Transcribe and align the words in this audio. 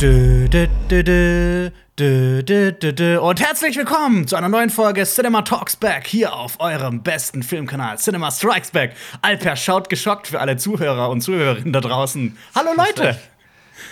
Dö, 0.00 0.46
dö, 0.48 0.66
dö, 0.88 1.02
dö, 1.02 1.70
dö, 1.98 2.42
dö, 2.42 2.72
dö, 2.72 2.92
dö. 2.92 3.18
Und 3.20 3.40
herzlich 3.40 3.76
willkommen 3.76 4.28
zu 4.28 4.36
einer 4.36 4.48
neuen 4.48 4.70
Folge 4.70 5.02
Cinema 5.04 5.42
Talks 5.42 5.74
Back 5.76 6.06
hier 6.06 6.32
auf 6.34 6.60
eurem 6.60 7.02
besten 7.02 7.42
Filmkanal 7.42 7.98
Cinema 7.98 8.30
Strikes 8.30 8.70
Back. 8.70 8.94
Alper 9.22 9.56
schaut 9.56 9.88
geschockt 9.88 10.28
für 10.28 10.40
alle 10.40 10.56
Zuhörer 10.56 11.10
und 11.10 11.20
Zuhörerinnen 11.20 11.72
da 11.72 11.80
draußen. 11.80 12.36
Hallo 12.54 12.70
Leute! 12.76 13.18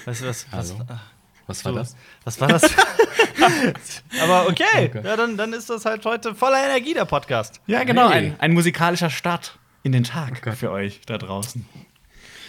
Was, 0.04 0.24
was, 0.24 0.46
was, 0.52 0.72
Hallo. 0.72 0.84
ah, 0.88 1.00
Was 1.48 1.64
war 1.64 1.72
das? 1.72 1.96
was 2.24 2.40
war 2.40 2.48
das? 2.48 2.62
Aber 4.22 4.46
okay, 4.48 4.64
Okay. 4.88 5.00
Ja, 5.04 5.16
dann, 5.16 5.36
dann 5.36 5.52
ist 5.52 5.68
das 5.68 5.84
halt 5.84 6.04
heute 6.04 6.34
voller 6.36 6.64
Energie, 6.64 6.94
der 6.94 7.04
Podcast. 7.06 7.60
Ja, 7.66 7.82
genau, 7.82 8.10
Hey. 8.10 8.28
ein, 8.28 8.40
ein 8.40 8.52
musikalischer 8.52 9.10
Start 9.10 9.58
in 9.82 9.90
den 9.92 10.04
Tag 10.04 10.42
Gott. 10.42 10.54
für 10.54 10.70
euch 10.70 11.00
da 11.06 11.18
draußen. 11.18 11.66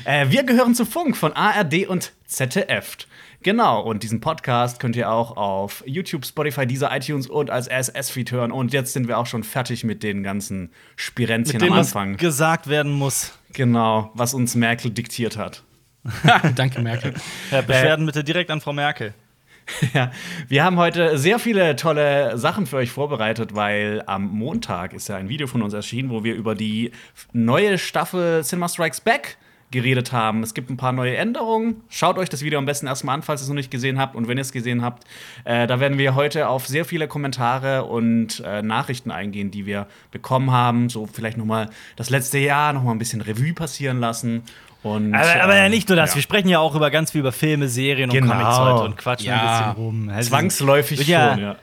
Äh, 0.05 0.29
wir 0.29 0.43
gehören 0.43 0.75
zu 0.75 0.85
Funk 0.85 1.17
von 1.17 1.33
ARD 1.33 1.87
und 1.87 2.13
ZDF. 2.27 2.97
Genau, 3.43 3.81
und 3.81 4.03
diesen 4.03 4.19
Podcast 4.19 4.79
könnt 4.79 4.95
ihr 4.95 5.11
auch 5.11 5.37
auf 5.37 5.83
YouTube, 5.85 6.25
Spotify, 6.25 6.65
dieser 6.65 6.95
iTunes 6.95 7.27
und 7.27 7.49
als 7.49 7.69
RSS-Feed 7.69 8.31
hören. 8.31 8.51
Und 8.51 8.73
jetzt 8.73 8.93
sind 8.93 9.07
wir 9.07 9.17
auch 9.17 9.27
schon 9.27 9.43
fertig 9.43 9.83
mit 9.83 10.03
den 10.03 10.23
ganzen 10.23 10.71
Spirenzchen 10.95 11.59
Mit 11.59 11.61
dem, 11.67 11.73
am 11.73 11.79
was 11.79 11.87
Anfang. 11.89 12.17
gesagt 12.17 12.67
werden 12.67 12.91
muss. 12.91 13.37
Genau, 13.53 14.11
was 14.15 14.33
uns 14.33 14.55
Merkel 14.55 14.91
diktiert 14.91 15.37
hat. 15.37 15.63
Danke, 16.55 16.81
Merkel. 16.81 17.13
Ja, 17.51 17.61
Beschwerden 17.61 18.05
bitte 18.05 18.23
direkt 18.23 18.49
an 18.51 18.61
Frau 18.61 18.73
Merkel. 18.73 19.13
Ja, 19.93 20.11
wir 20.47 20.63
haben 20.63 20.77
heute 20.77 21.17
sehr 21.17 21.39
viele 21.39 21.75
tolle 21.75 22.37
Sachen 22.37 22.65
für 22.67 22.77
euch 22.77 22.89
vorbereitet, 22.89 23.53
weil 23.53 24.01
am 24.05 24.25
Montag 24.25 24.93
ist 24.93 25.09
ja 25.09 25.17
ein 25.17 25.27
Video 25.27 25.45
von 25.45 25.61
uns 25.61 25.73
erschienen, 25.73 26.09
wo 26.09 26.23
wir 26.23 26.35
über 26.35 26.55
die 26.55 26.91
neue 27.33 27.77
Staffel 27.77 28.45
Cinema 28.45 28.69
Strikes 28.69 29.01
Back 29.01 29.37
geredet 29.71 30.13
haben. 30.13 30.43
Es 30.43 30.53
gibt 30.53 30.69
ein 30.69 30.77
paar 30.77 30.93
neue 30.93 31.17
Änderungen. 31.17 31.81
Schaut 31.89 32.17
euch 32.17 32.29
das 32.29 32.41
Video 32.41 32.57
am 32.57 32.65
besten 32.65 32.87
erstmal 32.87 33.15
an, 33.15 33.21
falls 33.21 33.41
ihr 33.41 33.43
es 33.43 33.49
noch 33.49 33.55
nicht 33.55 33.69
gesehen 33.71 33.99
habt. 33.99 34.15
Und 34.15 34.27
wenn 34.29 34.37
ihr 34.37 34.41
es 34.41 34.51
gesehen 34.53 34.81
habt, 34.81 35.03
äh, 35.43 35.67
da 35.67 35.79
werden 35.81 35.97
wir 35.97 36.15
heute 36.15 36.47
auf 36.47 36.67
sehr 36.67 36.85
viele 36.85 37.07
Kommentare 37.09 37.83
und 37.85 38.41
äh, 38.45 38.61
Nachrichten 38.61 39.11
eingehen, 39.11 39.51
die 39.51 39.65
wir 39.65 39.87
bekommen 40.11 40.51
haben. 40.51 40.89
So 40.89 41.05
vielleicht 41.05 41.37
noch 41.37 41.45
mal 41.45 41.69
das 41.97 42.09
letzte 42.09 42.37
Jahr 42.37 42.71
noch 42.73 42.83
mal 42.83 42.91
ein 42.91 42.99
bisschen 42.99 43.19
Revue 43.21 43.53
passieren 43.53 43.99
lassen. 43.99 44.43
Und, 44.83 45.13
Aber, 45.13 45.43
aber 45.43 45.55
ja 45.57 45.65
ähm, 45.65 45.71
nicht 45.71 45.89
nur 45.89 45.95
das, 45.97 46.11
ja. 46.11 46.15
wir 46.15 46.21
sprechen 46.21 46.47
ja 46.47 46.59
auch 46.59 46.73
über 46.75 46.89
ganz 46.91 47.11
viel 47.11 47.19
über 47.19 47.33
Filme, 47.33 47.67
Serien 47.67 48.09
und 48.09 48.15
Genau. 48.15 48.31
Comics 48.31 48.57
heute 48.59 48.83
und 48.85 48.97
quatschen 48.97 49.27
Ja. 49.27 49.41
ein 49.41 49.73
bisschen 49.75 49.83
rum. 49.83 50.09
Also, 50.09 50.29
Zwangsläufig 50.29 51.07
Ja. 51.07 51.33
schon, 51.33 51.41
ja. 51.41 51.55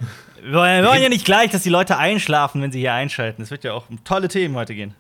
Wir 0.43 0.53
wollen, 0.53 0.83
wir 0.83 0.91
wollen 0.91 1.03
ja 1.03 1.09
nicht 1.09 1.25
gleich, 1.25 1.51
dass 1.51 1.63
die 1.63 1.71
Leute 1.71 1.97
einschlafen, 1.97 2.61
wenn 2.61 2.71
sie 2.71 2.81
hier 2.81 2.93
einschalten. 2.93 3.41
Es 3.41 3.51
wird 3.51 3.65
ja 3.65 3.73
auch 3.73 3.89
um 3.89 4.05
tolle 4.05 4.29
Themen 4.29 4.57
heute 4.57 4.75
gehen. 4.75 4.93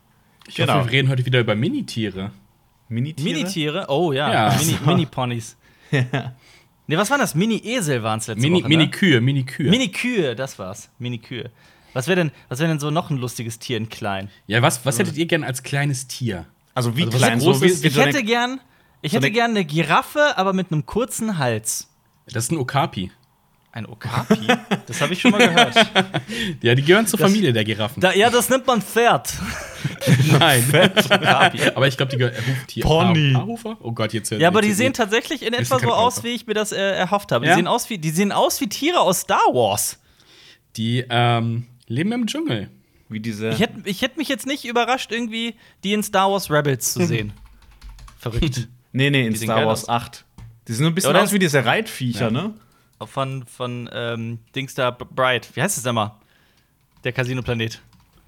Ich 0.48 0.54
Genau. 0.54 0.74
hoffe, 0.74 0.86
wir 0.86 0.92
reden 0.92 1.10
heute 1.10 1.26
wieder 1.26 1.40
über 1.40 1.54
Minitiere. 1.54 2.30
Minitiere? 2.88 3.34
Mini-Tiere? 3.38 3.86
Oh 3.88 4.12
ja, 4.12 4.32
Ja. 4.32 4.56
Mini- 4.58 4.78
Mini-Ponys. 4.86 5.56
nee, 6.86 6.96
was 6.96 7.10
waren 7.10 7.20
das? 7.20 7.34
Mini-Esel 7.34 8.02
waren 8.02 8.18
es 8.18 8.26
letzte 8.26 8.42
Mini, 8.42 8.56
Woche, 8.62 8.62
ne? 8.64 8.68
Mini-Kühe, 8.76 9.20
Mini-Kühe. 9.20 9.70
Mini-Kühe, 9.70 10.34
das 10.36 10.58
war's. 10.58 10.90
Mini-Kühe. 10.98 11.50
Was 11.92 12.08
wäre 12.08 12.16
denn, 12.16 12.30
was 12.48 12.58
wär 12.58 12.68
denn 12.68 12.80
so 12.80 12.90
noch 12.90 13.10
ein 13.10 13.18
lustiges 13.18 13.58
Tier 13.58 13.76
in 13.76 13.88
klein? 13.88 14.28
ja, 14.46 14.60
was, 14.62 14.84
was 14.84 14.98
hättet 14.98 15.16
ihr 15.16 15.26
gern 15.26 15.44
als 15.44 15.62
kleines 15.62 16.06
Tier? 16.08 16.46
Also 16.74 16.96
wie 16.96 17.02
Also 17.04 17.12
was 17.14 17.20
klein? 17.22 17.38
groß 17.38 17.58
So 17.58 17.62
wie, 17.64 17.68
ist- 17.68 17.82
wie 17.84 17.88
Ich 17.88 17.96
hätte 17.96 18.22
gern, 18.24 18.60
ich 19.00 19.12
so 19.12 19.18
hätte 19.18 19.30
gern 19.30 19.50
eine 19.52 19.64
Giraffe, 19.64 20.36
aber 20.36 20.52
mit 20.52 20.72
einem 20.72 20.86
kurzen 20.86 21.38
Hals. 21.38 21.88
Das 22.26 22.44
ist 22.44 22.52
ein 22.52 22.58
Okapi. 22.58 23.12
Ein 23.74 23.86
Okapi? 23.86 24.46
das 24.86 25.00
habe 25.00 25.14
ich 25.14 25.20
schon 25.20 25.32
mal 25.32 25.38
gehört. 25.48 25.74
Ja, 26.62 26.76
die 26.76 26.82
gehören 26.82 27.08
zur 27.08 27.18
Familie 27.18 27.52
der 27.52 27.64
Giraffen. 27.64 28.00
Da, 28.00 28.12
ja, 28.12 28.30
das 28.30 28.48
nennt 28.48 28.64
man 28.68 28.80
Pferd. 28.80 29.34
Nein. 30.38 30.64
Okapi. 31.10 31.60
aber 31.74 31.88
ich 31.88 31.96
glaube, 31.96 32.10
die 32.12 32.18
gehören. 32.18 32.34
Äh, 32.34 32.52
Huftier. 32.60 32.84
Pony. 32.84 33.36
Oh 33.80 33.90
Gott, 33.92 34.12
jetzt. 34.12 34.30
Ja, 34.30 34.46
aber 34.46 34.62
die 34.62 34.72
sehen 34.72 34.92
tatsächlich 34.92 35.42
in 35.44 35.52
etwa 35.54 35.80
so 35.80 35.92
aus, 35.92 36.22
wie 36.22 36.28
ich 36.28 36.46
mir 36.46 36.54
das 36.54 36.70
äh, 36.70 36.76
erhofft 36.80 37.32
habe. 37.32 37.44
Die, 37.44 37.48
Ja? 37.50 37.56
sehen 37.56 37.66
aus 37.66 37.90
wie, 37.90 37.98
die 37.98 38.10
sehen 38.10 38.30
aus 38.30 38.60
wie 38.60 38.68
Tiere 38.68 39.00
aus 39.00 39.20
Star 39.22 39.42
Wars. 39.52 39.98
Die 40.76 41.04
ähm, 41.10 41.66
leben 41.88 42.12
im 42.12 42.26
Dschungel. 42.28 42.70
wie 43.08 43.18
diese. 43.18 43.48
Ich 43.50 43.58
hätte 43.60 43.80
ich 43.86 44.02
hätt 44.02 44.16
mich 44.16 44.28
jetzt 44.28 44.46
nicht 44.46 44.64
überrascht, 44.64 45.10
irgendwie 45.10 45.56
die 45.82 45.92
in 45.94 46.04
Star 46.04 46.30
Wars 46.30 46.48
Rebels 46.48 46.92
zu 46.92 47.04
sehen. 47.06 47.32
Verrückt. 48.18 48.68
nee, 48.92 49.10
nee, 49.10 49.26
in 49.26 49.34
Star 49.34 49.66
Wars 49.66 49.82
aus. 49.84 49.88
8. 49.88 50.24
Die 50.68 50.72
sehen 50.72 50.84
so 50.84 50.90
ein 50.90 50.94
bisschen 50.94 51.10
Oder? 51.10 51.22
aus 51.22 51.32
wie 51.32 51.40
diese 51.40 51.64
Reitviecher, 51.64 52.26
Ja. 52.26 52.30
ne? 52.30 52.54
Von, 53.04 53.44
von 53.46 53.88
ähm, 53.92 54.38
Dings 54.54 54.74
da, 54.74 54.90
Bright. 54.90 55.54
Wie 55.54 55.62
heißt 55.62 55.76
es 55.76 55.82
denn 55.82 55.94
mal? 55.94 56.16
Der 57.02 57.12
Casino-Planet. 57.12 57.80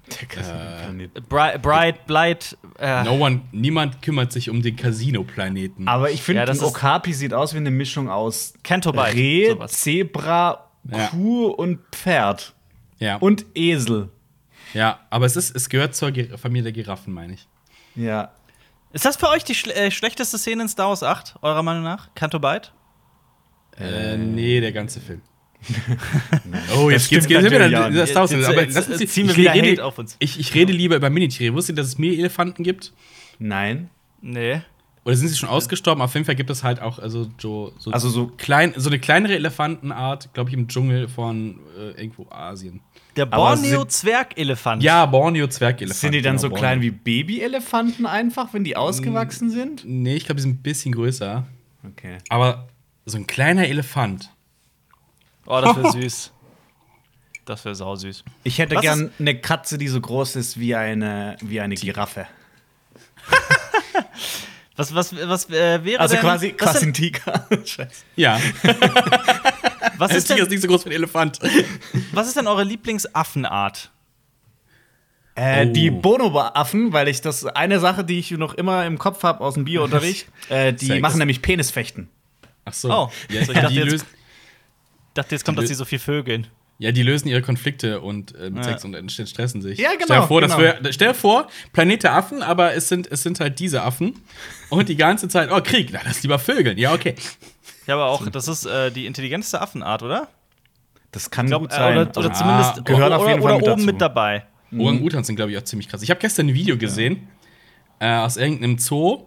Der 0.09 1.21
Bright, 1.21 1.61
Bright, 1.61 2.05
Blight. 2.05 2.57
Äh, 2.79 3.03
No 3.03 3.13
one, 3.15 3.41
niemand 3.51 4.01
kümmert 4.01 4.31
sich 4.31 4.49
um 4.49 4.61
den 4.61 4.75
Casino-Planeten. 4.75 5.87
Aber 5.87 6.11
ich 6.11 6.21
finde, 6.21 6.41
Ja, 6.41 6.45
das 6.45 6.61
Okapi 6.63 7.11
sieht 7.13 7.33
aus 7.33 7.53
wie 7.53 7.57
eine 7.57 7.71
Mischung 7.71 8.09
aus 8.09 8.53
Cantobite, 8.63 9.13
Reh, 9.15 9.49
sowas. 9.49 9.71
Zebra, 9.73 10.69
Ja. 10.89 11.07
Kuh 11.07 11.47
und 11.47 11.79
Pferd. 11.91 12.53
Ja. 12.99 13.17
Und 13.17 13.45
Esel. 13.55 14.09
ja, 14.73 14.99
aber 15.09 15.25
es, 15.25 15.35
ist, 15.35 15.55
es 15.55 15.67
gehört 15.69 15.95
zur 15.95 16.11
Gi- 16.11 16.37
Familie 16.37 16.71
der 16.71 16.83
Giraffen, 16.83 17.13
meine 17.13 17.33
ich. 17.33 17.47
Ja. 17.95 18.31
Ist 18.93 19.03
das 19.05 19.17
für 19.17 19.27
euch 19.29 19.43
die 19.43 19.55
schle 19.55 19.73
äh, 19.75 19.91
schlechteste 19.91 20.37
Szene 20.37 20.63
in 20.63 20.69
Star 20.69 20.87
Wars 20.89 21.03
8, 21.03 21.35
eurer 21.41 21.63
Meinung 21.63 21.83
nach? 21.83 22.09
Cantobite? 22.15 22.69
Äh, 23.79 24.17
nee, 24.17 24.59
der 24.61 24.71
ganze 24.71 24.99
Film. 24.99 25.21
oh, 26.77 26.89
jetzt 26.89 27.09
geht's, 27.09 27.27
geht's 27.27 27.43
wieder 27.43 27.69
das 27.69 27.93
Jetzt- 27.93 28.13
Tausend. 28.13 28.39
jetzt- 28.41 28.49
Aber 28.49 28.61
jetzt- 28.61 28.75
lass 28.75 28.87
uns 28.89 29.01
jetzt 29.01 29.13
ziehen 29.13 29.25
wir 29.27 29.31
ich 29.31 29.37
wieder 29.37 29.53
rede, 29.53 29.83
auf 29.85 29.97
uns. 29.97 30.15
Ich, 30.19 30.39
ich 30.39 30.53
rede 30.53 30.71
lieber 30.71 30.95
über 30.95 31.09
Minitiere. 31.09 31.53
Wusstet 31.53 31.75
ihr, 31.75 31.81
dass 31.81 31.87
es 31.87 31.97
Meerelefanten 31.97 32.63
gibt? 32.63 32.93
Nein. 33.39 33.89
Nee. 34.21 34.61
Oder 35.03 35.15
sind 35.15 35.29
sie 35.29 35.37
schon 35.37 35.49
ausgestorben? 35.49 36.01
Auf 36.01 36.13
jeden 36.13 36.25
Fall 36.25 36.35
gibt 36.35 36.49
es 36.49 36.63
halt 36.63 36.81
auch 36.81 36.99
also 36.99 37.29
so, 37.37 37.71
so, 37.79 37.91
Also 37.91 38.09
so- 38.09 38.27
klein, 38.27 38.73
so 38.75 38.89
eine 38.89 38.99
kleinere 38.99 39.35
Elefantenart, 39.35 40.33
glaube 40.33 40.49
ich, 40.49 40.53
im 40.55 40.67
Dschungel 40.67 41.07
von 41.07 41.59
äh, 41.77 41.91
irgendwo 42.01 42.27
Asien. 42.29 42.81
Der 43.15 43.25
Borneo-Zwergelefant. 43.25 44.83
Ja, 44.83 45.05
Borneo-Zwergelefanten. 45.07 45.99
Sind 45.99 46.11
die 46.13 46.21
dann 46.21 46.33
genau, 46.33 46.41
so 46.41 46.49
Borneo. 46.49 46.61
klein 46.61 46.81
wie 46.81 46.91
Babyelefanten 46.91 48.05
einfach, 48.05 48.53
wenn 48.53 48.63
die 48.63 48.75
ausgewachsen 48.75 49.49
sind? 49.49 49.83
Nee, 49.85 50.15
ich 50.17 50.25
glaube, 50.25 50.35
die 50.37 50.43
sind 50.43 50.59
ein 50.59 50.61
bisschen 50.61 50.91
größer. 50.93 51.47
Okay. 51.87 52.17
Aber 52.29 52.67
so 53.07 53.17
ein 53.17 53.25
kleiner 53.25 53.67
Elefant. 53.67 54.29
Oh, 55.45 55.59
das 55.61 55.75
wäre 55.77 55.91
süß. 56.01 56.31
Das 57.45 57.63
wäre 57.63 57.75
sausüß. 57.75 58.23
Ich 58.43 58.59
hätte 58.59 58.75
Was 58.75 58.81
gern 58.81 59.11
eine 59.19 59.39
Katze, 59.39 59.77
die 59.77 59.87
so 59.87 60.01
groß 60.01 60.35
ist 60.35 60.59
wie 60.59 60.75
eine, 60.75 61.37
wie 61.41 61.61
eine 61.61 61.75
Giraffe. 61.75 62.27
Was, 64.75 64.93
was, 64.93 65.15
was 65.27 65.49
äh, 65.49 65.83
wäre 65.83 65.99
Also 65.99 66.13
denn, 66.13 66.21
quasi, 66.23 66.51
quasi 66.51 66.79
denn, 66.81 66.89
ein 66.89 66.93
Tiger. 66.93 67.47
Scheiße. 67.65 68.03
Ja, 68.15 68.39
was, 69.97 70.13
ist 70.13 70.27
Tiger 70.27 70.41
ist 70.41 70.45
denn, 70.45 70.49
nicht 70.49 70.61
so 70.61 70.67
groß 70.67 70.85
wie 70.85 70.89
ein 70.89 70.95
Elefant. 70.97 71.39
was 72.11 72.27
ist 72.27 72.37
denn 72.37 72.45
eure 72.45 72.63
Lieblingsaffenart? 72.63 73.89
Äh, 75.33 75.65
Oh. 75.65 75.73
Die 75.73 75.89
Bonobo-Affen, 75.89 76.93
weil 76.93 77.07
ich 77.07 77.21
das 77.21 77.43
eine 77.47 77.79
Sache, 77.79 78.03
die 78.03 78.19
ich 78.19 78.29
noch 78.31 78.53
immer 78.53 78.85
im 78.85 78.99
Kopf 78.99 79.23
habe 79.23 79.43
aus 79.43 79.55
dem 79.55 79.65
Biounterricht, 79.65 80.27
äh, 80.49 80.73
die 80.73 80.85
Sex. 80.85 81.01
machen 81.01 81.17
nämlich 81.17 81.41
Penisfechten. 81.41 82.09
Ach 82.67 82.73
so. 82.73 82.89
Oh, 82.89 83.11
ja, 83.31 83.39
also 83.41 83.51
ich 83.53 83.59
dachte 83.59 83.73
die, 83.73 83.79
jetzt- 83.79 84.05
dachte, 85.13 85.35
jetzt 85.35 85.45
kommt, 85.45 85.57
Die 85.57 85.61
dass 85.61 85.69
die 85.69 85.75
so 85.75 85.85
viel 85.85 85.99
vögeln. 85.99 86.47
ja, 86.79 86.91
die 86.91 87.01
lösen 87.03 87.27
ihre 87.27 87.41
Konflikte 87.41 88.01
und 88.01 88.35
äh, 88.35 88.49
mit 88.49 88.57
Ja. 88.65 88.71
Sex 88.71 88.83
und 88.85 89.11
stressen 89.11 89.61
sich. 89.61 89.79
Ja, 89.79 89.91
genau, 89.93 90.03
Stell 90.05 90.19
dir 90.21 90.27
vor, 90.27 90.41
genau. 90.41 90.57
wir, 90.59 90.93
stell 90.93 91.07
dir 91.09 91.13
vor, 91.13 91.47
Planet 91.73 92.03
der 92.03 92.13
Affen, 92.13 92.43
aber 92.43 92.73
es 92.75 92.87
sind, 92.89 93.11
es 93.11 93.23
sind 93.23 93.39
halt 93.39 93.59
diese 93.59 93.81
Affen. 93.81 94.19
Und 94.69 94.89
die 94.89 94.95
ganze 94.95 95.27
Zeit, 95.27 95.49
oh, 95.51 95.59
Krieg, 95.63 95.89
na, 95.91 96.01
lass 96.05 96.21
lieber 96.23 96.37
Vögeln. 96.39 96.77
Ja, 96.77 96.93
okay. 96.93 97.15
Ja, 97.87 97.95
aber 97.95 98.07
auch, 98.07 98.27
das 98.29 98.47
ist 98.47 98.65
äh, 98.65 98.91
die 98.91 99.05
intelligenteste 99.05 99.61
Affenart, 99.61 100.03
oder? 100.03 100.27
Das 101.11 101.31
kann 101.31 101.45
Ich 101.45 101.51
glaub, 101.51 101.61
gut 101.61 101.71
äh, 101.71 101.75
sein. 101.75 101.97
oder, 101.97 102.17
oder 102.17 102.29
Ah, 102.31 102.33
zumindest 102.33 102.85
gehört 102.85 103.07
oder, 103.07 103.17
auf 103.19 103.27
jeden 103.27 103.41
Fall 103.41 103.53
oder 103.53 103.57
mit 103.59 103.67
oben 103.69 103.75
dazu. 103.77 103.85
mit 103.85 104.01
dabei. 104.01 104.45
Orang-Utans 104.77 105.25
sind, 105.27 105.37
glaube 105.37 105.51
ich, 105.53 105.57
auch 105.57 105.63
ziemlich 105.63 105.87
krass. 105.87 106.01
Ich 106.03 106.09
habe 106.09 106.19
gestern 106.19 106.47
ein 106.49 106.53
Video 106.53 106.77
gesehen 106.77 107.29
äh, 107.99 108.13
aus 108.17 108.35
irgendeinem 108.35 108.77
Zoo. 108.77 109.25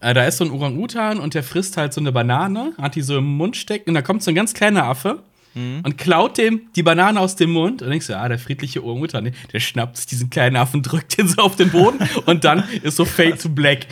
Äh, 0.00 0.14
da 0.14 0.24
ist 0.24 0.38
so 0.38 0.44
ein 0.44 0.50
Orang-Utan 0.50 1.18
und 1.18 1.34
der 1.34 1.42
frisst 1.42 1.76
halt 1.76 1.92
so 1.92 2.00
eine 2.00 2.12
Banane, 2.12 2.72
hat 2.80 2.94
die 2.94 3.02
so 3.02 3.18
im 3.18 3.36
Mund 3.36 3.56
stecken 3.56 3.90
und 3.90 3.94
da 3.94 4.02
kommt 4.02 4.22
so 4.22 4.30
ein 4.30 4.34
ganz 4.34 4.54
kleiner 4.54 4.84
Affe 4.84 5.22
und 5.54 5.98
klaut 5.98 6.38
dem 6.38 6.62
die 6.76 6.82
Banane 6.82 7.18
aus 7.18 7.36
dem 7.36 7.50
Mund 7.50 7.82
und 7.82 7.90
denkst 7.90 8.06
du, 8.06 8.16
ah, 8.16 8.28
der 8.28 8.38
friedliche 8.38 8.84
Orang-Utan, 8.84 9.24
ne? 9.24 9.32
der 9.52 9.60
schnappt 9.60 9.96
sich 9.96 10.06
diesen 10.06 10.30
kleinen 10.30 10.56
Affen, 10.56 10.82
drückt 10.82 11.18
ihn 11.18 11.26
so 11.28 11.42
auf 11.42 11.56
den 11.56 11.70
Boden 11.70 11.98
und 12.26 12.44
dann 12.44 12.62
ist 12.82 12.96
so 12.96 13.04
Fade 13.04 13.36
to 13.36 13.48
Black. 13.48 13.86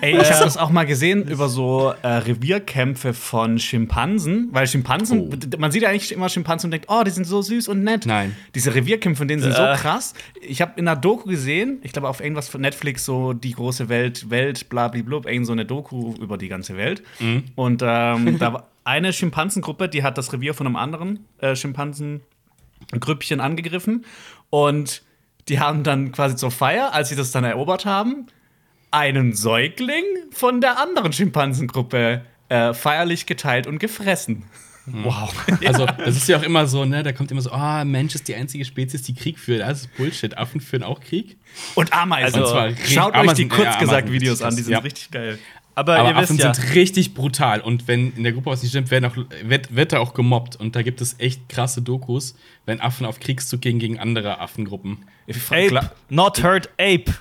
Ey, 0.00 0.12
ich 0.20 0.30
habe 0.32 0.44
das 0.44 0.56
auch 0.56 0.70
mal 0.70 0.84
gesehen 0.86 1.28
über 1.28 1.48
so 1.48 1.92
äh, 2.02 2.08
Revierkämpfe 2.08 3.12
von 3.14 3.58
Schimpansen, 3.58 4.48
weil 4.52 4.66
Schimpansen, 4.66 5.20
Oh. 5.20 5.30
man 5.58 5.70
sieht 5.70 5.82
ja 5.82 5.90
eigentlich 5.90 6.12
immer 6.12 6.28
Schimpansen 6.28 6.68
und 6.68 6.72
denkt, 6.72 6.86
oh, 6.88 7.02
die 7.04 7.10
sind 7.10 7.26
so 7.26 7.42
süß 7.42 7.68
und 7.68 7.82
nett. 7.84 8.06
Nein. 8.06 8.34
Diese 8.54 8.74
Revierkämpfe 8.74 9.18
von 9.18 9.28
denen 9.28 9.42
sind 9.42 9.52
Äh. 9.52 9.54
so 9.76 9.80
krass. 9.82 10.14
Ich 10.40 10.60
habe 10.62 10.72
in 10.76 10.88
einer 10.88 10.96
Doku 10.98 11.28
gesehen, 11.28 11.78
ich 11.82 11.92
glaube 11.92 12.08
auf 12.08 12.20
irgendwas 12.20 12.48
von 12.48 12.60
Netflix, 12.60 13.04
so 13.04 13.32
die 13.32 13.52
große 13.52 13.88
Welt, 13.88 14.30
Welt, 14.30 14.68
blablablub, 14.68 15.26
irgend 15.26 15.46
so 15.46 15.52
eine 15.52 15.64
Doku 15.64 16.14
über 16.20 16.38
die 16.38 16.48
ganze 16.48 16.76
Welt. 16.76 17.02
Mhm. 17.20 17.44
Und 17.54 17.82
ähm, 17.84 18.38
da 18.38 18.52
war 18.54 18.66
eine 18.86 19.12
Schimpansengruppe, 19.12 19.88
die 19.88 20.02
hat 20.02 20.16
das 20.16 20.32
Revier 20.32 20.54
von 20.54 20.66
einem 20.66 20.76
anderen 20.76 21.26
äh, 21.40 21.54
Schimpansengrüppchen 21.56 23.40
angegriffen. 23.40 24.04
Und 24.50 25.02
die 25.48 25.60
haben 25.60 25.82
dann 25.82 26.12
quasi 26.12 26.36
zur 26.36 26.50
Feier, 26.50 26.92
als 26.94 27.08
sie 27.08 27.16
das 27.16 27.30
dann 27.32 27.44
erobert 27.44 27.84
haben, 27.84 28.26
einen 28.90 29.34
Säugling 29.34 30.04
von 30.30 30.60
der 30.60 30.80
anderen 30.80 31.12
Schimpansengruppe 31.12 32.22
äh, 32.48 32.72
feierlich 32.74 33.26
geteilt 33.26 33.66
und 33.66 33.78
gefressen. 33.78 34.44
Wow. 34.86 35.34
Also, 35.66 35.84
das 35.86 36.16
ist 36.16 36.28
ja 36.28 36.38
auch 36.38 36.42
immer 36.44 36.68
so, 36.68 36.84
ne? 36.84 37.02
Da 37.02 37.10
kommt 37.12 37.32
immer 37.32 37.40
so, 37.40 37.50
ah, 37.50 37.84
Mensch 37.84 38.14
ist 38.14 38.28
die 38.28 38.36
einzige 38.36 38.64
Spezies, 38.64 39.02
die 39.02 39.14
Krieg 39.14 39.36
führt. 39.40 39.62
Das 39.62 39.80
ist 39.80 39.96
Bullshit. 39.96 40.38
Affen 40.38 40.60
führen 40.60 40.84
auch 40.84 41.00
Krieg. 41.00 41.38
Und 41.74 41.92
Ameisen. 41.92 42.40
Also, 42.40 42.52
zwar 42.52 42.70
Schaut 42.86 43.14
euch 43.14 43.20
Ameisen- 43.22 43.48
die 43.48 43.56
ja, 43.56 43.64
Kurzgesagt-Videos 43.64 44.42
Ameisen- 44.42 44.46
an, 44.46 44.56
die 44.56 44.62
sind 44.62 44.72
ja. 44.74 44.78
richtig 44.78 45.10
geil. 45.10 45.38
Aber, 45.76 45.98
Aber 45.98 46.08
ihr 46.08 46.16
wisst 46.16 46.30
Affen 46.32 46.38
ja, 46.38 46.54
sind 46.54 46.74
richtig 46.74 47.12
brutal. 47.12 47.60
Und 47.60 47.86
wenn 47.86 48.12
in 48.16 48.22
der 48.22 48.32
Gruppe 48.32 48.50
was 48.50 48.62
nicht 48.62 48.70
stimmt, 48.70 48.90
werden 48.90 49.04
auch, 49.04 49.16
wird, 49.44 49.76
wird 49.76 49.92
da 49.92 49.98
auch 49.98 50.14
gemobbt. 50.14 50.56
Und 50.56 50.74
da 50.74 50.80
gibt 50.80 51.02
es 51.02 51.16
echt 51.18 51.50
krasse 51.50 51.82
Dokus, 51.82 52.34
wenn 52.64 52.80
Affen 52.80 53.04
auf 53.04 53.20
Kriegszug 53.20 53.60
gehen 53.60 53.78
gegen 53.78 53.98
andere 53.98 54.40
Affengruppen. 54.40 55.04
Ape, 55.50 55.90
not 56.08 56.42
hurt 56.42 56.70
Ape. 56.80 57.12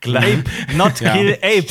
Gla 0.00 0.20
Ape, 0.20 0.44
not 0.76 1.00
Ja. 1.00 1.16
kill 1.16 1.36
Ape. 1.42 1.66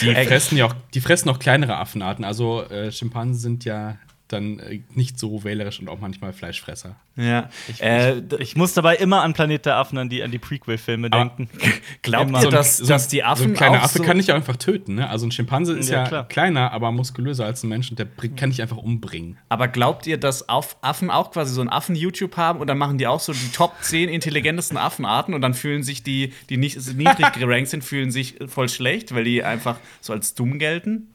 Die 0.00 0.12
fressen 0.12 0.58
ja 0.58 0.66
auch, 0.66 0.74
die 0.94 1.00
fressen 1.00 1.28
auch 1.28 1.38
kleinere 1.38 1.76
Affenarten. 1.76 2.24
Also 2.24 2.64
äh, 2.64 2.90
Schimpansen 2.90 3.38
sind 3.38 3.64
ja 3.64 3.96
dann 4.28 4.58
äh, 4.60 4.80
nicht 4.94 5.18
so 5.18 5.42
wählerisch 5.44 5.80
und 5.80 5.88
auch 5.88 5.98
manchmal 6.00 6.32
Fleischfresser. 6.32 6.96
Ja. 7.16 7.48
äh, 7.78 8.20
d- 8.22 8.36
Ich 8.40 8.54
muss 8.56 8.74
dabei 8.74 8.96
immer 8.96 9.22
an 9.22 9.32
Planet 9.32 9.66
der 9.66 9.76
Affen, 9.76 9.98
an 9.98 10.08
die, 10.08 10.22
an 10.22 10.30
die 10.30 10.38
Prequel-Filme 10.38 11.10
denken. 11.10 11.48
glaubt 12.02 12.30
ihr, 12.30 12.40
So 12.40 12.46
ein- 12.48 12.52
dass, 12.52 12.76
so, 12.76 12.86
dass 12.86 13.08
die 13.08 13.24
Affen 13.24 13.42
so 13.42 13.48
ein 13.50 13.54
kleiner 13.54 13.78
auch 13.78 13.84
Affe 13.84 13.98
so 13.98 14.04
kann 14.04 14.18
dich 14.18 14.28
ja 14.28 14.34
einfach 14.34 14.56
töten. 14.56 14.94
Ne? 14.96 15.08
Also 15.10 15.26
ein 15.26 15.32
Schimpanse 15.32 15.72
ist 15.76 15.88
Ja, 15.90 16.08
ja, 16.08 16.22
kleiner, 16.24 16.72
aber 16.72 16.92
muskulöser 16.92 17.44
als 17.44 17.62
ein 17.64 17.68
Mensch 17.68 17.90
und 17.90 17.98
der 17.98 18.06
kann 18.36 18.50
dich 18.50 18.62
einfach 18.62 18.76
umbringen. 18.76 19.38
Aber 19.48 19.66
glaubt 19.68 20.06
ihr, 20.06 20.18
dass 20.18 20.48
Affen 20.48 21.10
auch 21.10 21.30
quasi 21.32 21.52
so 21.54 21.60
ein 21.60 21.68
Affen-YouTube 21.68 22.36
haben 22.36 22.60
und 22.60 22.66
dann 22.68 22.78
machen 22.78 22.98
die 22.98 23.06
auch 23.06 23.20
so 23.20 23.32
die 23.32 23.50
Top 23.52 23.72
10 23.80 24.08
intelligentesten 24.08 24.76
Affenarten 24.76 25.34
und 25.34 25.40
dann 25.40 25.54
fühlen 25.54 25.82
sich 25.82 26.02
die, 26.02 26.32
die 26.50 26.56
nicht 26.56 26.76
niedrig 26.94 27.32
gerankt 27.38 27.68
sind, 27.70 27.82
fühlen 27.82 28.10
sich 28.10 28.36
voll 28.46 28.68
schlecht, 28.68 29.14
weil 29.14 29.24
die 29.24 29.42
einfach 29.42 29.78
so 30.00 30.12
als 30.12 30.34
dumm 30.34 30.58
gelten? 30.58 31.08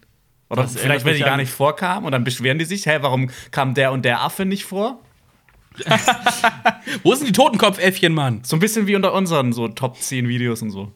Oder 0.54 0.64
Das 0.64 0.78
vielleicht, 0.78 1.06
mich 1.06 1.18
die 1.18 1.24
gar 1.24 1.38
nicht 1.38 1.52
vorkamen 1.52 2.06
und 2.06 2.12
dann 2.12 2.24
beschweren 2.24 2.60
die 2.60 2.66
sich, 2.66 2.86
hä, 2.86 3.00
warum 3.02 3.30
kam 3.52 3.74
der 3.74 3.92
und 3.92 4.06
der 4.06 4.22
Affe 4.22 4.46
nicht 4.46 4.66
vor? 4.66 5.00
Wo 7.04 7.16
sind 7.16 7.28
die 7.28 7.32
Totenkopfäffchen, 7.32 8.14
Mann? 8.14 8.42
So 8.44 8.56
ein 8.56 8.60
bisschen 8.60 8.88
wie 8.88 8.96
unter 8.96 9.14
unseren 9.14 9.54
so 9.54 9.68
Top 9.68 9.98
10 9.98 10.28
Videos 10.28 10.62
und 10.62 10.70
so. 10.70 10.92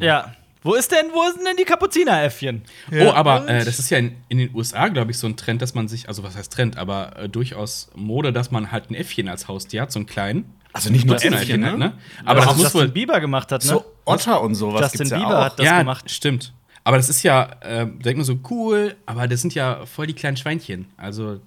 Ja. 0.00 0.32
Wo 0.62 0.74
ist 0.74 0.92
denn, 0.92 1.10
wo 1.12 1.22
sind 1.30 1.44
denn 1.46 1.56
die 1.58 1.64
Kapuzineräffchen? 1.64 2.62
Oh, 2.90 3.10
aber 3.10 3.46
äh, 3.46 3.64
das 3.66 3.78
ist 3.78 3.90
ja 3.90 3.98
in, 3.98 4.16
in 4.28 4.38
den 4.38 4.54
USA, 4.54 4.88
glaube 4.88 5.10
ich, 5.10 5.18
so 5.18 5.26
ein 5.26 5.36
Trend, 5.36 5.60
dass 5.60 5.74
man 5.74 5.88
sich, 5.88 6.08
also 6.08 6.22
was 6.22 6.36
heißt 6.36 6.50
Trend, 6.50 6.78
aber 6.78 7.16
äh, 7.18 7.28
durchaus 7.28 7.90
Mode, 7.94 8.32
dass 8.32 8.50
man 8.50 8.72
halt 8.72 8.90
ein 8.90 8.94
Äffchen 8.94 9.28
als 9.28 9.46
Haustier 9.46 9.82
hat, 9.82 9.92
so 9.92 9.98
einen 9.98 10.06
kleinen. 10.06 10.46
Also 10.72 10.90
nicht 10.90 11.04
nur 11.04 11.16
Dutzend 11.16 11.34
Äffchen, 11.34 11.64
halt, 11.66 11.78
ne? 11.78 11.92
Aber 12.24 12.40
Was 12.40 12.46
das 12.46 12.54
muss 12.56 12.64
Justin 12.64 12.80
wohl. 12.80 12.88
Bieber 12.88 13.20
gemacht 13.20 13.52
hat, 13.52 13.62
ne? 13.62 13.70
So 13.70 13.84
Otter 14.06 14.40
und 14.40 14.54
sowas 14.54 14.80
Justin 14.80 14.98
gibt's 14.98 15.10
ja 15.10 15.18
Bieber 15.18 15.38
auch. 15.38 15.44
hat 15.44 15.58
das 15.58 15.66
ja, 15.66 15.78
gemacht. 15.80 16.10
stimmt. 16.10 16.52
Aber 16.84 16.98
das 16.98 17.08
ist 17.08 17.22
ja, 17.22 17.50
äh, 17.60 17.86
denkt 17.86 18.18
man 18.18 18.24
so, 18.24 18.38
cool, 18.50 18.94
aber 19.06 19.26
das 19.26 19.40
sind 19.40 19.54
ja 19.54 19.86
voll 19.86 20.06
die 20.06 20.12
kleinen 20.12 20.36
Schweinchen. 20.36 20.86
Also, 20.98 21.40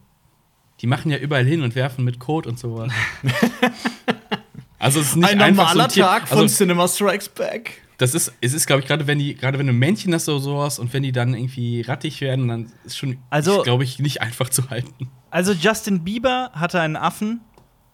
die 0.81 0.87
machen 0.87 1.11
ja 1.11 1.17
überall 1.19 1.45
hin 1.45 1.61
und 1.61 1.75
werfen 1.75 2.03
mit 2.03 2.19
Code 2.19 2.49
und 2.49 2.57
sowas. 2.59 2.91
also, 4.79 4.99
es 4.99 5.07
ist 5.09 5.15
nicht 5.15 5.29
Ein 5.29 5.41
einfach 5.41 5.69
so 5.69 5.75
normaler 5.77 5.83
ein 5.85 5.89
Tier. 5.89 6.03
Tag 6.05 6.27
von 6.27 6.37
Also, 6.39 6.55
Cinema 6.55 6.87
Strikes 6.87 7.29
Back. 7.29 7.81
das 7.97 8.13
ist, 8.13 8.33
es 8.41 8.53
ist, 8.53 8.67
glaube 8.67 8.81
ich, 8.81 8.87
gerade 8.87 9.07
wenn 9.07 9.19
die, 9.19 9.35
gerade 9.35 9.57
wenn 9.59 9.67
du 9.67 9.73
Männchen 9.73 10.13
hast 10.13 10.27
oder 10.29 10.39
sowas 10.39 10.79
und 10.79 10.93
wenn 10.93 11.03
die 11.03 11.11
dann 11.11 11.33
irgendwie 11.33 11.81
rattig 11.81 12.21
werden, 12.21 12.47
dann 12.47 12.71
ist 12.83 12.97
schon, 12.97 13.17
Also- 13.29 13.61
glaube 13.63 13.83
ich, 13.83 13.99
nicht 13.99 14.21
einfach 14.21 14.49
zu 14.49 14.69
halten. 14.69 15.09
Also 15.29 15.51
Justin 15.53 16.03
Bieber 16.03 16.51
hatte 16.53 16.79
einen 16.79 16.95
Affen 16.95 17.41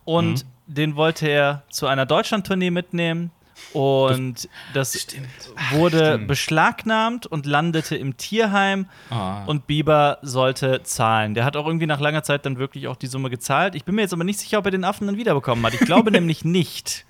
und 0.06 0.46
den 0.68 0.96
wollte 0.96 1.28
er 1.28 1.64
zu 1.70 1.88
einer 1.88 2.06
Deutschland-Tournee 2.06 2.70
mitnehmen. 2.72 3.32
Und 3.72 4.48
das, 4.74 5.00
Stimmt. 5.00 5.28
wurde 5.72 5.98
stimmt. 6.14 6.28
beschlagnahmt 6.28 7.26
und 7.26 7.46
landete 7.46 7.96
im 7.96 8.18
Tierheim. 8.18 8.88
Ah. 9.10 9.44
Und 9.46 9.66
Bieber 9.66 10.20
sollte 10.22 10.84
zahlen. 10.84 11.34
Der 11.34 11.44
hat 11.46 11.56
auch 11.56 11.66
irgendwie 11.66 11.88
nach 11.88 12.00
langer 12.00 12.22
Zeit 12.24 12.46
dann 12.46 12.58
wirklich 12.60 12.88
auch 12.88 12.96
die 12.96 13.08
Summe 13.08 13.30
gezahlt. 13.30 13.74
Ich 13.76 13.84
bin 13.84 13.96
mir 13.96 14.02
jetzt 14.02 14.14
aber 14.14 14.24
nicht 14.24 14.40
sicher, 14.40 14.60
ob 14.60 14.66
er 14.66 14.72
den 14.72 14.84
Affen 14.84 15.08
dann 15.08 15.18
wiederbekommen 15.18 15.66
hat. 15.66 15.74
Ich 15.74 15.80
glaube 15.82 16.12
nämlich 16.12 16.46
nicht. 16.46 17.06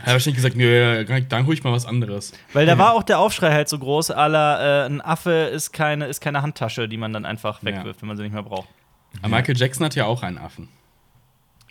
Er 0.00 0.06
hat 0.06 0.12
wahrscheinlich 0.14 0.36
gesagt, 0.36 0.56
nö, 0.56 1.04
dann 1.28 1.46
hol 1.46 1.54
ich 1.54 1.64
mal 1.64 1.72
was 1.72 1.86
anderes. 1.86 2.32
Weil 2.52 2.66
da 2.66 2.76
war 2.76 2.92
auch 2.94 3.02
der 3.02 3.18
Aufschrei 3.18 3.52
halt 3.52 3.68
so 3.68 3.78
groß, 3.78 4.10
aller 4.10 4.84
äh, 4.84 4.86
ein 4.86 5.00
Affe 5.00 5.30
ist 5.30 5.72
keine, 5.72 6.06
ist 6.06 6.20
keine 6.20 6.42
Handtasche, 6.42 6.88
die 6.88 6.96
man 6.96 7.12
dann 7.12 7.24
einfach 7.24 7.62
wegwirft, 7.64 8.02
wenn 8.02 8.08
man 8.08 8.16
sie 8.16 8.22
nicht 8.24 8.32
mehr 8.32 8.42
braucht. 8.42 8.68
Aber 9.22 9.28
Michael 9.36 9.56
Jackson 9.56 9.86
hat 9.86 9.94
ja 9.94 10.06
auch 10.06 10.22
einen 10.22 10.38
Affen. 10.38 10.68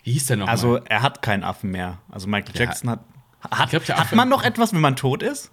Wie 0.02 0.12
hieß 0.12 0.26
der 0.26 0.38
noch? 0.38 0.48
Also 0.48 0.68
mal? 0.72 0.82
er 0.88 1.02
hat 1.02 1.22
keinen 1.22 1.44
Affen 1.44 1.70
mehr. 1.70 1.98
Also 2.10 2.26
Michael 2.26 2.54
Ja. 2.54 2.64
Jackson 2.64 2.90
hat. 2.90 3.00
Hat, 3.50 3.70
glaub, 3.70 3.84
der 3.84 3.98
hat 3.98 4.12
man 4.12 4.28
noch 4.28 4.42
etwas, 4.42 4.72
wenn 4.72 4.80
man 4.80 4.96
tot 4.96 5.22
ist? 5.22 5.50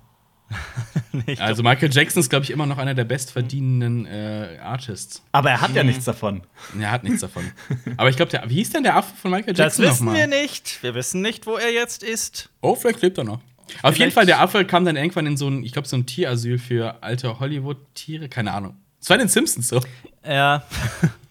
also 1.39 1.63
Michael 1.63 1.89
Jackson 1.91 2.19
ist, 2.19 2.29
glaube 2.29 2.43
ich, 2.43 2.51
immer 2.51 2.65
noch 2.65 2.77
einer 2.77 2.93
der 2.93 3.05
bestverdienenden 3.05 4.05
äh, 4.05 4.57
Artists. 4.61 5.23
Aber 5.31 5.49
er 5.49 5.61
hat 5.61 5.73
ja 5.73 5.83
nichts 5.83 6.05
davon. 6.05 6.41
Er 6.79 6.91
hat 6.91 7.03
nichts 7.03 7.21
davon. 7.21 7.49
Aber 7.97 8.09
ich 8.09 8.17
glaube, 8.17 8.38
wie 8.47 8.55
hieß 8.55 8.71
denn 8.71 8.83
der 8.83 8.97
Affe 8.97 9.15
von 9.15 9.31
Michael 9.31 9.53
Das 9.53 9.77
Jackson 9.77 9.85
wissen 9.85 10.05
noch 10.07 10.13
wir 10.13 10.27
mal? 10.27 10.41
nicht. 10.41 10.83
Wir 10.83 10.93
wissen 10.93 11.21
nicht, 11.21 11.47
wo 11.47 11.55
er 11.55 11.71
jetzt 11.71 12.03
ist. 12.03 12.49
Oh, 12.61 12.75
vielleicht 12.75 13.01
lebt 13.01 13.17
er 13.17 13.23
noch. 13.23 13.39
Auf 13.81 13.95
jeden 13.97 14.11
Fall, 14.11 14.25
der 14.25 14.41
Affe 14.41 14.65
kam 14.65 14.83
dann 14.83 14.97
irgendwann 14.97 15.25
in 15.25 15.37
so 15.37 15.47
ein, 15.47 15.63
ich 15.63 15.71
glaube, 15.71 15.87
so 15.87 15.95
ein 15.95 16.05
Tierasyl 16.05 16.59
für 16.59 17.01
alte 17.01 17.39
Hollywood-Tiere. 17.39 18.27
Keine 18.27 18.51
Ahnung. 18.51 18.75
Es 18.99 19.09
war 19.09 19.15
in 19.15 19.21
den 19.21 19.29
Simpsons 19.29 19.69
so. 19.69 19.79
Ja. 20.25 20.63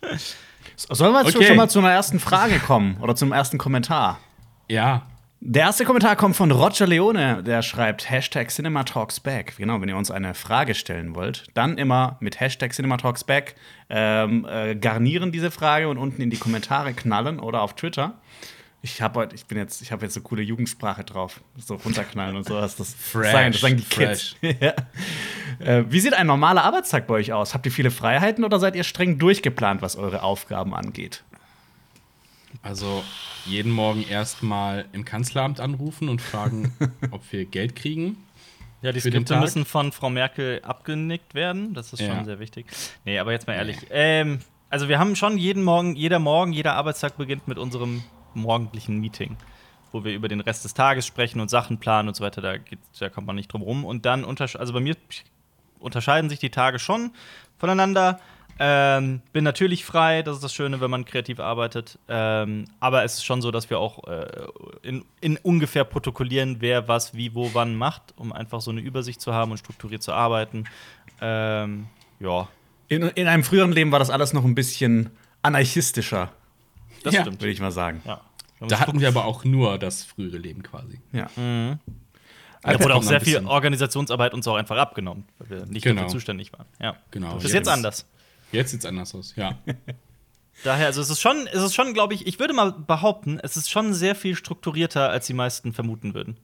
Sollen 0.76 1.12
wir 1.12 1.24
jetzt 1.24 1.36
Okay. 1.36 1.46
schon 1.46 1.56
mal 1.56 1.68
zu 1.68 1.78
einer 1.80 1.90
ersten 1.90 2.18
Frage 2.18 2.58
kommen 2.58 2.96
oder 3.00 3.14
zum 3.14 3.32
ersten 3.32 3.58
Kommentar? 3.58 4.18
Ja. 4.68 5.02
Der 5.42 5.62
erste 5.62 5.87
Kommentar 5.87 6.16
kommt 6.16 6.37
von 6.37 6.50
Roger 6.50 6.87
Leone, 6.87 7.42
der 7.42 7.62
schreibt 7.62 8.10
Hashtag 8.10 8.50
CinemaTalksBack. 8.50 9.56
Genau, 9.56 9.81
wenn 9.81 9.88
ihr 9.88 9.96
uns 9.96 10.10
eine 10.10 10.34
Frage 10.34 10.75
stellen 10.75 11.14
wollt, 11.14 11.46
dann 11.54 11.78
immer 11.78 12.19
mit 12.20 12.40
Hashtag 12.40 12.75
CinemaTalksBack 12.75 13.54
ähm, 13.88 14.46
äh, 14.46 14.75
garnieren 14.75 15.32
diese 15.32 15.50
Frage 15.50 15.88
und 15.88 15.96
unten 15.96 16.20
in 16.20 16.28
die 16.28 16.37
Kommentare 16.37 16.92
knallen 16.92 17.40
oder 17.40 17.62
auf 17.62 17.75
Twitter. 17.75 18.19
Ich 18.82 19.00
habe 19.00 19.20
heute, 19.20 19.34
ich 19.34 19.46
bin 19.46 19.56
jetzt, 19.56 19.81
ich 19.81 19.92
habe 19.92 20.04
jetzt 20.04 20.12
so 20.12 20.20
coole 20.20 20.42
Jugendsprache 20.42 21.04
drauf, 21.04 21.40
so 21.56 21.76
runterknallen 21.76 22.37
und 22.37 22.46
sowas. 22.46 22.76
Das 22.76 22.92
Fresh, 22.92 23.32
sagen, 23.32 23.52
das 23.52 23.60
sagen 23.62 23.76
die 23.78 23.82
Kids. 23.84 24.37
ja. 24.42 24.75
äh, 25.58 25.84
wie 25.88 26.00
sieht 26.00 26.12
ein 26.12 26.26
normaler 26.26 26.64
Arbeitstag 26.64 27.06
bei 27.06 27.14
euch 27.14 27.32
aus? 27.32 27.54
Habt 27.54 27.64
ihr 27.64 27.72
viele 27.72 27.90
Freiheiten 27.90 28.44
oder 28.44 28.58
seid 28.58 28.76
ihr 28.76 28.84
streng 28.84 29.19
durchgeplant, 29.19 29.81
was 29.81 29.96
eure 29.96 30.22
Aufgaben 30.22 30.75
angeht? 30.75 31.25
Also 32.62 33.02
jeden 33.46 33.72
Morgen 33.72 34.02
erstmal 34.02 34.84
im 34.92 35.04
Kanzleramt 35.04 35.60
anrufen 35.60 36.08
und 36.08 36.20
fragen, 36.20 36.74
ob 37.10 37.22
wir 37.32 37.46
Geld 37.46 37.74
kriegen. 37.76 38.16
Ja, 38.82 38.92
die 38.92 39.00
Skripte 39.00 39.38
müssen 39.38 39.64
von 39.64 39.92
Frau 39.92 40.08
Merkel 40.10 40.60
abgenickt 40.62 41.34
werden. 41.34 41.75
Das 41.75 41.92
ist 41.92 42.00
Ja. 42.00 42.14
schon 42.14 42.25
sehr 42.25 42.38
wichtig. 42.38 42.66
Nee, 43.04 43.18
aber 43.18 43.32
jetzt 43.32 43.46
mal 43.46 43.54
ehrlich. 43.54 43.76
Ähm, 43.90 44.40
also 44.70 44.88
wir 44.88 44.99
haben 44.99 45.16
schon 45.16 45.37
jeden 45.37 45.62
Morgen, 45.64 45.96
jeder 45.96 46.18
Morgen, 46.18 46.52
jeder 46.52 46.75
Arbeitstag 46.75 47.16
beginnt 47.16 47.46
mit 47.49 47.58
unserem 47.58 48.02
morgendlichen 48.35 48.99
Meeting, 48.99 49.37
wo 49.92 50.04
wir 50.04 50.12
über 50.14 50.28
den 50.28 50.40
Rest 50.40 50.64
des 50.64 50.73
Tages 50.75 51.06
sprechen 51.06 51.40
und 51.40 51.50
Sachen 51.50 51.78
planen 51.78 52.08
und 52.08 52.14
so 52.14 52.25
weiter. 52.25 52.40
Da, 52.40 52.56
geht, 52.56 52.78
da 52.99 53.08
kommt 53.11 53.26
man 53.26 53.37
nicht 53.37 53.52
drum 53.52 53.62
rum. 53.62 53.85
Und 53.85 54.06
dann, 54.06 54.25
untersch 54.25 54.56
also 54.56 54.73
bei 54.73 54.80
mir 54.80 54.96
unterscheiden 55.78 56.30
sich 56.30 56.38
die 56.38 56.50
Tage 56.50 56.78
schon 56.78 57.12
voneinander. 57.58 58.20
Ähm, 58.62 59.23
bin 59.33 59.43
natürlich 59.43 59.87
frei, 59.87 60.23
das 60.23 60.37
ist 60.37 60.45
das 60.45 60.52
Schöne, 60.52 60.83
wenn 60.83 60.90
man 60.90 61.07
kreativ 61.07 61.40
arbeitet. 61.40 61.99
Ähm, 62.09 62.67
aber 62.79 63.05
es 63.05 63.14
ist 63.14 63.25
schon 63.25 63.40
so, 63.40 63.50
dass 63.50 63.71
wir 63.71 63.79
auch 63.79 64.07
äh, 64.07 64.26
in, 64.83 65.05
in 65.23 65.38
ungefähr 65.38 65.85
protokollieren, 65.85 66.57
wer 66.61 66.87
was, 66.87 67.14
wie, 67.14 67.35
wo, 67.35 67.55
wann 67.55 67.75
macht, 67.75 68.12
um 68.17 68.33
einfach 68.35 68.61
so 68.61 68.71
eine 68.71 68.81
Übersicht 68.83 69.21
zu 69.23 69.33
haben 69.33 69.50
und 69.50 69.57
strukturiert 69.57 70.02
zu 70.02 70.12
arbeiten. 70.12 70.64
Ähm, 71.23 71.87
ja, 72.21 72.49
In, 72.88 73.02
in 73.02 73.26
einem 73.29 73.45
früheren 73.45 73.73
Leben 73.73 73.93
war 73.93 73.99
das 73.99 74.11
alles 74.11 74.35
noch 74.35 74.45
ein 74.45 74.55
bisschen 74.55 75.09
anarchistischer, 75.40 76.31
das 77.02 77.14
Ja. 77.14 77.23
stimmt. 77.23 77.40
würde 77.40 77.52
ich 77.52 77.61
mal 77.61 77.73
sagen. 77.73 78.02
Ja. 78.05 78.21
Da 78.69 78.79
hatten 78.79 79.00
wir 79.00 79.09
aber 79.09 79.25
auch 79.25 79.43
nur 79.45 79.79
das 79.79 80.05
frühere 80.05 80.37
Leben 80.37 80.62
quasi. 80.62 81.00
Ja. 81.12 81.31
Da 82.62 82.79
wurde 82.79 82.95
auch 82.95 83.02
sehr 83.02 83.23
viel. 83.23 83.43
Organisationsarbeit 83.47 84.35
uns 84.35 84.47
auch 84.47 84.57
einfach 84.57 84.76
abgenommen, 84.76 85.25
weil 85.38 85.49
wir 85.61 85.67
nicht 85.67 85.83
Genau. 85.83 86.02
dafür 86.02 86.12
zuständig 86.12 86.52
waren. 86.52 86.67
Ja. 86.79 86.97
Genau. 87.11 87.37
Das 87.37 87.45
ist 87.45 87.55
jetzt 87.55 87.69
anders. 87.71 88.05
Jetzt 88.52 88.71
sieht's 88.71 88.85
anders 88.87 89.14
aus, 89.14 89.35
ja. 89.37 89.59
Daher, 90.64 90.87
also 90.87 91.00
es 91.00 91.09
ist 91.09 91.21
schon, 91.21 91.47
es 91.47 91.62
ist 91.62 91.75
schon, 91.75 91.95
glaube 91.95 92.12
ich, 92.14 92.26
ich 92.26 92.38
würde 92.38 92.52
mal 92.52 92.73
behaupten, 92.73 93.38
es 93.42 93.57
ist 93.57 93.71
schon 93.71 93.95
sehr 93.95 94.14
viel 94.14 94.35
strukturierter, 94.37 95.09
als 95.09 95.26
die 95.26 95.33
meisten 95.33 95.73
vermuten 95.73 96.12
würden. 96.12 96.37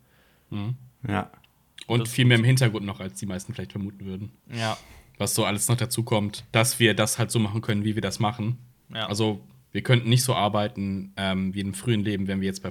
Ja. 1.07 1.31
Und 1.87 2.01
Das 2.01 2.11
viel 2.11 2.25
mehr 2.25 2.39
im 2.39 2.45
Hintergrund 2.45 2.87
noch, 2.87 3.01
als 3.01 3.19
die 3.19 3.27
meisten 3.27 3.53
vielleicht 3.53 3.73
vermuten 3.73 4.05
würden. 4.07 4.33
Ja. 4.53 4.79
Was 5.19 5.35
so 5.35 5.45
alles 5.45 5.69
noch 5.69 5.77
dazu 5.77 6.03
kommt, 6.03 6.45
dass 6.53 6.79
wir 6.79 6.95
das 6.95 7.19
halt 7.19 7.31
so 7.31 7.39
machen 7.39 7.61
können, 7.61 7.85
wie 7.85 7.95
wir 7.95 8.03
das 8.03 8.19
machen. 8.19 8.59
Ja. 8.93 9.07
Also, 9.07 9.41
wir 9.73 9.83
könnten 9.83 10.09
nicht 10.09 10.23
so 10.25 10.35
arbeiten 10.35 11.13
ähm, 11.17 11.53
wie 11.55 11.61
im 11.61 11.75
frühen 11.75 12.03
Leben, 12.03 12.27
wenn 12.29 12.41
wir 12.41 12.47
jetzt 12.47 12.63
bei, 12.63 12.71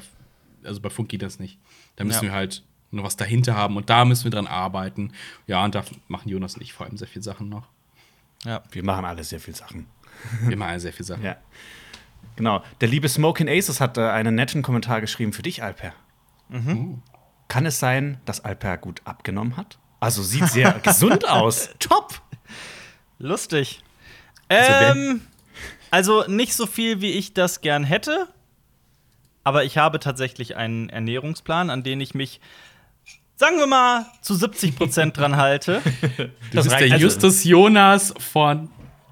also 0.64 0.82
bei 0.82 0.90
Funk 0.90 1.10
geht 1.10 1.22
das 1.22 1.40
nicht. 1.40 1.60
Da 1.96 2.04
müssen 2.04 2.26
Ja. 2.26 2.32
wir 2.32 2.34
halt 2.34 2.64
noch 2.92 3.04
was 3.04 3.18
dahinter 3.18 3.56
haben 3.56 3.78
und 3.78 3.90
da 3.90 4.06
müssen 4.06 4.24
wir 4.24 4.32
dran 4.32 4.48
arbeiten. 4.48 5.12
Ja, 5.48 5.64
und 5.64 5.76
da 5.76 5.84
machen 6.08 6.30
Jonas 6.30 6.56
und 6.56 6.62
ich 6.62 6.74
vor 6.74 6.86
allem 6.88 6.98
sehr 6.98 7.08
viele 7.08 7.24
Sachen 7.24 7.50
noch. 7.50 7.68
Ja. 8.46 8.64
Wir 8.72 8.84
machen 8.84 9.06
alle 9.06 9.24
sehr 9.24 9.40
viel 9.40 9.56
Sachen. 9.56 9.88
Wir 10.44 10.56
machen 10.58 10.80
sehr 10.80 10.94
viele 10.94 11.06
Sachen. 11.06 11.24
Ja. 11.24 11.38
Genau. 12.36 12.64
Der 12.82 12.88
liebe 12.88 13.10
Smoking 13.10 13.50
Aces 13.50 13.82
hat 13.82 13.98
äh, 13.98 14.02
einen 14.02 14.36
netten 14.36 14.62
Kommentar 14.62 15.02
geschrieben 15.02 15.34
für 15.34 15.42
dich, 15.42 15.64
Alper. 15.64 15.94
Kann 17.48 17.66
es 17.66 17.80
sein, 17.80 18.20
dass 18.26 18.46
Alper 18.46 18.78
gut 18.78 19.02
abgenommen 19.06 19.58
hat? 19.58 19.78
Also 20.00 20.22
sieht 20.24 20.48
sehr 20.48 20.74
gesund 20.84 21.28
aus. 21.28 21.70
Top. 21.80 22.22
Lustig. 23.18 23.82
Ähm, 24.50 25.22
also 25.92 26.26
nicht 26.28 26.54
so 26.54 26.68
viel, 26.68 27.02
wie 27.02 27.12
ich 27.12 27.34
das 27.34 27.62
gern 27.62 27.84
hätte. 27.84 28.28
Aber 29.44 29.64
ich 29.64 29.78
habe 29.78 30.00
tatsächlich 30.00 30.56
einen 30.56 30.90
Ernährungsplan, 30.90 31.70
an 31.70 31.84
den 31.84 32.02
ich 32.02 32.14
mich, 32.16 32.42
sagen 33.36 33.58
wir 33.58 33.68
mal, 33.68 34.06
zu 34.22 34.34
70 34.36 34.76
Prozent 34.76 35.18
dran 35.18 35.36
halte. 35.38 35.82
Du 36.18 36.30
Das 36.54 36.66
bist 36.66 36.72
reicht- 36.76 36.86
der 36.86 36.94
also- 36.94 37.06
Justus 37.06 37.44
Jonas 37.44 38.14
von, 38.32 38.70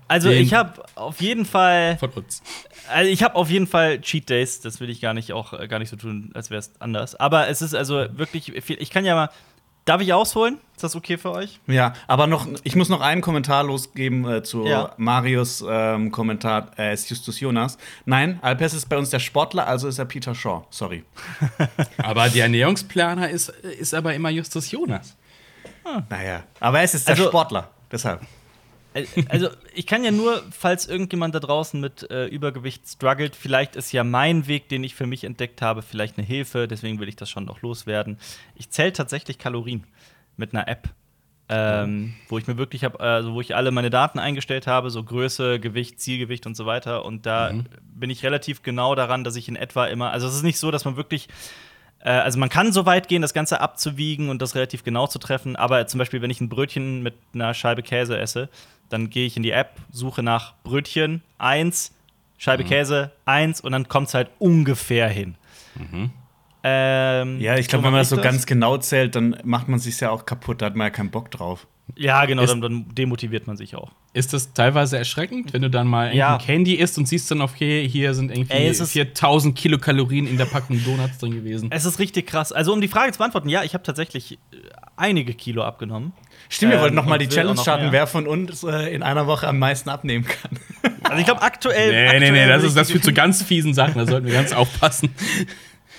Also 0.07 0.29
ich 0.29 0.53
habe 0.53 0.83
auf 0.95 1.21
jeden 1.21 1.45
Fall, 1.45 1.97
von 1.97 2.09
uns. 2.11 2.41
also 2.89 3.09
ich 3.09 3.23
habe 3.23 3.35
auf 3.35 3.49
jeden 3.49 3.67
Fall 3.67 3.99
Cheat 4.01 4.29
Days. 4.29 4.61
Das 4.61 4.79
will 4.79 4.89
ich 4.89 5.01
gar 5.01 5.13
nicht 5.13 5.33
auch 5.33 5.53
äh, 5.53 5.67
gar 5.67 5.79
nicht 5.79 5.89
so 5.89 5.95
tun, 5.97 6.31
als 6.35 6.49
wäre 6.49 6.59
es 6.59 6.71
anders. 6.79 7.15
Aber 7.15 7.47
es 7.49 7.61
ist 7.61 7.73
also 7.75 8.05
wirklich 8.17 8.53
viel. 8.63 8.81
Ich 8.81 8.89
kann 8.91 9.03
ja 9.05 9.15
mal, 9.15 9.29
darf 9.85 10.01
ich 10.01 10.13
ausholen? 10.13 10.57
Ist 10.75 10.83
das 10.83 10.95
okay 10.95 11.17
für 11.17 11.31
euch? 11.31 11.59
Ja, 11.67 11.93
aber 12.07 12.27
noch, 12.27 12.47
ich 12.63 12.75
muss 12.75 12.89
noch 12.89 13.01
einen 13.01 13.21
Kommentar 13.21 13.63
losgeben 13.63 14.27
äh, 14.29 14.43
zu 14.43 14.65
Ja. 14.65 14.93
Marius 14.97 15.63
ähm, 15.67 16.11
Kommentar, 16.11 16.71
er 16.75 16.93
ist 16.93 17.09
Justus 17.09 17.39
Jonas. 17.39 17.77
Nein, 18.05 18.39
Alpes 18.41 18.73
ist 18.73 18.89
bei 18.89 18.97
uns 18.97 19.09
der 19.09 19.19
Sportler, 19.19 19.67
also 19.67 19.87
ist 19.87 19.99
er 19.99 20.05
Peter 20.05 20.33
Shaw. 20.33 20.63
Sorry. 20.69 21.03
Aber 21.97 22.27
der 22.29 22.43
Ernährungsplaner 22.43 23.29
ist, 23.29 23.49
ist 23.49 23.93
aber 23.93 24.13
immer 24.13 24.29
Justus 24.29 24.71
Jonas. 24.71 25.15
Naja, 26.09 26.43
aber 26.59 26.77
er 26.79 26.83
ist 26.85 26.93
jetzt 26.93 27.07
der 27.07 27.15
Also- 27.15 27.27
Sportler. 27.27 27.69
Deshalb. 27.91 28.21
Äh, 28.93 29.05
Also, 29.29 29.49
ich 29.73 29.87
kann 29.87 30.03
ja 30.03 30.11
nur, 30.11 30.43
falls 30.51 30.87
irgendjemand 30.87 31.35
da 31.35 31.39
draußen 31.39 31.79
mit 31.79 32.09
äh, 32.09 32.25
Übergewicht 32.27 32.87
struggelt, 32.87 33.35
vielleicht 33.35 33.75
ist 33.75 33.91
ja 33.91 34.03
mein 34.03 34.47
Weg, 34.47 34.69
den 34.69 34.83
ich 34.83 34.95
für 34.95 35.07
mich 35.07 35.23
entdeckt 35.23 35.61
habe, 35.61 35.81
vielleicht 35.81 36.17
eine 36.17 36.25
Hilfe, 36.25 36.67
deswegen 36.67 36.99
will 36.99 37.09
ich 37.09 37.15
das 37.15 37.29
schon 37.29 37.45
noch 37.45 37.61
loswerden. 37.61 38.17
Ich 38.55 38.69
zähle 38.69 38.93
tatsächlich 38.93 39.37
Kalorien 39.37 39.83
mit 40.37 40.53
einer 40.53 40.67
App. 40.67 40.89
Ähm, 41.49 42.13
wo 42.29 42.37
ich 42.37 42.47
mir 42.47 42.57
wirklich 42.57 42.85
habe, 42.85 43.01
also 43.01 43.33
wo 43.33 43.41
ich 43.41 43.53
alle 43.53 43.71
meine 43.71 43.89
Daten 43.89 44.17
eingestellt 44.17 44.65
habe, 44.65 44.89
so 44.89 45.03
Größe, 45.03 45.59
Gewicht, 45.59 45.99
Zielgewicht 45.99 46.47
und 46.47 46.55
so 46.55 46.65
weiter. 46.65 47.03
Und 47.03 47.25
da 47.25 47.53
bin 47.83 48.09
ich 48.09 48.23
relativ 48.23 48.63
genau 48.63 48.95
daran, 48.95 49.25
dass 49.25 49.35
ich 49.35 49.49
in 49.49 49.57
etwa 49.57 49.85
immer, 49.87 50.11
also 50.11 50.25
es 50.25 50.35
ist 50.35 50.43
nicht 50.43 50.57
so, 50.57 50.71
dass 50.71 50.85
man 50.85 50.95
wirklich 50.95 51.27
äh, 52.03 52.09
also 52.09 52.37
man 52.39 52.49
kann 52.49 52.71
so 52.71 52.85
weit 52.85 53.07
gehen, 53.07 53.21
das 53.21 53.33
Ganze 53.33 53.61
abzuwiegen 53.61 54.29
und 54.29 54.41
das 54.41 54.55
relativ 54.55 54.83
genau 54.83 55.07
zu 55.07 55.19
treffen, 55.19 55.55
aber 55.55 55.87
zum 55.87 55.97
Beispiel, 55.97 56.21
wenn 56.21 56.29
ich 56.29 56.41
ein 56.41 56.49
Brötchen 56.49 57.01
mit 57.01 57.15
einer 57.33 57.53
Scheibe 57.53 57.81
Käse 57.81 58.17
esse, 58.17 58.49
dann 58.89 59.09
gehe 59.09 59.25
ich 59.25 59.37
in 59.37 59.43
die 59.43 59.51
App, 59.51 59.71
suche 59.91 60.21
nach 60.21 60.53
Brötchen 60.63 61.21
1, 61.37 61.93
Scheibe 62.37 62.63
Käse 62.69 63.11
1 63.25 63.61
und 63.61 63.71
dann 63.71 63.87
kommt 63.87 64.09
es 64.09 64.13
halt 64.13 64.29
ungefähr 64.39 65.07
hin. 65.07 65.35
Ähm, 66.63 67.39
Ja, 67.41 67.57
ich 67.57 67.67
glaube, 67.67 67.81
so 67.83 67.85
wenn 67.87 67.91
man 67.91 68.01
das 68.01 68.09
so 68.09 68.15
ich 68.17 68.21
ganz 68.21 68.45
genau 68.45 68.77
zählt, 68.77 69.15
dann 69.15 69.35
macht 69.43 69.67
man 69.67 69.79
sich 69.79 69.99
ja 69.99 70.09
auch 70.11 70.25
kaputt. 70.25 70.61
Da 70.61 70.67
hat 70.67 70.75
man 70.75 70.85
ja 70.87 70.91
keinen 70.91 71.11
Bock 71.11 71.29
drauf. 71.31 71.67
Ja, 71.97 72.23
genau, 72.25 72.43
Ist- 72.43 72.51
dann, 72.51 72.61
dann 72.61 72.85
demotiviert 72.95 73.45
man 73.45 73.57
sich 73.57 73.75
auch. 73.75 73.91
Ist 74.13 74.31
das 74.31 74.53
teilweise 74.53 74.97
erschreckend, 74.97 75.51
wenn 75.53 75.63
du 75.63 75.69
dann 75.69 75.85
mal 75.87 76.15
Ja. 76.15 76.37
Candy 76.37 76.75
isst 76.75 76.97
und 76.97 77.07
siehst 77.07 77.29
dann, 77.29 77.41
okay, 77.41 77.85
hier 77.87 78.13
sind 78.13 78.31
irgendwie 78.31 78.53
Ey, 78.53 78.67
es 78.67 78.79
ist- 78.79 78.91
4000 78.93 79.57
Kilokalorien 79.57 80.25
in 80.25 80.37
der 80.37 80.45
Packung 80.45 80.81
Donuts 80.85 81.17
drin 81.17 81.33
gewesen. 81.33 81.69
Es 81.71 81.83
ist 81.83 81.99
richtig 81.99 82.27
krass. 82.27 82.53
Also, 82.53 82.71
um 82.71 82.79
die 82.79 82.87
Frage 82.87 83.11
zu 83.11 83.17
beantworten, 83.17 83.49
ja, 83.49 83.63
ich 83.63 83.73
habe 83.73 83.83
tatsächlich 83.83 84.33
äh, 84.33 84.37
einige 84.95 85.33
Kilo 85.33 85.63
abgenommen. 85.63 86.13
Stimmt, 86.47 86.71
wir 86.71 86.77
Ähm, 86.77 86.81
wollten 86.83 86.95
noch 86.95 87.05
mal 87.05 87.13
und 87.15 87.21
die 87.21 87.27
Challenge 87.27 87.55
noch 87.55 87.61
starten, 87.63 87.87
wer 87.91 88.07
von 88.07 88.27
uns 88.27 88.63
äh, 88.63 88.93
in 88.95 89.03
einer 89.03 89.27
Woche 89.27 89.47
am 89.49 89.59
meisten 89.59 89.89
abnehmen 89.89 90.25
kann. 90.25 90.57
Also, 91.03 91.17
ich 91.19 91.25
glaube, 91.25 91.41
aktuell. 91.41 91.91
Nee, 91.91 92.01
nee, 92.01 92.07
aktuell 92.07 92.31
nee, 92.31 92.47
das, 92.47 92.61
will 92.61 92.67
ist, 92.69 92.77
das 92.77 92.91
führt 92.91 93.03
zu 93.03 93.13
ganz 93.13 93.43
fiesen 93.43 93.73
Sachen, 93.73 93.95
da 93.95 94.05
sollten 94.05 94.27
wir 94.27 94.33
ganz 94.33 94.53
aufpassen. 94.53 95.09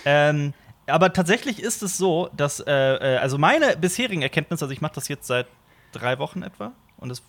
Ähm, 0.05 0.53
aber 0.87 1.13
tatsächlich 1.13 1.63
ist 1.63 1.83
es 1.83 1.97
so, 1.97 2.29
dass, 2.37 2.61
äh, 2.61 2.73
äh, 2.73 3.17
also 3.19 3.39
meine 3.39 3.77
bisherigen 3.77 4.23
Erkenntnisse, 4.23 4.65
also 4.65 4.73
ich 4.73 4.81
mache 4.81 4.95
das 4.95 5.09
jetzt 5.09 5.27
seit 5.27 5.47
drei 5.93 6.19
Wochen 6.19 6.43
etwa 6.43 6.73
und 6.99 7.09
das, 7.09 7.23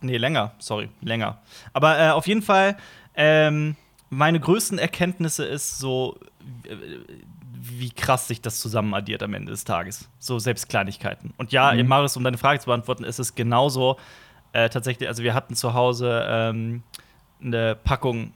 nee, 0.00 0.16
länger, 0.16 0.52
sorry, 0.58 0.88
länger. 1.00 1.38
Aber 1.72 1.98
äh, 1.98 2.10
auf 2.10 2.26
jeden 2.26 2.42
Fall, 2.42 2.76
ähm, 3.14 3.76
meine 4.10 4.40
größten 4.40 4.78
Erkenntnisse 4.78 5.44
ist 5.44 5.78
so, 5.78 6.18
wie 7.60 7.90
krass 7.90 8.28
sich 8.28 8.40
das 8.40 8.60
zusammen 8.60 8.94
addiert 8.94 9.22
am 9.22 9.34
Ende 9.34 9.52
des 9.52 9.64
Tages. 9.64 10.08
So 10.18 10.38
selbst 10.38 10.68
Kleinigkeiten. 10.68 11.34
Und 11.36 11.52
ja, 11.52 11.72
Marius, 11.84 12.16
um 12.16 12.24
deine 12.24 12.38
Frage 12.38 12.60
zu 12.60 12.66
beantworten, 12.66 13.04
ist 13.04 13.18
es 13.18 13.34
genauso 13.34 13.98
äh, 14.52 14.68
tatsächlich, 14.68 15.08
also 15.08 15.22
wir 15.22 15.34
hatten 15.34 15.54
zu 15.54 15.74
Hause 15.74 16.24
ähm, 16.26 16.82
eine 17.42 17.76
Packung 17.76 18.32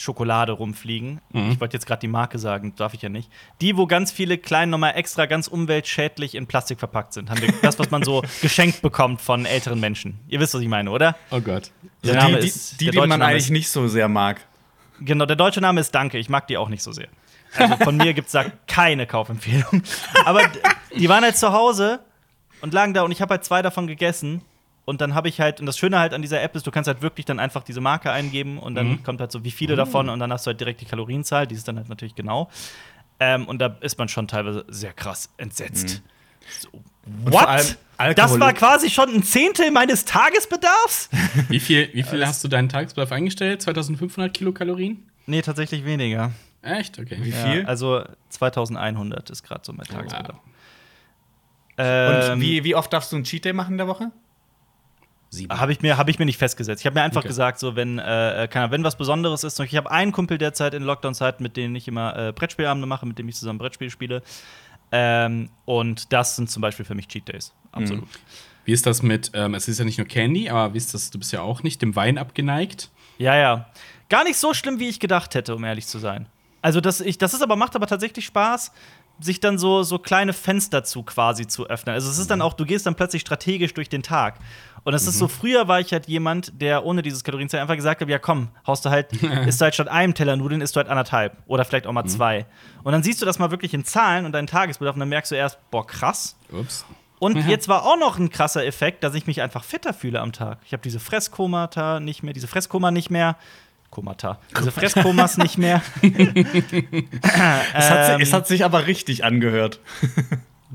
Schokolade 0.00 0.52
rumfliegen. 0.52 1.20
Mhm. 1.32 1.50
Ich 1.52 1.60
wollte 1.60 1.76
jetzt 1.76 1.86
gerade 1.86 2.00
die 2.00 2.08
Marke 2.08 2.38
sagen, 2.38 2.74
darf 2.76 2.94
ich 2.94 3.02
ja 3.02 3.08
nicht. 3.08 3.30
Die, 3.60 3.76
wo 3.76 3.86
ganz 3.86 4.10
viele 4.10 4.38
kleine 4.38 4.70
nochmal 4.70 4.92
extra 4.96 5.26
ganz 5.26 5.46
umweltschädlich 5.46 6.34
in 6.34 6.46
Plastik 6.46 6.78
verpackt 6.78 7.12
sind. 7.12 7.28
Haben 7.30 7.42
wir 7.42 7.52
das, 7.62 7.78
was 7.78 7.90
man 7.90 8.02
so 8.02 8.22
geschenkt 8.42 8.80
bekommt 8.82 9.20
von 9.20 9.44
älteren 9.44 9.78
Menschen. 9.80 10.18
Ihr 10.28 10.40
wisst, 10.40 10.54
was 10.54 10.62
ich 10.62 10.68
meine, 10.68 10.90
oder? 10.90 11.16
Oh 11.30 11.40
Gott. 11.40 11.70
Der 12.02 12.12
die, 12.14 12.18
Name 12.18 12.38
die, 12.40 12.46
ist- 12.48 12.80
die, 12.80 12.86
die 12.86 12.90
deutsche 12.92 13.08
man 13.08 13.18
Name 13.20 13.30
eigentlich 13.32 13.44
ist- 13.44 13.50
nicht 13.50 13.68
so 13.68 13.86
sehr 13.88 14.08
mag. 14.08 14.40
Genau, 15.00 15.26
der 15.26 15.36
deutsche 15.36 15.60
Name 15.60 15.80
ist 15.80 15.94
Danke. 15.94 16.18
Ich 16.18 16.28
mag 16.28 16.46
die 16.46 16.56
auch 16.56 16.68
nicht 16.68 16.82
so 16.82 16.92
sehr. 16.92 17.08
Also 17.56 17.76
von 17.76 17.96
mir 17.96 18.14
gibt 18.14 18.26
es 18.28 18.32
da 18.32 18.44
keine 18.66 19.06
Kaufempfehlung. 19.06 19.82
Aber 20.24 20.42
die 20.96 21.08
waren 21.08 21.24
halt 21.24 21.36
zu 21.36 21.52
Hause 21.52 22.00
und 22.62 22.72
lagen 22.72 22.94
da 22.94 23.02
und 23.02 23.10
ich 23.10 23.20
habe 23.20 23.32
halt 23.34 23.44
zwei 23.44 23.60
davon 23.60 23.86
gegessen. 23.86 24.42
Und 24.90 25.00
dann 25.00 25.14
habe 25.14 25.28
ich 25.28 25.40
halt, 25.40 25.60
und 25.60 25.66
das 25.66 25.78
Schöne 25.78 26.00
halt 26.00 26.12
an 26.14 26.20
dieser 26.20 26.42
App 26.42 26.56
ist, 26.56 26.66
du 26.66 26.72
kannst 26.72 26.88
halt 26.88 27.00
wirklich 27.00 27.24
dann 27.24 27.38
einfach 27.38 27.62
diese 27.62 27.80
Marke 27.80 28.10
eingeben 28.10 28.58
und 28.58 28.74
dann 28.74 29.02
kommt 29.04 29.20
halt 29.20 29.30
so, 29.30 29.44
wie 29.44 29.52
viele 29.52 29.76
davon 29.76 30.08
und 30.08 30.18
dann 30.18 30.32
hast 30.32 30.46
du 30.46 30.48
halt 30.48 30.58
direkt 30.60 30.80
die 30.80 30.84
Kalorienzahl, 30.84 31.46
die 31.46 31.54
ist 31.54 31.68
dann 31.68 31.76
halt 31.76 31.88
natürlich 31.88 32.16
genau. 32.16 32.50
Ähm, 33.20 33.46
und 33.46 33.60
da 33.60 33.76
ist 33.82 33.98
man 33.98 34.08
schon 34.08 34.26
teilweise 34.26 34.64
sehr 34.68 34.92
krass 34.92 35.30
entsetzt. 35.36 36.02
So, 36.60 36.70
vor 37.30 37.48
allem 37.48 37.64
what? 37.66 37.78
Alkohol- 37.98 38.14
Das 38.14 38.40
war 38.40 38.52
quasi 38.54 38.90
schon 38.90 39.14
ein 39.14 39.22
Zehntel 39.22 39.70
meines 39.70 40.04
Tagesbedarfs? 40.06 41.08
Wie 41.48 41.60
viel, 41.60 41.88
wie 41.92 42.02
viel 42.02 42.26
hast 42.26 42.42
du 42.42 42.48
deinen 42.48 42.68
Tagesbedarf 42.68 43.12
eingestellt? 43.12 43.62
2500 43.62 44.32
Kilokalorien? 44.34 45.04
Nee, 45.26 45.42
tatsächlich 45.42 45.84
weniger. 45.84 46.32
Echt? 46.62 46.98
Okay. 46.98 47.18
Wie 47.20 47.30
Ja, 47.30 47.36
viel? 47.52 47.66
also 47.66 48.02
2100 48.30 49.30
ist 49.30 49.42
gerade 49.44 49.60
so 49.64 49.72
mein 49.72 49.86
Tagesbedarf. 49.86 50.36
Und 51.76 51.84
Ähm, 51.86 52.40
wie, 52.40 52.64
wie 52.64 52.74
oft 52.74 52.92
darfst 52.92 53.12
du 53.12 53.16
einen 53.16 53.24
Cheat 53.24 53.44
Day 53.44 53.52
machen 53.52 53.72
in 53.72 53.78
der 53.78 53.86
Woche? 53.86 54.10
Sieben. 55.32 55.58
habe 55.60 55.72
ich, 55.72 55.80
mir- 55.80 55.96
hab 55.96 56.08
ich 56.08 56.18
mir 56.18 56.24
nicht 56.24 56.38
festgesetzt. 56.38 56.82
Ich 56.82 56.86
habe 56.86 56.94
mir 56.94 57.02
einfach 57.02 57.20
Okay. 57.20 57.28
gesagt, 57.28 57.58
so, 57.60 57.76
wenn, 57.76 57.98
äh, 58.00 58.48
keine 58.50 58.64
Ahnung, 58.64 58.72
wenn 58.72 58.84
was 58.84 58.96
Besonderes 58.96 59.44
ist. 59.44 59.58
Ich 59.60 59.76
habe 59.76 59.90
einen 59.90 60.10
Kumpel 60.12 60.38
derzeit 60.38 60.74
in 60.74 60.82
Lockdown-Zeiten, 60.82 61.42
mit 61.42 61.56
dem 61.56 61.74
ich 61.76 61.86
immer 61.86 62.16
äh, 62.16 62.32
Brettspielabende 62.32 62.86
mache, 62.88 63.06
mit 63.06 63.18
dem 63.18 63.28
ich 63.28 63.36
zusammen 63.36 63.58
Brettspiel 63.60 63.90
spiele. 63.90 64.22
Ähm, 64.92 65.50
und 65.66 66.12
das 66.12 66.36
sind 66.36 66.50
zum 66.50 66.60
Beispiel 66.62 66.84
für 66.84 66.94
mich 66.96 67.06
Cheat 67.08 67.28
Days. 67.28 67.52
Absolut. 67.72 68.08
Wie 68.64 68.72
ist 68.72 68.86
das 68.86 69.02
mit, 69.02 69.30
ähm, 69.34 69.54
es 69.54 69.68
ist 69.68 69.78
ja 69.78 69.84
nicht 69.84 69.98
nur 69.98 70.06
Candy, 70.06 70.50
aber 70.50 70.74
wie 70.74 70.78
ist 70.78 70.92
das, 70.94 71.10
du 71.10 71.18
bist 71.18 71.32
ja 71.32 71.42
auch 71.42 71.62
nicht 71.62 71.80
dem 71.80 71.94
Wein 71.96 72.18
abgeneigt? 72.18 72.90
Ja, 73.18 73.36
ja. 73.36 73.70
Gar 74.08 74.24
nicht 74.24 74.36
so 74.36 74.52
schlimm, 74.54 74.80
wie 74.80 74.88
ich 74.88 74.98
gedacht 74.98 75.34
hätte, 75.34 75.54
um 75.54 75.62
ehrlich 75.64 75.86
zu 75.86 75.98
sein. 75.98 76.26
Also, 76.62 76.80
das, 76.80 77.00
ich, 77.00 77.16
das 77.18 77.32
ist 77.34 77.42
aber, 77.42 77.54
macht 77.56 77.76
aber 77.76 77.86
tatsächlich 77.86 78.26
Spaß, 78.26 78.72
sich 79.20 79.38
dann 79.40 79.58
so, 79.58 79.82
so 79.82 79.98
kleine 79.98 80.32
Fenster 80.32 80.82
zu 80.84 81.02
quasi 81.04 81.46
zu 81.46 81.68
öffnen. 81.68 81.94
Also, 81.94 82.10
es 82.10 82.18
ist 82.18 82.30
dann 82.30 82.42
auch, 82.42 82.52
du 82.54 82.64
gehst 82.66 82.84
dann 82.86 82.96
plötzlich 82.96 83.22
strategisch 83.22 83.72
durch 83.74 83.88
den 83.88 84.02
Tag. 84.02 84.38
Und 84.84 84.94
es 84.94 85.06
ist 85.06 85.18
so, 85.18 85.28
früher 85.28 85.68
war 85.68 85.80
ich 85.80 85.92
halt 85.92 86.06
jemand, 86.08 86.60
der 86.60 86.84
ohne 86.84 87.02
dieses 87.02 87.22
Kalorienzählen 87.24 87.62
einfach 87.62 87.76
gesagt 87.76 88.00
hat: 88.00 88.08
Ja, 88.08 88.18
komm, 88.18 88.48
haust 88.66 88.84
du 88.84 88.90
halt, 88.90 89.12
isst 89.46 89.60
du 89.60 89.64
halt 89.64 89.74
statt 89.74 89.88
einem 89.88 90.14
Teller 90.14 90.36
Nudeln, 90.36 90.60
isst 90.60 90.74
du 90.76 90.78
halt 90.78 90.88
anderthalb. 90.88 91.36
Oder 91.46 91.64
vielleicht 91.64 91.86
auch 91.86 91.92
mal 91.92 92.06
zwei. 92.06 92.46
Und 92.82 92.92
dann 92.92 93.02
siehst 93.02 93.20
du 93.20 93.26
das 93.26 93.38
mal 93.38 93.50
wirklich 93.50 93.74
in 93.74 93.84
Zahlen 93.84 94.24
und 94.24 94.32
deinen 94.32 94.46
Tagesbedarf 94.46 94.94
und 94.96 95.00
dann 95.00 95.08
merkst 95.08 95.30
du 95.32 95.36
erst, 95.36 95.58
boah, 95.70 95.86
krass. 95.86 96.36
Ups. 96.52 96.84
Und 97.18 97.36
jetzt 97.46 97.68
war 97.68 97.84
auch 97.84 97.98
noch 97.98 98.18
ein 98.18 98.30
krasser 98.30 98.64
Effekt, 98.64 99.04
dass 99.04 99.14
ich 99.14 99.26
mich 99.26 99.42
einfach 99.42 99.62
fitter 99.62 99.92
fühle 99.92 100.20
am 100.20 100.32
Tag. 100.32 100.58
Ich 100.64 100.72
habe 100.72 100.82
diese 100.82 101.00
Fresskomata 101.00 102.00
nicht 102.00 102.22
mehr, 102.22 102.32
diese 102.32 102.48
Fresskoma 102.48 102.90
nicht 102.90 103.10
mehr. 103.10 103.36
Komata. 103.90 104.38
Diese 104.58 104.70
Fresskomas 104.70 105.36
nicht 105.36 105.58
mehr. 105.58 105.82
Es 106.02 107.90
hat, 107.90 108.08
Ähm. 108.10 108.20
es 108.20 108.32
hat 108.32 108.46
sich 108.46 108.64
aber 108.64 108.86
richtig 108.86 109.24
angehört. 109.24 109.80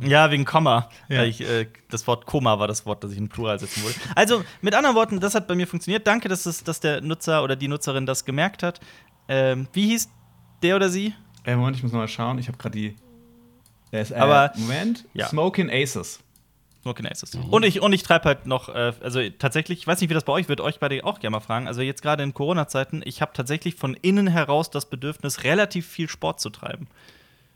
Ja, 0.02 0.30
wegen 0.32 0.46
Komma. 0.46 0.90
Ja. 1.08 1.24
Ich, 1.24 1.42
äh, 1.42 1.68
das 1.90 2.06
Wort 2.08 2.26
Koma 2.26 2.60
war 2.60 2.68
das 2.68 2.86
Wort, 2.86 3.04
das 3.04 3.12
ich 3.12 3.18
in 3.18 3.30
Plural 3.30 3.60
setzen 3.60 3.84
wollte. 3.84 4.00
Also, 4.16 4.44
mit 4.62 4.76
anderen 4.76 4.96
Worten, 4.96 5.20
das 5.20 5.36
hat 5.36 5.48
bei 5.48 5.56
mir 5.56 5.68
funktioniert. 5.68 6.06
Danke, 6.06 6.28
dass, 6.28 6.46
es, 6.46 6.64
dass 6.64 6.80
der 6.80 7.02
Nutzer 7.02 7.44
oder 7.44 7.56
die 7.56 7.68
Nutzerin 7.68 8.06
das 8.06 8.26
gemerkt 8.26 8.64
hat. 8.64 8.80
Ähm, 9.28 9.68
wie 9.74 9.88
hieß 9.88 10.10
der 10.62 10.76
oder 10.76 10.90
sie? 10.90 11.14
Äh, 11.46 11.56
Moment, 11.56 11.78
ich 11.78 11.84
muss 11.84 11.92
noch 11.92 12.00
mal 12.00 12.08
schauen. 12.08 12.40
Ich 12.40 12.48
habe 12.48 12.58
gerade 12.58 12.78
die. 12.78 12.96
Ist, 13.92 14.12
äh, 14.12 14.16
Aber- 14.16 14.52
Moment. 14.58 15.06
Ja. 15.14 15.28
Smoking 15.28 15.70
Aces. 15.72 16.20
Smoking 16.82 17.08
Aces. 17.08 17.36
Und 17.50 17.64
ich, 17.66 17.82
und 17.82 17.94
ich 17.94 18.04
treibe 18.04 18.26
halt 18.26 18.46
noch, 18.46 18.70
äh, 18.70 18.94
also 19.02 19.20
tatsächlich, 19.40 19.80
ich 19.80 19.88
weiß 19.88 20.02
nicht, 20.02 20.10
wie 20.12 20.14
das 20.14 20.24
bei 20.24 20.34
euch 20.34 20.50
wird, 20.50 20.62
euch 20.62 20.80
beide 20.80 21.04
auch 21.04 21.20
gerne 21.20 21.32
mal 21.38 21.40
fragen. 21.40 21.68
Also 21.68 21.82
jetzt 21.82 22.04
gerade 22.04 22.22
in 22.22 22.34
Corona-Zeiten, 22.36 23.02
ich 23.06 23.22
habe 23.22 23.32
tatsächlich 23.34 23.76
von 23.76 23.96
innen 23.96 24.28
heraus 24.28 24.70
das 24.70 24.88
Bedürfnis, 24.88 25.44
relativ 25.44 25.88
viel 25.88 26.08
Sport 26.10 26.40
zu 26.40 26.52
treiben. 26.52 26.88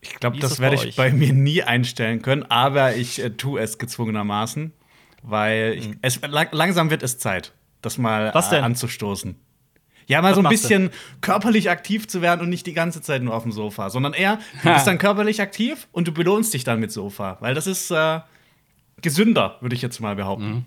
Ich 0.01 0.15
glaube, 0.15 0.39
das 0.39 0.59
werde 0.59 0.75
ich 0.75 0.95
bei 0.95 1.11
mir 1.11 1.33
nie 1.33 1.61
einstellen 1.63 2.21
können, 2.21 2.43
aber 2.43 2.95
ich 2.95 3.21
äh, 3.21 3.31
tue 3.31 3.59
es 3.61 3.77
gezwungenermaßen, 3.77 4.71
weil 5.23 5.75
ich, 5.77 5.89
es, 6.01 6.21
lang, 6.21 6.47
langsam 6.51 6.89
wird 6.89 7.03
es 7.03 7.17
Zeit, 7.17 7.53
das 7.81 7.97
mal 7.97 8.29
Mhm. 8.29 8.33
Was 8.33 8.49
denn? 8.49 8.61
Äh, 8.61 8.65
anzustoßen. 8.65 9.35
Ja, 10.07 10.21
mal 10.21 10.29
Was 10.29 10.37
so 10.37 10.41
ein 10.41 10.49
bisschen 10.49 10.89
körperlich 11.21 11.69
aktiv 11.69 12.07
zu 12.07 12.21
werden 12.21 12.41
und 12.41 12.49
nicht 12.49 12.65
die 12.65 12.73
ganze 12.73 13.01
Zeit 13.01 13.21
nur 13.21 13.35
auf 13.35 13.43
dem 13.43 13.51
Sofa, 13.51 13.89
sondern 13.89 14.13
eher, 14.13 14.39
du 14.63 14.73
bist 14.73 14.87
dann 14.87 14.97
körperlich 14.97 15.41
aktiv 15.41 15.87
und 15.91 16.07
du 16.07 16.11
belohnst 16.11 16.53
dich 16.53 16.63
dann 16.63 16.79
mit 16.79 16.91
Sofa, 16.91 17.37
weil 17.41 17.53
das 17.53 17.67
ist 17.67 17.91
äh, 17.91 18.21
gesünder, 19.01 19.57
würde 19.61 19.75
ich 19.75 19.81
jetzt 19.81 19.99
mal 19.99 20.15
behaupten. 20.15 20.65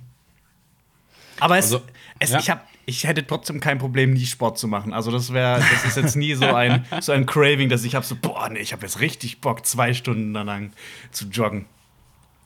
Aber 1.41 1.59
es, 1.59 1.73
Also, 1.73 1.83
es, 2.21 2.31
ja. 2.31 2.39
ich, 2.39 2.51
hab, 2.51 2.67
ich 2.87 3.05
hätte 3.05 3.27
trotzdem 3.27 3.61
kein 3.61 3.79
Problem, 3.79 4.13
nie 4.13 4.27
Sport 4.27 4.59
zu 4.59 4.67
machen. 4.69 4.93
Also 4.93 5.11
das 5.11 5.33
wäre, 5.33 5.59
das 5.61 5.85
ist 5.85 5.97
jetzt 5.97 6.17
nie 6.17 6.35
so 6.35 6.47
ein, 6.47 6.85
so 7.01 7.13
ein 7.13 7.27
Craving, 7.27 7.69
dass 7.69 7.85
ich 7.85 7.95
habe 7.95 8.05
so, 8.05 8.17
boah, 8.21 8.49
nee, 8.49 8.59
ich 8.61 8.73
habe 8.73 8.83
jetzt 8.83 9.01
richtig 9.01 9.41
Bock, 9.41 9.65
zwei 9.67 9.95
Stunden 9.95 10.33
lang 10.33 10.73
zu 11.11 11.27
joggen. 11.27 11.67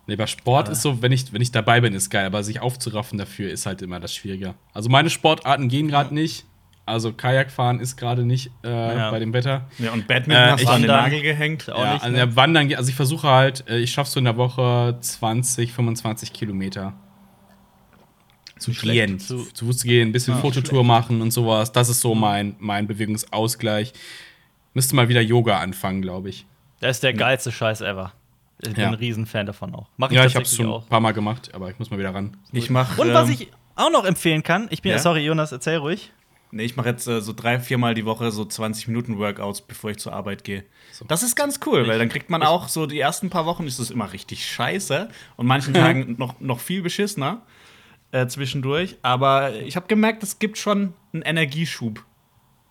Nee, 0.07 0.17
bei 0.17 0.27
Sport 0.27 0.69
ist 0.69 0.83
so, 0.83 1.03
wenn 1.03 1.11
ich, 1.11 1.33
wenn 1.33 1.43
ich 1.43 1.51
dabei 1.51 1.81
bin, 1.81 1.93
ist 1.95 2.11
geil, 2.11 2.27
aber 2.27 2.45
sich 2.45 2.61
aufzuraffen 2.61 3.19
dafür 3.19 3.51
ist 3.51 3.67
halt 3.67 3.83
immer 3.83 3.99
das 3.99 4.15
Schwierige. 4.15 4.55
Also 4.73 4.89
meine 4.89 5.11
Sportarten 5.11 5.69
gehen 5.69 5.89
gerade 5.89 6.15
nicht. 6.15 6.45
Also 6.89 7.13
Kajakfahren 7.13 7.81
ist 7.81 7.97
gerade 7.97 8.25
nicht 8.25 8.53
äh, 8.63 8.69
Ja. 8.97 9.11
bei 9.11 9.19
dem 9.19 9.33
Wetter. 9.33 9.67
Ja, 9.79 9.91
und 9.93 10.07
Badminton 10.07 10.47
Äh, 10.47 10.53
hast 10.53 10.63
du 10.65 10.69
an 10.69 10.83
den. 10.83 10.91
Nagel 10.93 11.21
gehängt. 11.23 11.69
Auch 11.73 11.83
ja, 11.83 11.95
nicht, 11.95 12.09
ne? 12.09 12.19
ja, 12.19 12.37
Wandern, 12.37 12.73
also 12.75 12.89
ich 12.89 12.95
versuche 12.95 13.27
halt, 13.27 13.69
äh, 13.69 13.79
ich 13.79 13.91
schaffe 13.91 14.09
so 14.09 14.21
in 14.21 14.25
der 14.27 14.37
Woche 14.37 14.97
20, 15.01 15.73
25 15.73 16.33
Kilometer 16.33 16.93
zu 18.59 18.73
schlecht. 18.73 19.07
gehen, 19.07 19.19
Zu- 19.19 19.45
zu, 19.45 19.53
zu 19.53 19.67
Fuß 19.67 19.83
gehen, 19.83 20.09
ein 20.09 20.13
bisschen 20.13 20.37
Fototour 20.39 20.85
machen 20.85 21.21
und 21.23 21.31
sowas. 21.31 21.73
Das 21.73 21.89
ist 21.89 22.01
so 22.01 22.15
mein, 22.15 22.57
mein 22.59 22.87
Bewegungsausgleich. 22.87 23.93
Müsste 24.75 24.95
mal 24.97 25.09
wieder 25.09 25.21
Yoga 25.21 25.59
anfangen, 25.61 26.03
glaube 26.03 26.29
ich. 26.31 26.47
Das 26.81 26.97
ist 26.99 27.03
der 27.03 27.15
geilste 27.15 27.51
Scheiß 27.53 27.81
ever. 27.81 28.13
Ich 28.63 28.73
bin 28.73 28.81
Ja. 28.83 28.89
ein 28.89 28.95
Riesenfan 28.95 29.47
davon 29.47 29.75
auch. 29.75 29.89
Mach 29.97 30.11
ich 30.11 30.17
Ja, 30.17 30.25
ich 30.25 30.35
habe 30.35 30.45
es 30.45 30.55
schon 30.57 30.67
auch. 30.67 30.83
ein 30.85 30.89
paar 30.89 31.01
Mal 31.01 31.13
gemacht, 31.13 31.51
aber 31.55 31.71
ich 31.71 31.79
muss 31.79 31.91
mal 31.91 31.99
wieder 31.99 32.15
ran. 32.15 32.37
Ich 32.53 32.71
mache 32.71 33.01
Und 33.01 33.13
was 33.13 33.29
ich 33.29 33.51
auch 33.75 33.91
noch 33.91 34.05
empfehlen 34.05 34.43
kann, 34.43 34.67
ich 34.71 34.81
bin, 34.83 34.93
Ja? 34.93 34.99
sorry, 34.99 35.25
Jonas, 35.25 35.53
erzähl 35.53 35.77
ruhig. 35.77 36.13
Nee, 36.53 36.63
ich 36.65 36.77
mache 36.77 36.89
jetzt 36.91 37.07
äh, 37.09 37.21
so 37.21 37.33
drei, 37.35 37.59
viermal 37.59 37.95
die 37.95 38.07
Woche 38.07 38.31
so 38.31 38.45
20 38.45 38.89
Minuten 38.89 39.19
Workouts, 39.19 39.61
bevor 39.63 39.91
ich 39.91 39.99
zur 39.99 40.13
Arbeit 40.15 40.45
gehe. 40.45 40.65
Das 41.09 41.23
ist 41.23 41.35
ganz 41.37 41.61
cool, 41.67 41.87
weil 41.87 41.99
dann 41.99 42.09
kriegt 42.09 42.31
man 42.31 42.43
auch 42.43 42.69
so 42.69 42.87
die 42.87 42.99
ersten 43.01 43.29
paar 43.31 43.45
Wochen 43.47 43.67
ist 43.67 43.79
es 43.79 43.91
immer 43.91 44.13
richtig 44.13 44.47
scheiße 44.47 45.09
und 45.37 45.47
manchen 45.47 45.75
Tagen 45.75 46.15
noch, 46.19 46.41
noch 46.41 46.61
viel 46.61 46.81
beschissener 46.83 47.43
äh, 48.13 48.27
zwischendurch. 48.27 48.97
Aber 49.03 49.55
ich 49.55 49.77
habe 49.77 49.87
gemerkt, 49.87 50.23
es 50.23 50.39
gibt 50.39 50.59
schon 50.59 50.95
einen 51.13 51.23
Energieschub. 51.23 52.05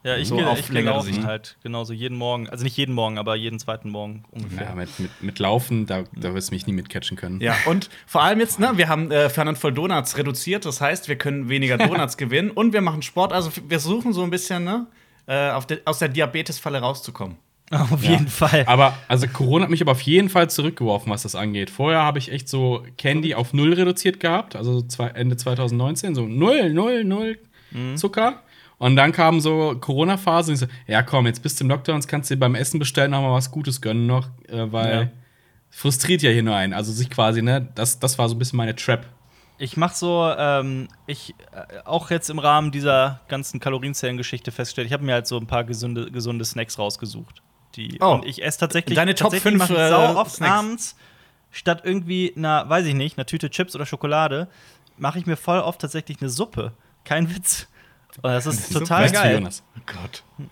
Ja, 0.03 0.17
ich 0.17 0.27
So 0.27 0.35
gehe 0.37 0.47
auf 0.47 0.59
ich 0.59 0.67
geh 0.67 0.73
längere 0.73 0.97
laufen 0.97 1.13
Sicht. 1.13 1.25
halt 1.25 1.57
genauso 1.63 1.91
jeden 1.91 2.15
Morgen. 2.15 2.47
Also 2.47 2.63
nicht 2.63 2.77
jeden 2.77 2.93
Morgen, 2.93 3.17
aber 3.17 3.35
jeden 3.35 3.57
zweiten 3.57 3.89
Morgen 3.89 4.23
ungefähr. 4.29 4.67
Ja, 4.67 4.75
mit, 4.75 4.99
mit, 4.99 5.23
mit 5.23 5.39
Laufen, 5.39 5.87
da, 5.87 6.03
da 6.15 6.35
wirst 6.35 6.51
du 6.51 6.53
mich 6.53 6.67
nie 6.67 6.73
mitcatchen 6.73 7.17
können. 7.17 7.41
Ja, 7.41 7.55
und 7.65 7.89
vor 8.05 8.21
allem 8.21 8.39
jetzt, 8.39 8.59
ne, 8.59 8.73
wir 8.75 8.87
haben 8.87 9.09
äh, 9.11 9.29
Fernand 9.29 9.57
voll 9.57 9.73
Donuts 9.73 10.15
reduziert, 10.19 10.63
das 10.65 10.79
heißt, 10.79 11.07
wir 11.09 11.17
können 11.17 11.49
weniger 11.49 11.79
Donuts 11.79 12.17
gewinnen 12.17 12.51
und 12.51 12.71
wir 12.71 12.81
machen 12.81 13.01
Sport. 13.01 13.33
Also 13.33 13.49
wir 13.55 13.79
versuchen 13.79 14.13
so 14.13 14.21
ein 14.21 14.29
bisschen, 14.29 14.63
ne, 14.63 14.85
äh, 15.25 15.49
auf 15.49 15.65
der, 15.65 15.79
aus 15.85 15.97
der 15.97 16.09
Diabetesfalle 16.09 16.77
rauszukommen. 16.81 17.37
Auf 17.71 18.03
Ja. 18.03 18.11
jeden 18.11 18.27
Fall. 18.27 18.63
Aber, 18.67 18.95
also 19.07 19.27
Corona 19.27 19.63
hat 19.63 19.71
mich 19.71 19.81
aber 19.81 19.91
auf 19.93 20.01
jeden 20.01 20.29
Fall 20.29 20.49
zurückgeworfen, 20.49 21.11
was 21.11 21.23
das 21.23 21.33
angeht. 21.35 21.69
Vorher 21.71 22.01
habe 22.03 22.19
ich 22.19 22.31
echt 22.31 22.47
so 22.47 22.85
Candy 22.97 23.33
auf 23.33 23.53
null 23.53 23.73
reduziert 23.73 24.19
gehabt, 24.19 24.55
also 24.55 24.81
zwei, 24.83 25.07
Ende 25.07 25.35
2019, 25.35 26.13
so 26.15 26.27
null, 26.27 26.71
null, 26.73 27.03
null 27.03 27.39
Mhm. 27.71 27.97
Zucker. 27.97 28.41
Und 28.77 28.95
dann 28.95 29.11
kam 29.11 29.39
so 29.39 29.75
Corona-Phase 29.79 30.51
und 30.51 30.53
ich 30.55 30.59
so, 30.59 30.67
ja 30.85 31.01
komm, 31.01 31.25
jetzt 31.25 31.41
bist 31.41 31.59
du 31.59 31.63
im 31.63 31.69
Lockdown, 31.71 31.95
jetzt 31.95 32.07
kannst 32.07 32.29
du 32.29 32.35
dir 32.35 32.39
beim 32.39 32.53
Essen 32.55 32.77
bestellen, 32.77 33.11
noch 33.11 33.21
mal 33.21 33.31
was 33.33 33.49
Gutes 33.51 33.81
gönnen 33.81 34.05
noch, 34.05 34.27
äh, 34.47 34.71
weil 34.71 35.01
Ja. 35.01 35.07
frustriert 35.71 36.21
ja 36.21 36.29
hier 36.29 36.43
nur 36.43 36.55
einen. 36.55 36.73
Also 36.73 36.91
sich 36.91 37.09
quasi, 37.09 37.41
ne, 37.41 37.67
das, 37.73 37.99
das 37.99 38.19
war 38.19 38.29
so 38.29 38.35
ein 38.35 38.39
bisschen 38.39 38.57
meine 38.57 38.75
Trap. 38.75 39.05
Ich 39.57 39.77
mach 39.77 39.93
so, 39.93 40.29
ähm, 40.37 40.87
ich 41.07 41.33
äh, 41.53 41.79
auch 41.85 42.11
jetzt 42.11 42.29
im 42.29 42.37
Rahmen 42.39 42.71
dieser 42.71 43.21
ganzen 43.29 43.59
Kalorienzellen-Geschichte 43.59 44.51
festgestellt, 44.51 44.87
ich 44.87 44.93
habe 44.93 45.03
mir 45.05 45.13
halt 45.13 45.25
so 45.27 45.37
ein 45.37 45.47
paar 45.47 45.63
gesunde, 45.63 46.11
gesunde 46.11 46.45
Snacks 46.45 46.77
rausgesucht. 46.77 47.41
Die, 47.75 47.97
Oh. 48.01 48.13
und 48.15 48.25
ich 48.25 48.43
esse 48.43 48.59
tatsächlich, 48.59 48.95
Deine 48.95 49.15
Top 49.15 49.31
tatsächlich 49.31 49.43
fünf, 49.53 49.59
mach 49.59 49.69
ich 49.69 49.77
äh, 49.77 49.89
sau 49.89 50.15
oft 50.17 50.31
Snacks. 50.35 50.51
abends, 50.53 50.95
statt 51.51 51.81
irgendwie 51.83 52.33
einer, 52.35 52.69
weiß 52.69 52.85
ich 52.85 52.93
nicht, 52.93 53.17
einer 53.17 53.25
Tüte 53.25 53.49
Chips 53.49 53.75
oder 53.75 53.85
Schokolade, 53.85 54.47
mache 54.97 55.19
ich 55.19 55.25
mir 55.25 55.35
voll 55.37 55.59
oft 55.59 55.79
tatsächlich 55.81 56.19
eine 56.21 56.29
Suppe. 56.29 56.71
Kein 57.03 57.33
Witz. 57.35 57.67
Und 58.21 58.23
das 58.31 58.45
ist 58.45 58.67
Suppe? 58.69 58.79
total 58.85 59.03
Weißt 59.03 59.15
du, 59.15 59.19
geil. 59.19 59.33
Jonas? 59.35 59.63
Oh 59.77 59.81
Gott. 59.85 60.23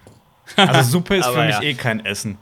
Also 0.58 0.92
Suppe 0.92 1.16
ist 1.16 1.26
für 1.28 1.46
mich 1.46 1.56
ja. 1.56 1.62
eh 1.62 1.74
kein 1.74 2.06
Essen. 2.06 2.38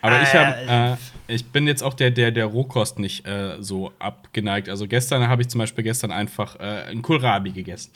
Aber 0.00 0.22
ich, 0.22 0.32
Äh, 0.32 0.38
hab, 0.68 0.92
äh, 0.92 0.96
ich 1.26 1.46
bin 1.46 1.66
jetzt 1.66 1.82
auch 1.82 1.94
der, 1.94 2.10
der, 2.12 2.30
der 2.30 2.46
Rohkost 2.46 2.98
nicht 3.00 3.26
äh, 3.26 3.56
so 3.60 3.92
abgeneigt. 3.98 4.68
Also 4.68 4.86
gestern 4.86 5.26
habe 5.28 5.42
ich 5.42 5.48
zum 5.48 5.58
Beispiel 5.58 5.82
gestern 5.82 6.12
einfach 6.12 6.54
äh, 6.60 6.84
einen 6.88 7.02
Kohlrabi 7.02 7.50
gegessen. 7.50 7.90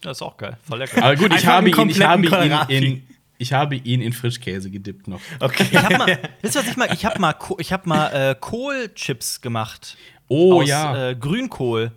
Das 0.00 0.18
ist 0.18 0.22
auch 0.22 0.36
geil. 0.38 0.56
Voll 0.66 0.78
lecker. 0.78 1.02
Aber 1.02 1.16
gut, 1.16 1.34
ich 1.34 1.46
habe, 1.46 1.68
ihn, 1.68 1.88
ich, 1.90 2.00
habe 2.02 2.24
ihn 2.26 2.84
in, 2.84 3.08
ich 3.38 3.52
habe 3.52 3.76
ihn 3.76 4.00
in 4.00 4.12
Frischkäse 4.12 4.70
gedippt 4.70 5.08
noch. 5.08 5.20
Okay. 5.40 5.66
Ich 5.70 5.76
hab 5.76 5.96
mal, 5.98 6.18
wisst 6.42 6.56
ihr, 6.56 6.60
was 6.62 6.68
ich 6.70 6.76
mal, 6.76 6.92
ich 6.92 7.04
habe 7.04 7.20
mal, 7.20 7.32
Ko- 7.32 7.56
ich 7.60 7.72
hab 7.72 7.86
mal 7.86 8.08
äh, 8.08 8.34
Kohlchips 8.38 9.40
gemacht. 9.40 9.96
Oh 10.28 10.60
aus 10.62 10.68
ja. 10.68 10.92
Mhm. 10.92 10.96
äh, 10.96 11.14
Grünkohl. 11.14 11.92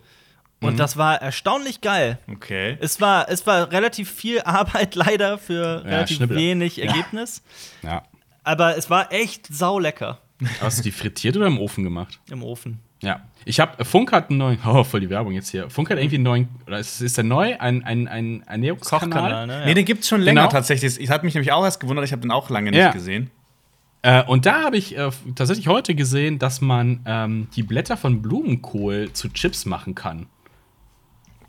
Und 0.62 0.78
das 0.78 0.98
war 0.98 1.22
erstaunlich 1.22 1.80
geil. 1.80 2.18
Okay. 2.30 2.76
Es 2.80 3.00
war, 3.00 3.30
es 3.30 3.46
war 3.46 3.72
relativ 3.72 4.10
viel 4.10 4.40
Arbeit 4.44 4.94
leider 4.94 5.38
für 5.38 5.82
relativ 5.84 6.18
Schnibbler. 6.18 6.36
wenig 6.36 6.80
Ergebnis. 6.82 7.42
ja. 7.82 8.02
Aber 8.42 8.76
es 8.78 8.88
war 8.88 9.12
echt 9.12 9.46
saulecker 9.48 10.18
Hast 10.62 10.78
du 10.78 10.82
die 10.82 10.90
frittiert 10.92 11.36
oder 11.36 11.46
im 11.46 11.58
Ofen 11.58 11.84
gemacht? 11.84 12.18
im 12.30 12.42
Ofen. 12.42 12.80
Ja. 13.02 13.22
Ich 13.46 13.58
habe, 13.60 13.84
Funk 13.84 14.12
hat 14.12 14.28
einen 14.30 14.38
neuen, 14.38 14.58
oh, 14.66 14.84
voll 14.84 15.00
die 15.00 15.08
Werbung 15.10 15.32
jetzt 15.32 15.48
hier. 15.50 15.70
Funk 15.70 15.90
hat 15.90 15.98
irgendwie 15.98 16.16
einen 16.16 16.24
neuen, 16.24 16.48
oder 16.66 16.78
ist, 16.78 17.00
ist 17.00 17.16
der 17.16 17.24
neu? 17.24 17.56
Ein, 17.58 17.82
ein, 17.84 18.06
ein 18.08 18.42
Ernährungskanal? 18.46 19.08
Kochkanal, 19.08 19.46
ne? 19.46 19.62
Nee, 19.66 19.74
den 19.74 19.84
gibt's 19.84 20.08
schon 20.08 20.20
länger 20.20 20.42
Genau. 20.42 20.52
tatsächlich. 20.52 21.00
Ich 21.00 21.08
hat 21.10 21.24
mich 21.24 21.34
nämlich 21.34 21.52
auch 21.52 21.64
erst 21.64 21.80
gewundert, 21.80 22.04
ich 22.04 22.12
habe 22.12 22.22
den 22.22 22.30
auch 22.30 22.50
lange 22.50 22.70
nicht 22.70 22.78
Ja. 22.80 22.90
gesehen. 22.92 23.30
Äh, 24.02 24.22
und 24.24 24.46
da 24.46 24.62
habe 24.62 24.76
ich 24.78 24.96
äh, 24.96 25.10
tatsächlich 25.34 25.68
heute 25.68 25.94
gesehen, 25.94 26.38
dass 26.38 26.60
man 26.62 27.00
ähm, 27.06 27.48
die 27.54 27.62
Blätter 27.62 27.96
von 27.98 28.22
Blumenkohl 28.22 29.12
zu 29.12 29.28
Chips 29.30 29.66
machen 29.66 29.94
kann. 29.94 30.26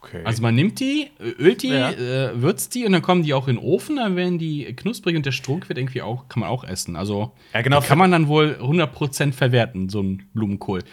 Okay. 0.04 0.22
Also 0.26 0.42
man 0.42 0.56
nimmt 0.56 0.80
die, 0.80 1.10
ölt 1.20 1.62
die, 1.62 1.70
Ja. 1.70 1.92
äh, 1.92 2.42
würzt 2.42 2.74
die 2.74 2.86
und 2.86 2.92
dann 2.92 3.02
kommen 3.04 3.24
die 3.24 3.34
auch 3.34 3.48
in 3.48 3.58
den 3.58 3.64
Ofen, 3.64 3.98
dann 3.98 4.16
werden 4.16 4.40
die 4.40 4.66
knusprig 4.76 5.16
und 5.16 5.26
der 5.26 5.32
Strunk 5.32 5.70
wird 5.70 5.78
irgendwie 5.78 6.02
auch, 6.02 6.28
kann 6.28 6.40
man 6.42 6.50
auch 6.50 6.64
essen. 6.64 6.96
Also 6.96 7.32
Ja, 7.54 7.62
genau. 7.62 7.80
die 7.82 7.88
kann 7.88 7.98
man 8.00 8.12
dann 8.12 8.28
wohl 8.28 8.58
100% 8.60 9.32
verwerten, 9.34 9.90
so 9.90 10.02
ein 10.02 10.24
Blumenkohl. 10.34 10.84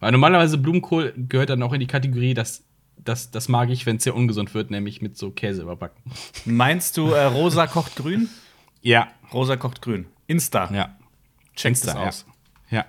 Weil 0.00 0.12
normalerweise 0.12 0.58
Blumenkohl 0.58 1.12
gehört 1.16 1.50
dann 1.50 1.62
auch 1.62 1.72
in 1.72 1.80
die 1.80 1.86
Kategorie, 1.86 2.34
dass 2.34 2.64
das, 2.96 3.30
das 3.30 3.48
mag 3.48 3.70
ich, 3.70 3.86
wenn 3.86 3.96
es 3.96 4.04
sehr 4.04 4.14
ungesund 4.14 4.52
wird, 4.54 4.70
nämlich 4.70 5.00
mit 5.00 5.16
so 5.16 5.30
Käse 5.30 5.62
überbacken. 5.62 6.02
Meinst 6.44 6.96
du, 6.96 7.10
äh, 7.12 7.24
Rosa 7.24 7.66
kocht 7.66 7.96
grün? 7.96 8.28
Ja. 8.82 9.08
Rosa 9.32 9.56
kocht 9.56 9.80
grün. 9.82 10.06
Insta. 10.26 10.70
Ja. 10.72 10.96
Checkt 11.56 11.76
das 11.76 11.94
Insta, 11.94 12.06
aus. 12.08 12.26
Ja. 12.70 12.78
ja. 12.78 12.84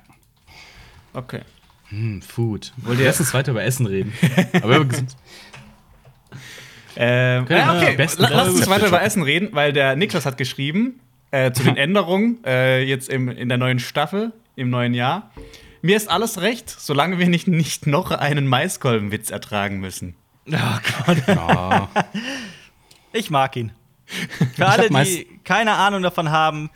Okay. 1.13 1.41
Hm, 1.89 2.21
Food. 2.21 2.74
Wollt 2.78 3.00
ihr 3.00 3.06
erstens 3.06 3.34
weiter 3.34 3.52
über 3.52 3.63
Essen 3.63 3.86
reden? 3.86 4.13
Aber 4.62 4.78
über 4.78 4.86
gesund. 4.86 5.15
Ähm, 6.97 7.43
Okay, 7.43 7.58
ja, 7.58 7.78
okay. 7.78 7.95
besten 7.95 8.21
La- 8.21 8.30
Lass 8.30 8.50
uns 8.50 8.67
weiter 8.69 8.88
über. 8.88 9.02
Essen 9.02 9.24
reden, 9.24 9.50
weil 9.54 9.71
der 9.71 9.95
Niklas 9.95 10.26
hat 10.26 10.38
geschrieben 10.38 11.00
äh, 11.32 11.52
zu 11.54 11.63
den 11.63 11.78
Änderungen 11.78 12.43
äh, 12.45 12.84
jetzt 12.84 13.08
im, 13.10 13.30
in 13.30 13.47
der 13.47 13.58
neuen 13.58 13.80
Staffel, 13.80 14.34
im 14.58 14.69
neuen 14.69 14.93
Jahr. 14.93 15.32
Mir 15.82 15.98
ist 15.98 16.10
alles 16.10 16.41
recht, 16.41 16.70
solange 16.70 17.17
wir 17.17 17.28
nicht, 17.28 17.48
nicht 17.48 17.88
noch 17.88 18.12
einen 18.12 18.48
Maiskolbenwitz 18.48 19.32
ertragen 19.32 19.80
müssen. 19.80 20.15
Oh 20.48 20.54
Gott. 21.06 21.17
Ja. 21.28 21.89
Ich 23.13 23.30
mag 23.30 23.56
ihn. 23.56 23.72
Für 24.56 24.67
alle, 24.67 24.89
die 24.89 25.28
keine 25.44 25.74
Ahnung 25.74 26.02
davon 26.02 26.32
haben, 26.32 26.70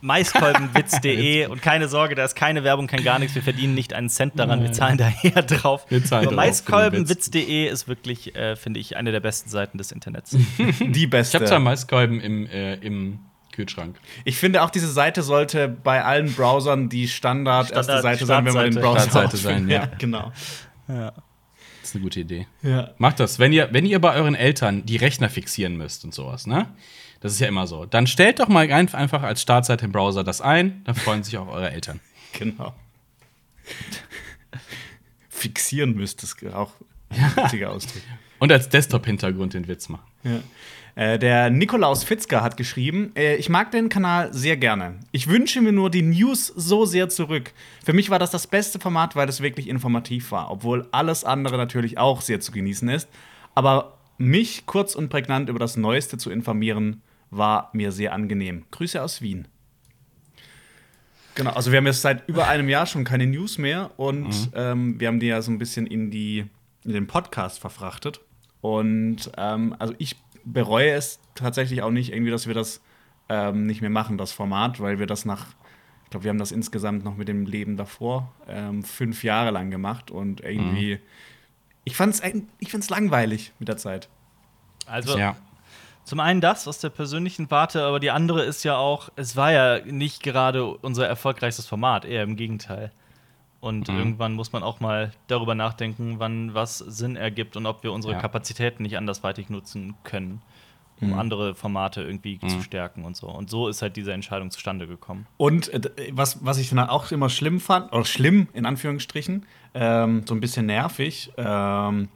maiskolbenwitz.de 0.00 1.46
und 1.50 1.62
keine 1.62 1.88
Sorge, 1.88 2.14
da 2.14 2.24
ist 2.24 2.34
keine 2.34 2.64
Werbung, 2.64 2.86
kein 2.86 3.02
gar 3.02 3.18
nichts. 3.18 3.34
Wir 3.34 3.42
verdienen 3.42 3.74
nicht 3.74 3.92
einen 3.92 4.08
Cent 4.08 4.38
daran, 4.38 4.62
wir 4.62 4.72
zahlen 4.72 4.98
daher 4.98 5.42
drauf. 5.42 5.86
Wir 5.88 6.04
zahlen 6.04 6.26
Aber 6.28 6.36
maiskolbenwitz.de 6.36 7.68
ist 7.68 7.88
wirklich, 7.88 8.34
äh, 8.34 8.56
finde 8.56 8.80
ich, 8.80 8.96
eine 8.96 9.12
der 9.12 9.20
besten 9.20 9.50
Seiten 9.50 9.78
des 9.78 9.92
Internets. 9.92 10.36
Die 10.80 11.04
Ich 11.04 11.10
beste. 11.10 11.38
habe 11.38 11.46
zwar 11.46 11.58
Maiskolben 11.58 12.20
im, 12.20 12.46
äh, 12.46 12.74
im 12.76 13.18
Kühlschrank. 13.56 13.96
Ich 14.24 14.36
finde 14.36 14.62
auch, 14.62 14.70
diese 14.70 14.90
Seite 14.90 15.22
sollte 15.22 15.66
bei 15.68 16.04
allen 16.04 16.32
Browsern 16.32 16.88
die 16.88 17.08
Standard, 17.08 17.70
erste 17.72 17.84
Standard- 17.84 18.02
Seite 18.02 18.26
sein, 18.26 18.44
wenn 18.44 18.54
man 18.54 18.70
den. 18.70 18.80
Browser 18.80 19.00
Startseite 19.00 19.36
sein, 19.38 19.68
ja. 19.68 19.86
genau. 19.98 20.32
ja. 20.88 21.12
Das 21.80 21.90
ist 21.90 21.94
eine 21.96 22.02
gute 22.04 22.20
Idee. 22.20 22.46
Ja. 22.62 22.90
Macht 22.98 23.18
das, 23.20 23.38
wenn 23.38 23.52
ihr, 23.52 23.68
wenn 23.72 23.86
ihr 23.86 24.00
bei 24.00 24.14
euren 24.14 24.34
Eltern 24.34 24.84
die 24.86 24.96
Rechner 24.96 25.28
fixieren 25.30 25.76
müsst 25.76 26.04
und 26.04 26.12
sowas, 26.14 26.46
ne? 26.46 26.68
Das 27.20 27.32
ist 27.32 27.40
ja 27.40 27.48
immer 27.48 27.66
so. 27.66 27.86
Dann 27.86 28.06
stellt 28.06 28.40
doch 28.40 28.48
mal 28.48 28.70
ein- 28.70 28.92
einfach 28.94 29.22
als 29.22 29.40
Startseite 29.42 29.86
im 29.86 29.92
Browser 29.92 30.22
das 30.22 30.40
ein, 30.40 30.82
dann 30.84 30.94
freuen 30.94 31.22
sich 31.24 31.38
auch 31.38 31.48
eure 31.48 31.70
Eltern. 31.70 32.00
Genau. 32.38 32.74
Fixieren 35.28 35.94
müsstest 35.94 36.44
auch 36.52 36.72
ein 37.10 37.32
witziger 37.36 37.70
Ausdruck. 37.70 38.02
Und 38.38 38.52
als 38.52 38.68
Desktop-Hintergrund 38.68 39.54
den 39.54 39.68
Witz 39.68 39.88
machen. 39.88 40.04
Ja. 40.22 40.40
Äh, 40.96 41.18
der 41.18 41.50
Nikolaus 41.50 42.04
Fitzger 42.04 42.42
hat 42.42 42.56
geschrieben, 42.56 43.12
äh, 43.16 43.36
ich 43.36 43.50
mag 43.50 43.70
den 43.70 43.90
Kanal 43.90 44.32
sehr 44.32 44.56
gerne. 44.56 44.94
Ich 45.12 45.28
wünsche 45.28 45.60
mir 45.60 45.72
nur 45.72 45.90
die 45.90 46.00
News 46.00 46.46
so 46.46 46.86
sehr 46.86 47.10
zurück. 47.10 47.52
Für 47.84 47.92
mich 47.92 48.08
war 48.08 48.18
das 48.18 48.30
das 48.30 48.46
beste 48.46 48.80
Format, 48.80 49.14
weil 49.14 49.28
es 49.28 49.42
wirklich 49.42 49.68
informativ 49.68 50.32
war, 50.32 50.50
obwohl 50.50 50.88
alles 50.92 51.22
andere 51.22 51.58
natürlich 51.58 51.98
auch 51.98 52.22
sehr 52.22 52.40
zu 52.40 52.50
genießen 52.50 52.88
ist. 52.88 53.10
Aber 53.54 53.98
mich 54.16 54.64
kurz 54.64 54.94
und 54.94 55.10
prägnant 55.10 55.50
über 55.50 55.58
das 55.58 55.76
Neueste 55.76 56.16
zu 56.16 56.30
informieren, 56.30 57.02
war 57.30 57.68
mir 57.74 57.92
sehr 57.92 58.14
angenehm. 58.14 58.64
Grüße 58.70 59.02
aus 59.02 59.20
Wien. 59.20 59.48
Genau, 61.34 61.50
also 61.50 61.72
wir 61.72 61.76
haben 61.76 61.86
jetzt 61.86 62.00
seit 62.00 62.26
über 62.26 62.48
einem 62.48 62.70
Jahr 62.70 62.86
schon 62.86 63.04
keine 63.04 63.26
News 63.26 63.58
mehr 63.58 63.90
und 63.98 64.50
ähm, 64.54 64.98
wir 64.98 65.08
haben 65.08 65.20
die 65.20 65.26
ja 65.26 65.42
so 65.42 65.50
ein 65.50 65.58
bisschen 65.58 65.86
in 65.86 66.10
die 66.10 66.46
in 66.84 66.94
den 66.94 67.06
Podcast 67.06 67.58
verfrachtet. 67.58 68.20
Und 68.62 69.30
ähm, 69.36 69.76
also 69.78 69.94
ich 69.98 70.16
bereue 70.46 70.92
es 70.92 71.20
tatsächlich 71.34 71.82
auch 71.82 71.90
nicht, 71.90 72.12
irgendwie, 72.12 72.30
dass 72.30 72.46
wir 72.46 72.54
das 72.54 72.80
ähm, 73.28 73.66
nicht 73.66 73.80
mehr 73.82 73.90
machen, 73.90 74.16
das 74.16 74.32
Format, 74.32 74.80
weil 74.80 74.98
wir 74.98 75.06
das 75.06 75.24
nach, 75.24 75.46
ich 76.04 76.10
glaube, 76.10 76.24
wir 76.24 76.30
haben 76.30 76.38
das 76.38 76.52
insgesamt 76.52 77.04
noch 77.04 77.16
mit 77.16 77.28
dem 77.28 77.44
Leben 77.46 77.76
davor 77.76 78.32
ähm, 78.48 78.82
fünf 78.84 79.24
Jahre 79.24 79.50
lang 79.50 79.70
gemacht 79.70 80.10
und 80.10 80.40
irgendwie, 80.40 80.94
Mhm. 80.94 81.00
ich 81.84 81.96
fand 81.96 82.14
es 82.14 82.22
ich 82.60 82.70
fand's 82.70 82.88
langweilig 82.88 83.52
mit 83.58 83.68
der 83.68 83.76
Zeit. 83.76 84.08
Also, 84.86 85.18
Ja. 85.18 85.36
zum 86.04 86.20
einen 86.20 86.40
das 86.40 86.68
aus 86.68 86.78
der 86.78 86.90
persönlichen 86.90 87.50
Warte, 87.50 87.82
aber 87.82 87.98
die 87.98 88.12
andere 88.12 88.44
ist 88.44 88.62
ja 88.62 88.76
auch, 88.76 89.08
es 89.16 89.34
war 89.34 89.50
ja 89.50 89.80
nicht 89.84 90.22
gerade 90.22 90.64
unser 90.64 91.08
erfolgreichstes 91.08 91.66
Format, 91.66 92.04
eher 92.04 92.22
im 92.22 92.36
Gegenteil. 92.36 92.92
Und 93.60 93.88
Mhm. 93.88 93.96
irgendwann 93.98 94.34
muss 94.34 94.52
man 94.52 94.62
auch 94.62 94.80
mal 94.80 95.12
darüber 95.28 95.54
nachdenken, 95.54 96.16
wann 96.18 96.54
was 96.54 96.78
Sinn 96.78 97.16
ergibt 97.16 97.56
und 97.56 97.66
ob 97.66 97.82
wir 97.82 97.92
unsere 97.92 98.14
Ja. 98.14 98.20
Kapazitäten 98.20 98.82
nicht 98.82 98.96
andersweitig 98.96 99.48
nutzen 99.48 99.94
können, 100.04 100.42
um 101.00 101.08
Mhm. 101.08 101.14
andere 101.18 101.54
Formate 101.54 102.02
irgendwie 102.02 102.38
zu 102.38 102.60
stärken 102.62 103.04
und 103.04 103.16
so. 103.16 103.28
Und 103.28 103.50
so 103.50 103.68
ist 103.68 103.82
halt 103.82 103.96
diese 103.96 104.12
Entscheidung 104.12 104.50
zustande 104.50 104.86
gekommen. 104.86 105.26
Und 105.36 105.68
äh, 105.72 105.80
was, 106.12 106.44
was 106.44 106.58
ich 106.58 106.68
dann 106.70 106.78
auch 106.80 107.10
immer 107.12 107.28
schlimm 107.30 107.60
fand, 107.60 107.92
oder 107.92 108.04
schlimm 108.04 108.48
in 108.52 108.66
Anführungsstrichen, 108.66 109.46
ähm, 109.74 110.22
so 110.26 110.34
ein 110.34 110.40
bisschen 110.40 110.66
nervig, 110.66 111.32
ähm, 111.36 112.08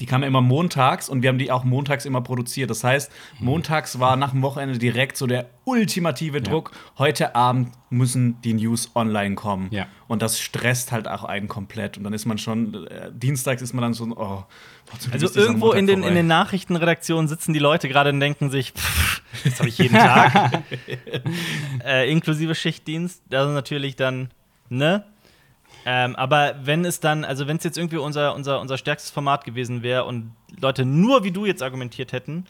die 0.00 0.06
kamen 0.06 0.24
immer 0.24 0.40
montags 0.40 1.08
und 1.08 1.22
wir 1.22 1.28
haben 1.28 1.38
die 1.38 1.50
auch 1.50 1.64
montags 1.64 2.06
immer 2.06 2.22
produziert. 2.22 2.70
Das 2.70 2.82
heißt, 2.82 3.12
montags 3.38 4.00
war 4.00 4.16
nach 4.16 4.30
dem 4.30 4.42
Wochenende 4.42 4.78
direkt 4.78 5.16
so 5.16 5.26
der 5.26 5.50
ultimative 5.64 6.40
Druck. 6.40 6.72
Heute 6.98 7.36
Abend 7.36 7.72
müssen 7.90 8.40
die 8.42 8.54
News 8.54 8.90
online 8.94 9.34
kommen. 9.34 9.68
Ja. 9.70 9.86
Und 10.08 10.22
das 10.22 10.40
stresst 10.40 10.92
halt 10.92 11.06
auch 11.06 11.24
einen 11.24 11.46
komplett. 11.46 11.98
Und 11.98 12.04
dann 12.04 12.14
ist 12.14 12.24
man 12.24 12.38
schon, 12.38 12.86
äh, 12.86 13.10
dienstags 13.12 13.60
ist 13.60 13.74
man 13.74 13.82
dann 13.82 13.94
so, 13.94 14.04
oh, 14.16 14.44
Also 15.12 15.38
irgendwo 15.38 15.72
in 15.72 15.86
den, 15.86 15.98
in 15.98 16.02
vorbei? 16.02 16.14
den 16.16 16.26
Nachrichtenredaktionen 16.26 17.28
sitzen 17.28 17.52
die 17.52 17.60
Leute 17.60 17.88
gerade 17.88 18.10
und 18.10 18.20
denken 18.20 18.50
sich, 18.50 18.72
pff, 18.72 19.22
das 19.44 19.58
habe 19.58 19.68
ich 19.68 19.78
jeden 19.78 19.94
Tag. 19.94 20.62
äh, 21.84 22.10
inklusive 22.10 22.54
Schichtdienst. 22.54 23.22
Das 23.28 23.46
ist 23.46 23.54
natürlich 23.54 23.94
dann, 23.96 24.30
ne? 24.70 25.04
Ähm, 25.84 26.14
aber 26.16 26.54
wenn 26.62 26.84
es 26.84 27.00
dann, 27.00 27.24
also 27.24 27.46
wenn 27.46 27.56
es 27.56 27.64
jetzt 27.64 27.78
irgendwie 27.78 27.96
unser, 27.96 28.34
unser, 28.34 28.60
unser 28.60 28.78
stärkstes 28.78 29.10
Format 29.10 29.44
gewesen 29.44 29.82
wäre 29.82 30.04
und 30.04 30.32
Leute 30.60 30.84
nur 30.84 31.24
wie 31.24 31.32
du 31.32 31.44
jetzt 31.44 31.62
argumentiert 31.62 32.12
hätten, 32.12 32.46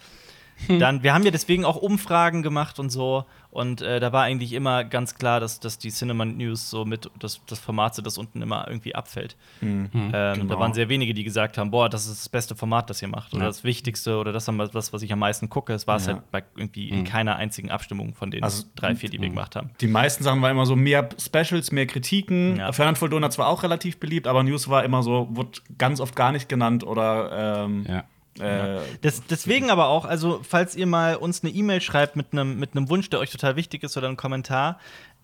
dann, 0.68 1.02
wir 1.02 1.14
haben 1.14 1.24
ja 1.24 1.30
deswegen 1.30 1.64
auch 1.64 1.76
Umfragen 1.76 2.42
gemacht 2.42 2.78
und 2.78 2.90
so. 2.90 3.24
Und 3.52 3.82
äh, 3.82 4.00
da 4.00 4.12
war 4.14 4.22
eigentlich 4.22 4.54
immer 4.54 4.82
ganz 4.82 5.14
klar, 5.14 5.38
dass, 5.38 5.60
dass 5.60 5.76
die 5.78 5.90
Cinema 5.90 6.24
News 6.24 6.70
so 6.70 6.86
mit 6.86 7.10
das, 7.18 7.40
das 7.46 7.58
Format 7.58 7.94
sind, 7.94 8.06
das 8.06 8.16
unten 8.16 8.40
immer 8.40 8.66
irgendwie 8.66 8.94
abfällt. 8.94 9.36
Ähm, 9.60 9.90
Da 10.10 10.32
genau. 10.34 10.58
waren 10.58 10.72
sehr 10.72 10.88
wenige, 10.88 11.12
die 11.12 11.22
gesagt 11.22 11.58
haben, 11.58 11.70
boah, 11.70 11.90
das 11.90 12.06
ist 12.06 12.20
das 12.22 12.28
beste 12.30 12.56
Format, 12.56 12.88
das 12.88 13.02
ihr 13.02 13.08
macht. 13.08 13.34
Oder 13.34 13.42
Ja. 13.42 13.48
das 13.48 13.62
Wichtigste 13.62 14.16
oder 14.16 14.32
das, 14.32 14.46
das, 14.72 14.92
was 14.94 15.02
ich 15.02 15.12
am 15.12 15.18
meisten 15.18 15.50
gucke. 15.50 15.74
Es 15.74 15.86
war 15.86 15.96
es 15.96 16.06
Ja. 16.06 16.14
halt 16.14 16.30
bei 16.30 16.42
irgendwie 16.56 16.88
in 16.88 17.04
keiner 17.04 17.36
einzigen 17.36 17.70
Abstimmung 17.70 18.14
von 18.14 18.30
den 18.30 18.42
Also, 18.42 18.64
drei, 18.74 18.94
vier, 18.96 19.10
die 19.10 19.20
wir 19.20 19.28
gemacht 19.28 19.54
haben. 19.54 19.70
Die 19.82 19.86
meisten 19.86 20.24
Sachen 20.24 20.40
waren 20.40 20.52
immer 20.52 20.64
so 20.66 20.74
mehr 20.74 21.10
Specials, 21.18 21.72
mehr 21.72 21.86
Kritiken. 21.86 22.56
Ja. 22.56 22.72
Fernand 22.72 23.00
Voldona 23.02 23.28
zwar 23.28 23.48
auch 23.48 23.62
relativ 23.62 24.00
beliebt, 24.00 24.26
aber 24.26 24.42
News 24.42 24.68
war 24.68 24.82
immer 24.82 25.02
so, 25.02 25.28
wurde 25.30 25.60
ganz 25.76 26.00
oft 26.00 26.16
gar 26.16 26.32
nicht 26.32 26.48
genannt 26.48 26.84
oder 26.84 27.64
ähm, 27.66 27.84
Ja. 27.86 28.04
Äh, 28.38 28.80
Das, 29.00 29.22
deswegen 29.26 29.70
aber 29.70 29.88
auch, 29.88 30.04
also 30.04 30.40
falls 30.42 30.74
ihr 30.74 30.86
mal 30.86 31.16
uns 31.16 31.42
eine 31.42 31.52
E-Mail 31.52 31.80
schreibt 31.80 32.16
mit 32.16 32.32
einem 32.32 32.58
mit 32.58 32.76
einem 32.76 32.88
Wunsch, 32.88 33.10
der 33.10 33.20
euch 33.20 33.30
total 33.30 33.56
wichtig 33.56 33.82
ist 33.82 33.96
oder 33.96 34.08
einen 34.08 34.16
Kommentar, 34.16 34.78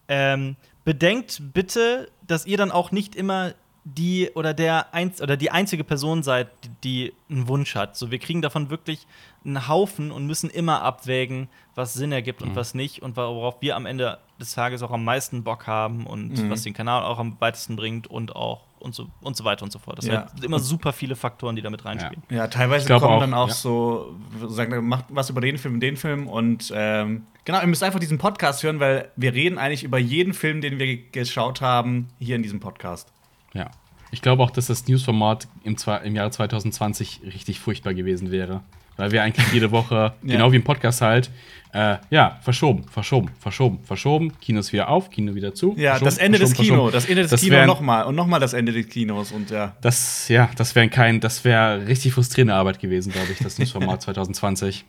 ähm, 0.08 0.56
bedenkt 0.84 1.40
bitte, 1.52 2.10
dass 2.26 2.46
ihr 2.46 2.56
dann 2.56 2.70
auch 2.70 2.92
nicht 2.92 3.14
immer 3.14 3.54
die 3.84 4.30
oder 4.34 4.52
der 4.52 4.92
einz 4.92 5.20
oder 5.20 5.36
die 5.36 5.50
einzige 5.50 5.84
Person 5.84 6.22
seid, 6.22 6.48
die, 6.64 6.70
die 6.84 7.12
einen 7.30 7.48
Wunsch 7.48 7.74
hat. 7.74 7.96
So, 7.96 8.10
wir 8.10 8.18
kriegen 8.18 8.42
davon 8.42 8.70
wirklich 8.70 9.06
einen 9.44 9.68
Haufen 9.68 10.10
und 10.10 10.26
müssen 10.26 10.50
immer 10.50 10.82
abwägen, 10.82 11.48
was 11.74 11.94
Sinn 11.94 12.12
ergibt 12.12 12.42
und 12.42 12.54
was 12.56 12.74
nicht 12.74 13.02
und 13.02 13.16
worauf 13.16 13.62
wir 13.62 13.76
am 13.76 13.86
Ende 13.86 14.18
des 14.40 14.52
Tages 14.52 14.82
auch 14.82 14.90
am 14.90 15.04
meisten 15.04 15.42
Bock 15.42 15.66
haben 15.66 16.06
und 16.06 16.50
was 16.50 16.62
den 16.62 16.74
Kanal 16.74 17.02
auch 17.02 17.18
am 17.18 17.36
weitesten 17.40 17.76
bringt 17.76 18.06
und 18.06 18.36
auch 18.36 18.67
und 18.80 18.94
so 18.94 19.08
und 19.20 19.36
so 19.36 19.44
weiter 19.44 19.62
und 19.64 19.72
so 19.72 19.78
fort. 19.78 19.98
Das 19.98 20.06
Ja. 20.06 20.28
sind 20.28 20.44
immer 20.44 20.58
super 20.58 20.92
viele 20.92 21.16
Faktoren, 21.16 21.56
die 21.56 21.62
damit 21.62 21.84
reinspielen. 21.84 22.22
ja, 22.30 22.46
teilweise 22.48 22.82
Ich 22.82 22.86
glaub 22.86 23.00
kommen 23.02 23.14
auch, 23.14 23.20
dann 23.20 23.34
auch 23.34 23.48
ja. 23.48 23.54
so, 23.54 24.16
sagen, 24.48 24.86
macht 24.86 25.06
was 25.08 25.30
über 25.30 25.40
den 25.40 25.58
Film, 25.58 25.80
den 25.80 25.96
Film 25.96 26.26
und 26.28 26.72
ähm, 26.74 27.26
genau, 27.44 27.60
ihr 27.60 27.66
müsst 27.66 27.82
einfach 27.82 28.00
diesen 28.00 28.18
Podcast 28.18 28.62
hören, 28.62 28.80
weil 28.80 29.10
wir 29.16 29.34
reden 29.34 29.58
eigentlich 29.58 29.84
über 29.84 29.98
jeden 29.98 30.32
Film, 30.34 30.60
den 30.60 30.78
wir 30.78 30.86
ge- 30.86 31.04
geschaut 31.12 31.60
haben, 31.60 32.08
hier 32.18 32.36
in 32.36 32.42
diesem 32.42 32.60
Podcast. 32.60 33.12
Ja. 33.54 33.70
Ich 34.10 34.22
glaube 34.22 34.42
auch, 34.42 34.50
dass 34.50 34.68
das 34.68 34.86
Newsformat 34.88 35.48
im, 35.64 35.76
im 36.04 36.16
Jahre 36.16 36.30
2020 36.30 37.20
richtig 37.24 37.60
furchtbar 37.60 37.92
gewesen 37.92 38.30
wäre. 38.30 38.62
Weil 38.98 39.12
wir 39.12 39.22
eigentlich 39.22 39.50
jede 39.52 39.70
Woche, 39.70 40.12
genau 40.22 40.52
wie 40.52 40.56
im 40.56 40.64
Podcast 40.64 41.00
halt, 41.00 41.30
äh, 41.72 41.96
ja, 42.10 42.38
verschoben, 42.42 42.84
verschoben, 42.84 43.30
verschoben, 43.38 43.78
verschoben, 43.84 44.38
Kinos 44.40 44.72
wieder 44.72 44.88
auf, 44.88 45.10
Kino 45.10 45.34
wieder 45.34 45.54
zu. 45.54 45.74
Ja, 45.78 45.98
das 45.98 46.18
Ende 46.18 46.38
des 46.38 46.52
Kinos, 46.52 46.92
das 46.92 47.06
Ende 47.06 47.22
des 47.22 47.30
Das 47.30 47.40
Kinos 47.40 47.66
nochmal 47.66 48.04
und 48.04 48.14
nochmal 48.14 48.40
das 48.40 48.54
Ende 48.54 48.72
des 48.72 48.88
Kinos 48.88 49.32
und 49.32 49.50
ja. 49.50 49.76
Das, 49.80 50.28
ja, 50.28 50.50
das 50.56 50.74
wäre 50.74 50.88
kein, 50.88 51.20
das 51.20 51.44
wäre 51.44 51.86
richtig 51.86 52.12
frustrierende 52.12 52.54
Arbeit 52.54 52.80
gewesen, 52.80 53.12
glaube 53.12 53.32
ich, 53.32 53.38
das 53.38 53.58
Newsformat 53.58 54.02
2020. 54.02 54.84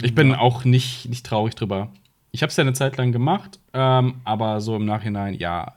Ich 0.00 0.14
bin 0.14 0.34
auch 0.34 0.64
nicht, 0.64 1.08
nicht 1.08 1.26
traurig 1.26 1.54
drüber. 1.54 1.92
Ich 2.30 2.42
habe 2.42 2.50
es 2.50 2.56
ja 2.56 2.62
eine 2.62 2.72
Zeit 2.72 2.96
lang 2.96 3.12
gemacht, 3.12 3.60
ähm, 3.74 4.22
aber 4.24 4.60
so 4.60 4.76
im 4.76 4.86
Nachhinein, 4.86 5.34
ja, 5.34 5.74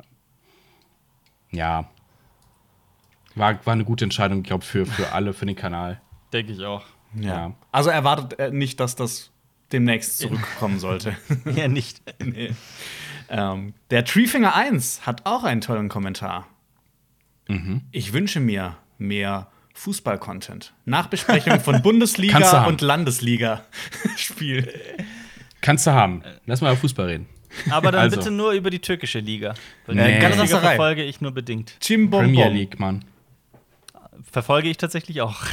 ja, 1.52 1.90
war, 3.36 3.66
war 3.66 3.74
eine 3.74 3.84
gute 3.84 4.06
Entscheidung, 4.06 4.44
glaube 4.44 4.64
ich, 4.64 4.70
für, 4.70 4.86
für 4.86 5.12
alle, 5.12 5.34
für 5.34 5.46
den 5.46 5.56
Kanal. 5.56 6.00
Denke 6.32 6.54
ich 6.54 6.64
auch. 6.64 6.84
Ja. 7.20 7.54
Also 7.72 7.90
erwartet 7.90 8.40
äh, 8.40 8.52
nicht, 8.52 8.80
dass 8.80 8.96
das 8.96 9.32
demnächst 9.72 10.18
zurückkommen 10.20 10.80
sollte. 10.80 11.16
Ja, 11.56 11.68
nicht. 11.68 12.02
nee. 12.24 12.52
ähm, 13.30 13.74
der 13.92 14.06
Treefinger 14.06 14.56
1 14.56 15.06
hat 15.06 15.26
auch 15.26 15.44
einen 15.44 15.62
tollen 15.62 15.90
Kommentar. 15.90 16.48
Mhm. 17.48 17.82
Ich 17.92 18.14
wünsche 18.14 18.40
mir 18.40 18.78
mehr 18.98 19.48
Fußball-Content. 19.76 20.74
Nachbesprechung 20.86 21.60
von 21.60 21.82
Bundesliga 21.84 22.66
und 22.66 22.82
Landesliga-Spiel. 22.82 24.74
Kannst 25.62 25.86
du 25.88 25.92
haben. 25.92 26.24
Lass 26.46 26.62
mal 26.62 26.72
über 26.72 26.78
Fußball 26.80 27.08
reden. 27.08 27.28
Aber 27.70 27.92
dann 27.92 28.02
Also. 28.02 28.18
bitte 28.18 28.32
nur 28.32 28.52
über 28.52 28.70
die 28.70 28.80
türkische 28.80 29.20
Liga. 29.20 29.54
Weil 29.86 29.96
Nee. 29.96 30.20
die 30.20 30.48
verfolge 30.48 31.04
ich 31.04 31.22
nur 31.22 31.32
bedingt. 31.32 31.78
Jim 31.82 32.10
Bom 32.10 32.24
Premier. 32.26 32.50
League, 32.50 32.80
Mann. 32.80 33.06
Verfolge 34.32 34.70
ich 34.70 34.78
tatsächlich 34.78 35.22
auch. 35.22 35.44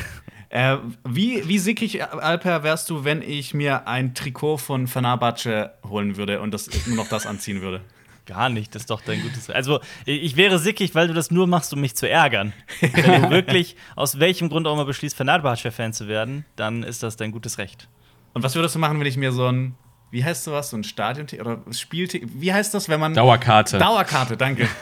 Äh, 0.53 0.77
wie, 1.09 1.49
wie 1.49 1.59
sickig, 1.59 2.05
Alper, 2.05 2.63
wärst 2.63 2.91
du, 2.91 3.05
wenn 3.05 3.23
ich 3.23 3.55
mir 3.55 3.89
ein 3.89 4.15
Trikot 4.15 4.59
von 4.59 4.87
Fenerbahce 4.87 5.73
holen 5.89 6.19
würde 6.19 6.43
und 6.43 6.53
das 6.53 6.69
nur 6.87 6.97
noch 6.97 7.09
das 7.09 7.25
anziehen 7.27 7.63
würde? 7.63 7.81
Gar 8.27 8.51
nicht, 8.51 8.75
das 8.75 8.83
ist 8.83 8.91
doch 8.91 9.01
dein 9.01 9.23
gutes. 9.23 9.49
Also, 9.49 9.81
ich 10.05 10.37
wäre 10.37 10.59
sickig, 10.59 10.95
weil 10.95 11.09
du 11.09 11.15
das 11.15 11.31
nur 11.31 11.47
machst, 11.47 11.73
um 11.73 11.81
mich 11.81 11.97
zu 11.97 12.07
ärgern. 12.07 12.53
Wenn 12.81 13.23
du 13.23 13.31
wirklich 13.31 13.77
aus 13.97 14.21
welchem 14.21 14.51
Grund 14.51 14.67
auch 14.67 14.75
immer 14.75 14.85
beschließt, 14.85 15.17
Fenerbahce-Fan 15.17 15.95
zu 15.95 16.07
werden, 16.07 16.45
dann 16.55 16.83
ist 16.83 17.03
das 17.03 17.17
dein 17.17 17.33
gutes 17.33 17.57
Recht. 17.57 17.89
Und 18.35 18.43
was 18.43 18.55
würdest 18.55 18.75
du 18.75 18.79
machen, 18.79 19.01
wenn 19.01 19.07
ich 19.07 19.17
mir 19.17 19.33
so 19.33 19.47
ein, 19.47 19.75
wie 20.11 20.23
heißt 20.23 20.45
sowas, 20.45 20.69
so 20.69 20.77
ein 20.77 20.85
Stadion 20.85 21.27
oder 21.41 21.63
Spielticket, 21.73 22.29
wie 22.35 22.53
heißt 22.53 22.75
das, 22.75 22.91
wenn 22.91 23.01
man 23.01 23.15
Dauerkarte. 23.15 23.79
Dauerkarte, 23.79 24.37
danke. 24.37 24.69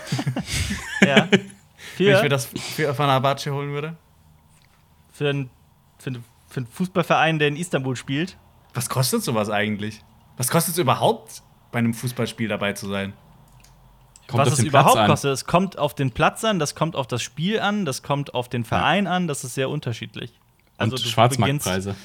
Ja. 1.07 1.29
Wenn 1.31 1.41
ich 1.95 1.99
mir 1.99 2.19
Für, 2.19 2.29
das 2.29 2.47
für 2.47 2.93
Fenerbahce 2.93 3.53
holen 3.53 3.71
würde? 3.71 3.97
für, 5.21 5.29
einen, 5.29 5.51
für, 6.01 6.11
einen, 6.11 6.25
für 6.49 6.59
einen 6.61 6.67
Fußballverein, 6.67 7.39
der 7.39 7.49
in 7.49 7.57
Istanbul 7.57 7.97
spielt. 7.97 8.37
Was 8.75 8.89
kostet 8.89 9.23
sowas 9.23 9.51
eigentlich? 9.51 10.03
Was 10.37 10.49
kostet 10.49 10.75
es 10.75 10.79
überhaupt, 10.79 11.43
bei 11.73 11.79
einem 11.81 11.95
Fußballspiel 11.95 12.49
dabei 12.49 12.73
zu 12.73 12.89
sein? 12.89 13.13
Kommt 14.29 14.47
was 14.47 14.53
es 14.59 14.65
überhaupt 14.65 14.93
Platz 14.95 15.05
an. 15.05 15.11
kostet, 15.11 15.33
es 15.33 15.45
kommt 15.45 15.79
auf 15.79 15.95
den 15.95 16.13
Platz 16.13 16.45
an, 16.45 16.59
das 16.61 16.75
kommt 16.77 16.95
auf 16.95 17.07
das 17.09 17.21
Spiel 17.21 17.59
an, 17.61 17.85
das 17.85 18.03
kommt 18.03 18.33
auf 18.33 18.49
den 18.49 18.65
Verein 18.65 19.07
an, 19.09 19.27
das 19.27 19.43
ist 19.43 19.55
sehr 19.55 19.69
unterschiedlich. 19.69 20.33
Also 20.79 20.95
Und 20.97 21.05
du 21.05 21.09
Schwarzmarktpreise. 21.09 21.97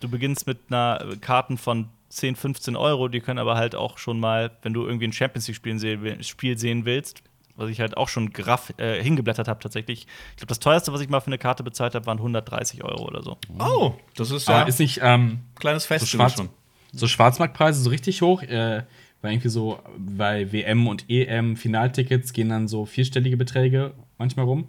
Du 0.00 0.08
beginnst 0.08 0.46
mit 0.46 0.58
einer 0.68 1.00
äh, 1.12 1.16
Karten 1.16 1.56
von 1.56 1.88
10, 2.08 2.36
15 2.36 2.76
Euro, 2.76 3.08
die 3.08 3.20
können 3.20 3.38
aber 3.38 3.56
halt 3.56 3.74
auch 3.74 3.98
schon 3.98 4.18
mal, 4.18 4.50
wenn 4.62 4.72
du 4.72 4.84
irgendwie 4.86 5.06
ein 5.06 5.12
Champions 5.12 5.46
League 5.46 5.56
Spiel 5.56 5.78
sehen, 5.78 6.02
will- 6.02 6.22
Spiel 6.24 6.58
sehen 6.58 6.84
willst, 6.84 7.22
was 7.58 7.68
ich 7.68 7.80
halt 7.80 7.96
auch 7.96 8.08
schon 8.08 8.30
graff, 8.32 8.72
äh, 8.78 9.02
hingeblättert 9.02 9.48
habe 9.48 9.60
tatsächlich. 9.60 10.06
Ich 10.30 10.36
glaube, 10.36 10.48
das 10.48 10.60
teuerste, 10.60 10.92
was 10.92 11.00
ich 11.02 11.08
mal 11.10 11.20
für 11.20 11.26
eine 11.26 11.36
Karte 11.38 11.62
bezahlt 11.62 11.94
habe, 11.94 12.06
waren 12.06 12.18
130 12.18 12.82
Euro 12.84 13.06
oder 13.06 13.22
so. 13.22 13.36
Oh, 13.58 13.92
das 14.16 14.30
ist 14.30 14.48
Aber 14.48 14.60
ja 14.60 14.64
ist 14.64 14.78
nicht 14.78 15.00
ähm, 15.02 15.26
ein 15.26 15.44
kleines 15.56 15.82
so, 15.82 15.88
Festival 15.88 16.28
Schwarz, 16.30 16.38
schon. 16.38 16.48
so 16.92 17.06
Schwarzmarktpreise 17.06 17.82
so 17.82 17.90
richtig 17.90 18.22
hoch? 18.22 18.42
Äh, 18.42 18.84
weil 19.20 19.32
irgendwie 19.32 19.48
so 19.48 19.80
bei 19.98 20.52
WM 20.52 20.86
und 20.86 21.10
EM 21.10 21.56
Finaltickets 21.56 22.32
gehen 22.32 22.48
dann 22.50 22.68
so 22.68 22.86
vierstellige 22.86 23.36
Beträge 23.36 23.92
manchmal 24.16 24.46
rum. 24.46 24.68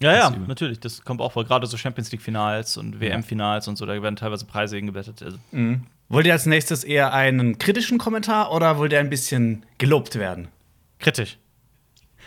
Ja, 0.00 0.12
ja, 0.12 0.26
Das 0.28 0.36
übel. 0.36 0.48
natürlich. 0.48 0.80
Das 0.80 1.04
kommt 1.04 1.20
auch 1.20 1.32
vor. 1.32 1.44
Gerade 1.44 1.66
so 1.66 1.76
Champions 1.76 2.10
League 2.12 2.22
Finals 2.22 2.76
und 2.76 3.00
WM 3.00 3.22
Finals 3.22 3.68
und 3.68 3.76
so, 3.76 3.86
da 3.86 4.00
werden 4.02 4.16
teilweise 4.16 4.44
Preise 4.44 4.76
hingeblättert. 4.76 5.22
Also, 5.22 5.38
Wollt 6.08 6.26
ihr 6.26 6.32
als 6.32 6.46
nächstes 6.46 6.84
eher 6.84 7.12
einen 7.12 7.58
kritischen 7.58 7.98
Kommentar 7.98 8.50
oder 8.52 8.78
wollt 8.78 8.92
ihr 8.92 9.00
ein 9.00 9.10
bisschen 9.10 9.64
gelobt 9.78 10.14
werden? 10.16 10.48
Kritisch. 10.98 11.38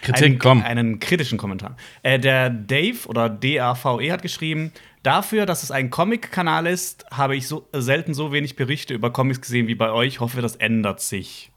Kritik, 0.02 0.26
einen, 0.26 0.40
komm. 0.40 0.64
einen 0.64 1.00
kritischen 1.00 1.38
Kommentar. 1.38 1.78
Äh, 2.02 2.20
der 2.20 2.50
Dave 2.50 3.08
oder 3.08 3.30
DAVE 3.30 4.12
hat 4.12 4.22
geschrieben, 4.22 4.72
dafür, 5.04 5.46
dass 5.46 5.64
es 5.64 5.72
ein 5.72 5.90
Comic-Kanal 5.90 6.66
ist, 6.66 7.06
habe 7.12 7.36
ich 7.36 7.48
so 7.48 7.68
selten 7.72 8.14
so 8.14 8.32
wenig 8.32 8.56
Berichte 8.56 8.94
über 8.94 9.12
Comics 9.12 9.42
gesehen 9.42 9.68
wie 9.68 9.76
bei 9.76 9.92
euch. 9.92 10.20
Hoffe, 10.20 10.42
das 10.42 10.56
ändert 10.56 11.02
sich. 11.02 11.52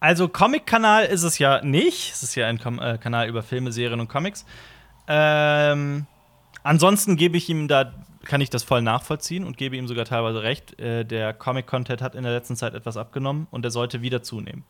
Also 0.00 0.28
Comic-Kanal 0.28 1.06
ist 1.06 1.22
es 1.22 1.38
ja 1.38 1.62
nicht. 1.62 2.12
Es 2.12 2.22
ist 2.22 2.34
ja 2.34 2.46
ein 2.46 2.58
Kom 2.58 2.78
äh, 2.78 2.98
Kanal 2.98 3.28
über 3.28 3.42
Filme, 3.42 3.72
Serien 3.72 4.00
und 4.00 4.08
Comics. 4.08 4.46
Ähm, 5.06 6.06
ansonsten 6.62 7.16
gebe 7.16 7.36
ich 7.36 7.48
ihm 7.48 7.68
da, 7.68 7.92
kann 8.24 8.40
ich 8.40 8.50
das 8.50 8.62
voll 8.62 8.80
nachvollziehen 8.80 9.44
und 9.44 9.56
gebe 9.56 9.76
ihm 9.76 9.88
sogar 9.88 10.04
teilweise 10.04 10.42
recht. 10.42 10.78
Äh, 10.78 11.04
der 11.04 11.34
Comic-Content 11.34 12.00
hat 12.00 12.14
in 12.14 12.22
der 12.22 12.32
letzten 12.32 12.56
Zeit 12.56 12.74
etwas 12.74 12.96
abgenommen 12.96 13.48
und 13.50 13.64
er 13.64 13.70
sollte 13.70 14.00
wieder 14.00 14.22
zunehmen. 14.22 14.64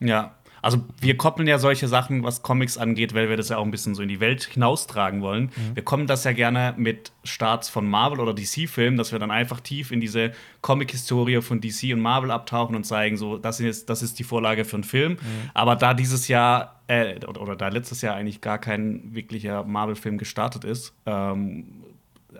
Ja. 0.00 0.34
Also 0.62 0.84
wir 1.00 1.16
koppeln 1.16 1.46
ja 1.48 1.58
solche 1.58 1.88
Sachen, 1.88 2.24
was 2.24 2.42
Comics 2.42 2.78
angeht, 2.78 3.14
weil 3.14 3.28
wir 3.28 3.36
das 3.36 3.48
ja 3.48 3.58
auch 3.58 3.64
ein 3.64 3.70
bisschen 3.70 3.94
so 3.94 4.02
in 4.02 4.08
die 4.08 4.20
Welt 4.20 4.42
hinaustragen 4.44 5.22
wollen. 5.22 5.50
Wir 5.74 5.84
kommen 5.84 6.06
das 6.06 6.24
ja 6.24 6.32
gerne 6.32 6.74
mit 6.76 7.12
Starts 7.24 7.68
von 7.68 7.88
Marvel 7.88 8.20
oder 8.20 8.34
DC-Filmen, 8.34 8.96
dass 8.96 9.12
wir 9.12 9.18
dann 9.18 9.30
einfach 9.30 9.60
tief 9.60 9.92
in 9.92 10.00
diese 10.00 10.32
Comic-Historie 10.60 11.42
von 11.42 11.60
DC 11.60 11.92
und 11.92 12.00
Marvel 12.00 12.30
abtauchen 12.30 12.74
und 12.74 12.84
zeigen, 12.84 13.16
so, 13.16 13.38
das 13.38 13.60
ist, 13.60 13.88
das 13.88 14.02
ist 14.02 14.18
die 14.18 14.24
Vorlage 14.24 14.64
für 14.64 14.76
einen 14.76 14.84
Film. 14.84 15.18
Aber 15.54 15.76
da 15.76 15.94
dieses 15.94 16.28
Jahr, 16.28 16.82
äh, 16.88 17.24
oder, 17.26 17.40
oder 17.40 17.56
da 17.56 17.68
letztes 17.68 18.02
Jahr 18.02 18.16
eigentlich 18.16 18.40
gar 18.40 18.58
kein 18.58 19.14
wirklicher 19.14 19.62
Marvel-Film 19.64 20.18
gestartet 20.18 20.64
ist, 20.64 20.92
ähm, 21.06 21.84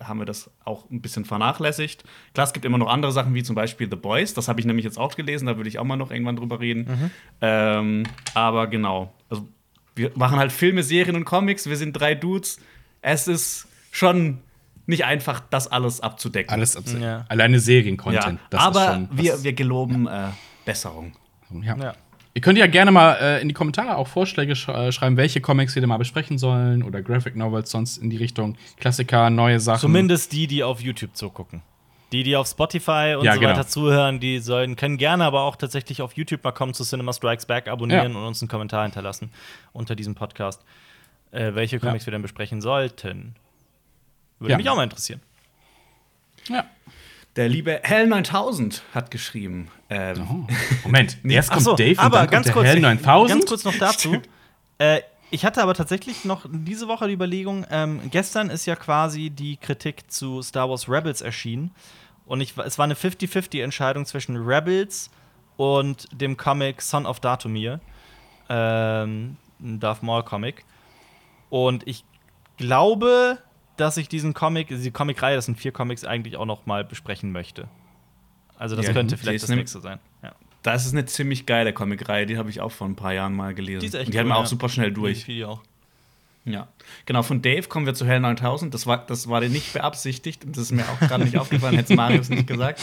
haben 0.01 0.19
wir 0.19 0.27
das 0.27 0.51
auch 0.65 0.91
ein 0.91 1.01
bisschen 1.01 1.25
vernachlässigt. 1.25 2.05
Klar, 2.35 2.47
es 2.47 2.53
gibt 2.53 2.65
immer 2.65 2.79
noch 2.79 2.89
andere 2.89 3.11
Sachen, 3.13 3.35
wie 3.35 3.43
zum 3.43 3.55
Beispiel 3.57 3.89
The 3.91 3.97
Boys. 3.97 4.35
Das 4.35 4.49
habe 4.49 4.61
ich 4.61 4.67
nämlich 4.67 4.85
jetzt 4.85 4.99
auch 4.99 5.15
gelesen, 5.17 5.47
da 5.47 5.57
würde 5.57 5.69
ich 5.69 5.79
auch 5.79 5.85
mal 5.85 5.97
noch 5.97 6.11
irgendwann 6.11 6.37
drüber 6.37 6.61
reden. 6.61 7.11
Ähm, 7.41 8.05
aber 8.35 8.67
genau. 8.67 9.13
Also, 9.31 9.49
wir 9.95 10.13
machen 10.15 10.39
halt 10.39 10.53
Filme, 10.53 10.83
Serien 10.83 11.17
und 11.17 11.25
Comics. 11.25 11.69
Wir 11.69 11.77
sind 11.77 11.93
drei 11.95 12.15
Dudes. 12.15 12.59
Es 13.03 13.27
ist 13.29 13.67
schon 13.91 14.39
nicht 14.87 15.05
einfach, 15.05 15.41
das 15.51 15.69
alles 15.69 16.01
abzudecken. 16.01 16.53
Alles 16.53 16.77
abs- 16.77 16.93
Ja. 16.99 17.25
Alleine 17.29 17.55
ja. 17.55 17.61
Serien-Content. 17.61 18.41
das 18.51 18.61
ist 18.61 18.67
Aber 18.67 18.93
schon 18.95 19.09
wir, 19.13 19.43
wir 19.43 19.53
geloben 19.53 20.07
äh, 20.07 20.29
Besserung. 20.65 21.13
ja. 21.63 21.95
Ja. 22.39 22.41
Ihr 22.41 22.43
könnt 22.43 22.57
ja 22.59 22.67
gerne 22.69 22.93
mal 22.93 23.15
äh, 23.21 23.43
in 23.43 23.49
die 23.49 23.55
Kommentare 23.55 23.97
auch 23.97 24.07
Vorschläge 24.07 24.55
sch 24.55 24.69
äh, 24.69 24.93
schreiben, 24.93 25.17
welche 25.17 25.41
Comics 25.41 25.75
wir 25.75 25.81
denn 25.83 25.89
mal 25.89 25.97
besprechen 25.97 26.39
sollen 26.39 26.85
oder 26.85 27.03
Graphic 27.03 27.35
Novels 27.35 27.69
sonst 27.71 27.97
in 27.99 28.11
die 28.11 28.17
Richtung 28.17 28.57
Klassiker, 28.79 29.29
neue 29.29 29.59
Sachen. 29.59 29.81
Zumindest 29.81 30.33
die, 30.33 30.47
die 30.47 30.63
auf 30.63 30.81
YouTube 30.81 31.17
zugucken. 31.17 31.63
Die, 32.13 32.23
die 32.23 32.37
auf 32.37 32.47
Spotify 32.47 33.17
und 33.19 33.25
Ja, 33.25 33.35
so 33.35 33.41
genau. 33.41 33.53
weiter 33.53 33.67
zuhören, 33.67 34.21
die 34.21 34.39
sollen, 34.39 34.77
können 34.77 34.99
gerne 34.99 35.25
aber 35.25 35.43
auch 35.43 35.57
tatsächlich 35.57 36.01
auf 36.01 36.13
YouTube 36.13 36.45
mal 36.45 36.53
kommen 36.53 36.75
zu 36.75 36.85
Cinema 36.85 37.13
Strikes 37.13 37.45
Back, 37.45 37.67
abonnieren 37.69 38.13
Ja. 38.13 38.19
und 38.19 38.25
uns 38.25 38.41
einen 38.41 38.49
Kommentar 38.49 38.85
hinterlassen 38.85 39.31
unter 39.73 39.97
diesem 39.97 40.15
Podcast, 40.15 40.63
äh, 41.33 41.55
welche 41.55 41.81
Comics 41.81 42.07
wir 42.07 42.13
denn 42.13 42.23
besprechen 42.23 42.61
sollten. 42.61 43.35
Würde 44.39 44.53
Ja. 44.53 44.57
mich 44.59 44.71
auch 44.71 44.77
mal 44.77 44.85
interessieren. 44.85 45.21
Ja. 46.49 46.65
Der 47.39 47.49
liebe 47.49 47.81
Hell 47.85 48.09
9000 48.09 48.83
hat 48.93 49.13
geschrieben. 49.13 49.69
Ähm, 49.89 50.27
Oh. 50.29 50.47
Moment, 50.83 51.19
erst 51.25 51.53
kommt 51.53 51.63
so, 51.63 51.77
Dave 51.77 51.93
und 51.93 51.99
aber 52.01 52.19
dann 52.19 52.31
ganz 52.31 52.47
kommt 52.47 52.47
der 52.47 52.53
kurz, 52.55 52.67
Hell 52.67 52.81
9000. 52.81 53.31
Ganz 53.31 53.49
kurz 53.49 53.65
noch 53.65 53.79
dazu. 53.79 54.17
äh, 54.79 55.03
ich 55.31 55.45
hatte 55.45 55.63
aber 55.63 55.75
tatsächlich 55.75 56.25
noch 56.25 56.47
diese 56.51 56.89
Woche 56.89 57.07
die 57.07 57.15
Überlegung, 57.15 57.65
ähm, 57.71 58.01
gestern 58.11 58.51
ist 58.51 58.67
ja 58.67 58.75
quasi 58.75 59.31
die 59.31 59.57
Kritik 59.57 60.11
zu 60.11 60.43
Star 60.43 60.69
Wars 60.69 60.89
Rebels 60.89 61.21
erschienen. 61.21 61.71
Und 62.27 62.41
ich, 62.41 62.57
es 62.59 62.77
war 62.77 62.85
eine 62.85 62.95
50-50-Entscheidung 62.95 64.05
zwischen 64.05 64.37
Rebels 64.37 65.09
und 65.57 66.09
dem 66.11 66.37
Comic 66.37 66.83
Son 66.83 67.07
of 67.07 67.21
Datumir, 67.21 67.79
ähm, 68.49 69.37
ein 69.61 69.79
Darth 69.79 70.03
Maul 70.03 70.25
Comic. 70.25 70.65
Und 71.51 71.87
ich 71.87 72.05
glaube, 72.57 73.39
dass 73.81 73.97
ich 73.97 74.09
diesen 74.09 74.35
Comic, 74.35 74.69
diese 74.69 74.91
Comic-Reihe, 74.91 75.37
das 75.37 75.47
sind 75.47 75.59
vier 75.59 75.73
Comics, 75.73 76.05
eigentlich 76.05 76.37
auch 76.37 76.47
noch 76.47 76.67
mal 76.67 76.85
besprechen 76.85 77.33
möchte. 77.33 77.69
Also 78.59 78.77
das 78.77 78.87
Ja, 78.87 78.93
könnte 78.93 79.15
die 79.17 79.21
vielleicht 79.21 79.43
das 79.43 79.51
nächste 79.51 79.81
sein. 79.81 79.99
Ja. 80.23 80.35
Das 80.63 80.85
ist 80.85 80.93
eine 80.93 81.07
ziemlich 81.07 81.47
geile 81.47 81.73
Comicreihe, 81.73 82.27
die 82.27 82.37
habe 82.37 82.51
ich 82.51 82.61
auch 82.61 82.73
vor 82.73 82.89
ein 82.89 82.97
paar 82.97 83.13
Jahren 83.15 83.35
mal 83.35 83.55
gelesen. 83.55 83.81
Die 83.81 83.87
ist 83.87 83.95
echt 83.95 84.07
Und 84.07 84.15
die 84.15 84.19
cool, 84.19 84.25
wir 84.27 84.37
auch 84.37 84.41
ja. 84.43 84.47
super 84.47 84.69
schnell 84.69 84.93
durch. 84.93 85.25
Die 85.25 85.45
auch. 85.45 85.63
Ja, 86.45 86.67
genau. 87.07 87.23
Von 87.23 87.43
Dave 87.43 87.69
kommen 87.69 87.87
wir 87.87 87.95
zu 87.95 88.07
Hell 88.07 88.21
9000. 88.21 88.73
Das 88.75 88.87
war, 88.87 89.05
das 89.07 89.29
war 89.29 89.41
dir 89.41 89.51
nicht 89.51 89.73
beabsichtigt. 89.75 90.45
Das 90.47 90.59
ist 90.59 90.73
mir 90.73 90.83
auch 90.89 90.99
gerade 90.99 91.25
nicht 91.25 91.37
aufgefallen, 91.39 91.77
hätte 91.77 91.95
Marius 91.95 92.29
nicht 92.31 92.47
gesagt. 92.47 92.81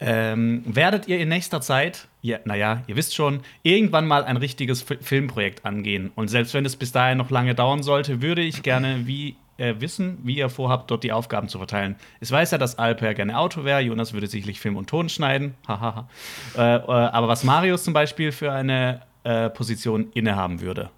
Ähm, 0.00 0.62
werdet 0.66 1.06
ihr 1.06 1.18
in 1.20 1.28
nächster 1.28 1.60
Zeit, 1.60 2.08
ja, 2.20 2.38
naja, 2.44 2.82
ihr 2.88 2.96
wisst 2.96 3.14
schon, 3.14 3.40
irgendwann 3.62 4.06
mal 4.08 4.24
ein 4.24 4.36
richtiges 4.36 4.82
Fi- 4.82 4.98
Filmprojekt 5.00 5.64
angehen? 5.64 6.10
Und 6.16 6.28
selbst 6.28 6.52
wenn 6.52 6.64
es 6.64 6.74
bis 6.74 6.90
dahin 6.90 7.18
noch 7.18 7.30
lange 7.30 7.54
dauern 7.54 7.82
sollte, 7.84 8.20
würde 8.20 8.42
ich 8.42 8.62
gerne 8.64 9.06
wie, 9.06 9.36
äh, 9.56 9.74
wissen, 9.78 10.18
wie 10.22 10.36
ihr 10.36 10.48
vorhabt, 10.48 10.90
dort 10.90 11.04
die 11.04 11.12
Aufgaben 11.12 11.48
zu 11.48 11.58
verteilen. 11.58 11.96
Ich 12.20 12.30
weiß 12.30 12.50
ja, 12.50 12.58
dass 12.58 12.78
Alper 12.78 13.14
gerne 13.14 13.38
Auto 13.38 13.64
wäre, 13.64 13.80
Jonas 13.80 14.12
würde 14.12 14.26
sicherlich 14.26 14.60
Film 14.60 14.76
und 14.76 14.88
Ton 14.88 15.08
schneiden. 15.08 15.54
Hahaha. 15.68 16.08
äh, 16.56 16.76
äh, 16.76 16.80
aber 16.88 17.28
was 17.28 17.44
Marius 17.44 17.84
zum 17.84 17.94
Beispiel 17.94 18.32
für 18.32 18.52
eine 18.52 19.02
äh, 19.24 19.50
Position 19.50 20.10
innehaben 20.14 20.60
würde. 20.60 20.90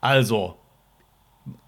Also, 0.00 0.56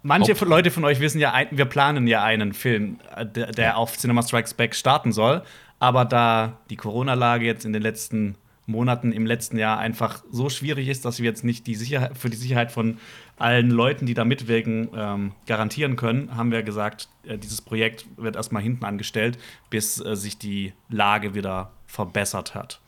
Manche 0.03 0.33
Ob- 0.33 0.41
Leute 0.41 0.69
von 0.69 0.85
euch 0.85 0.99
wissen 0.99 1.19
ja, 1.19 1.33
wir 1.49 1.65
planen 1.65 2.05
ja 2.07 2.23
einen 2.23 2.53
Film, 2.53 2.99
äh, 3.15 3.25
der, 3.25 3.47
der 3.51 3.77
auf 3.77 3.97
Cinema 3.97 4.21
Strikes 4.21 4.53
Back 4.53 4.75
starten 4.75 5.11
soll. 5.11 5.41
Aber 5.79 6.05
da 6.05 6.59
die 6.69 6.75
Corona-Lage 6.75 7.45
jetzt 7.45 7.65
in 7.65 7.73
den 7.73 7.81
letzten 7.81 8.35
Monaten 8.67 9.11
im 9.11 9.25
letzten 9.25 9.57
Jahr 9.57 9.79
einfach 9.79 10.23
so 10.31 10.49
schwierig 10.49 10.87
ist, 10.87 11.03
dass 11.03 11.17
wir 11.17 11.25
jetzt 11.25 11.43
nicht 11.43 11.65
die 11.65 11.73
Sicherheit, 11.73 12.15
für 12.15 12.29
die 12.29 12.37
Sicherheit 12.37 12.71
von 12.71 12.99
allen 13.41 13.69
Leuten, 13.71 14.05
die 14.05 14.13
da 14.13 14.23
mitwirken, 14.23 14.89
ähm, 14.95 15.31
garantieren 15.45 15.95
können, 15.95 16.35
haben 16.35 16.51
wir 16.51 16.63
gesagt, 16.63 17.09
äh, 17.23 17.37
dieses 17.37 17.61
Projekt 17.61 18.05
wird 18.17 18.35
erstmal 18.35 18.61
hinten 18.63 18.85
angestellt, 18.85 19.37
bis 19.69 19.99
äh, 20.03 20.15
sich 20.15 20.37
die 20.37 20.73
Lage 20.89 21.33
wieder 21.33 21.71
verbessert 21.87 22.55
hat. 22.55 22.79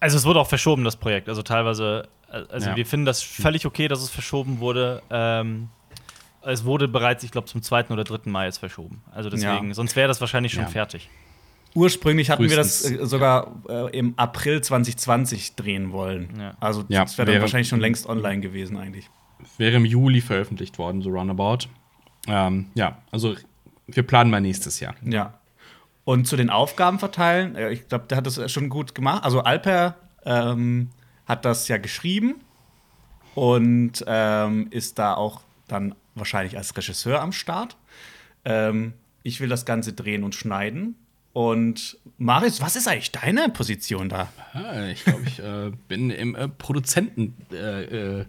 Also 0.00 0.16
es 0.18 0.24
wurde 0.24 0.40
auch 0.40 0.48
verschoben, 0.48 0.84
das 0.84 0.96
Projekt. 0.96 1.28
Also 1.28 1.42
teilweise, 1.42 2.08
äh, 2.30 2.42
also 2.50 2.70
Ja. 2.70 2.76
wir 2.76 2.84
finden 2.86 3.06
das 3.06 3.22
völlig 3.22 3.64
okay, 3.66 3.88
dass 3.88 4.02
es 4.02 4.10
verschoben 4.10 4.60
wurde. 4.60 5.02
Ähm, 5.10 5.68
es 6.42 6.64
wurde 6.64 6.88
bereits, 6.88 7.24
ich 7.24 7.30
glaube, 7.30 7.46
zum 7.46 7.62
zweiten 7.62 7.92
oder 7.92 8.04
dritten 8.04 8.30
Mal 8.30 8.44
jetzt 8.46 8.58
verschoben. 8.58 9.02
Also 9.12 9.30
deswegen, 9.30 9.68
Ja. 9.68 9.74
sonst 9.74 9.96
wäre 9.96 10.08
das 10.08 10.20
wahrscheinlich 10.20 10.52
schon 10.52 10.64
Ja. 10.64 10.68
fertig. 10.70 11.08
Ursprünglich 11.74 12.30
hatten 12.30 12.48
wir 12.48 12.54
das 12.56 12.84
äh, 12.88 13.04
sogar 13.06 13.62
äh, 13.68 13.96
im 13.98 14.14
April 14.16 14.60
2020 14.60 15.56
drehen 15.56 15.90
wollen. 15.90 16.28
Ja. 16.38 16.54
Also 16.60 16.84
Ja, 16.88 17.02
das 17.02 17.18
wäre 17.18 17.32
dann 17.32 17.40
wahrscheinlich 17.40 17.68
schon 17.68 17.80
längst 17.80 18.06
online 18.06 18.40
gewesen 18.40 18.76
eigentlich. 18.76 19.08
Wäre 19.58 19.76
im 19.76 19.84
Juli 19.84 20.20
veröffentlicht 20.20 20.78
worden, 20.78 21.02
so 21.02 21.10
roundabout. 21.10 21.68
Ähm, 22.26 22.66
ja, 22.74 22.98
also 23.10 23.34
wir 23.86 24.02
planen 24.02 24.30
mal 24.30 24.40
nächstes 24.40 24.80
Jahr. 24.80 24.94
Ja. 25.04 25.38
Und 26.04 26.26
zu 26.26 26.36
den 26.36 26.50
Aufgaben 26.50 26.98
verteilen, 26.98 27.56
äh, 27.56 27.70
ich 27.70 27.88
glaube, 27.88 28.06
der 28.08 28.18
hat 28.18 28.26
das 28.26 28.50
schon 28.52 28.68
gut 28.68 28.94
gemacht. 28.94 29.24
Also 29.24 29.40
Alper 29.40 29.96
ähm, 30.24 30.90
hat 31.26 31.44
das 31.44 31.68
ja 31.68 31.78
geschrieben 31.78 32.36
und 33.34 34.04
ähm, 34.06 34.68
ist 34.70 34.98
da 34.98 35.14
auch 35.14 35.40
dann 35.66 35.94
wahrscheinlich 36.14 36.56
als 36.56 36.76
Regisseur 36.76 37.20
am 37.20 37.32
Start. 37.32 37.76
Ähm, 38.44 38.92
ich 39.22 39.40
will 39.40 39.48
das 39.48 39.64
Ganze 39.64 39.92
drehen 39.92 40.24
und 40.24 40.34
schneiden. 40.34 40.96
Und 41.32 41.98
Marius, 42.16 42.60
was 42.60 42.76
ist 42.76 42.86
eigentlich 42.86 43.10
deine 43.10 43.48
Position 43.48 44.08
da? 44.08 44.28
Ah, 44.52 44.86
ich 44.86 45.02
glaube, 45.04 45.22
ich 45.26 45.40
äh, 45.40 45.72
bin 45.88 46.10
im 46.10 46.36
äh, 46.36 46.48
Produzentenabteil 46.48 47.88
äh, 47.90 48.20
äh, 48.20 48.24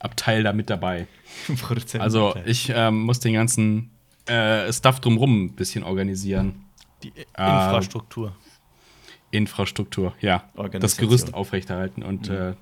Abteil 0.00 0.42
da 0.42 0.52
mit 0.52 0.70
dabei. 0.70 1.06
Also 1.98 2.34
ich 2.46 2.72
ähm, 2.74 3.02
muss 3.02 3.20
den 3.20 3.34
ganzen 3.34 3.90
äh, 4.26 4.72
Stuff 4.72 5.00
drumrum 5.00 5.44
ein 5.46 5.52
bisschen 5.54 5.84
organisieren. 5.84 6.64
Die 7.02 7.12
Ah. 7.34 7.66
Infrastruktur. 7.66 8.34
Infrastruktur, 9.30 10.14
ja. 10.20 10.44
Das. 10.80 10.96
Gerüst 10.96 11.34
aufrechterhalten 11.34 12.02
und 12.02 12.28
äh, 12.28 12.54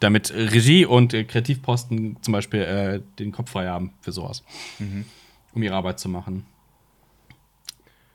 damit 0.00 0.32
Regie 0.34 0.86
und 0.86 1.12
äh, 1.14 1.24
Kreativposten 1.24 2.16
zum 2.22 2.32
Beispiel 2.32 2.60
äh, 2.62 3.00
den 3.18 3.30
Kopf 3.32 3.50
frei 3.50 3.68
haben 3.68 3.92
für 4.00 4.10
sowas. 4.12 4.42
Um 5.52 5.62
ihre 5.62 5.74
Arbeit 5.74 6.00
zu 6.00 6.08
machen. 6.08 6.46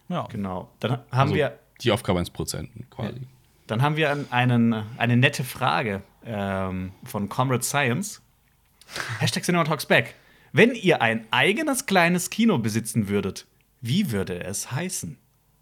Ja. 0.10 0.28
Genau. 0.32 0.70
Dann 0.80 0.92
haben 0.92 1.06
Also 1.12 1.36
wir 1.36 1.60
die 1.82 1.92
Aufgabe 1.92 2.20
eines 2.20 2.32
Produzenten 2.32 2.88
quasi. 2.89 3.22
Dann 3.68 3.82
haben 3.84 3.96
wir 3.96 4.26
einen, 4.32 4.74
eine 4.98 5.15
nette 5.15 5.44
Frage 5.44 6.02
ähm, 6.26 6.92
von 7.04 7.30
Comrade 7.30 7.63
Science. 7.63 8.22
Hashtag 9.19 9.43
Cinema 9.43 9.63
Talks 9.63 9.86
Back. 9.86 10.15
Wenn 10.52 10.73
ihr 10.73 11.02
ein 11.02 11.25
eigenes 11.32 11.86
kleines 11.86 12.30
Kino 12.30 12.58
besitzen 12.58 13.08
würdet, 13.08 13.45
wie 13.82 14.12
würde 14.12 14.43
es 14.43 14.71
heißen? 14.71 15.17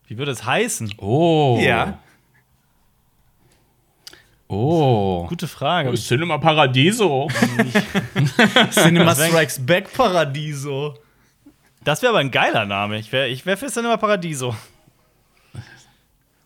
Wie 0.07 0.17
würde 0.17 0.31
es 0.31 0.45
heißen? 0.45 0.93
Oh. 0.97 1.59
Ja. 1.61 1.99
Oh. 4.47 5.25
Gute 5.27 5.47
Frage. 5.47 5.93
Cinema 5.95 6.37
Paradiso. 6.37 7.27
Cinema 8.71 9.13
Strikes 9.13 9.65
Back 9.65 9.91
Paradiso. 9.93 10.97
Das 11.83 12.01
wäre 12.01 12.11
aber 12.11 12.19
ein 12.19 12.31
geiler 12.31 12.65
Name. 12.65 12.97
Ich 12.97 13.11
wäre 13.11 13.27
ich 13.27 13.45
wär 13.45 13.57
für 13.57 13.67
Cinema 13.67 13.97
Paradiso. 13.97 14.55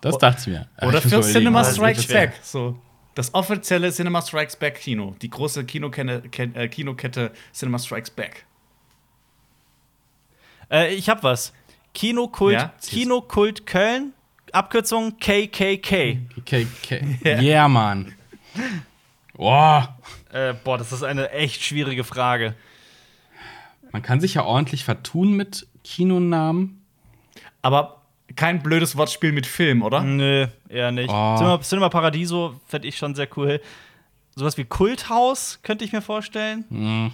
Das 0.02 0.17
dachte 0.17 0.41
ich 0.41 0.48
mir. 0.48 0.67
Oder 0.82 0.98
Ich 0.98 1.04
für. 1.04 1.22
Cinema 1.22 1.63
Strikes. 1.63 2.08
Back. 2.08 2.39
So. 2.41 2.80
Das 3.15 3.34
offizielle 3.34 3.91
Cinema 3.91 4.21
Strikes 4.21 4.56
Back 4.56 4.76
Kino. 4.76 5.15
Die 5.21 5.30
große 5.30 5.65
Kinokenne, 5.65 6.21
Ken, 6.21 6.56
äh, 6.56 6.67
Kinokette 6.69 7.32
Cinema 7.54 7.78
Strikes 7.80 8.10
Back. 8.10 8.45
Äh, 10.69 10.93
ich 10.93 11.10
hab 11.10 11.24
was. 11.24 11.54
Kinokult, 11.93 12.54
Ja? 12.54 12.74
Kinokult 12.88 13.65
Köln, 13.65 14.13
Abkürzung 14.54 15.17
KKK. 15.19 16.19
Okay, 16.38 16.67
okay. 16.82 17.17
Yeah, 17.26 17.67
Mann. 17.67 18.13
Boah. 19.34 19.97
Äh, 20.32 20.54
boah, 20.54 20.78
das 20.78 20.93
ist 20.93 21.04
eine 21.04 21.32
echt 21.32 21.62
schwierige 21.62 22.04
Frage. 22.06 22.56
Man 23.91 24.02
kann 24.02 24.21
sich 24.21 24.36
ja 24.36 24.43
ordentlich 24.43 24.86
vertun 24.86 25.34
mit 25.34 25.67
Kinonamen. 25.84 26.82
Aber 27.62 28.01
kein 28.36 28.62
blödes 28.62 28.96
Wortspiel 28.98 29.32
mit 29.32 29.46
Film, 29.46 29.82
oder? 29.82 30.02
Nö, 30.02 30.48
eher 30.70 30.91
nicht. 30.91 31.10
Oh. 31.10 31.36
Cinema, 31.38 31.62
Cinema 31.62 31.89
Paradiso 31.89 32.60
fände 32.67 32.88
ich 32.88 32.98
schon 32.98 33.15
sehr 33.15 33.28
cool. 33.38 33.62
Sowas 34.36 34.58
wie 34.58 34.65
Kulthaus 34.65 35.60
könnte 35.63 35.84
ich 35.84 35.91
mir 35.91 36.02
vorstellen. 36.02 37.13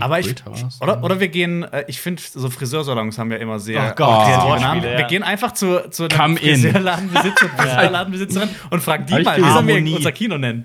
Aber 0.00 0.20
ich, 0.20 0.26
Kulthaus. 0.26 0.80
oder, 0.80 1.02
oder 1.02 1.18
wir 1.18 1.28
gehen, 1.28 1.64
äh, 1.64 1.84
ich 1.88 2.00
finde, 2.00 2.22
so 2.22 2.48
Friseursalons 2.48 3.18
haben 3.18 3.32
ja 3.32 3.38
immer 3.38 3.58
sehr 3.58 3.90
Oh 3.90 3.94
Gott, 3.96 4.24
kreative 4.24 4.44
Wortspiele, 4.48 4.60
Namen. 4.60 4.84
ja. 4.84 4.98
Wir 4.98 5.04
gehen 5.06 5.22
einfach 5.24 5.52
zu, 5.52 5.90
zu 5.90 6.04
einem. 6.08 6.36
Friseurladenbesitzer, 6.36 7.48
Friseurladenbesitzerin 7.56 8.48
und 8.70 8.82
fragen 8.82 9.06
die 9.06 9.20
mal, 9.22 9.36
wie 9.36 9.50
sollen 9.50 9.66
wir 9.66 9.96
unser 9.96 10.12
Kino 10.12 10.38
nennen? 10.38 10.64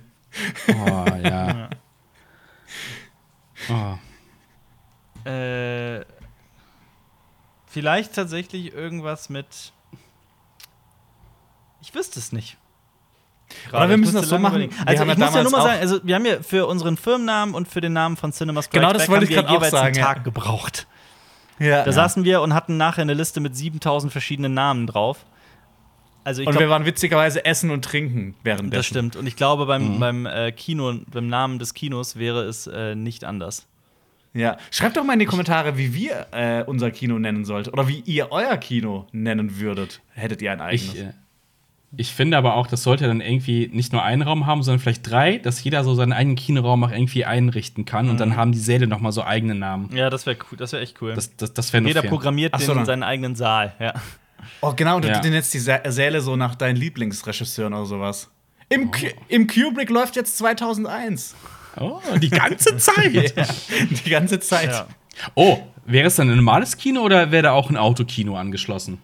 Oh, 0.68 1.06
ja. 1.24 1.70
Oh. 3.70 5.30
Äh, 5.30 6.02
vielleicht 7.74 8.14
tatsächlich 8.14 8.74
irgendwas 8.74 9.30
mit. 9.30 9.46
Ich 11.82 11.94
wüsste 11.94 12.20
es 12.20 12.32
nicht. 12.32 12.58
Oder 13.72 13.88
wir 13.90 13.96
Ich 13.96 14.02
müssen 14.02 14.16
das 14.16 14.30
so 14.30 14.38
machen. 14.40 14.54
überlegen. 14.56 14.74
Wir 14.78 14.88
Also 14.88 15.02
haben 15.02 15.08
ja 15.10 15.14
ich 15.14 15.20
muss 15.20 15.36
ja 15.36 15.44
nur 15.44 15.52
mal 15.52 15.62
sagen, 15.64 15.80
also 15.82 16.00
wir 16.04 16.16
haben 16.16 16.26
ja 16.26 16.42
für 16.42 16.66
unseren 16.68 16.98
Firmennamen 16.98 17.54
und 17.56 17.68
für 17.68 17.82
den 17.82 17.94
Namen 17.94 18.16
von 18.16 18.32
Cinema 18.32 18.62
Strikes 18.62 18.80
Genau, 18.80 18.94
das 18.94 19.04
Back 19.04 19.10
wollte 19.10 19.26
haben 19.26 19.30
ich 19.32 19.36
wir 19.36 19.44
grad 19.44 19.50
auch 19.50 19.54
jeweils 19.56 19.74
einen 19.74 19.94
sagen, 19.94 19.96
ja. 20.08 20.14
Tag 20.14 20.24
gebraucht. 20.24 20.88
Ja. 21.60 21.84
Da 21.84 21.92
saßen 21.92 22.24
wir 22.24 22.42
und 22.42 22.54
hatten 22.54 22.78
nachher 22.78 23.02
eine 23.02 23.14
Liste 23.14 23.40
mit 23.42 23.56
7000 23.56 24.12
verschiedenen 24.12 24.54
Namen 24.54 24.88
drauf. 24.88 25.26
Also 26.24 26.42
ich 26.42 26.48
und 26.48 26.54
wir 26.54 26.60
glaube, 26.60 26.72
waren 26.72 26.86
witzigerweise 26.86 27.44
essen 27.46 27.70
und 27.70 27.84
trinken 27.84 28.34
währenddessen. 28.44 28.72
das 28.80 28.86
stimmt. 28.86 29.16
Und 29.18 29.28
ich 29.28 29.36
glaube, 29.36 29.66
beim, 29.66 30.00
beim 30.00 30.26
äh, 30.26 30.52
Kino, 30.54 30.94
beim 31.08 31.28
Namen 31.28 31.60
des 31.60 31.74
Kinos 31.74 32.16
wäre 32.16 32.44
es 32.44 32.66
äh, 32.68 32.96
nicht 32.96 33.26
anders. 33.26 33.68
Ja. 34.34 34.58
Schreibt 34.72 34.98
doch 34.98 35.04
mal 35.04 35.14
in 35.14 35.20
die 35.20 35.26
Kommentare, 35.26 35.78
wie 35.78 35.94
wir 35.94 36.28
äh, 36.32 36.64
unser 36.64 36.90
Kino 36.92 37.20
nennen 37.20 37.46
sollten. 37.46 37.70
Oder 37.70 37.88
wie 37.88 38.00
ihr 38.00 38.32
euer 38.32 38.58
Kino 38.58 39.08
nennen 39.12 39.60
würdet. 39.60 40.02
Hättet 40.14 40.42
ihr 40.42 40.52
ein 40.52 40.60
eigenes. 40.62 40.94
Ich, 40.96 41.00
äh, 41.02 41.14
ich 41.96 42.12
finde 42.12 42.38
aber 42.38 42.56
auch, 42.56 42.66
das 42.66 42.82
sollte 42.82 43.06
dann 43.06 43.22
irgendwie 43.22 43.70
nicht 43.72 43.94
nur 43.94 44.02
einen 44.02 44.24
Raum 44.24 44.48
haben, 44.48 44.64
sondern 44.64 44.80
vielleicht 44.80 45.08
drei, 45.08 45.38
dass 45.38 45.64
jeder 45.64 45.84
so 45.84 45.94
seinen 45.94 46.14
eigenen 46.14 46.36
Kinoraum 46.36 46.84
auch 46.84 46.92
irgendwie 46.92 47.26
einrichten 47.26 47.86
kann 47.86 48.10
und 48.10 48.20
dann 48.20 48.36
haben 48.36 48.52
die 48.52 48.58
Säle 48.58 48.88
noch 48.88 49.00
mal 49.00 49.12
so 49.12 49.24
eigene 49.24 49.54
Namen. 49.54 49.96
Ja, 49.96 50.10
das 50.10 50.26
wäre 50.26 50.36
cool. 50.52 50.58
Das 50.58 50.72
wäre 50.72 50.82
echt 50.82 51.00
cool. 51.04 51.14
Das, 51.14 51.36
das, 51.38 51.54
das 51.54 51.72
wäre 51.72 51.82
nur 51.84 51.90
Jeder 51.90 52.02
fair. 52.02 52.10
programmiert 52.10 52.60
so, 52.60 52.74
den, 52.74 52.86
seinen 52.86 53.04
eigenen 53.04 53.36
Saal. 53.36 53.74
Ja. 53.80 53.94
Oh, 54.62 54.74
genau, 54.76 54.96
und 54.96 55.06
Ja. 55.06 55.20
du 55.20 55.30
nennst 55.30 55.54
die 55.54 55.60
Sä- 55.60 55.88
Säle 55.92 56.22
so 56.22 56.36
nach 56.36 56.56
deinen 56.56 56.78
Lieblingsregisseuren 56.78 57.74
oder 57.76 57.86
sowas. 57.86 58.32
Oh. 58.32 58.74
Im, 58.74 58.90
Ku- 58.90 59.06
Im 59.28 59.46
Kubrick 59.46 59.92
läuft 59.92 60.16
jetzt 60.16 60.38
2001. 60.40 61.36
Oh, 61.80 62.00
die 62.18 62.30
ganze 62.30 62.78
Zeit. 62.78 63.36
Ja, 63.36 63.46
die 64.06 64.10
ganze 64.10 64.40
Zeit. 64.40 64.70
Ja. 64.70 64.88
Oh, 65.36 65.60
wäre 65.86 66.08
es 66.08 66.16
dann 66.16 66.30
ein 66.30 66.36
normales 66.36 66.78
Kino 66.78 67.02
oder 67.02 67.32
wäre 67.32 67.44
da 67.44 67.52
auch 67.52 67.70
ein 67.70 67.78
Autokino 67.78 68.38
angeschlossen? 68.38 69.00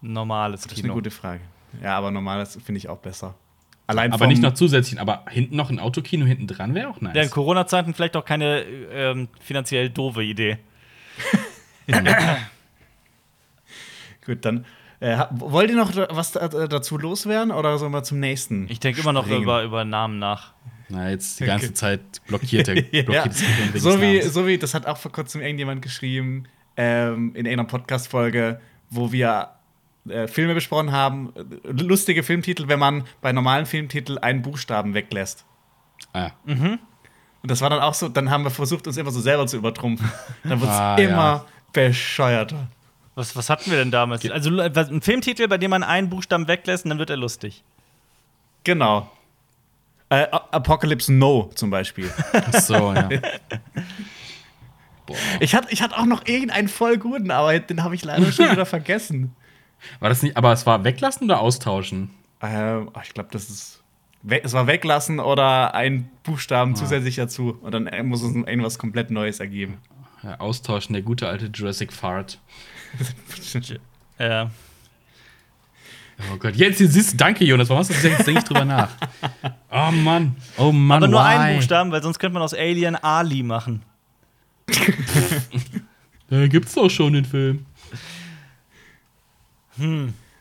Das 0.00 0.10
Normales 0.10 0.66
ist 0.66 0.72
eine 0.72 0.82
Kino. 0.82 0.94
gute 0.94 1.10
Frage. 1.10 1.40
Ja, 1.82 1.96
aber 1.96 2.10
normales 2.10 2.58
finde 2.64 2.78
ich 2.78 2.88
auch 2.88 2.98
besser. 2.98 3.34
Allein 3.86 4.12
Aber 4.12 4.26
nicht 4.26 4.42
noch 4.42 4.54
zusätzlich, 4.54 5.00
aber 5.00 5.24
hinten 5.28 5.56
noch 5.56 5.70
ein 5.70 5.78
Autokino 5.78 6.24
hinten 6.24 6.46
dran 6.46 6.74
wäre 6.74 6.88
auch 6.88 7.00
nice. 7.00 7.14
Ja, 7.14 7.22
in 7.22 7.30
Corona-Zeiten 7.30 7.94
vielleicht 7.94 8.16
auch 8.16 8.24
keine 8.24 8.60
ähm, 8.62 9.28
finanziell 9.40 9.90
doofe 9.90 10.22
Idee. 10.22 10.58
Gut, 14.24 14.44
dann. 14.44 14.64
Äh, 15.00 15.24
wollt 15.32 15.68
ihr 15.68 15.76
noch 15.76 15.90
was 16.10 16.36
äh, 16.36 16.68
dazu 16.68 16.96
loswerden 16.96 17.50
oder 17.50 17.76
sollen 17.78 17.90
wir 17.90 18.04
zum 18.04 18.20
nächsten? 18.20 18.68
Ich 18.70 18.78
denke 18.78 19.00
immer 19.00 19.12
noch 19.12 19.24
springen? 19.24 19.42
über, 19.42 19.64
über 19.64 19.84
Namen 19.84 20.20
nach. 20.20 20.52
Na, 20.92 21.10
jetzt 21.10 21.40
die 21.40 21.44
ganze 21.46 21.66
Okay. 21.66 21.74
Zeit 21.74 22.00
blockiert 22.26 22.66
der 22.66 22.76
ja. 22.94 23.24
das 23.26 23.42
so, 23.82 24.00
wie, 24.00 24.20
so 24.22 24.46
wie, 24.46 24.58
das 24.58 24.74
hat 24.74 24.86
auch 24.86 24.98
vor 24.98 25.10
kurzem 25.10 25.40
irgendjemand 25.40 25.80
geschrieben 25.82 26.44
ähm, 26.76 27.34
in 27.34 27.46
einer 27.48 27.64
Podcast-Folge, 27.64 28.60
wo 28.90 29.10
wir 29.10 29.50
äh, 30.08 30.26
Filme 30.28 30.54
besprochen 30.54 30.92
haben. 30.92 31.32
äh, 31.64 31.70
Lustige 31.82 32.22
Filmtitel, 32.22 32.68
wenn 32.68 32.78
man 32.78 33.04
bei 33.22 33.32
normalen 33.32 33.64
Filmtiteln 33.66 34.18
einen 34.18 34.42
Buchstaben 34.42 34.92
weglässt. 34.94 35.44
Ah, 36.12 36.30
Und 36.46 36.78
das 37.42 37.60
war 37.62 37.70
dann 37.70 37.80
auch 37.80 37.94
so, 37.94 38.08
dann 38.08 38.28
haben 38.30 38.44
wir 38.44 38.50
versucht, 38.50 38.86
uns 38.86 38.96
immer 38.98 39.10
so 39.10 39.20
selber 39.20 39.46
zu 39.46 39.56
übertrumpfen. 39.56 40.10
Dann 40.44 40.60
wird 40.60 40.70
es 40.70 40.76
Ah, 40.76 40.96
immer 40.96 41.12
ja. 41.16 41.46
bescheuerter. 41.72 42.68
Was, 43.14 43.34
was 43.36 43.48
hatten 43.50 43.70
wir 43.70 43.78
denn 43.78 43.90
damals? 43.90 44.28
Also 44.30 44.50
ein 44.60 45.00
Filmtitel, 45.02 45.46
bei 45.48 45.58
dem 45.58 45.70
man 45.70 45.82
einen 45.82 46.08
Buchstaben 46.10 46.48
weglässt 46.48 46.84
und 46.84 46.90
dann 46.90 46.98
wird 46.98 47.10
er 47.10 47.16
lustig. 47.16 47.62
Genau. 48.64 49.10
Äh, 50.12 50.28
Apocalypse 50.30 51.10
No 51.10 51.50
zum 51.54 51.70
Beispiel. 51.70 52.10
ach 52.34 52.60
so, 52.60 52.92
ja. 52.92 53.08
Boah. 55.06 55.16
ich 55.40 55.54
hatte 55.54 55.68
ich 55.70 55.80
hatte 55.80 55.96
auch 55.96 56.04
noch 56.04 56.26
irgendeinen 56.26 56.68
voll 56.68 56.98
guten, 56.98 57.30
aber 57.30 57.58
den 57.58 57.82
habe 57.82 57.94
ich 57.94 58.04
leider 58.04 58.30
schon 58.30 58.50
wieder 58.50 58.66
vergessen. 58.66 59.34
War 60.00 60.10
das 60.10 60.22
nicht, 60.22 60.36
aber 60.36 60.52
es 60.52 60.66
war 60.66 60.84
weglassen 60.84 61.24
oder 61.24 61.40
austauschen? 61.40 62.10
Ähm, 62.42 62.90
ach, 62.92 63.04
ich 63.04 63.14
glaube, 63.14 63.30
das 63.32 63.48
ist. 63.48 63.82
We 64.22 64.44
es 64.44 64.52
war 64.52 64.66
weglassen 64.66 65.18
oder 65.18 65.74
ein 65.74 66.10
Buchstaben 66.24 66.76
zusätzlich 66.76 67.16
dazu. 67.16 67.56
Und 67.62 67.72
dann 67.72 67.86
äh, 67.86 68.02
muss 68.02 68.22
es 68.22 68.34
irgendwas 68.34 68.78
komplett 68.78 69.10
Neues 69.10 69.40
ergeben. 69.40 69.78
Ja, 70.22 70.38
austauschen, 70.40 70.92
der 70.92 71.02
gute 71.02 71.26
alte 71.26 71.46
Jurassic 71.46 71.90
Fart. 71.90 72.38
Äh, 74.18 74.46
Oh 76.30 76.36
Gott, 76.38 76.54
jetzt 76.56 76.78
siehst 76.78 77.12
du, 77.14 77.16
danke 77.16 77.44
Jonas, 77.44 77.68
warum 77.68 77.80
hast 77.80 77.90
du 77.90 77.94
das 77.94 78.02
jetzt 78.04 78.26
denke 78.26 78.40
ich 78.40 78.44
drüber 78.44 78.64
nach? 78.64 78.90
Oh 79.70 79.90
Mann, 79.90 80.36
oh 80.58 80.70
Mann, 80.70 81.02
aber 81.02 81.08
nur 81.10 81.20
why? 81.20 81.26
einen 81.36 81.56
Buchstaben, 81.56 81.90
weil 81.90 82.02
sonst 82.02 82.18
könnte 82.18 82.34
man 82.34 82.42
aus 82.42 82.54
Alien 82.54 82.96
Ali 82.96 83.42
machen. 83.42 83.82
Da 86.30 86.46
gibt's 86.46 86.72
doch 86.72 86.88
schon 86.88 87.12
den 87.12 87.26
Film. 87.26 87.66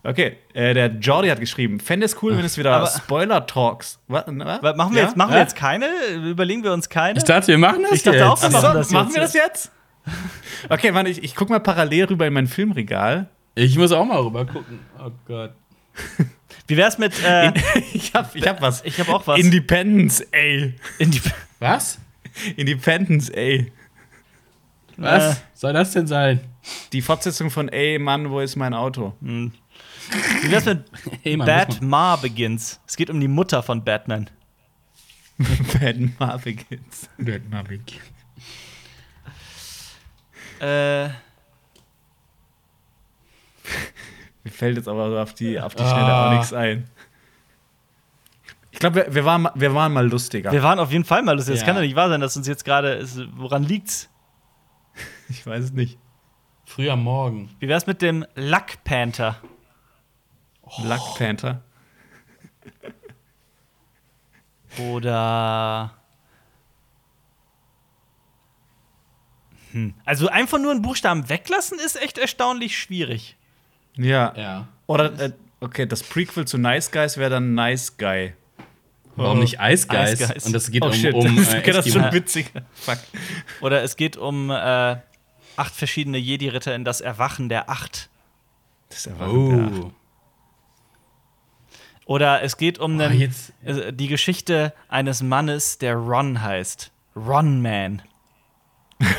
Okay, 0.03 0.37
äh, 0.53 0.73
der 0.73 0.87
Jordi 0.87 1.27
hat 1.29 1.39
geschrieben: 1.39 1.79
Fände 1.79 2.05
es 2.05 2.21
cool, 2.23 2.37
wenn 2.37 2.45
es 2.45 2.57
wieder 2.57 2.73
Aber- 2.77 2.87
Spoiler-Talks. 2.87 3.99
Machen 4.07 4.37
wir, 4.37 4.45
Ja? 4.47 5.03
jetzt, 5.03 5.17
machen 5.17 5.29
Ja? 5.31 5.35
wir 5.35 5.41
jetzt 5.41 5.55
keine? 5.55 5.87
Überlegen 6.29 6.63
wir 6.63 6.71
uns 6.73 6.87
keine? 6.89 7.17
Ich 7.17 7.23
dachte, 7.25 7.47
wir 7.47 7.57
machen 7.57 7.83
das 7.83 7.91
Ich 7.91 8.03
dachte 8.03 8.17
jetzt. 8.19 8.25
auch, 8.27 8.41
wir 8.41 8.47
Ach 8.47 8.51
machen 8.53 8.67
so, 8.71 8.73
das 8.77 8.91
machen 8.91 9.07
jetzt. 9.07 9.15
wir 9.15 9.21
das 9.21 9.33
jetzt? 9.33 9.71
Okay, 10.69 10.93
warte, 10.93 11.09
ich, 11.09 11.23
ich 11.23 11.35
guck 11.35 11.49
mal 11.49 11.59
parallel 11.59 12.05
rüber 12.05 12.25
in 12.25 12.33
mein 12.33 12.47
Filmregal. 12.47 13.27
Ich 13.55 13.77
muss 13.77 13.91
auch 13.91 14.05
mal 14.05 14.19
rüber 14.21 14.45
gucken. 14.45 14.79
Oh 14.97 15.11
Gott. 15.27 15.51
Wie 16.67 16.77
wär's 16.77 16.97
mit. 16.97 17.13
Äh, 17.23 17.51
ich 17.93 18.13
hab, 18.13 18.33
ich 18.35 18.47
hab 18.47 18.61
was. 18.61 18.83
ich 18.85 18.99
habe 18.99 19.13
auch 19.13 19.25
was. 19.27 19.39
Independence, 19.39 20.21
ey. 20.31 20.75
Indi 20.99 21.21
Was? 21.59 21.99
Independence, 22.55 23.29
ey. 23.29 23.71
Was 24.97 25.37
Äh. 25.37 25.41
soll 25.53 25.73
das 25.73 25.91
denn 25.91 26.07
sein? 26.07 26.39
Die 26.93 27.01
Fortsetzung 27.01 27.49
von 27.49 27.69
Ey, 27.69 27.97
Mann, 27.97 28.29
wo 28.29 28.39
ist 28.39 28.55
mein 28.55 28.73
Auto? 28.73 29.15
Wie 29.19 29.51
wär's 30.51 30.65
mit 30.65 30.85
Hey, 31.23 31.35
Mann, 31.37 31.47
Bad 31.47 31.81
Ma 31.81 32.15
Begins? 32.17 32.79
Es 32.87 32.95
geht 32.95 33.09
um 33.09 33.19
die 33.19 33.27
Mutter 33.27 33.63
von 33.63 33.83
Batman. 33.83 34.29
Batman 35.37 36.39
Begins. 36.43 37.09
man- 37.17 37.65
Äh, 40.59 41.09
Mir 44.43 44.51
fällt 44.51 44.77
jetzt 44.77 44.87
aber 44.87 45.21
auf 45.21 45.33
die, 45.33 45.59
auf 45.59 45.75
die 45.75 45.83
Schnelle 45.83 46.05
auch 46.15 46.25
Ah. 46.31 46.33
nichts 46.33 46.53
ein. 46.53 46.89
Ich 48.71 48.79
glaube, 48.79 48.95
wir, 48.95 49.13
wir, 49.13 49.25
waren, 49.25 49.47
wir 49.53 49.73
waren 49.75 49.91
mal 49.93 50.07
lustiger. 50.07 50.51
wir 50.51 50.63
waren 50.63 50.79
auf 50.79 50.91
jeden 50.91 51.03
Fall 51.05 51.21
mal 51.23 51.35
lustig. 51.35 51.55
Es 51.55 51.59
Ja. 51.61 51.65
kann 51.67 51.75
doch 51.75 51.81
nicht 51.81 51.95
wahr 51.95 52.09
sein, 52.09 52.21
dass 52.21 52.35
uns 52.37 52.47
jetzt 52.47 52.63
gerade. 52.65 53.05
Woran 53.35 53.63
liegt's? 53.63 54.09
Ich 55.29 55.45
weiß 55.45 55.63
es 55.65 55.71
nicht. 55.71 55.97
Früh 56.65 56.89
am 56.89 57.03
Morgen. 57.03 57.49
Wie 57.59 57.67
wär's 57.69 57.85
mit 57.87 58.01
dem 58.01 58.25
Luck 58.35 58.83
Panther? 58.83 59.37
Luck 60.83 61.17
Panther. 61.17 61.61
Oder. 64.89 65.93
Hm. 69.71 69.93
Also 70.05 70.27
einfach 70.27 70.59
nur 70.59 70.71
einen 70.71 70.81
Buchstaben 70.81 71.29
weglassen 71.29 71.79
ist 71.79 72.01
echt 72.01 72.17
erstaunlich 72.17 72.77
schwierig. 72.77 73.37
Ja. 73.97 74.33
Ja. 74.35 74.67
Oder, 74.87 75.19
äh, 75.19 75.31
okay, 75.59 75.85
das 75.85 76.03
Prequel 76.03 76.45
zu 76.45 76.57
Nice 76.57 76.91
Guys 76.91 77.17
wäre 77.17 77.29
dann 77.29 77.53
Nice 77.53 77.97
Guy. 77.97 78.33
Warum 79.15 79.39
nicht 79.39 79.59
Eisgeist? 79.59 80.21
Ice 80.21 80.33
Guys. 80.33 80.45
Und 80.45 80.53
das 80.53 80.71
geht 80.71 80.83
oh 80.83 80.87
um, 80.87 80.93
shit, 80.93 81.13
um 81.13 81.25
äh, 81.37 81.57
okay, 81.57 81.71
das 81.71 81.85
ist 81.85 81.93
schon 81.93 82.11
witzig. 82.13 82.51
Fuck. 82.73 82.97
Oder 83.61 83.83
es 83.83 83.95
geht 83.95 84.17
um 84.17 84.49
äh, 84.49 84.95
acht 85.55 85.75
verschiedene 85.75 86.17
Jedi-Ritter 86.17 86.73
in 86.73 86.85
das 86.85 87.01
Erwachen 87.01 87.49
der 87.49 87.69
Acht. 87.69 88.09
Das 88.89 88.99
ist 88.99 89.07
einfach 89.09 89.27
ja. 89.27 89.33
Oh. 89.33 89.91
Oder 92.05 92.41
es 92.41 92.57
geht 92.57 92.79
um 92.79 92.99
Oh, 92.99 93.03
einen, 93.03 93.33
äh, 93.63 93.93
die 93.93 94.07
Geschichte 94.07 94.73
eines 94.89 95.21
Mannes, 95.21 95.77
der 95.77 95.95
Ron 95.95 96.41
heißt. 96.41 96.91
Ron 97.15 97.61
Man. 97.61 98.01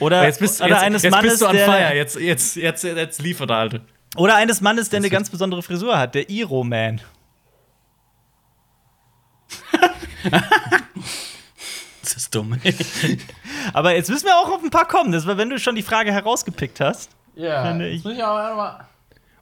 Oder, 0.00 0.24
jetzt 0.24 0.40
bist, 0.40 0.60
oder 0.60 0.70
jetzt, 0.70 0.82
eines 0.82 1.02
jetzt 1.02 1.12
Mannes, 1.12 1.30
bist 1.32 1.42
du 1.42 1.52
der, 1.52 1.64
fire. 1.64 1.94
Jetzt, 1.94 2.16
jetzt, 2.16 2.56
jetzt, 2.56 2.84
jetzt 2.84 3.22
liefert 3.22 3.50
er, 3.50 3.56
Alter. 3.56 3.80
Oder 4.16 4.36
eines 4.36 4.60
Mannes, 4.60 4.90
der 4.90 4.98
eine 4.98 5.10
ganz 5.10 5.30
besondere 5.30 5.62
Frisur 5.62 5.98
hat, 5.98 6.14
der 6.14 6.30
Iro 6.30 6.64
Man. 6.64 7.00
Das 12.02 12.16
ist 12.16 12.34
dumm. 12.34 12.58
Aber 13.74 13.94
jetzt 13.94 14.08
müssen 14.08 14.24
wir 14.24 14.36
auch 14.38 14.50
auf 14.50 14.62
ein 14.62 14.70
paar 14.70 14.88
kommen. 14.88 15.12
Das 15.12 15.26
war, 15.26 15.36
wenn 15.36 15.50
du 15.50 15.58
schon 15.58 15.74
die 15.74 15.82
Frage 15.82 16.10
herausgepickt 16.10 16.80
hast. 16.80 17.10
ja, 17.34 17.66
Finde 17.66 17.88
ich. 17.88 18.02
ich 18.04 18.24
aber 18.24 18.56
mal. 18.56 18.88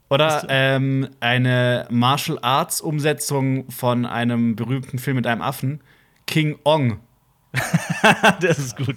Oder 0.09 0.44
ähm, 0.48 1.09
eine 1.20 1.86
Martial 1.90 2.38
Arts 2.42 2.80
Umsetzung 2.80 3.70
von 3.70 4.04
einem 4.04 4.57
berühmten 4.57 4.98
Film 4.98 5.16
mit 5.16 5.26
einem 5.26 5.42
Affen. 5.42 5.80
King 6.26 6.59
Ong. 6.64 7.00
das 8.40 8.59
ist 8.59 8.76
gut. 8.76 8.96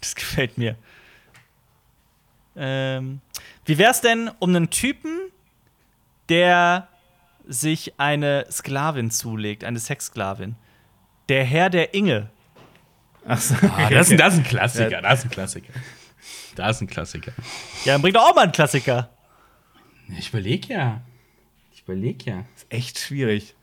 Das 0.00 0.14
gefällt 0.14 0.56
mir. 0.56 0.76
Ähm, 2.62 3.22
wie 3.64 3.78
wär's 3.78 4.02
denn 4.02 4.30
um 4.38 4.54
einen 4.54 4.68
Typen, 4.68 5.18
der 6.28 6.88
sich 7.48 7.94
eine 7.98 8.46
Sklavin 8.50 9.10
zulegt, 9.10 9.64
eine 9.64 9.78
Sexsklavin? 9.78 10.56
Der 11.30 11.42
Herr 11.44 11.70
der 11.70 11.94
Inge. 11.94 12.28
Achso. 13.26 13.54
Ah, 13.62 13.88
das, 13.88 14.10
ist, 14.10 14.20
das 14.20 14.34
ist 14.34 14.40
ein 14.40 14.44
Klassiker. 14.44 15.00
Das 15.00 15.20
ist 15.20 15.24
ein 15.24 15.30
Klassiker. 15.30 15.72
Das 16.54 16.76
ist 16.76 16.82
ein 16.82 16.86
Klassiker. 16.86 17.32
Ja, 17.84 17.94
dann 17.94 18.02
bring 18.02 18.12
doch 18.12 18.28
auch 18.28 18.34
mal 18.34 18.42
einen 18.42 18.52
Klassiker. 18.52 19.08
Ich 20.18 20.28
überlege 20.28 20.74
ja. 20.74 21.00
Ich 21.72 21.82
überlege 21.82 22.30
ja. 22.30 22.44
Echt 22.68 22.98
schwierig. 22.98 23.54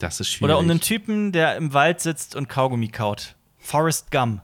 Das 0.00 0.18
ist 0.18 0.28
schwierig. 0.28 0.44
Oder 0.44 0.58
um 0.58 0.68
einen 0.68 0.80
Typen, 0.80 1.30
der 1.30 1.56
im 1.56 1.72
Wald 1.72 2.00
sitzt 2.00 2.34
und 2.34 2.48
Kaugummi 2.48 2.88
kaut. 2.88 3.36
Forrest 3.58 4.10
Gump. 4.10 4.42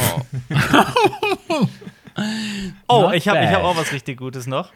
Oh, 0.00 0.20
oh 2.88 3.02
Not 3.02 3.14
ich 3.14 3.28
habe 3.28 3.40
ich 3.40 3.50
hab 3.50 3.62
auch 3.62 3.76
was 3.76 3.92
richtig 3.92 4.18
Gutes 4.18 4.46
noch. 4.46 4.72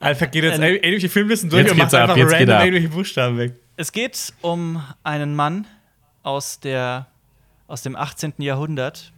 Alter, 0.00 0.26
geht 0.26 0.42
jetzt 0.44 0.58
Äh, 0.58 0.74
irgendwelche 0.74 1.08
Filmlisten 1.08 1.48
durch 1.48 1.62
jetzt 1.62 1.72
und 1.72 1.78
macht 1.78 1.94
ab, 1.94 2.02
einfach 2.02 2.16
jetzt 2.16 2.30
geht 2.30 2.40
random 2.40 2.56
ab. 2.56 2.64
irgendwelche 2.64 2.88
Buchstaben 2.88 3.38
weg. 3.38 3.54
Es 3.76 3.92
geht 3.92 4.32
um 4.40 4.82
einen 5.04 5.34
Mann 5.36 5.66
aus, 6.22 6.60
der, 6.60 7.06
aus 7.68 7.82
dem 7.82 7.94
18. 7.96 8.34
Jahrhundert, 8.38 9.12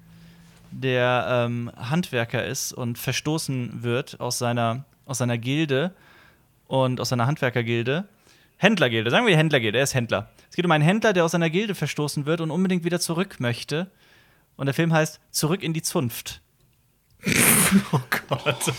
der 0.70 1.46
ähm, 1.46 1.70
Handwerker 1.76 2.44
ist 2.44 2.72
und 2.72 2.98
verstoßen 2.98 3.82
wird 3.82 4.20
aus 4.20 4.38
seiner, 4.38 4.84
aus 5.06 5.18
seiner 5.18 5.38
Gilde 5.38 5.92
und 6.66 7.00
aus 7.00 7.08
seiner 7.08 7.26
Handwerkergilde. 7.26 8.04
Händlergilde, 8.56 9.10
sagen 9.10 9.26
wir 9.26 9.36
Händlergilde, 9.36 9.78
er 9.78 9.84
ist 9.84 9.94
Händler. 9.94 10.30
Es 10.50 10.56
geht 10.56 10.64
um 10.64 10.70
einen 10.70 10.84
Händler, 10.84 11.12
der 11.12 11.24
aus 11.24 11.32
seiner 11.32 11.50
Gilde 11.50 11.74
verstoßen 11.74 12.26
wird 12.26 12.40
und 12.40 12.50
unbedingt 12.50 12.84
wieder 12.84 13.00
zurück 13.00 13.40
möchte. 13.40 13.90
Und 14.56 14.66
der 14.66 14.74
Film 14.74 14.92
heißt 14.92 15.20
Zurück 15.30 15.62
in 15.62 15.72
die 15.72 15.82
Zunft. 15.82 16.40
Oh 17.92 18.00
Gott. 18.28 18.72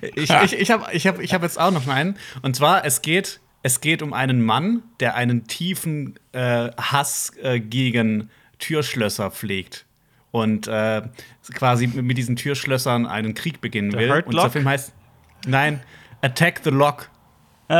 ich 0.14 0.30
ich, 0.30 0.52
ich 0.54 0.70
habe 0.70 0.92
ich 0.92 1.06
hab, 1.06 1.20
ich 1.20 1.34
hab 1.34 1.42
jetzt 1.42 1.60
auch 1.60 1.70
noch 1.70 1.86
einen. 1.86 2.16
Und 2.42 2.56
zwar, 2.56 2.84
es 2.84 3.02
geht, 3.02 3.40
es 3.62 3.80
geht 3.80 4.02
um 4.02 4.12
einen 4.12 4.44
Mann, 4.44 4.82
der 5.00 5.14
einen 5.14 5.46
tiefen 5.46 6.18
äh, 6.32 6.70
Hass 6.76 7.32
äh, 7.42 7.60
gegen 7.60 8.30
Türschlösser 8.58 9.30
pflegt. 9.30 9.84
Und 10.30 10.66
äh, 10.68 11.02
quasi 11.54 11.86
mit 11.86 12.18
diesen 12.18 12.36
Türschlössern 12.36 13.06
einen 13.06 13.34
Krieg 13.34 13.60
beginnen 13.60 13.92
will. 13.92 14.10
Und 14.26 14.34
der? 14.34 14.50
Film 14.50 14.68
heißt, 14.68 14.92
nein, 15.46 15.80
Attack 16.20 16.60
the 16.64 16.70
Lock. 16.70 17.08
Oh, 17.68 17.74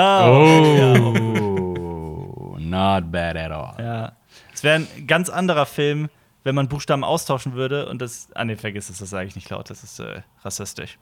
not 2.58 3.10
bad 3.10 3.36
at 3.36 3.50
all. 3.50 3.74
Ja. 3.78 4.12
Es 4.52 4.62
wäre 4.62 4.76
ein 4.76 5.06
ganz 5.06 5.28
anderer 5.28 5.66
Film, 5.66 6.08
wenn 6.48 6.54
man 6.54 6.68
Buchstaben 6.68 7.04
austauschen 7.04 7.52
würde 7.52 7.90
und 7.90 8.00
das. 8.00 8.28
Ah, 8.34 8.42
nee, 8.42 8.56
vergiss 8.56 8.88
es, 8.88 8.98
das 8.98 9.10
sage 9.10 9.28
ich 9.28 9.36
nicht 9.36 9.50
laut, 9.50 9.68
das 9.68 9.84
ist 9.84 10.00
äh, 10.00 10.22
rassistisch. 10.42 10.96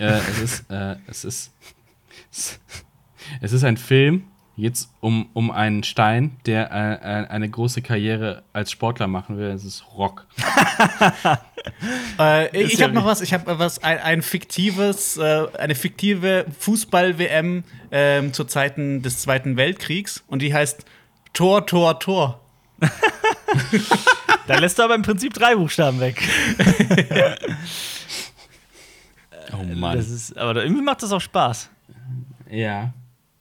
äh, 0.00 0.18
es 0.18 0.38
ist, 0.40 0.70
äh, 0.70 0.96
es 1.06 1.24
ist, 1.24 1.52
es 3.40 3.52
ist 3.52 3.62
ein 3.62 3.76
Film 3.76 4.24
jetzt 4.56 4.90
um, 4.98 5.30
um 5.32 5.52
einen 5.52 5.84
Stein, 5.84 6.38
der 6.44 6.72
äh, 6.72 6.94
äh, 6.94 7.28
eine 7.28 7.48
große 7.48 7.82
Karriere 7.82 8.42
als 8.52 8.72
Sportler 8.72 9.06
machen 9.06 9.38
will. 9.38 9.50
Es 9.50 9.64
ist 9.64 9.84
Rock. 9.96 10.26
Äh, 12.18 12.56
ich 12.58 12.82
habe 12.82 12.94
noch 12.94 13.04
was, 13.04 13.20
ich 13.20 13.34
habe 13.34 13.58
was, 13.58 13.82
ein, 13.82 13.98
ein 13.98 14.22
fiktives, 14.22 15.18
äh, 15.18 15.46
eine 15.58 15.74
fiktive 15.74 16.46
Fußball-WM 16.58 17.64
ähm, 17.90 18.32
zu 18.32 18.44
Zeiten 18.44 19.02
des 19.02 19.18
Zweiten 19.18 19.58
Weltkriegs 19.58 20.24
und 20.26 20.40
die 20.40 20.54
heißt 20.54 20.86
Tor, 21.34 21.66
Tor, 21.66 21.98
Tor. 21.98 22.40
Da 24.46 24.58
lässt 24.58 24.78
du 24.78 24.82
aber 24.82 24.94
im 24.94 25.02
Prinzip 25.02 25.32
drei 25.34 25.54
Buchstaben 25.56 26.00
weg. 26.00 26.20
Oh 29.52 29.64
Mann. 29.64 29.96
Das 29.96 30.08
ist, 30.08 30.36
aber 30.38 30.62
irgendwie 30.62 30.82
macht 30.82 31.02
das 31.02 31.10
auch 31.12 31.20
Spaß. 31.20 31.68
ja. 32.50 32.92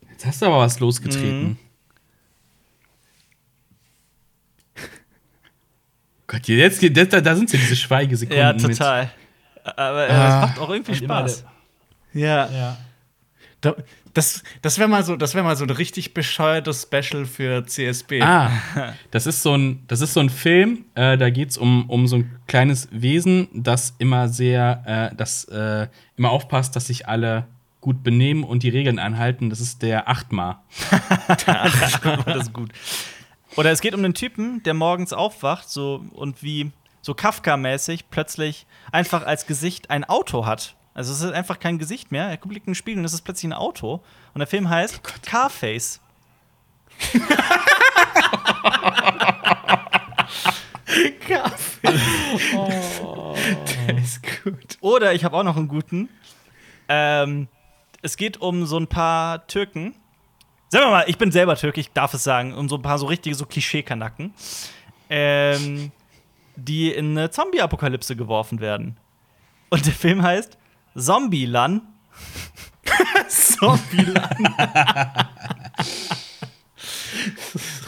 Jetzt 0.10 0.26
hast 0.26 0.42
du 0.42 0.48
aber 0.48 0.58
was 0.60 0.80
losgetreten. 0.80 1.58
Gott, 6.28 6.48
jetzt, 6.48 6.82
jetzt 6.82 7.14
da, 7.14 7.22
da 7.22 7.36
sind 7.36 7.52
ja 7.54 7.60
diese 7.60 7.76
Schweigesekunden. 7.76 8.38
Ja, 8.40 8.54
mit- 8.54 8.62
total. 8.62 9.12
Aber 9.64 10.08
äh, 10.08 10.12
Ah. 10.12 10.28
es 10.44 10.50
macht 10.50 10.60
auch 10.60 10.70
irgendwie 10.70 10.96
Spaß. 10.96 11.44
Ja. 12.14 12.50
Ja. 12.52 12.78
Da, 13.62 13.76
das 14.14 14.44
das 14.62 14.80
wäre 14.80 14.90
mal, 14.90 15.04
so, 15.04 15.16
das 15.16 15.36
wär 15.36 15.44
mal 15.44 15.56
so 15.56 15.64
ein 15.64 15.70
richtig 15.70 16.14
bescheuertes 16.14 16.84
Special 16.84 17.26
für 17.26 17.66
CSB. 17.66 18.22
Ah, 18.22 18.52
das 19.12 19.28
ist 19.28 19.44
so 19.44 19.56
ein, 19.56 19.84
das 19.88 20.02
ist 20.02 20.14
so 20.14 20.20
ein 20.20 20.30
Film, 20.30 20.86
äh, 20.96 21.18
da 21.18 21.30
geht 21.30 21.50
es 21.50 21.58
um, 21.58 21.90
um 21.90 22.08
so 22.08 22.18
ein 22.18 22.40
kleines 22.48 22.88
Wesen, 22.92 23.48
das 23.54 23.96
immer 24.00 24.28
sehr, 24.30 24.84
äh, 25.12 25.16
das 25.16 25.46
äh, 25.46 25.88
immer 26.18 26.32
aufpasst, 26.32 26.76
dass 26.76 26.88
sich 26.88 27.08
alle 27.08 27.48
gut 27.82 28.04
benehmen 28.04 28.44
und 28.44 28.64
die 28.64 28.70
Regeln 28.70 29.00
einhalten. 29.00 29.50
Das 29.50 29.62
ist 29.62 29.82
der 29.82 30.10
Achtmar. 30.10 30.64
das 31.46 32.36
ist 32.36 32.54
gut. 32.54 32.72
Oder 33.56 33.72
es 33.72 33.82
geht 33.82 33.94
um 33.94 34.04
einen 34.04 34.14
Typen, 34.14 34.62
der 34.64 34.74
morgens 34.74 35.14
aufwacht 35.14 35.70
so, 35.70 36.04
und 36.14 36.44
wie 36.44 36.72
so 37.02 37.14
Kafka-mäßig 37.14 38.06
plötzlich 38.10 38.66
einfach 38.92 39.26
als 39.26 39.48
Gesicht 39.48 39.90
ein 39.90 40.04
Auto 40.04 40.46
hat. 40.46 40.76
Also 40.94 41.14
es 41.14 41.22
ist 41.22 41.32
einfach 41.32 41.60
kein 41.60 41.78
Gesicht 41.80 42.12
mehr. 42.12 42.26
Er 42.30 42.38
guckt 42.38 42.56
in 42.56 42.64
den 42.64 42.76
Spiegel 42.76 43.00
und 43.00 43.06
es 43.06 43.14
ist 43.14 43.22
plötzlich 43.22 43.50
ein 43.50 43.54
Auto. 43.54 44.04
Und 44.34 44.40
der 44.40 44.48
Film 44.48 44.70
heißt 44.70 45.02
Carface. 45.24 46.02
Der 53.88 53.98
ist 53.98 54.22
gut. 54.44 54.78
Oder 54.82 55.14
ich 55.14 55.24
habe 55.24 55.38
auch 55.38 55.44
noch 55.44 55.58
einen 55.58 55.68
guten. 55.68 56.10
Ähm, 56.88 57.48
es 58.02 58.18
geht 58.18 58.42
um 58.42 58.66
so 58.66 58.78
ein 58.78 58.88
paar 58.88 59.46
Türken. 59.48 59.96
Sagen 60.70 60.86
wir 60.86 60.92
mal, 60.92 61.06
ich 61.08 61.18
bin 61.18 61.32
selber 61.32 61.56
Türke, 61.56 61.80
ich 61.80 61.92
darf 61.92 62.14
es 62.14 62.24
sagen. 62.24 62.54
Um 62.54 62.70
so 62.70 62.76
ein 62.76 62.82
paar 62.82 62.98
so 62.98 63.08
richtige 63.08 63.36
so 63.36 63.46
Klischee-Kanacken. 63.46 64.34
Ähm, 65.10 65.92
die 66.56 66.92
in 66.92 67.18
eine 67.18 67.32
Zombie-Apokalypse 67.32 68.16
geworfen 68.16 68.60
werden. 68.60 68.98
Und 69.70 69.86
der 69.86 69.94
Film 69.94 70.22
heißt 70.22 70.58
Zombieland. 70.96 71.84
Zombieland. 73.28 74.32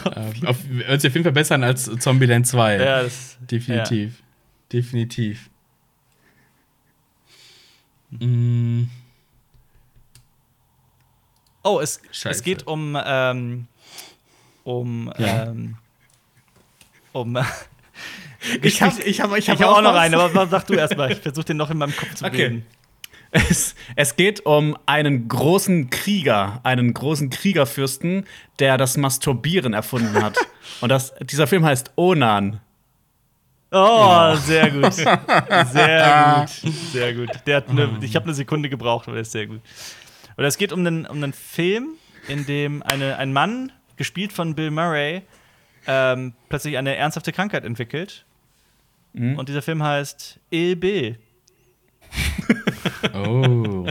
Äh, 0.04 0.46
auf, 0.46 0.56
wird 0.68 1.00
sich 1.00 1.10
auf 1.10 1.14
jeden 1.14 1.24
Fall 1.24 1.32
besser 1.32 1.54
an 1.56 1.64
als 1.64 1.84
Zombieland 1.98 2.46
2. 2.46 2.76
Ja, 2.78 3.02
das, 3.02 3.36
Definitiv. 3.40 4.22
Definitiv. 4.72 5.50
Mm, 8.10 8.84
Oh, 11.64 11.78
es, 11.80 12.00
es 12.24 12.42
geht 12.42 12.66
um 12.66 12.98
ähm, 13.04 13.68
um 14.64 15.12
Ja. 15.16 15.44
ähm, 15.44 15.76
um 17.12 17.38
Ich 18.62 18.82
habe 18.82 19.00
ich 19.04 19.20
hab, 19.20 19.30
ich 19.32 19.38
ich 19.38 19.50
hab 19.50 19.60
habe 19.60 19.70
auch 19.76 19.82
noch 19.82 19.94
einen, 19.94 20.16
aber 20.16 20.48
sag 20.48 20.66
du 20.66 20.74
erst 20.74 20.96
mal. 20.96 21.12
Ich 21.12 21.20
versuche 21.20 21.44
den 21.44 21.56
noch 21.58 21.70
in 21.70 21.78
meinem 21.78 21.94
Kopf 21.94 22.14
zu 22.16 22.24
Okay. 22.24 22.36
bilden. 22.48 22.66
Es, 23.32 23.74
es 23.96 24.16
geht 24.16 24.44
um 24.44 24.76
einen 24.84 25.26
großen 25.26 25.88
Krieger, 25.88 26.60
einen 26.64 26.92
großen 26.92 27.30
Kriegerfürsten, 27.30 28.26
der 28.58 28.76
das 28.76 28.98
Masturbieren 28.98 29.72
erfunden 29.72 30.22
hat. 30.22 30.36
Und 30.82 30.90
das, 30.90 31.14
dieser 31.20 31.46
Film 31.46 31.64
heißt 31.64 31.92
Onan. 31.96 32.60
Oh, 33.70 34.34
sehr 34.44 34.70
gut. 34.70 34.92
Sehr 34.92 35.06
gut. 36.44 36.72
Sehr 36.92 37.14
gut. 37.14 37.46
Ne, 37.72 37.98
ich 38.02 38.14
habe 38.14 38.26
eine 38.26 38.34
Sekunde 38.34 38.68
gebraucht, 38.68 39.08
aber 39.08 39.14
der 39.14 39.22
ist 39.22 39.32
sehr 39.32 39.46
gut. 39.46 39.62
Oder 40.36 40.46
es 40.46 40.58
geht 40.58 40.72
um 40.72 40.80
einen, 40.80 41.06
um 41.06 41.16
einen 41.16 41.32
Film, 41.32 41.94
in 42.28 42.44
dem 42.44 42.82
eine, 42.82 43.16
ein 43.16 43.32
Mann, 43.32 43.72
gespielt 43.96 44.32
von 44.32 44.54
Bill 44.54 44.70
Murray, 44.70 45.22
ähm, 45.86 46.34
plötzlich 46.50 46.76
eine 46.76 46.96
ernsthafte 46.96 47.32
Krankheit 47.32 47.64
entwickelt. 47.64 48.26
Und 49.14 49.48
dieser 49.48 49.62
Film 49.62 49.82
heißt 49.82 50.38
Il 50.50 50.76
Bill. 50.76 51.18
oh. 53.14 53.86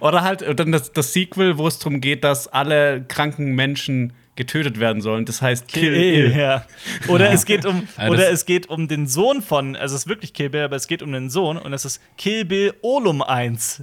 Oder 0.00 0.22
halt 0.22 0.42
und 0.42 0.60
dann 0.60 0.72
das, 0.72 0.92
das 0.92 1.12
Sequel, 1.12 1.56
wo 1.58 1.66
es 1.66 1.78
darum 1.78 2.00
geht, 2.00 2.24
dass 2.24 2.46
alle 2.48 3.04
kranken 3.08 3.54
Menschen 3.54 4.12
getötet 4.36 4.80
werden 4.80 5.00
sollen. 5.02 5.24
Das 5.24 5.40
heißt 5.42 5.68
Kill 5.68 5.94
Ill. 5.94 6.36
Ja. 6.36 6.66
Oder 7.08 7.30
es 7.32 7.44
geht 7.44 7.64
um 7.66 7.86
Ja, 7.98 8.08
oder 8.08 8.22
das- 8.24 8.32
es 8.32 8.46
geht 8.46 8.68
um 8.68 8.88
den 8.88 9.06
Sohn 9.06 9.42
von, 9.42 9.76
also 9.76 9.94
es 9.94 10.02
ist 10.02 10.08
wirklich 10.08 10.32
Kill 10.34 10.50
Bill, 10.50 10.62
aber 10.62 10.76
es 10.76 10.86
geht 10.86 11.02
um 11.02 11.12
den 11.12 11.30
Sohn 11.30 11.56
und 11.58 11.72
es 11.72 11.84
ist 11.84 12.00
Kill 12.18 12.44
Bill 12.44 12.74
Olum 12.82 13.22
1. 13.22 13.82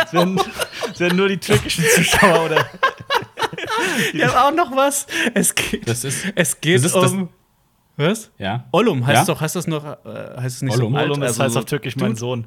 das, 0.00 0.12
werden, 0.12 0.40
das 0.88 0.98
werden 1.00 1.16
nur 1.16 1.28
die 1.28 1.38
türkischen 1.38 1.84
Zuschauer 1.94 2.46
oder 2.46 2.68
Ich 4.12 4.24
hab 4.24 4.34
auch 4.36 4.54
noch 4.54 4.74
was. 4.74 5.06
Es 5.34 5.54
geht, 5.54 5.88
Das 5.88 6.02
ist- 6.04 6.24
es 6.34 6.60
geht 6.60 6.76
das 6.76 6.84
ist 6.86 6.94
das- 6.94 7.12
um. 7.12 7.28
Was? 7.98 8.30
Ja. 8.38 8.64
Ollum 8.72 9.06
heißt 9.06 9.28
Ja? 9.28 9.34
doch, 9.34 9.40
heißt 9.40 9.56
das 9.56 9.66
noch, 9.66 9.84
äh, 9.84 10.40
heißt 10.40 10.56
es 10.56 10.62
nicht 10.62 10.74
Ollum. 10.74 10.92
so 10.92 10.98
alt? 10.98 11.10
Olum 11.10 11.22
Also 11.22 11.42
heißt 11.42 11.56
auf 11.56 11.64
Türkisch 11.64 11.96
mein 11.96 12.10
Dude? 12.10 12.20
Sohn. 12.20 12.46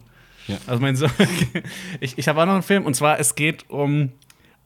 Also 0.67 0.81
mein 0.81 0.95
Sohn. 0.95 1.11
ich 1.99 2.17
ich 2.17 2.27
habe 2.27 2.41
auch 2.41 2.45
noch 2.45 2.53
einen 2.53 2.63
Film 2.63 2.85
und 2.85 2.95
zwar 2.95 3.19
es 3.19 3.35
geht 3.35 3.69
um 3.69 4.11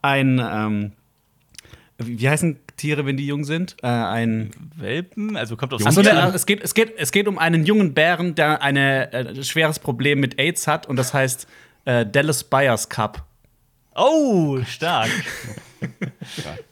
ein 0.02 0.40
ähm, 0.40 0.92
wie 1.98 2.28
heißen 2.28 2.60
Tiere, 2.78 3.06
wenn 3.06 3.16
die 3.16 3.26
jung 3.26 3.46
sind? 3.46 3.78
Äh, 3.82 3.88
ein 3.88 4.52
Welpen, 4.76 5.38
also 5.38 5.56
kommt 5.56 5.74
aus 5.74 5.86
Achso, 5.86 6.02
der, 6.02 6.34
es, 6.36 6.46
geht, 6.46 6.62
es, 6.62 6.74
geht, 6.74 6.94
es 6.98 7.12
geht 7.12 7.28
um 7.28 7.38
einen 7.38 7.66
jungen 7.66 7.94
Bären, 7.94 8.36
der 8.36 8.62
ein 8.62 8.76
äh, 8.76 9.44
schweres 9.44 9.80
Problem 9.80 10.20
mit 10.20 10.38
AIDS 10.38 10.68
hat 10.68 10.88
und 10.88 10.98
das 10.98 11.14
heißt 11.14 11.48
äh, 11.86 12.06
Dallas 12.06 12.44
Buyers 12.44 12.90
Cup. 12.90 13.24
Oh, 13.96 14.60
stark. 14.66 15.10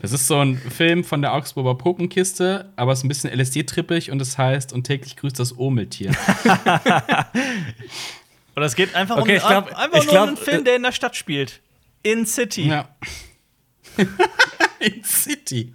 Das 0.00 0.12
ist 0.12 0.26
so 0.26 0.38
ein 0.38 0.56
Film 0.56 1.04
von 1.04 1.20
der 1.22 1.34
Augsburger 1.34 1.74
Puppenkiste, 1.74 2.72
aber 2.76 2.92
es 2.92 3.00
ist 3.00 3.04
ein 3.04 3.08
bisschen 3.08 3.30
LSD-trippig 3.38 4.10
und 4.10 4.20
es 4.22 4.38
heißt 4.38 4.72
Und 4.72 4.84
täglich 4.84 5.16
grüßt 5.16 5.38
das 5.38 5.58
Omeltier. 5.58 6.12
Und 8.54 8.62
es 8.62 8.74
geht 8.74 8.94
einfach 8.94 9.18
Okay, 9.18 9.32
um, 9.32 9.36
ich 9.36 9.42
glaub- 9.46 9.74
einfach 9.76 9.98
ich 9.98 10.04
nur 10.04 10.12
glaub, 10.12 10.22
um 10.24 10.28
einen 10.28 10.36
Film, 10.36 10.60
äh, 10.62 10.64
der 10.64 10.76
in 10.76 10.82
der 10.82 10.92
Stadt 10.92 11.14
spielt. 11.16 11.60
In 12.02 12.24
City. 12.26 12.68
ja. 12.68 12.88
In 14.78 15.02
City. 15.04 15.72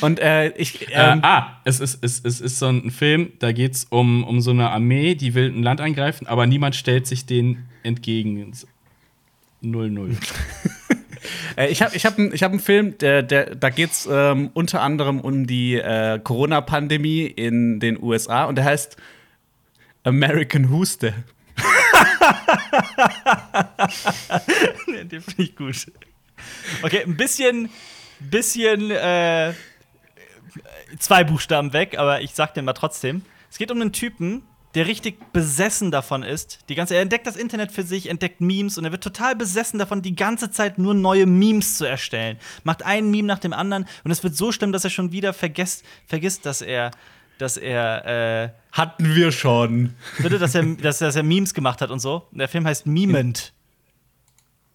Und 0.00 0.18
äh, 0.18 0.48
ich. 0.56 0.88
Äh, 0.88 0.92
Ähm, 0.94 1.20
ah, 1.22 1.60
es 1.64 1.78
ist, 1.80 1.98
es, 2.02 2.20
es 2.24 2.40
ist 2.40 2.58
so 2.58 2.68
ein 2.68 2.90
Film, 2.90 3.32
da 3.38 3.52
geht 3.52 3.74
es 3.74 3.84
um, 3.84 4.24
um 4.24 4.40
so 4.40 4.50
eine 4.50 4.70
Armee, 4.70 5.14
die 5.14 5.34
will 5.34 5.50
ein 5.50 5.62
Land 5.62 5.80
angreifen, 5.82 6.26
aber 6.26 6.46
niemand 6.46 6.74
stellt 6.74 7.06
sich 7.06 7.26
denen 7.26 7.68
entgegen. 7.82 8.52
0-0. 9.62 10.16
Äh, 11.56 11.68
ich 11.68 11.82
habe 11.82 11.96
ich 11.96 12.04
hab, 12.06 12.18
ich 12.18 12.42
hab 12.42 12.50
einen 12.50 12.60
Film, 12.60 12.98
der, 12.98 13.22
der, 13.22 13.54
da 13.54 13.70
geht 13.70 13.92
es 13.92 14.08
ähm, 14.10 14.50
unter 14.54 14.80
anderem 14.82 15.20
um 15.20 15.46
die 15.46 15.74
äh, 15.74 16.18
Corona-Pandemie 16.18 17.24
in 17.26 17.80
den 17.80 18.02
USA 18.02 18.44
und 18.44 18.56
der 18.56 18.64
heißt 18.64 18.96
American 20.04 20.70
Huste. 20.70 21.14
Den 24.86 25.20
finde 25.22 25.42
ich 25.42 25.56
gut. 25.56 25.92
Okay, 26.82 27.02
ein 27.04 27.16
bisschen, 27.16 27.70
bisschen, 28.18 28.90
äh, 28.90 29.54
zwei 30.98 31.24
Buchstaben 31.24 31.72
weg, 31.72 31.98
aber 31.98 32.20
ich 32.20 32.32
sag 32.32 32.54
den 32.54 32.64
mal 32.64 32.72
trotzdem. 32.72 33.22
Es 33.50 33.58
geht 33.58 33.70
um 33.70 33.80
einen 33.80 33.92
Typen, 33.92 34.42
der 34.74 34.86
richtig 34.86 35.32
besessen 35.32 35.90
davon 35.90 36.22
ist. 36.22 36.58
Die 36.68 36.74
ganze, 36.74 36.94
er 36.96 37.02
entdeckt 37.02 37.26
das 37.26 37.36
Internet 37.36 37.70
für 37.70 37.84
sich, 37.84 38.08
entdeckt 38.08 38.40
Memes 38.40 38.76
und 38.76 38.84
er 38.84 38.92
wird 38.92 39.04
total 39.04 39.36
besessen 39.36 39.78
davon, 39.78 40.02
die 40.02 40.16
ganze 40.16 40.50
Zeit 40.50 40.78
nur 40.78 40.94
neue 40.94 41.26
Memes 41.26 41.78
zu 41.78 41.84
erstellen. 41.84 42.38
Macht 42.64 42.84
einen 42.84 43.10
Meme 43.10 43.28
nach 43.28 43.38
dem 43.38 43.52
anderen 43.52 43.86
und 44.02 44.10
es 44.10 44.22
wird 44.24 44.36
so 44.36 44.50
schlimm, 44.50 44.72
dass 44.72 44.84
er 44.84 44.90
schon 44.90 45.12
wieder 45.12 45.32
vergesst, 45.32 45.84
vergisst, 46.06 46.44
dass 46.44 46.60
er, 46.60 46.90
dass 47.38 47.56
er, 47.56 48.44
äh, 48.44 48.48
Hatten 48.72 49.14
wir 49.14 49.30
schon. 49.30 49.94
bitte, 50.18 50.38
dass 50.38 50.54
er, 50.54 50.64
dass, 50.64 50.98
dass 50.98 51.14
er 51.14 51.22
Memes 51.22 51.54
gemacht 51.54 51.80
hat 51.80 51.90
und 51.90 52.00
so. 52.00 52.26
Der 52.32 52.48
Film 52.48 52.66
heißt 52.66 52.86
Memend. 52.86 53.52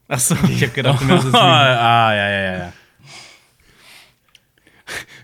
Achso, 0.08 0.36
ich 0.50 0.64
habe 0.64 0.72
gedacht, 0.72 1.02
du 1.02 1.14
es 1.14 1.26
ah, 1.34 2.08
ah, 2.08 2.16
ja, 2.16 2.30
ja, 2.30 2.58
ja. 2.58 2.74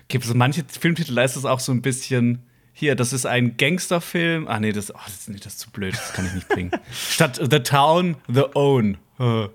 Gibt 0.06 0.24
es 0.24 0.34
manche 0.34 0.64
Filmtitel, 0.68 1.14
da 1.14 1.24
ist 1.24 1.34
es 1.34 1.44
auch 1.44 1.58
so 1.58 1.72
ein 1.72 1.82
bisschen. 1.82 2.46
Hier, 2.78 2.94
das 2.94 3.14
ist 3.14 3.24
ein 3.24 3.56
Gangsterfilm. 3.56 4.48
Ah, 4.48 4.60
nee, 4.60 4.70
das, 4.72 4.94
oh, 4.94 4.98
das, 5.06 5.28
nee, 5.28 5.36
das 5.38 5.54
ist 5.54 5.60
zu 5.60 5.70
blöd, 5.70 5.94
das 5.94 6.12
kann 6.12 6.26
ich 6.26 6.34
nicht 6.34 6.48
bringen. 6.48 6.70
Statt 6.92 7.40
The 7.42 7.60
Town, 7.60 8.16
The 8.28 8.44
Own. 8.54 8.98
Äh, 9.18 9.48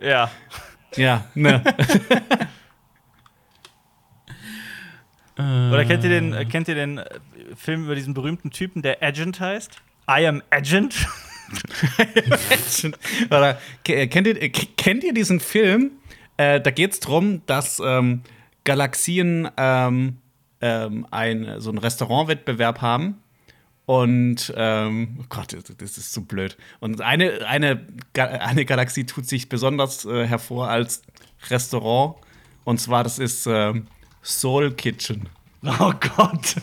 Ja. 0.00 0.28
Ja, 0.96 1.24
ne. 1.36 1.62
Oder 5.38 5.84
kennt 5.84 6.02
ihr 6.04 6.10
den, 6.10 6.32
äh, 6.32 6.44
kennt 6.46 6.66
ihr 6.68 6.74
den 6.74 6.98
äh, 6.98 7.04
Film 7.56 7.84
über 7.84 7.94
diesen 7.94 8.14
berühmten 8.14 8.50
Typen, 8.50 8.80
der 8.82 9.02
Agent 9.02 9.38
heißt? 9.38 9.70
I 10.10 10.26
am 10.26 10.42
Agent? 10.50 10.94
Oder, 13.26 13.60
ke- 13.84 14.08
kennt, 14.08 14.26
ihr, 14.26 14.50
kennt 14.50 15.04
ihr 15.04 15.12
diesen 15.12 15.38
Film? 15.40 15.92
Äh, 16.38 16.60
da 16.60 16.70
geht 16.70 16.92
es 16.92 17.00
darum, 17.00 17.42
dass 17.46 17.80
ähm, 17.84 18.22
Galaxien 18.64 19.48
ähm, 19.58 20.16
ähm, 20.60 21.06
ein, 21.10 21.60
so 21.60 21.70
einen 21.70 21.78
Restaurantwettbewerb 21.78 22.80
haben. 22.80 23.16
Und, 23.86 24.52
ähm, 24.56 25.16
oh 25.20 25.24
Gott, 25.28 25.56
das- 25.78 25.96
ist 25.98 26.12
so 26.12 26.22
blöd. 26.22 26.56
Und 26.80 27.00
eine, 27.00 27.46
eine, 27.46 27.86
eine 28.14 28.64
Galaxie 28.64 29.04
tut 29.04 29.26
sich 29.26 29.48
besonders 29.48 30.04
äh, 30.04 30.26
hervor 30.26 30.68
als 30.68 31.02
Restaurant. 31.50 32.16
Und 32.64 32.80
zwar, 32.80 33.04
das 33.04 33.18
ist 33.20 33.46
ähm, 33.46 33.86
Soul 34.22 34.72
Kitchen. 34.72 35.28
Oh 35.80 35.92
Gott. 36.16 36.56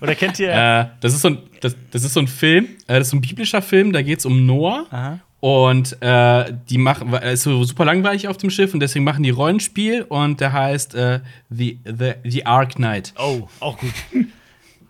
Oder 0.00 0.14
kennt 0.16 0.40
ihr. 0.40 0.50
Äh, 0.52 0.86
das, 1.00 1.14
ist 1.14 1.20
so 1.20 1.28
ein, 1.28 1.38
das, 1.60 1.76
das 1.92 2.02
ist 2.02 2.14
so 2.14 2.20
ein 2.20 2.26
Film, 2.26 2.64
äh, 2.88 2.98
das 2.98 3.02
ist 3.06 3.10
so 3.10 3.16
ein 3.18 3.20
biblischer 3.20 3.62
Film, 3.62 3.92
da 3.92 4.02
geht 4.02 4.18
es 4.18 4.26
um 4.26 4.46
Noah. 4.46 4.86
Aha. 4.90 5.20
Und 5.44 6.00
äh, 6.00 6.54
die 6.70 6.78
machen, 6.78 7.12
es 7.12 7.40
ist 7.40 7.42
so 7.42 7.64
super 7.64 7.84
langweilig 7.84 8.28
auf 8.28 8.38
dem 8.38 8.48
Schiff 8.48 8.72
und 8.72 8.80
deswegen 8.80 9.04
machen 9.04 9.22
die 9.22 9.28
Rollenspiel 9.28 10.00
und 10.00 10.40
der 10.40 10.54
heißt 10.54 10.94
äh, 10.94 11.20
The, 11.50 11.78
The, 11.84 12.14
The 12.24 12.46
Ark 12.46 12.76
Knight. 12.76 13.12
Oh, 13.18 13.46
auch 13.60 13.76
gut. 13.76 13.92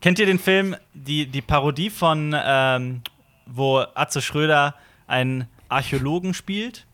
kennt 0.01 0.21
ihr 0.21 0.27
den 0.27 0.39
Film, 0.39 0.77
die, 0.93 1.27
die 1.27 1.43
Parodie 1.43 1.91
von, 1.91 2.37
ähm, 2.41 3.01
wo 3.47 3.85
Atze 3.97 4.23
Schröder 4.23 4.77
einen 5.09 5.49
Archäologen 5.69 6.35
spielt? 6.35 6.87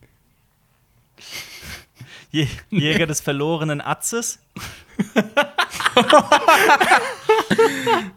Jäger 2.30 3.06
des 3.06 3.20
verlorenen 3.20 3.82
Atzes? 3.82 4.38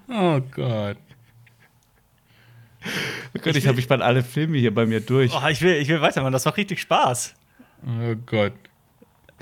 Oh 0.07 0.39
Gott. 0.51 0.97
Oh 3.35 3.39
Gott, 3.41 3.55
ich 3.55 3.67
habe 3.67 3.79
ich 3.79 3.87
bald 3.87 4.01
alle 4.01 4.23
Filme 4.23 4.57
hier 4.57 4.73
bei 4.73 4.85
mir 4.85 4.99
durch. 4.99 5.31
Oh, 5.33 5.47
ich 5.47 5.61
will, 5.61 5.75
ich 5.75 5.87
will 5.87 6.01
weitermachen, 6.01 6.33
das 6.33 6.45
macht 6.45 6.57
richtig 6.57 6.81
Spaß. 6.81 7.33
Oh 7.85 8.15
Gott. 8.25 8.53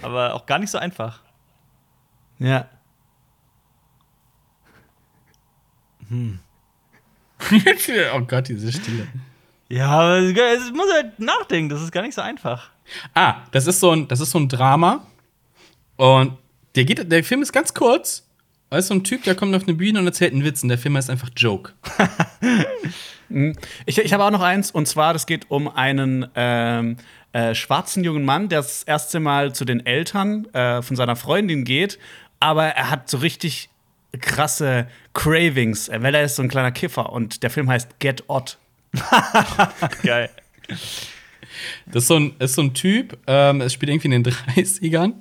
Aber 0.02 0.34
auch 0.34 0.46
gar 0.46 0.60
nicht 0.60 0.70
so 0.70 0.78
einfach. 0.78 1.22
Ja. 2.40 2.68
oh 8.14 8.22
Gott, 8.28 8.48
diese 8.50 8.72
Stille. 8.72 9.08
Ja, 9.70 9.88
aber 9.88 10.20
es 10.20 10.72
muss 10.74 10.92
halt 10.92 11.20
nachdenken, 11.20 11.70
das 11.70 11.82
ist 11.82 11.92
gar 11.92 12.02
nicht 12.02 12.14
so 12.14 12.22
einfach. 12.22 12.72
Ah, 13.14 13.44
das 13.52 13.68
ist 13.68 13.80
so 13.80 13.92
ein, 13.92 14.08
das 14.08 14.20
ist 14.20 14.32
so 14.32 14.40
ein 14.40 14.50
Drama. 14.50 15.08
Und 15.96 16.38
der, 16.76 16.84
geht, 16.84 17.10
der 17.10 17.24
Film 17.24 17.42
ist 17.42 17.54
ganz 17.54 17.74
kurz. 17.74 18.28
Da 18.70 18.78
ist 18.78 18.88
so 18.88 18.94
ein 18.94 19.04
Typ, 19.04 19.24
der 19.24 19.36
kommt 19.36 19.56
auf 19.56 19.64
eine 19.64 19.74
Bühne 19.74 20.00
und 20.00 20.06
erzählt 20.06 20.34
einen 20.34 20.44
Witz 20.44 20.64
und 20.64 20.70
der 20.70 20.78
Film 20.78 20.98
heißt 20.98 21.10
einfach 21.10 21.30
Joke. 21.36 21.74
Ich, 23.86 23.98
ich 23.98 24.14
habe 24.14 24.24
auch 24.24 24.32
noch 24.32 24.42
eins, 24.42 24.72
und 24.72 24.88
zwar, 24.88 25.14
das 25.14 25.26
geht 25.26 25.50
um 25.50 25.68
einen 25.68 26.28
ähm, 26.36 26.98
äh, 27.34 27.56
schwarzen 27.56 28.04
jungen 28.04 28.26
Mann, 28.26 28.50
der 28.50 28.60
das 28.60 28.84
erste 28.84 29.20
Mal 29.20 29.54
zu 29.54 29.66
den 29.66 29.86
Eltern 29.86 30.46
äh, 30.54 30.82
von 30.82 30.96
seiner 30.96 31.16
Freundin 31.16 31.64
geht, 31.64 31.98
aber 32.40 32.66
er 32.66 32.90
hat 32.90 33.10
so 33.10 33.18
richtig 33.18 33.70
krasse 34.20 34.88
Cravings, 35.14 35.90
weil 35.90 36.14
er 36.14 36.24
ist 36.24 36.36
so 36.36 36.44
ein 36.44 36.50
kleiner 36.50 36.72
Kiffer 36.72 37.12
und 37.12 37.44
der 37.44 37.50
Film 37.50 37.70
heißt 37.70 38.00
Get 38.00 38.26
Odd. 38.28 38.58
Geil. 40.04 40.30
Das 41.86 42.04
ist 42.04 42.08
so 42.08 42.18
ein, 42.18 42.36
ist 42.40 42.56
so 42.56 42.62
ein 42.62 42.74
Typ, 42.74 43.18
ähm, 43.28 43.62
es 43.62 43.74
spielt 43.74 43.92
irgendwie 43.92 44.14
in 44.14 44.24
den 44.24 44.34
30ern 44.56 45.14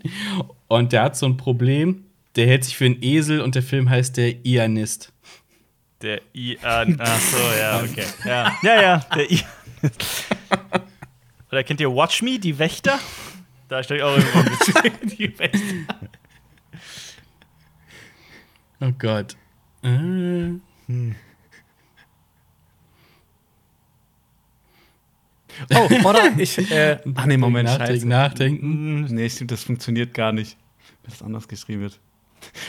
und 0.68 0.92
der 0.92 1.02
hat 1.02 1.16
so 1.16 1.26
ein 1.26 1.36
Problem, 1.36 2.04
der 2.36 2.46
hält 2.46 2.64
sich 2.64 2.76
für 2.76 2.86
einen 2.86 3.02
Esel 3.02 3.40
und 3.40 3.54
der 3.54 3.62
Film 3.62 3.90
heißt 3.90 4.16
der 4.16 4.44
Ianist. 4.44 5.12
Der 6.02 6.20
I. 6.34 6.54
Äh, 6.54 6.58
ach 6.98 7.20
so, 7.20 7.36
ja, 7.58 7.82
okay. 7.82 8.06
Ja, 8.24 8.56
ja, 8.62 8.82
ja 8.82 8.98
der 9.14 9.30
I. 9.30 9.42
Oder 11.50 11.64
kennt 11.64 11.80
ihr 11.80 11.90
Watch 11.94 12.22
Me, 12.22 12.38
die 12.38 12.58
Wächter? 12.58 12.98
Da 13.68 13.82
steckt 13.82 14.02
auch 14.02 14.16
irgendwo 14.16 14.88
die 15.16 15.38
Wächter. 15.38 15.98
Oh 18.80 18.92
Gott. 18.98 19.36
Äh, 19.82 20.52
Oh, 25.74 26.08
oder 26.08 26.32
ich. 26.38 26.58
Äh, 26.70 26.98
ach 27.14 27.26
nee, 27.26 27.36
Moment, 27.36 27.68
nachdenken, 27.68 28.08
nachdenken. 28.08 29.04
Nee, 29.14 29.28
stimmt, 29.28 29.50
das 29.50 29.64
funktioniert 29.64 30.14
gar 30.14 30.32
nicht, 30.32 30.56
wenn 31.02 31.10
das 31.10 31.22
anders 31.22 31.48
geschrieben 31.48 31.82
wird. 31.82 32.00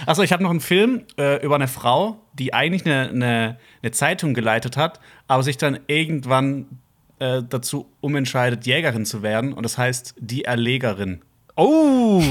Achso, 0.05 0.21
ich 0.23 0.31
habe 0.31 0.43
noch 0.43 0.49
einen 0.49 0.59
Film 0.59 1.03
äh, 1.17 1.43
über 1.43 1.55
eine 1.55 1.67
Frau, 1.67 2.19
die 2.33 2.53
eigentlich 2.53 2.85
eine, 2.85 3.09
eine, 3.09 3.57
eine 3.81 3.91
Zeitung 3.91 4.33
geleitet 4.33 4.77
hat, 4.77 4.99
aber 5.27 5.43
sich 5.43 5.57
dann 5.57 5.79
irgendwann 5.87 6.79
äh, 7.19 7.43
dazu 7.47 7.87
umentscheidet, 8.01 8.65
Jägerin 8.65 9.05
zu 9.05 9.21
werden. 9.21 9.53
Und 9.53 9.63
das 9.63 9.77
heißt 9.77 10.15
die 10.17 10.45
Erlegerin. 10.45 11.21
Oh! 11.55 12.23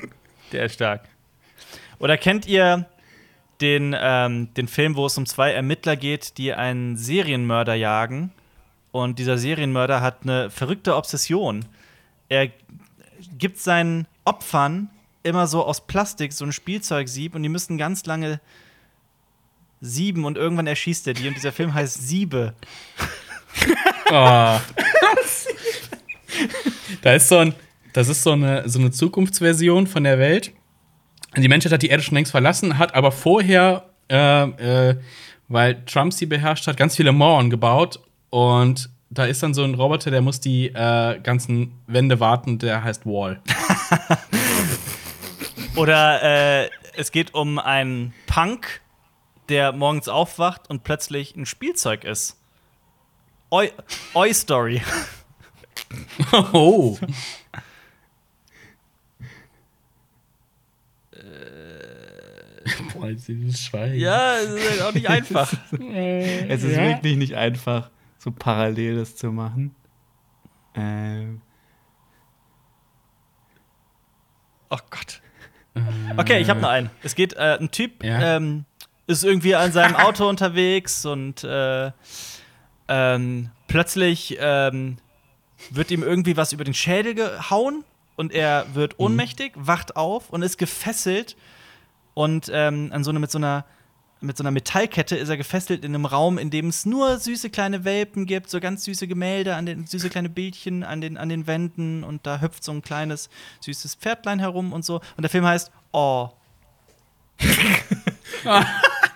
Der 0.52 0.64
ist 0.64 0.74
stark. 0.74 1.08
Oder 1.98 2.16
kennt 2.16 2.46
ihr 2.46 2.86
den, 3.60 3.94
ähm, 3.98 4.54
den 4.54 4.68
Film, 4.68 4.96
wo 4.96 5.06
es 5.06 5.18
um 5.18 5.26
zwei 5.26 5.52
Ermittler 5.52 5.96
geht, 5.96 6.38
die 6.38 6.54
einen 6.54 6.96
Serienmörder 6.96 7.74
jagen? 7.74 8.32
Und 8.90 9.18
dieser 9.18 9.36
Serienmörder 9.36 10.00
hat 10.00 10.22
eine 10.22 10.48
verrückte 10.48 10.96
Obsession. 10.96 11.66
Er 12.28 12.48
gibt 13.36 13.58
seinen 13.58 14.06
Opfern 14.24 14.90
immer 15.22 15.46
so 15.46 15.64
aus 15.64 15.86
Plastik 15.86 16.32
so 16.32 16.44
ein 16.44 16.52
Spielzeugsieb 16.52 17.34
und 17.34 17.42
die 17.42 17.48
müssen 17.48 17.78
ganz 17.78 18.06
lange 18.06 18.40
sieben 19.80 20.24
und 20.24 20.36
irgendwann 20.36 20.66
erschießt 20.66 21.06
er 21.06 21.14
die 21.14 21.28
und 21.28 21.34
dieser 21.34 21.52
Film 21.52 21.74
heißt 21.74 22.08
Siebe. 22.08 22.54
Oh. 24.10 24.12
da 27.02 27.12
ist 27.12 27.28
so 27.28 27.38
ein, 27.38 27.54
das 27.92 28.08
ist 28.08 28.22
so 28.22 28.32
eine, 28.32 28.68
so 28.68 28.78
eine 28.78 28.90
Zukunftsversion 28.90 29.86
von 29.86 30.04
der 30.04 30.18
Welt. 30.18 30.52
Die 31.36 31.48
Menschheit 31.48 31.72
hat 31.72 31.82
die 31.82 31.88
Erde 31.88 32.02
schon 32.02 32.14
längst 32.14 32.32
verlassen, 32.32 32.78
hat 32.78 32.94
aber 32.94 33.12
vorher, 33.12 33.90
äh, 34.08 34.42
äh, 34.90 34.96
weil 35.48 35.84
Trump 35.84 36.12
sie 36.12 36.26
beherrscht 36.26 36.66
hat, 36.66 36.76
ganz 36.76 36.96
viele 36.96 37.12
Mauern 37.12 37.50
gebaut. 37.50 38.00
Und 38.30 38.90
da 39.10 39.24
ist 39.24 39.42
dann 39.42 39.54
so 39.54 39.62
ein 39.62 39.74
Roboter, 39.74 40.10
der 40.10 40.22
muss 40.22 40.40
die 40.40 40.68
äh, 40.68 41.20
ganzen 41.20 41.72
Wände 41.86 42.20
warten, 42.20 42.58
der 42.58 42.82
heißt 42.82 43.06
Wall. 43.06 43.40
Oder 45.78 46.64
äh, 46.64 46.70
es 46.96 47.12
geht 47.12 47.34
um 47.34 47.58
einen 47.58 48.12
Punk, 48.26 48.80
der 49.48 49.72
morgens 49.72 50.08
aufwacht 50.08 50.68
und 50.68 50.82
plötzlich 50.84 51.36
ein 51.36 51.46
Spielzeug 51.46 52.04
ist. 52.04 52.36
Oi, 53.50 53.70
Oi 54.14 54.32
Story. 54.34 54.82
Oh. 56.52 56.98
Boah, 62.92 63.08
jetzt 63.08 63.28
dieses 63.28 63.60
Schweigen. 63.62 63.94
Ja, 63.98 64.36
es 64.36 64.50
ist 64.50 64.70
halt 64.70 64.82
auch 64.82 64.92
nicht 64.94 65.08
einfach. 65.08 65.52
Es 65.72 66.62
ist 66.62 66.76
Ja. 66.76 66.82
wirklich 66.88 67.16
nicht 67.16 67.34
einfach, 67.34 67.90
so 68.18 68.30
parallel 68.30 68.96
das 68.96 69.16
zu 69.16 69.32
machen. 69.32 69.74
Ähm, 70.74 71.40
Oh 74.70 74.76
Gott. 74.90 75.22
Okay, 76.18 76.40
ich 76.40 76.50
habe 76.50 76.60
noch 76.60 76.68
einen. 76.68 76.90
Es 77.02 77.14
geht, 77.14 77.34
äh, 77.34 77.58
ein 77.60 77.70
Typ 77.70 78.02
Ja. 78.04 78.36
ähm, 78.36 78.64
ist 79.06 79.24
irgendwie 79.24 79.54
an 79.54 79.72
seinem 79.72 79.96
Auto 79.96 80.28
unterwegs 80.28 81.06
und 81.06 81.44
äh, 81.44 81.90
ähm, 82.88 83.50
plötzlich 83.68 84.36
ähm, 84.40 84.98
wird 85.70 85.90
ihm 85.90 86.02
irgendwie 86.02 86.36
was 86.36 86.52
über 86.52 86.64
den 86.64 86.74
Schädel 86.74 87.14
gehauen 87.14 87.84
und 88.16 88.32
er 88.32 88.66
wird 88.74 88.98
ohnmächtig, 88.98 89.52
wacht 89.54 89.96
auf 89.96 90.30
und 90.30 90.42
ist 90.42 90.58
gefesselt 90.58 91.36
und 92.14 92.50
ähm, 92.52 92.90
an 92.92 93.04
so 93.04 93.10
eine, 93.10 93.18
mit 93.20 93.30
so 93.30 93.38
einer 93.38 93.64
mit 94.20 94.36
so 94.36 94.42
einer 94.42 94.50
Metallkette 94.50 95.14
ist 95.16 95.28
er 95.28 95.36
gefesselt 95.36 95.84
in 95.84 95.94
einem 95.94 96.04
Raum, 96.04 96.38
in 96.38 96.50
dem 96.50 96.68
es 96.70 96.84
nur 96.84 97.18
süße 97.18 97.50
kleine 97.50 97.84
Welpen 97.84 98.26
gibt, 98.26 98.50
so 98.50 98.58
ganz 98.58 98.84
süße 98.84 99.06
Gemälde, 99.06 99.54
an 99.54 99.64
den, 99.64 99.86
süße 99.86 100.10
kleine 100.10 100.28
Bildchen 100.28 100.82
an 100.82 101.00
den, 101.00 101.16
an 101.16 101.28
den 101.28 101.46
Wänden 101.46 102.02
und 102.02 102.26
da 102.26 102.40
hüpft 102.40 102.64
so 102.64 102.72
ein 102.72 102.82
kleines 102.82 103.30
süßes 103.60 103.94
Pferdlein 103.94 104.40
herum 104.40 104.72
und 104.72 104.84
so. 104.84 104.96
Und 105.16 105.22
der 105.22 105.30
Film 105.30 105.46
heißt 105.46 105.70
Oh. 105.92 106.30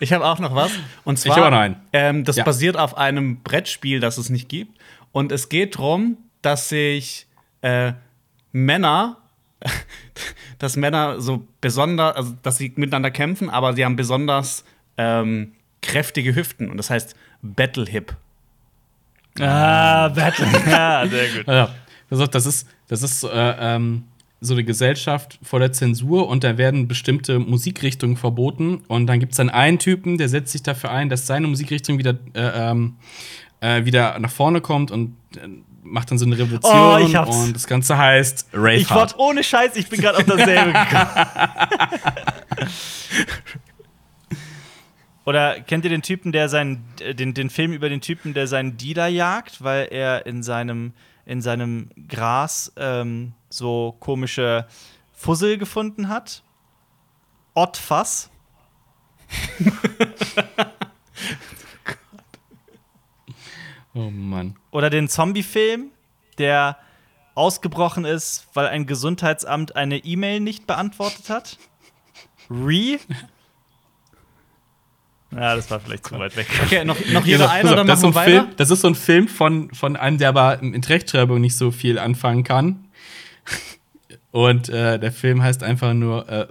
Ich 0.00 0.12
habe 0.12 0.24
auch 0.24 0.38
noch 0.38 0.54
was. 0.54 0.72
Und 1.04 1.18
zwar, 1.18 1.36
hab 1.36 1.44
auch 1.44 1.50
noch 1.50 1.58
einen. 1.58 1.76
Ähm, 1.92 2.24
das 2.24 2.36
Ja. 2.36 2.44
basiert 2.44 2.76
auf 2.76 2.96
einem 2.96 3.40
Brettspiel, 3.42 4.00
das 4.00 4.18
es 4.18 4.30
nicht 4.30 4.48
gibt. 4.48 4.78
Und 5.12 5.30
es 5.32 5.48
geht 5.48 5.76
darum, 5.76 6.16
dass 6.40 6.68
sich 6.68 7.26
äh, 7.62 7.92
Männer, 8.52 9.18
dass 10.58 10.76
Männer 10.76 11.20
so 11.20 11.46
besonders, 11.60 12.16
also 12.16 12.34
dass 12.42 12.58
sie 12.58 12.72
miteinander 12.76 13.10
kämpfen, 13.10 13.48
aber 13.48 13.74
sie 13.74 13.84
haben 13.84 13.96
besonders 13.96 14.64
ähm, 14.96 15.52
kräftige 15.82 16.34
Hüften. 16.34 16.70
Und 16.70 16.76
das 16.78 16.90
heißt 16.90 17.14
Battle 17.42 17.86
Hip. 17.86 18.16
Ah, 19.40 20.08
Battle. 20.08 20.46
ja, 20.70 21.06
sehr 21.06 21.28
gut. 21.28 21.48
Auf, 21.48 22.28
das 22.28 22.44
ist, 22.46 22.68
das 22.88 23.02
ist 23.02 23.24
äh, 23.24 23.28
ähm, 23.30 24.04
so 24.42 24.54
eine 24.54 24.64
Gesellschaft 24.64 25.38
voller 25.42 25.72
Zensur 25.72 26.28
und 26.28 26.42
da 26.42 26.58
werden 26.58 26.88
bestimmte 26.88 27.38
Musikrichtungen 27.38 28.16
verboten. 28.16 28.82
Und 28.88 29.06
dann 29.06 29.20
gibt 29.20 29.32
es 29.32 29.36
dann 29.36 29.48
einen 29.48 29.78
Typen, 29.78 30.18
der 30.18 30.28
setzt 30.28 30.50
sich 30.50 30.64
dafür 30.64 30.90
ein, 30.90 31.08
dass 31.08 31.28
seine 31.28 31.46
Musikrichtung 31.46 31.96
wieder, 31.98 32.18
äh, 32.34 32.70
ähm, 32.70 32.96
äh, 33.60 33.84
wieder 33.84 34.18
nach 34.18 34.32
vorne 34.32 34.60
kommt 34.60 34.90
und 34.90 35.14
äh, 35.36 35.46
macht 35.84 36.10
dann 36.10 36.18
so 36.18 36.26
eine 36.26 36.36
Revolution. 36.36 36.72
Oh, 36.72 36.98
ich 36.98 37.14
hab's. 37.14 37.36
Und 37.36 37.54
das 37.54 37.68
Ganze 37.68 37.96
heißt 37.96 38.48
Rave 38.52 38.74
Ich 38.74 38.90
wollte 38.90 39.14
ohne 39.18 39.44
Scheiß, 39.44 39.76
ich 39.76 39.88
bin 39.88 40.00
gerade 40.00 40.18
auf 40.18 40.24
dasselbe 40.24 40.72
gekommen. 40.72 41.08
Oder 45.24 45.60
kennt 45.60 45.84
ihr 45.84 45.90
den 45.90 46.02
Typen, 46.02 46.32
der 46.32 46.48
seinen, 46.48 46.84
äh, 47.00 47.14
den, 47.14 47.32
den 47.32 47.48
Film 47.48 47.72
über 47.72 47.88
den 47.88 48.00
Typen, 48.00 48.34
der 48.34 48.48
seinen 48.48 48.76
Dealer 48.76 49.06
jagt, 49.06 49.62
weil 49.62 49.86
er 49.92 50.26
in 50.26 50.42
seinem, 50.42 50.94
in 51.26 51.40
seinem 51.42 51.90
Gras 52.08 52.72
ähm, 52.76 53.34
so 53.52 53.96
komische 54.00 54.66
Fussel 55.12 55.58
gefunden 55.58 56.08
hat? 56.08 56.42
Odd 57.54 57.76
Fass. 57.78 58.30
Oh 63.94 64.10
Mann. 64.10 64.56
Oder 64.70 64.88
den 64.88 65.08
Zombie-Film, 65.08 65.90
der 66.38 66.78
ausgebrochen 67.34 68.04
ist, 68.04 68.46
weil 68.54 68.66
ein 68.68 68.86
Gesundheitsamt 68.86 69.76
eine 69.76 69.98
E-Mail 69.98 70.40
nicht 70.40 70.66
beantwortet 70.66 71.28
hat. 71.28 71.58
Re? 72.50 72.98
Ja, 75.30 75.56
das 75.56 75.70
war 75.70 75.80
vielleicht 75.80 76.06
zu 76.06 76.18
weit 76.18 76.36
weg. 76.36 76.46
Okay, 76.64 76.84
noch, 76.84 76.98
noch 77.12 77.24
jeder 77.24 77.44
pass 77.46 77.54
einer 77.54 77.72
oder 77.72 77.84
das, 77.84 77.98
ist 77.98 78.04
machen 78.04 78.12
so 78.12 78.16
wir 78.16 78.20
ein 78.22 78.26
weiter? 78.26 78.42
Film, 78.44 78.56
das 78.56 78.70
ist 78.70 78.80
so 78.82 78.88
ein 78.88 78.94
Film 78.94 79.28
von, 79.28 79.74
von 79.74 79.96
einem, 79.96 80.18
der 80.18 80.28
aber 80.28 80.60
in 80.60 80.82
Rechtschreibung 80.82 81.40
nicht 81.40 81.56
so 81.56 81.70
viel 81.70 81.98
anfangen 81.98 82.44
kann. 82.44 82.88
Und 84.30 84.68
äh, 84.68 84.98
der 84.98 85.12
Film 85.12 85.42
heißt 85.42 85.62
einfach 85.62 85.94
nur, 85.94 86.28
äh, 86.28 86.46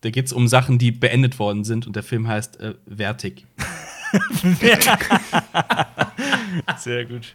da 0.00 0.10
geht 0.10 0.26
es 0.26 0.32
um 0.32 0.48
Sachen, 0.48 0.78
die 0.78 0.92
beendet 0.92 1.38
worden 1.38 1.64
sind. 1.64 1.86
Und 1.86 1.94
der 1.94 2.02
Film 2.02 2.26
heißt 2.26 2.58
äh, 2.60 2.74
Vertig. 2.94 3.46
Sehr 6.78 7.04
gut. 7.04 7.34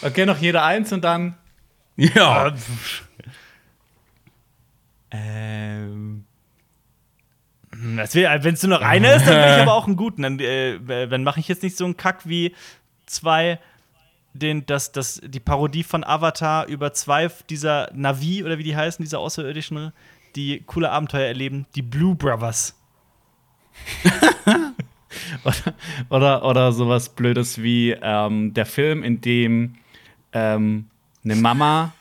Okay, 0.00 0.26
noch 0.26 0.38
jeder 0.38 0.64
eins 0.64 0.92
und 0.92 1.02
dann. 1.02 1.34
Ja. 1.96 2.54
Ähm, 5.10 6.24
Wenn 7.72 7.98
es 7.98 8.62
nur 8.62 8.78
noch 8.78 8.86
einer 8.86 9.14
ist, 9.14 9.26
dann 9.26 9.36
will 9.36 9.56
ich 9.56 9.62
aber 9.62 9.74
auch 9.74 9.86
einen 9.86 9.96
guten. 9.96 10.22
Dann, 10.22 10.38
äh, 10.38 11.08
dann 11.08 11.24
mache 11.24 11.40
ich 11.40 11.48
jetzt 11.48 11.64
nicht 11.64 11.76
so 11.76 11.84
einen 11.84 11.96
Kack 11.96 12.28
wie 12.28 12.54
zwei, 13.06 13.58
den, 14.32 14.66
das, 14.66 14.92
das, 14.92 15.20
die 15.24 15.40
Parodie 15.40 15.82
von 15.82 16.04
Avatar 16.04 16.66
über 16.66 16.92
zwei 16.92 17.30
dieser 17.48 17.90
Navi 17.94 18.44
oder 18.44 18.58
wie 18.58 18.62
die 18.62 18.76
heißen, 18.76 19.02
diese 19.02 19.18
Außerirdischen, 19.18 19.92
die 20.36 20.62
coole 20.66 20.90
Abenteuer 20.90 21.26
erleben, 21.26 21.66
die 21.74 21.82
Blue 21.82 22.14
Brothers. 22.14 22.74
oder, 25.44 25.74
oder, 26.10 26.44
oder 26.44 26.72
sowas 26.72 27.08
Blödes 27.08 27.62
wie 27.62 27.96
ähm, 28.00 28.54
der 28.54 28.66
Film, 28.66 29.02
in 29.02 29.20
dem 29.20 29.76
ähm, 30.32 30.86
eine 31.24 31.36
Mama 31.36 31.92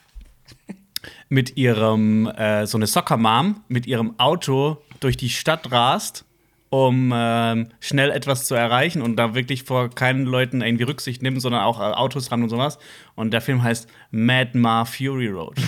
mit 1.29 1.57
ihrem, 1.57 2.27
äh, 2.27 2.65
so 2.65 2.77
eine 2.77 2.87
Soccer-Mom 2.87 3.63
mit 3.67 3.85
ihrem 3.85 4.19
Auto 4.19 4.77
durch 4.99 5.17
die 5.17 5.29
Stadt 5.29 5.71
rast, 5.71 6.25
um 6.69 7.13
ähm, 7.15 7.69
schnell 7.79 8.11
etwas 8.11 8.45
zu 8.45 8.55
erreichen 8.55 9.01
und 9.01 9.15
da 9.15 9.35
wirklich 9.35 9.63
vor 9.63 9.89
keinen 9.89 10.25
Leuten 10.25 10.61
irgendwie 10.61 10.83
Rücksicht 10.83 11.21
nimmt, 11.21 11.41
sondern 11.41 11.61
auch 11.61 11.79
äh, 11.79 11.83
Autos 11.83 12.31
ran 12.31 12.43
und 12.43 12.49
sowas. 12.49 12.77
Und 13.15 13.31
der 13.31 13.41
Film 13.41 13.63
heißt 13.63 13.87
Mad 14.11 14.57
Ma 14.57 14.85
Fury 14.85 15.27
Road. 15.27 15.57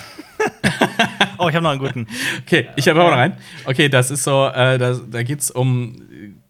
Oh, 1.41 1.47
ich 1.47 1.55
habe 1.55 1.63
noch 1.63 1.71
einen 1.71 1.79
guten. 1.79 2.07
Okay, 2.41 2.67
ich 2.75 2.87
habe 2.89 3.01
auch 3.01 3.11
noch 3.11 3.17
einen. 3.17 3.35
Okay, 3.63 3.87
das 3.87 4.11
ist 4.11 4.25
so, 4.25 4.47
äh, 4.47 4.77
da, 4.77 4.93
da 4.93 5.23
geht 5.23 5.39
es 5.39 5.49
um 5.49 5.95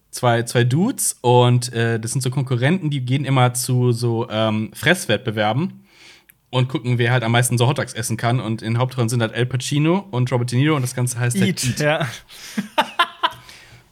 zwei, 0.09 0.43
zwei 0.43 0.63
Dudes 0.63 1.17
und 1.21 1.71
äh, 1.73 1.99
das 1.99 2.11
sind 2.11 2.21
so 2.21 2.31
Konkurrenten, 2.31 2.89
die 2.89 3.01
gehen 3.01 3.23
immer 3.23 3.53
zu 3.53 3.91
so 3.91 4.27
ähm, 4.29 4.71
Fresswettbewerben 4.73 5.85
und 6.49 6.67
gucken, 6.69 6.97
wer 6.97 7.11
halt 7.11 7.23
am 7.23 7.31
meisten 7.31 7.57
so 7.57 7.67
Hotdogs 7.67 7.93
essen 7.93 8.17
kann. 8.17 8.39
Und 8.39 8.61
in 8.61 8.77
Hauptrollen 8.77 9.09
sind 9.09 9.21
halt 9.21 9.33
El 9.33 9.45
Pacino 9.45 10.07
und 10.11 10.31
Robert 10.31 10.51
De 10.51 10.59
Niro 10.59 10.75
und 10.75 10.81
das 10.81 10.95
Ganze 10.95 11.19
heißt 11.19 11.39
halt 11.39 11.63
Eat. 11.63 11.79
Ja. 11.79 12.07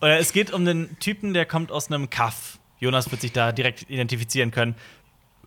Oder 0.01 0.19
es 0.19 0.31
geht 0.31 0.51
um 0.53 0.65
den 0.65 0.97
Typen, 0.99 1.33
der 1.33 1.45
kommt 1.45 1.71
aus 1.71 1.87
einem 1.87 2.09
Kaff. 2.09 2.59
Jonas 2.79 3.09
wird 3.11 3.21
sich 3.21 3.31
da 3.31 3.51
direkt 3.51 3.89
identifizieren 3.89 4.51
können. 4.51 4.75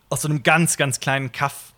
Aus 0.09 0.21
so 0.21 0.27
einem 0.27 0.43
ganz, 0.43 0.77
ganz 0.77 0.99
kleinen 0.99 1.31
Kaff. 1.31 1.73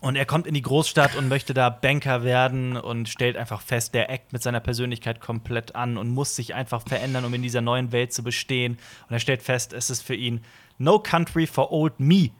Und 0.00 0.16
er 0.16 0.26
kommt 0.26 0.46
in 0.48 0.54
die 0.54 0.62
Großstadt 0.62 1.14
und 1.14 1.28
möchte 1.28 1.54
da 1.54 1.70
Banker 1.70 2.24
werden 2.24 2.76
und 2.76 3.08
stellt 3.08 3.36
einfach 3.36 3.60
fest, 3.60 3.94
der 3.94 4.10
eckt 4.10 4.32
mit 4.32 4.42
seiner 4.42 4.58
Persönlichkeit 4.58 5.20
komplett 5.20 5.76
an 5.76 5.96
und 5.96 6.08
muss 6.08 6.34
sich 6.34 6.54
einfach 6.54 6.82
verändern, 6.84 7.24
um 7.24 7.32
in 7.34 7.42
dieser 7.42 7.60
neuen 7.60 7.92
Welt 7.92 8.12
zu 8.12 8.24
bestehen. 8.24 8.78
Und 9.08 9.14
er 9.14 9.20
stellt 9.20 9.42
fest, 9.42 9.72
es 9.72 9.90
ist 9.90 10.02
für 10.02 10.16
ihn 10.16 10.40
No 10.78 10.98
Country 10.98 11.46
for 11.46 11.70
Old 11.70 12.00
Me. 12.00 12.30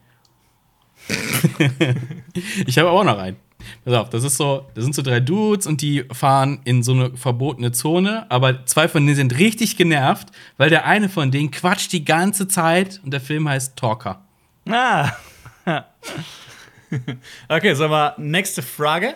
Ich 2.66 2.78
habe 2.78 2.90
auch 2.90 3.04
noch 3.04 3.18
einen. 3.18 3.36
Pass 3.84 3.94
auf, 3.94 4.10
das 4.10 4.24
ist 4.24 4.36
so, 4.36 4.66
das 4.74 4.84
sind 4.84 4.94
so 4.94 5.02
drei 5.02 5.20
Dudes 5.20 5.66
und 5.66 5.80
die 5.82 6.04
fahren 6.12 6.60
in 6.64 6.82
so 6.82 6.92
eine 6.92 7.16
verbotene 7.16 7.72
Zone, 7.72 8.26
aber 8.30 8.64
zwei 8.66 8.88
von 8.88 9.04
denen 9.04 9.16
sind 9.16 9.38
richtig 9.38 9.76
genervt, 9.76 10.28
weil 10.56 10.70
der 10.70 10.86
eine 10.86 11.08
von 11.08 11.30
denen 11.30 11.50
quatscht 11.50 11.92
die 11.92 12.04
ganze 12.04 12.48
Zeit 12.48 13.00
und 13.04 13.12
der 13.12 13.20
Film 13.20 13.48
heißt 13.48 13.76
Talker. 13.76 14.22
Ah, 14.68 15.10
Okay, 17.48 17.74
sagen 17.74 17.90
wir, 17.92 18.14
nächste 18.18 18.62
Frage. 18.62 19.14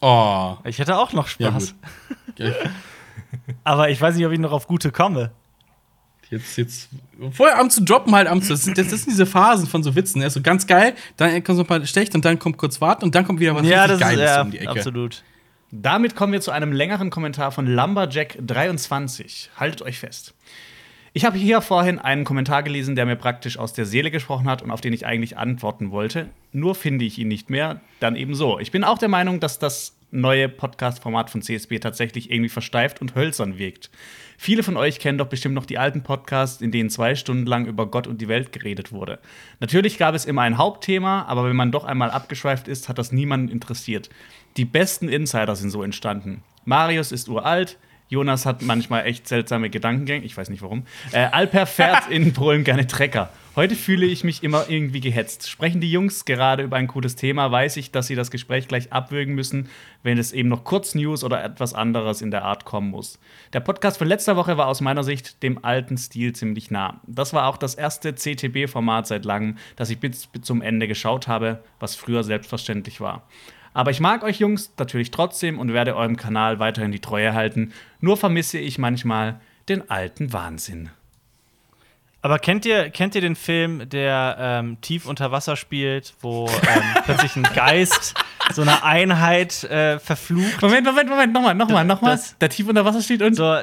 Oh. 0.00 0.56
ich 0.64 0.78
hätte 0.78 0.96
auch 0.98 1.12
noch 1.12 1.28
Ja, 1.38 1.50
Spaß. 1.50 1.74
gut. 2.36 2.54
Aber 3.64 3.88
ich 3.90 4.00
weiß 4.00 4.14
nicht, 4.16 4.26
ob 4.26 4.32
ich 4.32 4.38
noch 4.38 4.52
auf 4.52 4.66
gute 4.68 4.92
komme. 4.92 5.32
Jetzt, 6.30 6.56
jetzt, 6.56 6.88
vorher 7.32 7.58
am 7.58 7.70
zu 7.70 7.82
droppen 7.82 8.14
halt 8.14 8.28
am 8.28 8.42
zu. 8.42 8.50
Das 8.50 8.64
sind, 8.64 8.78
das 8.78 8.88
sind 8.88 9.06
diese 9.06 9.26
Phasen 9.26 9.66
von 9.66 9.82
so 9.82 9.94
Witzen. 9.94 10.20
Er 10.20 10.28
ist 10.28 10.34
so 10.34 10.42
ganz 10.42 10.66
geil, 10.66 10.94
dann 11.16 11.44
kommt 11.44 11.56
so 11.56 11.62
ein 11.62 11.66
paar 11.66 11.84
schlecht 11.86 12.14
und 12.14 12.24
dann 12.24 12.38
kommt 12.38 12.56
kurz 12.56 12.80
warten 12.80 13.04
und 13.04 13.14
dann 13.14 13.24
kommt 13.26 13.40
wieder 13.40 13.54
was 13.54 13.66
Ja, 13.66 13.84
richtig 13.84 14.00
das 14.00 14.10
ist 14.10 14.16
Geiles 14.16 14.30
ja, 14.30 14.42
um 14.42 14.50
die 14.50 14.58
Ecke. 14.58 14.70
absolut. 14.70 15.22
Damit 15.70 16.14
kommen 16.14 16.32
wir 16.32 16.40
zu 16.40 16.50
einem 16.50 16.72
längeren 16.72 17.10
Kommentar 17.10 17.50
von 17.50 17.68
Lumberjack23. 17.68 19.48
Haltet 19.56 19.82
euch 19.82 19.98
fest. 19.98 20.34
Ich 21.16 21.24
habe 21.24 21.38
hier 21.38 21.60
vorhin 21.60 22.00
einen 22.00 22.24
Kommentar 22.24 22.64
gelesen, 22.64 22.96
der 22.96 23.06
mir 23.06 23.16
praktisch 23.16 23.56
aus 23.56 23.72
der 23.72 23.86
Seele 23.86 24.10
gesprochen 24.10 24.48
hat 24.48 24.62
und 24.62 24.72
auf 24.72 24.80
den 24.80 24.92
ich 24.92 25.06
eigentlich 25.06 25.36
antworten 25.36 25.92
wollte. 25.92 26.28
Nur 26.52 26.74
finde 26.74 27.04
ich 27.04 27.18
ihn 27.18 27.28
nicht 27.28 27.50
mehr. 27.50 27.80
Dann 28.00 28.16
eben 28.16 28.34
so. 28.34 28.58
Ich 28.58 28.72
bin 28.72 28.82
auch 28.82 28.98
der 28.98 29.08
Meinung, 29.08 29.38
dass 29.38 29.60
das 29.60 29.96
neue 30.10 30.48
Podcast-Format 30.48 31.30
von 31.30 31.42
CSB 31.42 31.78
tatsächlich 31.78 32.30
irgendwie 32.30 32.48
versteift 32.48 33.00
und 33.00 33.14
hölzern 33.14 33.58
wirkt. 33.58 33.90
Viele 34.36 34.62
von 34.62 34.76
euch 34.76 34.98
kennen 34.98 35.18
doch 35.18 35.28
bestimmt 35.28 35.54
noch 35.54 35.66
die 35.66 35.78
alten 35.78 36.02
Podcasts, 36.02 36.60
in 36.60 36.70
denen 36.70 36.90
zwei 36.90 37.14
Stunden 37.14 37.46
lang 37.46 37.66
über 37.66 37.86
Gott 37.86 38.06
und 38.06 38.20
die 38.20 38.28
Welt 38.28 38.52
geredet 38.52 38.92
wurde. 38.92 39.18
Natürlich 39.60 39.98
gab 39.98 40.14
es 40.14 40.24
immer 40.24 40.42
ein 40.42 40.58
Hauptthema, 40.58 41.24
aber 41.26 41.48
wenn 41.48 41.56
man 41.56 41.72
doch 41.72 41.84
einmal 41.84 42.10
abgeschweift 42.10 42.68
ist, 42.68 42.88
hat 42.88 42.98
das 42.98 43.12
niemanden 43.12 43.48
interessiert. 43.48 44.10
Die 44.56 44.64
besten 44.64 45.08
Insider 45.08 45.56
sind 45.56 45.70
so 45.70 45.82
entstanden. 45.82 46.42
Marius 46.64 47.12
ist 47.12 47.28
uralt, 47.28 47.78
Jonas 48.08 48.46
hat 48.46 48.62
manchmal 48.62 49.06
echt 49.06 49.26
seltsame 49.26 49.70
Gedankengänge, 49.70 50.24
ich 50.24 50.36
weiß 50.36 50.50
nicht 50.50 50.62
warum. 50.62 50.84
Äh, 51.12 51.26
Alper 51.26 51.66
fährt 51.66 52.06
in 52.10 52.32
Polen 52.32 52.64
gerne 52.64 52.86
Trecker. 52.86 53.30
Heute 53.56 53.76
fühle 53.76 54.04
ich 54.04 54.24
mich 54.24 54.42
immer 54.42 54.68
irgendwie 54.68 54.98
gehetzt. 54.98 55.48
Sprechen 55.48 55.80
die 55.80 55.92
Jungs 55.92 56.24
gerade 56.24 56.64
über 56.64 56.76
ein 56.76 56.88
cooles 56.88 57.14
Thema, 57.14 57.52
weiß 57.52 57.76
ich, 57.76 57.92
dass 57.92 58.08
sie 58.08 58.16
das 58.16 58.32
Gespräch 58.32 58.66
gleich 58.66 58.92
abwürgen 58.92 59.36
müssen, 59.36 59.68
wenn 60.02 60.18
es 60.18 60.32
eben 60.32 60.48
noch 60.48 60.64
Kurznews 60.64 61.22
oder 61.22 61.44
etwas 61.44 61.72
anderes 61.72 62.20
in 62.20 62.32
der 62.32 62.44
Art 62.44 62.64
kommen 62.64 62.90
muss. 62.90 63.20
Der 63.52 63.60
Podcast 63.60 63.98
von 63.98 64.08
letzter 64.08 64.34
Woche 64.34 64.58
war 64.58 64.66
aus 64.66 64.80
meiner 64.80 65.04
Sicht 65.04 65.44
dem 65.44 65.64
alten 65.64 65.96
Stil 65.96 66.32
ziemlich 66.32 66.72
nah. 66.72 67.00
Das 67.06 67.32
war 67.32 67.46
auch 67.46 67.56
das 67.56 67.76
erste 67.76 68.16
CTB-Format 68.16 69.06
seit 69.06 69.24
langem, 69.24 69.56
das 69.76 69.88
ich 69.88 70.00
bis, 70.00 70.26
bis 70.26 70.42
zum 70.42 70.60
Ende 70.60 70.88
geschaut 70.88 71.28
habe, 71.28 71.62
was 71.78 71.94
früher 71.94 72.24
selbstverständlich 72.24 73.00
war. 73.00 73.28
Aber 73.72 73.92
ich 73.92 74.00
mag 74.00 74.24
euch 74.24 74.40
Jungs 74.40 74.72
natürlich 74.78 75.12
trotzdem 75.12 75.60
und 75.60 75.72
werde 75.72 75.94
eurem 75.94 76.16
Kanal 76.16 76.58
weiterhin 76.58 76.90
die 76.90 76.98
Treue 76.98 77.34
halten. 77.34 77.72
Nur 78.00 78.16
vermisse 78.16 78.58
ich 78.58 78.78
manchmal 78.78 79.40
den 79.68 79.88
alten 79.90 80.32
Wahnsinn. 80.32 80.90
Aber 82.24 82.38
kennt 82.38 82.64
ihr, 82.64 82.88
kennt 82.88 83.14
ihr 83.14 83.20
den 83.20 83.36
Film, 83.36 83.86
der 83.86 84.36
ähm, 84.40 84.80
tief 84.80 85.04
unter 85.04 85.30
Wasser 85.30 85.56
spielt, 85.56 86.14
wo 86.22 86.48
ähm, 86.48 86.82
plötzlich 87.04 87.36
ein 87.36 87.42
Geist 87.42 88.14
so 88.54 88.62
eine 88.62 88.82
Einheit 88.82 89.62
äh, 89.64 89.98
verflucht? 89.98 90.62
Moment, 90.62 90.86
Moment, 90.86 91.10
Moment, 91.10 91.34
nochmal, 91.34 91.54
nochmal, 91.54 91.84
nochmal. 91.84 92.18
Der 92.40 92.48
tief 92.48 92.66
unter 92.66 92.82
Wasser 92.86 93.02
steht 93.02 93.20
und. 93.20 93.34
So, 93.34 93.54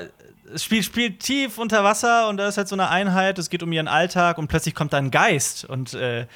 es 0.53 0.63
spielt, 0.63 0.85
spielt 0.85 1.19
tief 1.21 1.57
unter 1.57 1.83
Wasser 1.83 2.29
und 2.29 2.37
da 2.37 2.47
ist 2.47 2.57
halt 2.57 2.67
so 2.67 2.75
eine 2.75 2.89
Einheit, 2.89 3.39
es 3.39 3.49
geht 3.49 3.63
um 3.63 3.71
ihren 3.71 3.87
Alltag 3.87 4.37
und 4.37 4.47
plötzlich 4.47 4.75
kommt 4.75 4.93
da 4.93 4.99
ein 4.99 5.09
Geist 5.09 5.65
und 5.65 5.95
äh, 5.95 6.27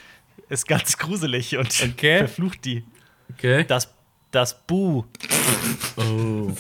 ist 0.50 0.68
ganz 0.68 0.98
gruselig 0.98 1.58
und 1.58 1.80
Okay. 1.92 2.18
verflucht 2.18 2.66
die. 2.66 2.86
Okay. 3.34 3.66
Das, 3.68 3.94
das 4.36 4.66
Bu. 4.66 5.04
Oh. 5.98 6.52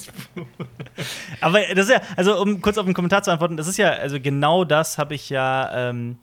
Aber 1.41 1.59
das 1.75 1.87
ist 1.87 1.91
ja, 1.91 2.01
also 2.15 2.41
um 2.41 2.61
kurz 2.61 2.77
auf 2.77 2.85
den 2.85 2.93
Kommentar 2.93 3.21
zu 3.21 3.31
antworten, 3.31 3.57
das 3.57 3.67
ist 3.67 3.77
ja, 3.77 3.89
also 3.91 4.19
genau 4.19 4.63
das 4.63 4.97
habe 4.97 5.13
ich 5.13 5.29
ja 5.29 5.89
ähm, 5.89 6.17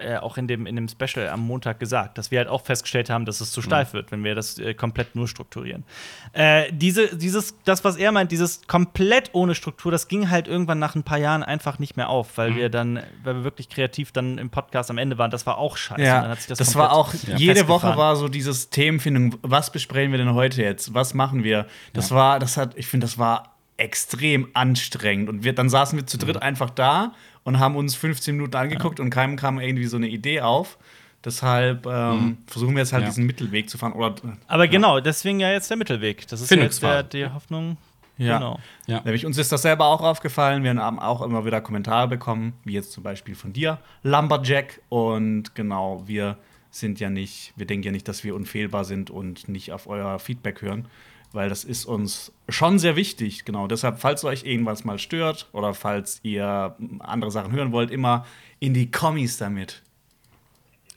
äh, 0.00 0.16
auch 0.16 0.36
in 0.36 0.46
dem, 0.48 0.66
in 0.66 0.76
dem 0.76 0.88
Special 0.88 1.28
am 1.28 1.40
Montag 1.40 1.78
gesagt, 1.80 2.18
dass 2.18 2.30
wir 2.30 2.38
halt 2.38 2.48
auch 2.48 2.62
festgestellt 2.64 3.10
haben, 3.10 3.24
dass 3.26 3.40
es 3.40 3.52
zu 3.52 3.62
steif 3.62 3.92
wird, 3.92 4.10
wenn 4.12 4.24
wir 4.24 4.34
das 4.34 4.58
äh, 4.58 4.74
komplett 4.74 5.14
nur 5.14 5.28
strukturieren. 5.28 5.84
Äh, 6.32 6.72
diese, 6.72 7.16
dieses, 7.16 7.54
das, 7.64 7.84
was 7.84 7.96
er 7.96 8.12
meint, 8.12 8.32
dieses 8.32 8.66
komplett 8.66 9.30
ohne 9.32 9.54
Struktur, 9.54 9.92
das 9.92 10.08
ging 10.08 10.30
halt 10.30 10.48
irgendwann 10.48 10.78
nach 10.78 10.94
ein 10.94 11.02
paar 11.02 11.18
Jahren 11.18 11.42
einfach 11.42 11.78
nicht 11.78 11.96
mehr 11.96 12.08
auf, 12.08 12.36
weil 12.38 12.54
wir 12.56 12.68
dann, 12.70 13.00
weil 13.24 13.36
wir 13.36 13.44
wirklich 13.44 13.68
kreativ 13.68 14.12
dann 14.12 14.38
im 14.38 14.50
Podcast 14.50 14.90
am 14.90 14.98
Ende 14.98 15.18
waren, 15.18 15.30
das 15.30 15.46
war 15.46 15.58
auch 15.58 15.76
scheiße. 15.76 16.02
Ja, 16.02 16.26
das, 16.28 16.46
das 16.46 16.74
war 16.74 16.92
auch, 16.92 17.12
Ja. 17.26 17.36
jede 17.36 17.68
Woche 17.68 17.96
war 17.96 18.16
so 18.16 18.28
dieses 18.28 18.70
Themenfindung, 18.70 19.36
was 19.42 19.70
besprechen 19.70 20.10
wir 20.12 20.18
denn 20.18 20.34
heute 20.34 20.62
jetzt? 20.62 20.94
Was 20.94 21.14
machen 21.14 21.44
wir? 21.44 21.66
Das 21.92 22.10
war, 22.10 22.38
das 22.38 22.56
hat, 22.56 22.76
ich 22.76 22.86
finde, 22.86 23.06
das 23.06 23.18
war 23.18 23.56
extrem 23.76 24.48
anstrengend. 24.52 25.28
Und 25.30 25.42
wir, 25.42 25.54
dann 25.54 25.68
saßen 25.70 25.98
wir 25.98 26.06
zu 26.06 26.18
dritt 26.18 26.36
Mhm. 26.36 26.42
einfach 26.42 26.70
da 26.70 27.12
und 27.44 27.58
haben 27.58 27.76
uns 27.76 27.94
15 27.94 28.36
Minuten 28.36 28.56
angeguckt 28.56 29.00
und 29.00 29.10
keinem 29.10 29.36
kam 29.36 29.58
irgendwie 29.60 29.86
so 29.86 29.96
eine 29.96 30.08
Idee 30.08 30.40
auf. 30.40 30.78
Deshalb 31.24 31.86
ähm, 31.86 32.38
versuchen 32.46 32.74
wir 32.74 32.80
jetzt 32.80 32.92
halt 32.94 33.02
Ja. 33.02 33.08
diesen 33.10 33.26
Mittelweg 33.26 33.68
zu 33.68 33.76
fahren. 33.76 33.92
Oder, 33.92 34.14
Aber 34.46 34.68
genau, 34.68 35.00
deswegen 35.00 35.38
ja 35.40 35.50
jetzt 35.52 35.68
der 35.68 35.76
Mittelweg. 35.76 36.26
Das 36.28 36.40
ist 36.40 36.50
ja 36.50 36.56
jetzt 36.56 36.82
der, 36.82 37.02
die 37.02 37.26
Hoffnung. 37.26 37.76
Ja. 38.16 38.38
Genau. 38.38 38.58
Ja. 38.86 39.00
Nämlich 39.02 39.24
uns 39.26 39.36
ist 39.38 39.50
das 39.52 39.62
selber 39.62 39.86
auch 39.86 40.00
aufgefallen. 40.02 40.62
Wir 40.62 40.74
haben 40.74 40.98
auch 40.98 41.22
immer 41.22 41.44
wieder 41.44 41.60
Kommentare 41.60 42.08
bekommen, 42.08 42.54
wie 42.64 42.72
jetzt 42.72 42.92
zum 42.92 43.02
Beispiel 43.02 43.34
von 43.34 43.52
dir, 43.52 43.78
Lumberjack. 44.02 44.80
Und 44.88 45.54
genau, 45.54 46.02
wir 46.06 46.36
sind 46.70 47.00
ja 47.00 47.10
nicht, 47.10 47.52
wir 47.56 47.66
denken 47.66 47.86
ja 47.86 47.92
nicht, 47.92 48.08
dass 48.08 48.22
wir 48.24 48.34
unfehlbar 48.34 48.84
sind 48.84 49.10
und 49.10 49.48
nicht 49.48 49.72
auf 49.72 49.86
euer 49.88 50.18
Feedback 50.18 50.62
hören, 50.62 50.86
weil 51.32 51.48
das 51.48 51.64
ist 51.64 51.84
uns 51.84 52.32
schon 52.48 52.78
sehr 52.78 52.96
wichtig. 52.96 53.44
Genau, 53.44 53.66
deshalb, 53.66 54.00
falls 54.00 54.24
euch 54.24 54.44
irgendwas 54.44 54.84
mal 54.84 54.98
stört 54.98 55.48
oder 55.52 55.74
falls 55.74 56.20
ihr 56.22 56.76
andere 56.98 57.30
Sachen 57.30 57.52
hören 57.52 57.72
wollt, 57.72 57.90
immer 57.90 58.26
in 58.58 58.74
die 58.74 58.90
Kommis 58.90 59.36
damit. 59.38 59.82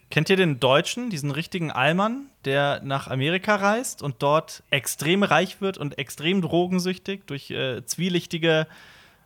Kennt 0.09 0.29
ihr 0.29 0.35
den 0.35 0.59
Deutschen, 0.59 1.09
diesen 1.09 1.31
richtigen 1.31 1.71
Allmann, 1.71 2.27
der 2.45 2.81
nach 2.83 3.07
Amerika 3.07 3.55
reist 3.55 4.03
und 4.03 4.17
dort 4.19 4.61
extrem 4.69 5.23
reich 5.23 5.59
wird 5.59 5.79
und 5.79 5.97
extrem 5.97 6.41
drogensüchtig 6.41 7.21
durch 7.25 7.49
äh, 7.49 7.83
zwielichtige 7.85 8.67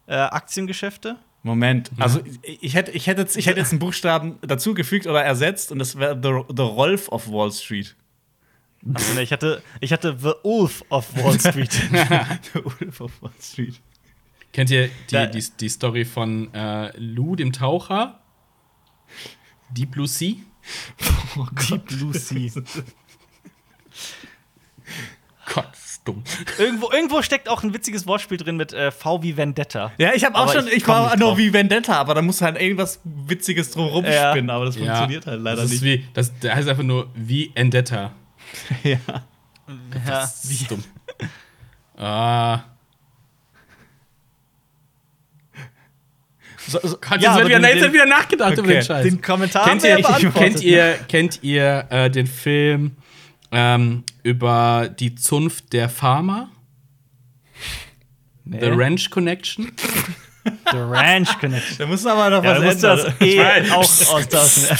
äh, 0.07 0.15
Aktiengeschäfte? 0.15 1.17
Moment, 1.43 1.91
also 1.97 2.21
ich, 2.41 2.73
hätte, 2.73 2.91
ich, 2.91 3.07
hätte 3.07 3.21
jetzt, 3.21 3.37
ich 3.37 3.47
hätte 3.47 3.59
jetzt 3.59 3.71
einen 3.71 3.79
Buchstaben 3.79 4.37
dazugefügt 4.41 5.07
oder 5.07 5.23
ersetzt 5.23 5.71
und 5.71 5.79
das 5.79 5.97
wäre 5.97 6.15
the, 6.21 6.53
the 6.55 6.63
Rolf 6.63 7.09
of 7.09 7.29
Wall 7.29 7.51
Street. 7.51 7.95
Achso, 8.93 9.13
nee, 9.15 9.21
ich 9.21 9.31
hatte, 9.31 9.61
ich 9.81 9.91
hatte 9.91 10.15
The 10.17 10.33
Wolf 10.43 10.83
of 10.89 11.15
Wall 11.23 11.39
Street. 11.39 11.71
The 12.53 12.63
Wolf 12.63 13.01
of 13.01 13.11
Wall 13.21 13.31
Street. 13.41 13.79
Kennt 14.53 14.69
ihr 14.71 14.87
die, 14.87 14.93
Da- 15.13 15.25
die, 15.27 15.43
die 15.59 15.69
Story 15.69 16.05
von 16.05 16.53
äh, 16.53 16.91
Lou, 16.97 17.35
dem 17.35 17.51
Taucher? 17.51 18.19
Deep 19.69 19.91
Blue 19.91 20.07
Sea? 20.07 20.35
Deep 21.69 21.85
Blue 21.85 22.13
Sea. 22.13 22.49
Gott, 25.53 25.71
dumm. 26.03 26.23
Irgendwo, 26.57 26.91
irgendwo 26.91 27.21
steckt 27.21 27.47
auch 27.49 27.63
ein 27.63 27.73
witziges 27.73 28.05
Wortspiel 28.05 28.37
drin 28.37 28.57
mit 28.57 28.73
äh, 28.73 28.91
V 28.91 29.23
wie 29.23 29.37
Vendetta. 29.37 29.91
Ja, 29.97 30.13
ich 30.13 30.25
habe 30.25 30.35
auch 30.35 30.41
Aber 30.43 30.53
schon, 30.53 30.67
ich 30.67 30.73
ich, 30.77 30.87
war 30.87 31.15
nur 31.17 31.37
wie 31.37 31.53
Vendetta, 31.53 31.93
aber 31.93 32.15
da 32.15 32.21
muss 32.21 32.41
halt 32.41 32.59
irgendwas 32.61 32.99
Witziges 33.05 33.71
drumherum 33.71 34.03
Ja. 34.05 34.31
spinnen, 34.31 34.49
aber 34.49 34.65
das 34.65 34.75
funktioniert 34.75 35.25
halt 35.25 35.41
leider 35.41 35.61
das 35.61 35.71
ist 35.71 35.81
nicht. 35.81 36.01
Wie, 36.03 36.07
das, 36.13 36.37
der 36.39 36.55
heißt 36.55 36.67
einfach 36.67 36.83
nur 36.83 37.09
wie 37.15 37.51
Endetta. 37.55 38.11
ja. 38.83 38.97
Ja, 39.07 39.21
Das 40.05 40.45
ist 40.45 40.69
dumm. 40.71 40.83
Ah. 41.99 42.63
So, 46.67 46.79
so, 46.83 46.97
Ja, 47.09 47.15
jetzt, 47.15 47.27
aber 47.27 47.37
wird 47.39 47.47
wieder, 47.49 47.59
den- 47.61 47.77
jetzt 47.79 47.93
wieder 47.93 48.05
nachgedacht 48.05 48.53
über 48.53 48.61
Okay. 48.63 48.73
den 48.73 48.83
Scheiß. 48.83 49.03
den 49.03 49.21
Kommentar 49.21 49.65
kennt, 49.69 49.83
ihr, 49.83 49.89
ja 49.89 49.95
beantwortet. 49.97 50.33
kennt 50.35 50.61
ihr, 50.63 50.93
kennt 51.07 51.43
ihr 51.43 51.87
äh, 51.89 52.09
den 52.11 52.27
Film 52.27 52.97
ähm, 53.51 54.03
über 54.23 54.89
die 54.99 55.15
Zunft 55.15 55.71
der 55.73 55.87
Farmer? 55.89 56.49
Nee. 58.43 58.59
The 58.59 58.67
Ranch 58.67 59.09
Connection? 59.09 59.71
The 60.71 60.77
Ranch 60.77 61.39
Connection. 61.39 61.77
da 61.79 61.85
muss 61.87 62.05
aber 62.05 62.29
noch 62.29 62.43
Ja, 62.43 62.51
was 62.51 62.59
du 62.59 62.65
musst 62.65 62.83
das 62.83 63.03
ändern. 63.19 63.27
eh 63.27 63.39
weiß. 63.39 63.71
auch 63.71 64.13
austauschen. 64.15 64.77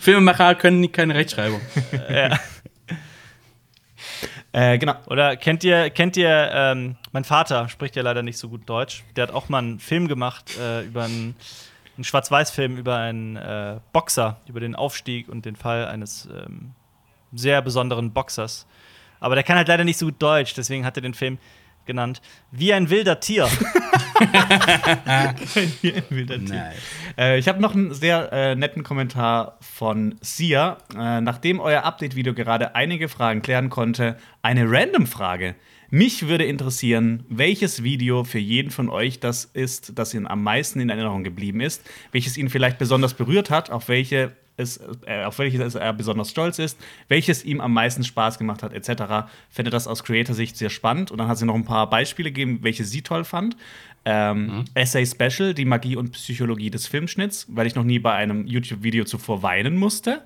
Filmemacher 0.00 0.54
können 0.54 0.90
keine 0.92 1.14
Rechtschreibung. 1.14 1.60
ja. 2.10 2.38
Äh, 4.52 4.78
genau. 4.78 4.94
Oder 5.06 5.36
kennt 5.36 5.62
ihr, 5.64 5.90
kennt 5.90 6.16
ihr, 6.16 6.50
ähm, 6.52 6.96
mein 7.12 7.24
Vater 7.24 7.68
spricht 7.68 7.96
ja 7.96 8.02
leider 8.02 8.22
nicht 8.22 8.38
so 8.38 8.48
gut 8.48 8.68
Deutsch. 8.68 9.04
Der 9.16 9.24
hat 9.24 9.30
auch 9.30 9.48
mal 9.48 9.58
einen 9.58 9.78
Film 9.78 10.08
gemacht 10.08 10.56
äh, 10.58 10.82
über 10.84 11.04
einen, 11.04 11.36
einen 11.96 12.04
Schwarz-Weiß-Film 12.04 12.76
über 12.78 12.96
einen 12.96 13.36
äh, 13.36 13.78
Boxer, 13.92 14.40
über 14.48 14.60
den 14.60 14.74
Aufstieg 14.74 15.28
und 15.28 15.44
den 15.44 15.54
Fall 15.56 15.86
eines 15.86 16.26
ähm, 16.34 16.72
sehr 17.32 17.60
besonderen 17.60 18.12
Boxers. 18.12 18.66
Aber 19.20 19.34
der 19.34 19.44
kann 19.44 19.56
halt 19.56 19.68
leider 19.68 19.84
nicht 19.84 19.98
so 19.98 20.06
gut 20.06 20.20
Deutsch, 20.22 20.54
deswegen 20.54 20.84
hat 20.86 20.96
er 20.96 21.02
den 21.02 21.14
Film 21.14 21.38
genannt. 21.88 22.22
Wie 22.52 22.72
ein 22.72 22.88
wilder 22.90 23.18
Tier. 23.18 23.48
Wie 25.80 25.92
ein 25.92 26.04
wilder 26.10 26.38
Tier. 26.38 26.54
Nice. 26.54 26.76
Äh, 27.18 27.38
ich 27.38 27.48
habe 27.48 27.60
noch 27.60 27.74
einen 27.74 27.92
sehr 27.92 28.32
äh, 28.32 28.54
netten 28.54 28.84
Kommentar 28.84 29.58
von 29.60 30.14
Sia. 30.20 30.78
Äh, 30.96 31.20
nachdem 31.20 31.58
euer 31.58 31.82
Update-Video 31.82 32.34
gerade 32.34 32.76
einige 32.76 33.08
Fragen 33.08 33.42
klären 33.42 33.70
konnte, 33.70 34.16
eine 34.42 34.70
Random-Frage. 34.70 35.56
Mich 35.90 36.28
würde 36.28 36.44
interessieren, 36.44 37.24
welches 37.30 37.82
Video 37.82 38.22
für 38.22 38.38
jeden 38.38 38.70
von 38.70 38.90
euch 38.90 39.20
das 39.20 39.46
ist, 39.46 39.98
das 39.98 40.12
Ihnen 40.12 40.26
am 40.26 40.42
meisten 40.42 40.80
in 40.80 40.90
Erinnerung 40.90 41.24
geblieben 41.24 41.60
ist, 41.60 41.82
welches 42.12 42.36
ihn 42.36 42.50
vielleicht 42.50 42.78
besonders 42.78 43.14
berührt 43.14 43.50
hat, 43.50 43.70
auf 43.70 43.88
welche 43.88 44.36
es, 44.58 44.80
äh, 45.06 45.24
auf 45.24 45.38
welches 45.38 45.74
er 45.74 45.92
besonders 45.92 46.30
stolz 46.30 46.58
ist, 46.58 46.78
welches 47.08 47.44
ihm 47.44 47.60
am 47.60 47.72
meisten 47.72 48.04
Spaß 48.04 48.38
gemacht 48.38 48.62
hat, 48.62 48.72
etc. 48.72 49.28
Fände 49.50 49.70
das 49.70 49.86
aus 49.86 50.04
Creator-Sicht 50.04 50.56
sehr 50.56 50.70
spannend. 50.70 51.10
Und 51.10 51.18
dann 51.18 51.28
hat 51.28 51.38
sie 51.38 51.46
noch 51.46 51.54
ein 51.54 51.64
paar 51.64 51.88
Beispiele 51.88 52.30
gegeben, 52.30 52.58
welche 52.62 52.84
sie 52.84 53.02
toll 53.02 53.24
fand. 53.24 53.56
Ähm, 54.04 54.64
Essay 54.74 55.06
Special, 55.06 55.54
die 55.54 55.64
Magie 55.64 55.96
und 55.96 56.12
Psychologie 56.12 56.70
des 56.70 56.86
Filmschnitts, 56.86 57.46
weil 57.48 57.66
ich 57.66 57.74
noch 57.74 57.84
nie 57.84 57.98
bei 57.98 58.12
einem 58.12 58.46
YouTube-Video 58.46 59.04
zuvor 59.04 59.42
weinen 59.42 59.76
musste. 59.76 60.22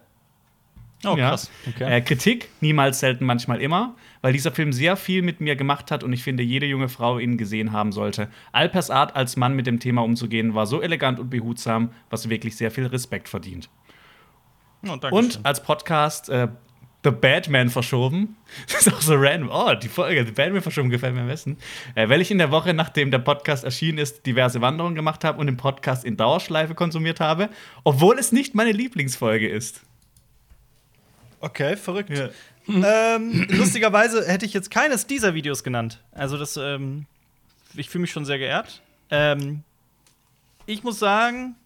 Oh, 1.05 1.17
Ja. 1.17 1.31
krass. 1.31 1.51
Äh, 1.81 2.01
Kritik, 2.01 2.49
niemals, 2.61 3.01
selten, 3.01 3.25
manchmal 3.25 3.61
immer, 3.61 3.97
weil 4.21 4.33
dieser 4.33 4.53
Film 4.53 4.73
sehr 4.73 4.97
viel 4.97 5.23
mit 5.23 5.41
mir 5.41 5.57
gemacht 5.57 5.91
hat 5.91 6.05
und 6.05 6.13
ich 6.13 6.23
finde, 6.23 6.45
jede 6.45 6.67
junge 6.67 6.89
Frau 6.89 7.19
ihn 7.19 7.37
gesehen 7.39 7.73
haben 7.73 7.91
sollte. 7.91 8.29
Alpers 8.53 8.89
Art, 8.91 9.17
als 9.17 9.37
Mann 9.37 9.55
mit 9.57 9.67
dem 9.67 9.81
Thema 9.81 10.03
umzugehen, 10.05 10.55
war 10.55 10.67
so 10.67 10.81
elegant 10.81 11.19
und 11.19 11.29
behutsam, 11.29 11.91
was 12.09 12.29
wirklich 12.29 12.57
sehr 12.57 12.71
viel 12.71 12.87
Respekt 12.87 13.29
verdient. 13.29 13.69
Oh, 14.87 14.99
Und 15.11 15.41
als 15.45 15.63
Podcast 15.63 16.29
äh, 16.29 16.49
The 17.05 17.11
Batman 17.11 17.71
verschoben. 17.71 18.37
Das 18.71 18.87
ist 18.87 18.93
auch 18.93 19.01
so 19.01 19.15
random. 19.15 19.51
Oh, 19.53 19.75
die 19.75 19.89
Folge 19.89 20.25
The 20.25 20.33
Batman 20.33 20.63
verschoben 20.63 20.91
gefällt 20.91 21.15
mir 21.15 21.23
am 21.23 21.29
besten. 21.29 21.57
Äh, 21.95 22.09
weil 22.09 22.21
ich 22.21 22.31
in 22.31 22.39
der 22.39 22.51
Woche, 22.51 22.75
nachdem 22.75 23.11
der 23.11 23.19
Podcast 23.19 23.65
erschienen 23.65 23.99
ist, 23.99 24.27
diverse 24.27 24.61
Wanderungen 24.61 24.95
gemacht 24.95 25.25
habe 25.25 25.39
und 25.39 25.47
den 25.47 25.57
Podcast 25.57 26.05
in 26.05 26.17
Dauerschleife 26.17 26.75
konsumiert 26.75 27.21
habe, 27.21 27.49
obwohl 27.85 28.19
es 28.19 28.33
nicht 28.33 28.55
meine 28.55 28.73
Lieblingsfolge 28.73 29.49
ist. 29.49 29.81
Okay, 31.41 31.77
verrückt. 31.77 32.11
Ähm, 32.69 33.49
lustigerweise 33.51 34.25
hätte 34.25 34.47
ich 34.47 34.53
jetzt 34.53 34.71
keines 34.71 35.09
dieser 35.09 35.35
Videos 35.35 35.65
genannt. 35.65 36.01
Also 36.13 36.39
das, 36.39 36.57
ähm, 36.57 37.07
ich 37.75 37.91
fühle 37.91 38.03
mich 38.03 38.13
schon 38.13 38.25
sehr 38.25 38.39
geehrt. 38.39 38.83
Ähm, 39.11 39.65
ich 40.67 40.85
muss 40.85 41.01
sagen, 41.01 41.57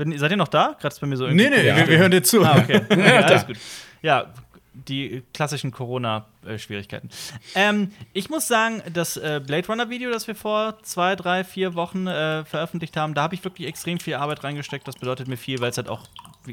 wenn, 0.00 0.18
seid 0.18 0.30
ihr 0.32 0.36
noch 0.36 0.48
da? 0.48 0.76
Gerade 0.80 0.88
ist 0.94 1.00
bei 1.00 1.06
mir 1.06 1.16
so 1.16 1.26
irgendwie. 1.26 1.48
Nee, 1.48 1.56
nee, 1.56 1.66
Ja. 1.68 1.76
wir, 1.76 1.86
wir 1.88 1.98
hören 1.98 2.10
dir 2.10 2.22
zu. 2.22 2.42
Ah, 2.44 2.58
okay. 2.58 2.80
ja, 2.90 3.20
alles 3.20 3.46
gut. 3.46 3.56
Ja, 4.02 4.32
die 4.72 5.22
klassischen 5.34 5.72
Corona-Schwierigkeiten. 5.72 7.10
Ähm, 7.54 7.90
ich 8.12 8.30
muss 8.30 8.48
sagen, 8.48 8.82
das 8.92 9.16
äh, 9.16 9.40
Blade 9.44 9.66
Runner-Video, 9.66 10.10
das 10.10 10.26
wir 10.26 10.34
vor 10.34 10.78
zwei, 10.82 11.16
drei, 11.16 11.44
vier 11.44 11.74
Wochen 11.74 12.06
äh, 12.06 12.44
veröffentlicht 12.44 12.96
haben, 12.96 13.14
da 13.14 13.22
habe 13.22 13.34
ich 13.34 13.44
wirklich 13.44 13.68
extrem 13.68 13.98
viel 14.00 14.14
Arbeit 14.14 14.42
reingesteckt. 14.44 14.86
Das 14.88 14.96
bedeutet 14.96 15.28
mir 15.28 15.36
viel, 15.36 15.60
weil 15.60 15.70
es 15.70 15.76
halt 15.76 15.88
auch 15.88 16.06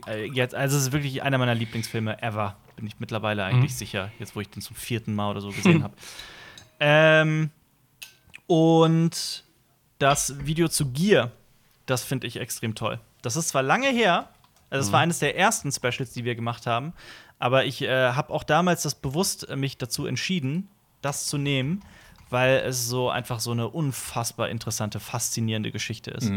äh, 0.08 0.26
jetzt, 0.26 0.56
also 0.56 0.76
es 0.78 0.84
ist 0.84 0.91
wirklich 0.91 1.22
einer 1.24 1.38
meiner 1.38 1.56
Lieblingsfilme 1.56 2.22
ever. 2.22 2.58
Bin 2.76 2.86
ich 2.88 3.00
mittlerweile 3.00 3.43
eigentlich 3.43 3.76
sicher, 3.76 4.12
jetzt 4.20 4.36
wo 4.36 4.41
ich 4.41 4.50
den 4.50 4.62
zum 4.62 4.76
vierten 4.76 5.16
Mal 5.16 5.32
oder 5.32 5.41
so 5.41 5.50
gesehen 5.50 5.84
habe. 5.84 5.93
Ähm, 6.80 7.50
und 8.48 9.43
das 10.00 10.36
Video 10.45 10.68
zu 10.68 10.91
Gear, 10.91 11.32
das 11.86 12.04
finde 12.04 12.28
ich 12.28 12.38
extrem 12.38 12.76
toll. 12.76 13.00
Das 13.22 13.36
ist 13.36 13.49
zwar 13.49 13.63
lange 13.63 13.89
her, 13.89 14.30
also 14.70 14.88
es 14.88 14.91
war 14.91 14.99
eines 14.99 15.20
der 15.20 15.38
ersten 15.38 15.72
Specials, 15.72 16.11
die 16.11 16.24
wir 16.26 16.36
gemacht 16.36 16.68
haben, 16.68 16.93
aber 17.39 17.65
ich 17.65 17.82
äh, 17.82 18.11
habe 18.11 18.34
auch 18.34 18.43
damals 18.43 18.84
das 18.84 18.95
bewusst 18.95 19.47
äh, 19.49 19.55
mich 19.55 19.78
dazu 19.78 20.05
entschieden, 20.05 20.68
das 21.01 21.28
zu 21.28 21.38
nehmen, 21.38 21.82
weil 22.30 22.57
es 22.57 22.88
so 22.88 23.09
einfach 23.09 23.39
so 23.39 23.51
eine 23.51 23.70
unfassbar 23.70 24.49
interessante, 24.49 24.99
faszinierende 24.99 25.72
Geschichte 25.72 26.11
ist. 26.11 26.30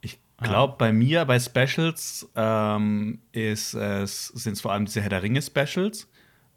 Ich 0.00 0.18
glaube, 0.38 0.74
bei 0.78 0.92
mir, 0.92 1.24
bei 1.24 1.38
Specials, 1.38 2.28
ähm, 2.34 3.20
sind 3.32 3.72
es 3.72 4.60
vor 4.60 4.72
allem 4.72 4.84
diese 4.86 5.00
Herr 5.00 5.10
der 5.10 5.22
Ringe-Specials, 5.22 6.08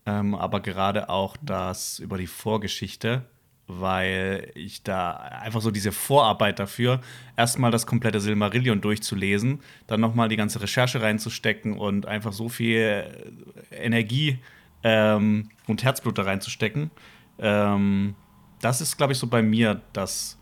ähm, 0.07 0.33
aber 0.33 0.61
gerade 0.61 1.09
auch 1.09 1.37
das 1.41 1.99
über 1.99 2.17
die 2.17 2.27
Vorgeschichte, 2.27 3.23
weil 3.67 4.51
ich 4.55 4.83
da 4.83 5.11
einfach 5.11 5.61
so 5.61 5.71
diese 5.71 5.91
Vorarbeit 5.91 6.59
dafür, 6.59 7.01
erstmal 7.35 7.69
das 7.71 7.85
komplette 7.85 8.19
Silmarillion 8.19 8.79
durchzulesen, 8.81 9.59
dann 9.87 9.99
nochmal 9.99 10.29
die 10.29 10.37
ganze 10.37 10.61
Recherche 10.61 11.01
reinzustecken 11.01 11.77
und 11.77 12.05
einfach 12.05 12.31
so 12.33 12.47
viel 12.49 13.35
Energie 13.71 14.39
ähm, 14.83 15.49
und 15.67 15.83
Herzblut 15.83 16.17
da 16.17 16.23
reinzustecken. 16.23 16.91
Ähm, 17.39 18.15
das 18.61 18.81
ist, 18.81 18.97
glaube 18.97 19.13
ich, 19.13 19.19
so 19.19 19.27
bei 19.27 19.41
mir 19.41 19.81
das 19.93 20.37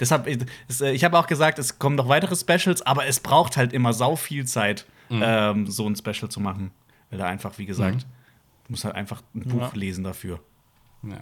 Deshalb, 0.00 0.26
es, 0.66 0.80
äh, 0.80 0.90
ich 0.92 1.04
habe 1.04 1.16
auch 1.18 1.26
gesagt, 1.26 1.58
es 1.58 1.78
kommen 1.78 1.94
noch 1.94 2.08
weitere 2.08 2.34
Specials, 2.34 2.82
aber 2.82 3.06
es 3.06 3.20
braucht 3.20 3.56
halt 3.56 3.72
immer 3.72 3.92
sau 3.92 4.16
viel 4.16 4.44
Zeit, 4.44 4.86
ähm, 5.10 5.66
so 5.68 5.88
ein 5.88 5.94
Special 5.94 6.28
zu 6.28 6.40
machen. 6.40 6.72
Weil 7.10 7.18
da 7.20 7.26
einfach, 7.26 7.58
wie 7.58 7.66
gesagt, 7.66 8.02
du 8.64 8.72
musst 8.72 8.84
halt 8.84 8.96
einfach 8.96 9.22
ein 9.34 9.42
Buch 9.42 9.72
Ja. 9.72 9.78
lesen 9.78 10.02
dafür. 10.02 10.40
Ja. 11.04 11.18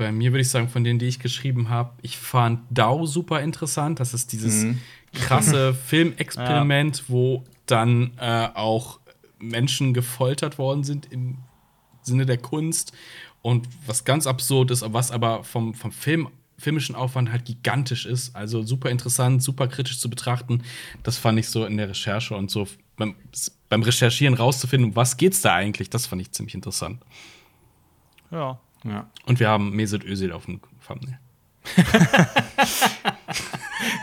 Bei 0.00 0.12
mir 0.12 0.32
würde 0.32 0.40
ich 0.40 0.48
sagen, 0.48 0.70
von 0.70 0.82
denen, 0.82 0.98
die 0.98 1.08
ich 1.08 1.18
geschrieben 1.18 1.68
habe, 1.68 1.92
ich 2.00 2.16
fand 2.16 2.60
DAO 2.70 3.04
super 3.04 3.42
interessant. 3.42 4.00
Das 4.00 4.14
ist 4.14 4.32
dieses 4.32 4.64
krasse 5.12 5.74
Filmexperiment, 5.86 7.04
wo 7.08 7.44
dann 7.66 8.12
äh, 8.18 8.48
auch 8.54 8.98
Menschen 9.38 9.92
gefoltert 9.92 10.56
worden 10.56 10.84
sind 10.84 11.12
im 11.12 11.36
Sinne 12.00 12.24
der 12.24 12.38
Kunst. 12.38 12.94
Und 13.42 13.68
was 13.84 14.06
ganz 14.06 14.26
absurd 14.26 14.70
ist, 14.70 14.82
was 14.90 15.10
aber 15.10 15.44
vom, 15.44 15.74
vom 15.74 15.92
Film, 15.92 16.28
filmischen 16.56 16.94
Aufwand 16.94 17.30
halt 17.30 17.44
gigantisch 17.44 18.06
ist. 18.06 18.34
Also 18.34 18.62
super 18.62 18.88
interessant, 18.88 19.42
super 19.42 19.68
kritisch 19.68 20.00
zu 20.00 20.08
betrachten. 20.08 20.62
Das 21.02 21.18
fand 21.18 21.38
ich 21.38 21.50
so 21.50 21.66
in 21.66 21.76
der 21.76 21.90
Recherche 21.90 22.34
und 22.34 22.50
so 22.50 22.66
beim, 22.96 23.16
beim 23.68 23.82
Recherchieren 23.82 24.32
rauszufinden, 24.32 24.96
was 24.96 25.18
geht's 25.18 25.42
da 25.42 25.56
eigentlich, 25.56 25.90
das 25.90 26.06
fand 26.06 26.22
ich 26.22 26.32
ziemlich 26.32 26.54
interessant. 26.54 27.02
Ja. 28.30 28.60
Ja. 28.84 29.08
Und 29.26 29.40
wir 29.40 29.48
haben 29.48 29.70
Mesut 29.76 30.04
Özil 30.04 30.32
auf 30.32 30.46
dem 30.46 30.60
Thumbnail. 30.86 31.18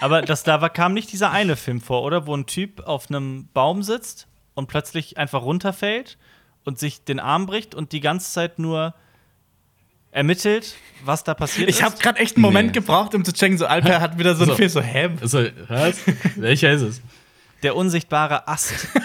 Aber 0.01 0.21
das, 0.21 0.43
da 0.43 0.61
war, 0.61 0.69
kam 0.69 0.93
nicht 0.93 1.11
dieser 1.11 1.31
eine 1.31 1.55
Film 1.55 1.81
vor, 1.81 2.03
oder? 2.03 2.27
Wo 2.27 2.35
ein 2.35 2.45
Typ 2.45 2.81
auf 2.85 3.09
einem 3.09 3.47
Baum 3.53 3.83
sitzt 3.83 4.27
und 4.53 4.67
plötzlich 4.67 5.17
einfach 5.17 5.41
runterfällt 5.41 6.17
und 6.63 6.79
sich 6.79 7.03
den 7.03 7.19
Arm 7.19 7.45
bricht 7.45 7.73
und 7.75 7.91
die 7.91 7.99
ganze 8.01 8.31
Zeit 8.31 8.59
nur 8.59 8.93
ermittelt, 10.11 10.75
was 11.03 11.23
da 11.23 11.33
passiert 11.33 11.69
Ich 11.69 11.77
ist. 11.77 11.83
habe 11.83 11.97
gerade 11.97 12.19
echt 12.19 12.35
einen 12.37 12.41
Moment 12.43 12.67
Nee. 12.67 12.73
gebraucht, 12.73 13.13
um 13.15 13.23
zu 13.25 13.33
checken, 13.33 13.57
so 13.57 13.65
Alper 13.65 13.99
hat 14.01 14.17
wieder 14.17 14.35
so 14.35 14.43
ein 14.43 14.49
So. 14.49 14.55
Film, 14.55 14.69
so, 14.69 14.81
hä? 14.81 15.09
Also, 15.21 15.45
was? 15.67 15.97
Welcher 16.35 16.71
ist 16.71 16.81
es? 16.81 17.01
Der 17.63 17.75
unsichtbare 17.75 18.47
Ast. 18.47 18.73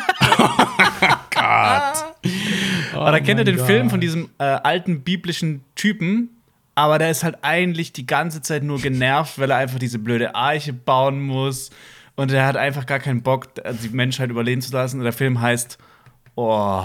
Aber 1.43 3.11
da 3.13 3.21
kennt 3.21 3.41
ihr 3.41 3.45
den 3.45 3.57
Gott. 3.57 3.67
Film 3.67 3.91
von 3.91 4.01
diesem 4.01 4.31
äh, 4.39 4.45
alten 4.45 5.03
biblischen 5.03 5.63
Typen, 5.75 6.31
aber 6.75 6.99
der 6.99 7.11
ist 7.11 7.25
halt 7.25 7.39
eigentlich 7.43 7.93
die 7.93 8.07
ganze 8.07 8.43
Zeit 8.43 8.63
nur 8.63 8.81
genervt, 8.81 9.39
weil 9.39 9.51
er 9.51 9.59
einfach 9.59 9.79
diese 9.79 9.99
blöde 9.99 10.35
Arche 10.35 10.73
bauen 10.73 11.21
muss. 11.21 11.71
Und 12.15 12.31
er 12.33 12.47
hat 12.47 12.57
einfach 12.57 12.87
gar 12.87 12.99
keinen 12.99 13.23
Bock, 13.23 13.49
die 13.83 13.89
Menschheit 13.89 14.31
überleben 14.31 14.61
zu 14.61 14.73
lassen. 14.73 14.99
Und 14.99 15.05
der 15.05 15.13
Film 15.13 15.41
heißt, 15.41 15.79
oh. 16.35 16.85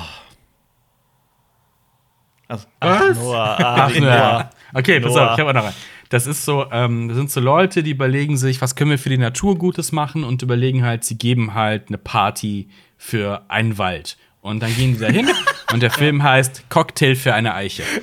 Also, 2.47 2.65
Noah, 2.81 3.59
ah, 3.59 3.89
Ja. 3.89 3.99
Noah. 3.99 4.49
Okay, 4.73 4.99
pass 4.99 5.13
Noah. 5.13 5.31
auf, 5.31 5.33
ich 5.33 5.39
habe 5.39 5.49
auch 5.49 5.53
noch 5.53 5.65
einen. 5.65 5.75
Das 6.09 6.25
ist 6.25 6.45
so, 6.45 6.65
ähm, 6.71 7.09
das 7.09 7.17
sind 7.17 7.29
so 7.29 7.41
Leute, 7.41 7.83
die 7.83 7.91
überlegen 7.91 8.37
sich, 8.37 8.61
was 8.61 8.75
können 8.75 8.91
wir 8.91 8.99
für 8.99 9.09
die 9.09 9.17
Natur 9.17 9.57
Gutes 9.57 9.91
machen 9.91 10.23
und 10.23 10.41
überlegen 10.41 10.85
halt, 10.85 11.03
sie 11.03 11.17
geben 11.17 11.53
halt 11.53 11.89
eine 11.89 11.97
Party 11.97 12.69
für 12.97 13.43
einen 13.49 13.77
Wald. 13.77 14.17
Und 14.47 14.61
dann 14.61 14.73
gehen 14.75 14.93
die 14.93 14.99
da 14.99 15.07
hin 15.07 15.29
und 15.73 15.81
der 15.81 15.91
Film 15.91 16.23
heißt 16.23 16.69
Cocktail 16.69 17.15
für 17.15 17.33
eine 17.33 17.53
Eiche. 17.53 17.83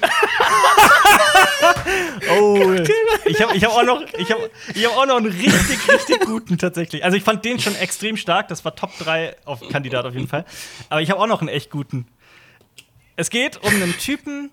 Oh, 2.31 2.75
ich 3.27 3.43
habe 3.43 3.57
ich 3.57 3.65
hab 3.65 3.73
auch 3.73 3.83
noch, 3.85 4.03
ich 4.19 4.31
hab, 4.31 4.39
ich 4.75 4.85
hab 4.87 4.97
auch 4.97 5.07
noch 5.07 5.17
einen 5.17 5.27
richtig, 5.27 5.93
richtig 5.93 6.21
guten 6.21 6.59
tatsächlich. 6.59 7.05
Also 7.05 7.17
ich 7.17 7.23
fand 7.23 7.45
den 7.45 7.59
schon 7.59 7.75
extrem 7.77 8.17
stark. 8.17 8.49
Das 8.49 8.65
war 8.65 8.75
Top 8.75 8.97
3 8.99 9.37
auf 9.45 9.67
Kandidat 9.69 10.07
auf 10.07 10.15
jeden 10.15 10.29
Fall. 10.29 10.45
Aber 10.89 11.03
ich 11.03 11.11
habe 11.11 11.21
auch 11.21 11.27
noch 11.27 11.41
einen 11.41 11.49
echt 11.49 11.71
guten. 11.71 12.07
Es 13.17 13.31
geht 13.31 13.63
um 13.63 13.71
einen 13.71 13.97
Typen, 13.99 14.51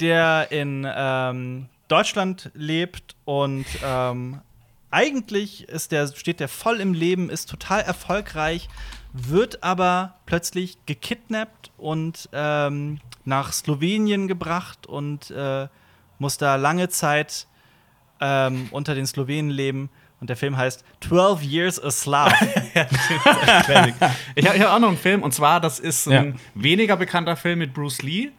der 0.00 0.48
in 0.50 0.86
ähm, 0.92 1.66
Deutschland 1.88 2.50
lebt 2.54 3.14
und 3.24 3.66
ähm, 3.84 4.40
eigentlich 4.90 5.68
ist 5.68 5.92
der, 5.92 6.06
steht 6.08 6.40
der 6.40 6.48
voll 6.48 6.80
im 6.80 6.94
Leben, 6.94 7.30
ist 7.30 7.48
total 7.48 7.80
erfolgreich, 7.80 8.68
wird 9.16 9.62
aber 9.62 10.16
plötzlich 10.26 10.76
gekidnappt 10.86 11.70
und 11.78 12.28
ähm, 12.32 12.98
nach 13.24 13.52
Slowenien 13.52 14.26
gebracht 14.28 14.86
und 14.86 15.30
äh, 15.30 15.68
muss 16.18 16.36
da 16.36 16.56
lange 16.56 16.88
Zeit 16.88 17.46
ähm, 18.20 18.68
unter 18.72 18.94
den 18.96 19.06
Slowenen 19.06 19.50
leben. 19.50 19.88
Und 20.20 20.30
der 20.30 20.36
Film 20.36 20.56
heißt 20.56 20.84
12 21.00 21.42
Years 21.44 21.80
a 21.82 21.90
Slav. 21.90 22.32
Ich 24.34 24.48
habe 24.48 24.58
hab 24.58 24.68
auch 24.74 24.78
noch 24.78 24.88
einen 24.88 24.96
Film, 24.96 25.22
und 25.22 25.32
zwar, 25.32 25.60
das 25.60 25.78
ist 25.78 26.06
ein 26.08 26.32
Ja. 26.32 26.32
weniger 26.54 26.96
bekannter 26.96 27.36
Film 27.36 27.58
mit 27.60 27.74
Bruce 27.74 28.02
Lee. 28.02 28.30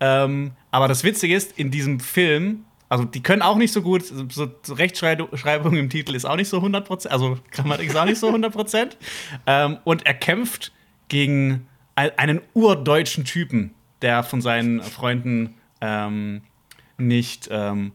Ähm, 0.00 0.52
aber 0.70 0.88
das 0.88 1.04
Witzige 1.04 1.34
ist, 1.36 1.58
in 1.58 1.70
diesem 1.70 2.00
Film 2.00 2.64
Also, 2.92 3.04
die 3.06 3.22
können 3.22 3.40
auch 3.40 3.56
nicht 3.56 3.72
so 3.72 3.80
gut. 3.80 4.02
So, 4.04 4.50
Rechtschreibung 4.68 5.76
im 5.76 5.88
Titel 5.88 6.14
ist 6.14 6.26
auch 6.26 6.36
nicht 6.36 6.50
so 6.50 6.58
100%. 6.58 7.08
Also, 7.08 7.38
Grammatik 7.50 7.88
ist 7.88 7.96
auch 7.96 8.04
nicht 8.04 8.18
so 8.18 8.28
100%. 8.28 8.96
ähm, 9.46 9.78
und 9.84 10.04
er 10.04 10.12
kämpft 10.12 10.72
gegen 11.08 11.66
einen 11.94 12.42
urdeutschen 12.52 13.24
Typen, 13.24 13.72
der 14.02 14.22
von 14.22 14.42
seinen 14.42 14.82
Freunden 14.82 15.54
ähm, 15.80 16.42
nicht 16.98 17.48
ähm, 17.50 17.92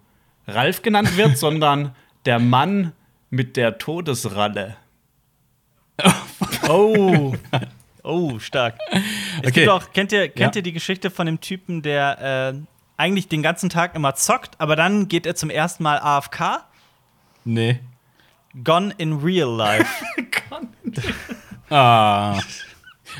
Ralf 0.47 0.81
genannt 0.81 1.15
wird, 1.15 1.37
sondern 1.45 1.93
der 2.25 2.39
Mann 2.39 2.93
mit 3.29 3.55
der 3.55 3.77
Todesralle. 3.77 4.77
Oh. 6.69 7.33
Oh, 8.03 8.39
stark. 8.39 8.77
Es 8.91 8.99
Okay. 9.39 9.51
gibt 9.51 9.69
auch, 9.69 9.91
kennt 9.93 10.11
ihr, 10.11 10.27
kennt 10.27 10.55
Ja. 10.55 10.59
ihr 10.59 10.63
die 10.63 10.73
Geschichte 10.73 11.09
von 11.09 11.25
dem 11.27 11.39
Typen, 11.39 11.81
der 11.81 12.53
äh, 12.55 12.59
eigentlich 12.97 13.27
den 13.27 13.43
ganzen 13.43 13.69
Tag 13.69 13.95
immer 13.95 14.15
zockt, 14.15 14.59
aber 14.59 14.75
dann 14.75 15.07
geht 15.07 15.25
er 15.25 15.35
zum 15.35 15.49
ersten 15.49 15.83
Mal 15.83 15.99
AFK? 15.99 16.65
Nee. 17.45 17.79
Gone 18.63 18.93
in 18.97 19.13
real 19.13 19.49
life. 19.49 19.87
Ah. 21.69 22.39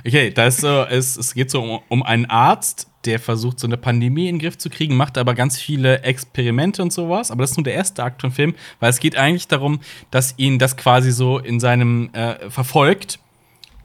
Okay, 0.05 0.32
da 0.32 0.45
ist 0.45 0.61
so, 0.61 0.84
es, 0.84 1.17
es 1.17 1.34
geht 1.34 1.51
so 1.51 1.61
um, 1.61 1.80
um 1.89 2.03
einen 2.03 2.25
Arzt, 2.28 2.88
der 3.05 3.19
versucht, 3.19 3.59
so 3.59 3.67
eine 3.67 3.78
Pandemie 3.78 4.28
in 4.30 4.36
den 4.36 4.41
Griff 4.41 4.57
zu 4.57 4.69
kriegen, 4.69 4.95
macht 4.95 5.17
aber 5.17 5.34
ganz 5.34 5.59
viele 5.59 6.03
Experimente 6.03 6.82
und 6.82 6.93
sowas. 6.93 7.32
Aber 7.32 7.43
das 7.43 7.51
ist 7.51 7.57
nur 7.57 7.63
der 7.63 7.73
erste 7.73 8.03
Akt 8.03 8.21
vom 8.21 8.32
Film, 8.32 8.55
weil 8.80 8.89
es 8.89 8.99
geht 8.99 9.17
eigentlich 9.17 9.47
darum, 9.47 9.80
dass 10.11 10.34
ihn 10.38 10.59
das 10.59 10.78
quasi 10.78 11.11
so 11.11 11.39
in 11.39 11.59
seinem 11.59 12.09
äh, 12.13 12.49
verfolgt, 12.49 13.19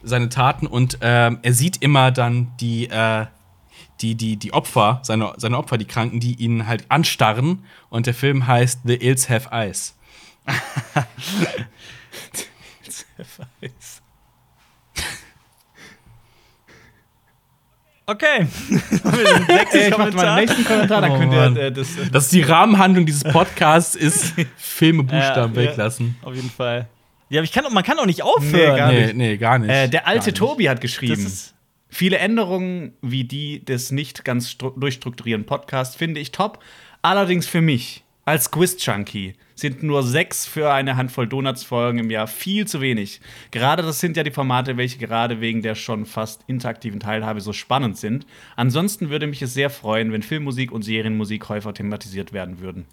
seine 0.03 0.28
Taten, 0.28 0.66
und 0.66 0.99
ähm, 1.01 1.38
er 1.43 1.53
sieht 1.53 1.82
immer 1.82 2.11
dann 2.11 2.53
die, 2.61 2.88
äh, 2.88 3.26
die, 4.03 4.15
die, 4.15 4.37
die 4.37 4.53
Opfer, 4.53 5.01
seine, 5.05 5.33
seine 5.37 5.57
Opfer, 5.59 5.79
die 5.79 5.85
Kranken, 5.87 6.21
die 6.21 6.35
ihn 6.35 6.67
halt 6.67 6.85
anstarren. 6.91 7.65
Und 7.89 8.07
der 8.07 8.15
Film 8.15 8.47
heißt 8.47 8.81
The 8.85 8.95
Ills 8.97 9.29
Have 9.31 9.49
Eyes. 9.53 9.95
Okay. 18.05 18.47
Wir 18.69 18.79
sind 18.81 19.49
weg, 19.49 19.69
Äh, 19.73 19.89
ich 19.89 19.97
mach 19.97 20.13
mal 20.13 20.27
den 20.27 20.35
nächsten 20.35 20.65
Kommentar, 20.65 21.01
dann 21.03 21.13
Oh, 21.13 21.19
könnt 21.19 21.33
ihr 21.33 21.63
äh, 21.67 21.73
das. 21.73 21.89
Das 22.11 22.25
ist 22.25 22.33
die 22.33 22.43
Rahmenhandlung 22.43 23.07
dieses 23.07 23.23
Podcasts, 23.33 23.95
ist 23.95 24.35
Filme 24.57 25.05
Buchstaben 25.05 25.55
Ja, 25.55 25.63
ja. 25.63 25.69
weglassen. 25.71 26.17
Auf 26.23 26.35
jeden 26.35 26.51
Fall. 26.51 26.89
Ja, 27.29 27.39
aber 27.41 27.45
ich 27.45 27.53
kann, 27.53 27.65
man 27.73 27.85
kann 27.85 27.99
auch 27.99 28.05
nicht 28.07 28.23
aufhören. 28.23 28.73
Nee, 28.73 28.77
gar 28.79 28.89
Nee, 28.93 29.01
nicht. 29.07 29.17
nee, 29.17 29.37
gar 29.37 29.59
nicht. 29.59 29.71
Äh, 29.71 29.89
der 29.89 30.07
alte. 30.07 30.35
Tobi 30.35 30.69
hat 30.69 30.79
das 30.79 30.83
geschrieben. 30.83 31.25
ist, 31.25 31.55
Viele 31.95 32.16
Änderungen 32.16 32.95
wie 33.03 33.24
die 33.24 33.62
des 33.62 33.93
nicht 33.93 34.24
ganz 34.24 34.49
stru- 34.49 34.72
durchstrukturierten 34.80 35.45
Podcasts 35.45 35.95
finde 35.95 36.20
ich 36.20 36.32
top. 36.32 36.64
Allerdings 37.03 37.47
für 37.47 37.61
mich 37.61 38.03
als 38.24 38.51
Quiz-Junkie 38.51 39.34
sind 39.55 39.82
nur 39.82 40.03
sechs 40.03 40.47
für 40.47 40.72
eine 40.72 40.97
Handvoll 40.97 41.28
Donuts-Folgen 41.28 41.99
im 41.99 42.11
Jahr 42.11 42.28
viel 42.28 42.66
zu 42.66 42.80
wenig. 42.80 43.20
Gerade 43.51 43.82
das 43.82 44.01
sind 44.01 44.16
ja 44.16 44.22
die 44.22 44.30
Formate, 44.30 44.78
welche 44.78 44.97
gerade 44.97 45.43
wegen 45.43 45.61
der 45.61 45.74
schon 45.74 46.07
fast 46.07 46.40
interaktiven 46.47 46.99
Teilhabe 46.99 47.43
so 47.43 47.53
spannend 47.53 47.99
sind. 47.99 48.26
Ansonsten 48.57 49.11
würde 49.11 49.26
mich 49.26 49.43
es 49.43 49.53
sehr 49.53 49.68
freuen, 49.68 50.12
wenn 50.12 50.22
Filmmusik 50.22 50.72
und 50.72 50.80
Serienmusik 50.80 51.47
häufiger 51.51 51.74
thematisiert 51.74 52.32
werden 52.32 52.59
würden. 52.61 52.86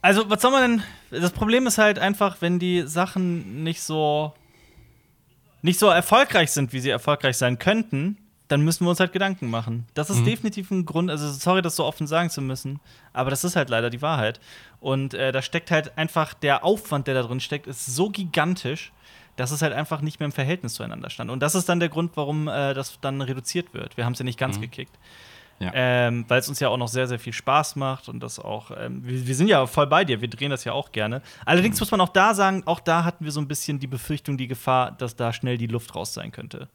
also, 0.00 0.30
was 0.30 0.40
soll 0.40 0.52
man 0.52 0.82
denn. 1.10 1.20
Das 1.20 1.32
Problem 1.32 1.66
ist 1.66 1.78
halt 1.78 1.98
einfach, 1.98 2.36
wenn 2.38 2.60
die 2.60 2.82
Sachen 2.82 3.64
nicht 3.64 3.82
so. 3.82 4.32
Nicht 5.62 5.78
so 5.78 5.88
erfolgreich 5.88 6.50
sind, 6.50 6.72
wie 6.72 6.80
sie 6.80 6.90
erfolgreich 6.90 7.36
sein 7.36 7.58
könnten, 7.58 8.18
dann 8.48 8.60
müssen 8.60 8.84
wir 8.84 8.90
uns 8.90 9.00
halt 9.00 9.12
Gedanken 9.12 9.48
machen. 9.48 9.86
Das 9.94 10.10
ist 10.10 10.26
definitiv 10.26 10.70
ein 10.70 10.84
Grund, 10.84 11.10
also 11.10 11.30
sorry, 11.30 11.62
das 11.62 11.76
so 11.76 11.86
offen 11.86 12.06
sagen 12.06 12.28
zu 12.28 12.42
müssen, 12.42 12.80
aber 13.14 13.30
das 13.30 13.44
ist 13.44 13.56
halt 13.56 13.70
leider 13.70 13.88
die 13.88 14.02
Wahrheit. 14.02 14.40
Und 14.78 15.14
äh, 15.14 15.32
da 15.32 15.40
steckt 15.40 15.70
halt 15.70 15.96
einfach 15.96 16.34
der 16.34 16.62
Aufwand, 16.62 17.06
der 17.06 17.14
da 17.14 17.22
drin 17.22 17.40
steckt, 17.40 17.66
ist 17.66 17.86
so 17.86 18.10
gigantisch, 18.10 18.92
dass 19.36 19.52
es 19.52 19.62
halt 19.62 19.72
einfach 19.72 20.02
nicht 20.02 20.20
mehr 20.20 20.26
im 20.26 20.32
Verhältnis 20.32 20.74
zueinander 20.74 21.08
stand. 21.08 21.30
Und 21.30 21.40
das 21.40 21.54
ist 21.54 21.68
dann 21.68 21.80
der 21.80 21.88
Grund, 21.88 22.12
warum 22.14 22.46
äh, 22.48 22.74
das 22.74 22.98
dann 23.00 23.22
reduziert 23.22 23.72
wird. 23.72 23.96
Wir 23.96 24.04
haben 24.04 24.12
es 24.12 24.18
ja 24.18 24.24
nicht 24.26 24.38
ganz 24.38 24.60
gekickt. 24.60 24.98
Ja. 25.62 25.70
Ähm, 25.74 26.24
Weil 26.28 26.40
es 26.40 26.48
uns 26.48 26.60
ja 26.60 26.68
auch 26.68 26.76
noch 26.76 26.88
sehr, 26.88 27.06
sehr 27.06 27.18
viel 27.18 27.32
Spaß 27.32 27.76
macht 27.76 28.08
und 28.08 28.20
das 28.20 28.38
auch, 28.38 28.70
ähm, 28.76 29.06
wir, 29.06 29.26
wir 29.26 29.34
sind 29.34 29.48
ja 29.48 29.66
voll 29.66 29.86
bei 29.86 30.04
dir, 30.04 30.20
wir 30.20 30.28
drehen 30.28 30.50
das 30.50 30.64
ja 30.64 30.72
auch 30.72 30.92
gerne. 30.92 31.22
Allerdings 31.44 31.78
muss 31.78 31.90
man 31.90 32.00
auch 32.00 32.08
da 32.08 32.34
sagen, 32.34 32.62
auch 32.66 32.80
da 32.80 33.04
hatten 33.04 33.24
wir 33.24 33.32
so 33.32 33.40
ein 33.40 33.48
bisschen 33.48 33.78
die 33.78 33.86
Befürchtung, 33.86 34.36
die 34.36 34.48
Gefahr, 34.48 34.92
dass 34.92 35.16
da 35.16 35.32
schnell 35.32 35.58
die 35.58 35.68
Luft 35.68 35.94
raus 35.94 36.14
sein 36.14 36.32
könnte. 36.32 36.68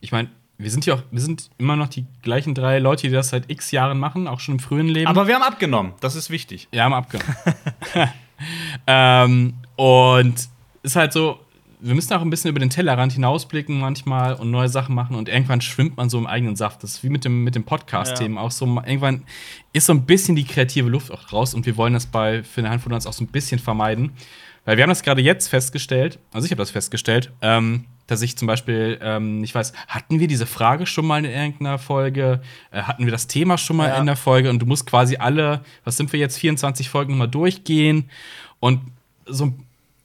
Ich 0.00 0.12
meine, 0.12 0.30
wir 0.58 0.70
sind 0.70 0.86
ja 0.86 0.94
auch, 0.94 1.02
wir 1.10 1.20
sind 1.20 1.50
immer 1.58 1.76
noch 1.76 1.88
die 1.88 2.06
gleichen 2.22 2.54
drei 2.54 2.78
Leute, 2.78 3.08
die 3.08 3.12
das 3.12 3.28
seit 3.28 3.50
x 3.50 3.70
Jahren 3.72 3.98
machen, 3.98 4.26
auch 4.26 4.40
schon 4.40 4.54
im 4.54 4.58
frühen 4.58 4.88
Leben. 4.88 5.06
Aber 5.06 5.26
wir 5.26 5.34
haben 5.34 5.42
abgenommen, 5.42 5.92
das 6.00 6.14
ist 6.14 6.30
wichtig. 6.30 6.68
ja, 6.72 6.84
haben 6.84 6.94
abgenommen. 6.94 7.36
ähm, 8.86 9.54
und 9.76 10.48
ist 10.82 10.96
halt 10.96 11.12
so, 11.12 11.40
wir 11.86 11.94
müssen 11.94 12.12
auch 12.14 12.20
ein 12.22 12.30
bisschen 12.30 12.50
über 12.50 12.58
den 12.60 12.70
Tellerrand 12.70 13.12
hinausblicken 13.12 13.78
manchmal 13.78 14.34
und 14.34 14.50
neue 14.50 14.68
Sachen 14.68 14.94
machen 14.94 15.16
und 15.16 15.28
irgendwann 15.28 15.60
schwimmt 15.60 15.96
man 15.96 16.10
so 16.10 16.18
im 16.18 16.26
eigenen 16.26 16.56
Saft. 16.56 16.82
Das 16.82 16.90
ist 16.96 17.04
wie 17.04 17.08
mit 17.08 17.24
dem, 17.24 17.44
mit 17.44 17.54
dem 17.54 17.64
Podcast-Themen 17.64 18.38
auch 18.38 18.50
so. 18.50 18.66
Irgendwann 18.66 19.22
ist 19.72 19.86
so 19.86 19.92
ein 19.92 20.04
bisschen 20.04 20.36
die 20.36 20.44
kreative 20.44 20.88
Luft 20.88 21.10
auch 21.12 21.32
raus 21.32 21.54
und 21.54 21.66
wir 21.66 21.76
wollen 21.76 21.92
das 21.92 22.06
bei 22.06 22.42
für 22.42 22.60
eine 22.60 22.70
Handvoll 22.70 22.92
uns 22.92 23.06
auch 23.06 23.12
so 23.12 23.24
ein 23.24 23.28
bisschen 23.28 23.58
vermeiden. 23.58 24.12
Weil 24.64 24.76
wir 24.76 24.82
haben 24.82 24.90
das 24.90 25.02
gerade 25.04 25.22
jetzt 25.22 25.46
festgestellt, 25.48 26.18
also 26.32 26.44
ich 26.44 26.50
habe 26.50 26.60
das 26.60 26.72
festgestellt, 26.72 27.30
ähm, 27.40 27.84
dass 28.08 28.20
ich 28.22 28.36
zum 28.36 28.46
Beispiel, 28.48 28.98
ähm, 29.00 29.44
ich 29.44 29.54
weiß, 29.54 29.72
hatten 29.86 30.18
wir 30.18 30.26
diese 30.26 30.46
Frage 30.46 30.86
schon 30.86 31.06
mal 31.06 31.24
in 31.24 31.30
irgendeiner 31.30 31.78
Folge? 31.78 32.40
Äh, 32.72 32.82
hatten 32.82 33.04
wir 33.04 33.12
das 33.12 33.28
Thema 33.28 33.58
schon 33.58 33.76
mal 33.76 33.88
Ja. 33.90 33.98
in 33.98 34.06
der 34.06 34.16
Folge? 34.16 34.50
Und 34.50 34.58
du 34.60 34.66
musst 34.66 34.86
quasi 34.86 35.18
alle, 35.18 35.62
was 35.84 35.96
sind 35.96 36.12
wir 36.12 36.18
jetzt, 36.18 36.36
24 36.38 36.88
Folgen 36.88 37.12
nochmal 37.12 37.28
durchgehen 37.28 38.10
und 38.58 38.80
so, 39.26 39.54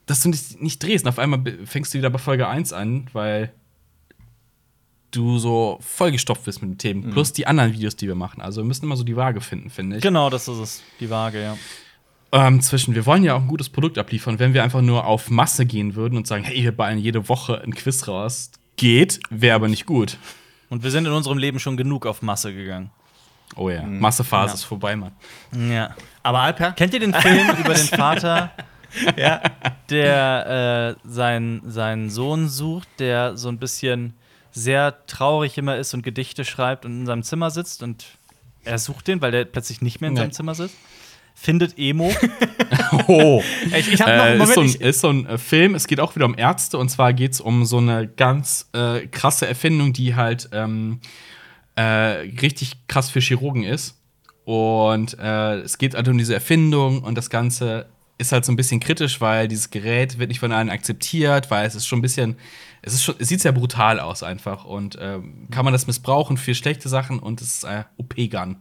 dass 0.05 0.21
du 0.21 0.29
nicht, 0.29 0.61
nicht 0.61 0.81
drehst. 0.83 1.05
Und 1.05 1.09
auf 1.09 1.19
einmal 1.19 1.41
fängst 1.65 1.93
du 1.93 1.97
wieder 1.97 2.09
bei 2.09 2.17
Folge 2.19 2.47
1 2.47 2.73
an, 2.73 3.07
weil 3.13 3.51
du 5.11 5.37
so 5.39 5.77
vollgestopft 5.81 6.45
bist 6.45 6.61
mit 6.61 6.71
den 6.71 6.77
Themen. 6.77 7.05
Mhm. 7.07 7.11
Plus 7.11 7.33
die 7.33 7.45
anderen 7.47 7.73
Videos, 7.73 7.95
die 7.95 8.07
wir 8.07 8.15
machen. 8.15 8.41
Also 8.41 8.61
wir 8.61 8.65
müssen 8.65 8.85
immer 8.85 8.95
so 8.95 9.03
die 9.03 9.15
Waage 9.15 9.41
finden, 9.41 9.69
finde 9.69 9.97
ich. 9.97 10.01
Genau, 10.01 10.29
das 10.29 10.47
ist 10.47 10.57
es, 10.57 10.83
die 10.99 11.09
Waage, 11.09 11.41
ja. 11.41 11.57
Ähm, 12.33 12.61
zwischen, 12.61 12.95
wir 12.95 13.05
wollen 13.05 13.23
ja 13.25 13.35
auch 13.35 13.41
ein 13.41 13.47
gutes 13.47 13.67
Produkt 13.67 13.97
abliefern. 13.97 14.39
Wenn 14.39 14.53
wir 14.53 14.63
einfach 14.63 14.81
nur 14.81 15.05
auf 15.05 15.29
Masse 15.29 15.65
gehen 15.65 15.95
würden 15.95 16.15
und 16.15 16.27
sagen, 16.27 16.45
hey, 16.45 16.63
wir 16.63 16.71
ballen 16.71 16.97
jede 16.97 17.27
Woche 17.27 17.61
ein 17.61 17.75
Quiz 17.75 18.07
raus, 18.07 18.51
geht, 18.77 19.19
wäre 19.29 19.55
aber 19.55 19.67
nicht 19.67 19.85
gut. 19.85 20.17
Und 20.69 20.83
wir 20.83 20.91
sind 20.91 21.05
in 21.05 21.11
unserem 21.11 21.37
Leben 21.37 21.59
schon 21.59 21.75
genug 21.75 22.05
auf 22.05 22.21
Masse 22.21 22.53
gegangen. 22.53 22.89
Oh 23.57 23.69
ja, 23.69 23.81
Massephase 23.83 24.51
Ja. 24.51 24.53
ist 24.53 24.63
vorbei, 24.63 24.95
Mann. 24.95 25.11
Ja. 25.69 25.93
Aber 26.23 26.39
Alper? 26.39 26.71
Kennt 26.71 26.93
ihr 26.93 27.01
den 27.01 27.13
Film 27.13 27.49
über 27.59 27.73
den 27.73 27.85
Vater, 27.87 28.51
der 29.89 30.95
äh, 31.03 31.07
seinen, 31.07 31.69
seinen 31.69 32.09
Sohn 32.09 32.49
sucht, 32.49 32.87
der 32.99 33.37
so 33.37 33.49
ein 33.49 33.57
bisschen 33.57 34.13
sehr 34.51 35.05
traurig 35.07 35.57
immer 35.57 35.77
ist 35.77 35.93
und 35.93 36.01
Gedichte 36.03 36.43
schreibt 36.45 36.85
und 36.85 37.01
in 37.01 37.05
seinem 37.05 37.23
Zimmer 37.23 37.51
sitzt 37.51 37.83
und 37.83 38.05
er 38.63 38.77
sucht 38.79 39.07
den, 39.07 39.21
weil 39.21 39.31
der 39.31 39.45
plötzlich 39.45 39.81
nicht 39.81 40.01
mehr 40.01 40.09
in 40.09 40.13
Nee. 40.15 40.19
seinem 40.21 40.31
Zimmer 40.33 40.55
sitzt? 40.55 40.75
Findet 41.35 41.77
Emo. 41.77 42.11
Oh. 43.07 43.41
Ich, 43.77 43.91
ich 43.93 44.01
habe 44.01 44.11
noch 44.17 44.25
Äh, 44.25 44.29
einen 44.31 44.41
ist, 44.41 44.53
so 44.53 44.61
ein, 44.61 44.65
Moment. 44.67 44.81
ist 44.81 45.01
so 45.01 45.09
ein 45.09 45.25
äh, 45.25 45.37
Film, 45.37 45.75
es 45.75 45.87
geht 45.87 45.99
auch 45.99 46.15
wieder 46.15 46.25
um 46.25 46.37
Ärzte 46.37 46.77
und 46.77 46.89
zwar 46.89 47.13
geht 47.13 47.33
es 47.33 47.41
um 47.41 47.65
so 47.65 47.77
eine 47.77 48.07
ganz 48.07 48.69
äh, 48.73 49.07
krasse 49.07 49.47
Erfindung, 49.47 49.93
die 49.93 50.15
halt 50.15 50.49
ähm, 50.51 50.99
äh, 51.75 51.81
richtig 51.83 52.87
krass 52.87 53.09
für 53.09 53.19
Chirurgen 53.21 53.63
ist. 53.63 53.97
Und 54.45 55.17
äh, 55.19 55.59
es 55.59 55.77
geht 55.77 55.95
halt 55.95 56.07
um 56.09 56.17
diese 56.17 56.33
Erfindung 56.33 57.01
und 57.03 57.15
das 57.17 57.29
Ganze 57.29 57.87
ist 58.21 58.31
halt 58.31 58.45
so 58.45 58.51
ein 58.51 58.55
bisschen 58.55 58.79
kritisch, 58.79 59.19
weil 59.19 59.47
dieses 59.47 59.69
Gerät 59.69 60.19
wird 60.19 60.29
nicht 60.29 60.39
von 60.39 60.51
allen 60.51 60.69
akzeptiert, 60.69 61.51
weil 61.51 61.65
es 61.65 61.75
ist 61.75 61.87
schon 61.87 61.99
ein 61.99 62.03
bisschen, 62.03 62.37
es 62.81 62.93
ist 62.93 63.03
schon, 63.03 63.15
es 63.19 63.27
sieht 63.27 63.41
sehr 63.41 63.51
brutal 63.51 63.99
aus 63.99 64.23
einfach 64.23 64.63
und 64.63 64.97
ähm, 65.01 65.47
kann 65.51 65.65
man 65.65 65.73
das 65.73 65.87
missbrauchen 65.87 66.37
für 66.37 66.55
schlechte 66.55 66.87
Sachen 66.87 67.19
und 67.19 67.41
es 67.41 67.55
ist 67.55 67.63
äh, 67.65 67.83
OP-Gun. 67.97 68.57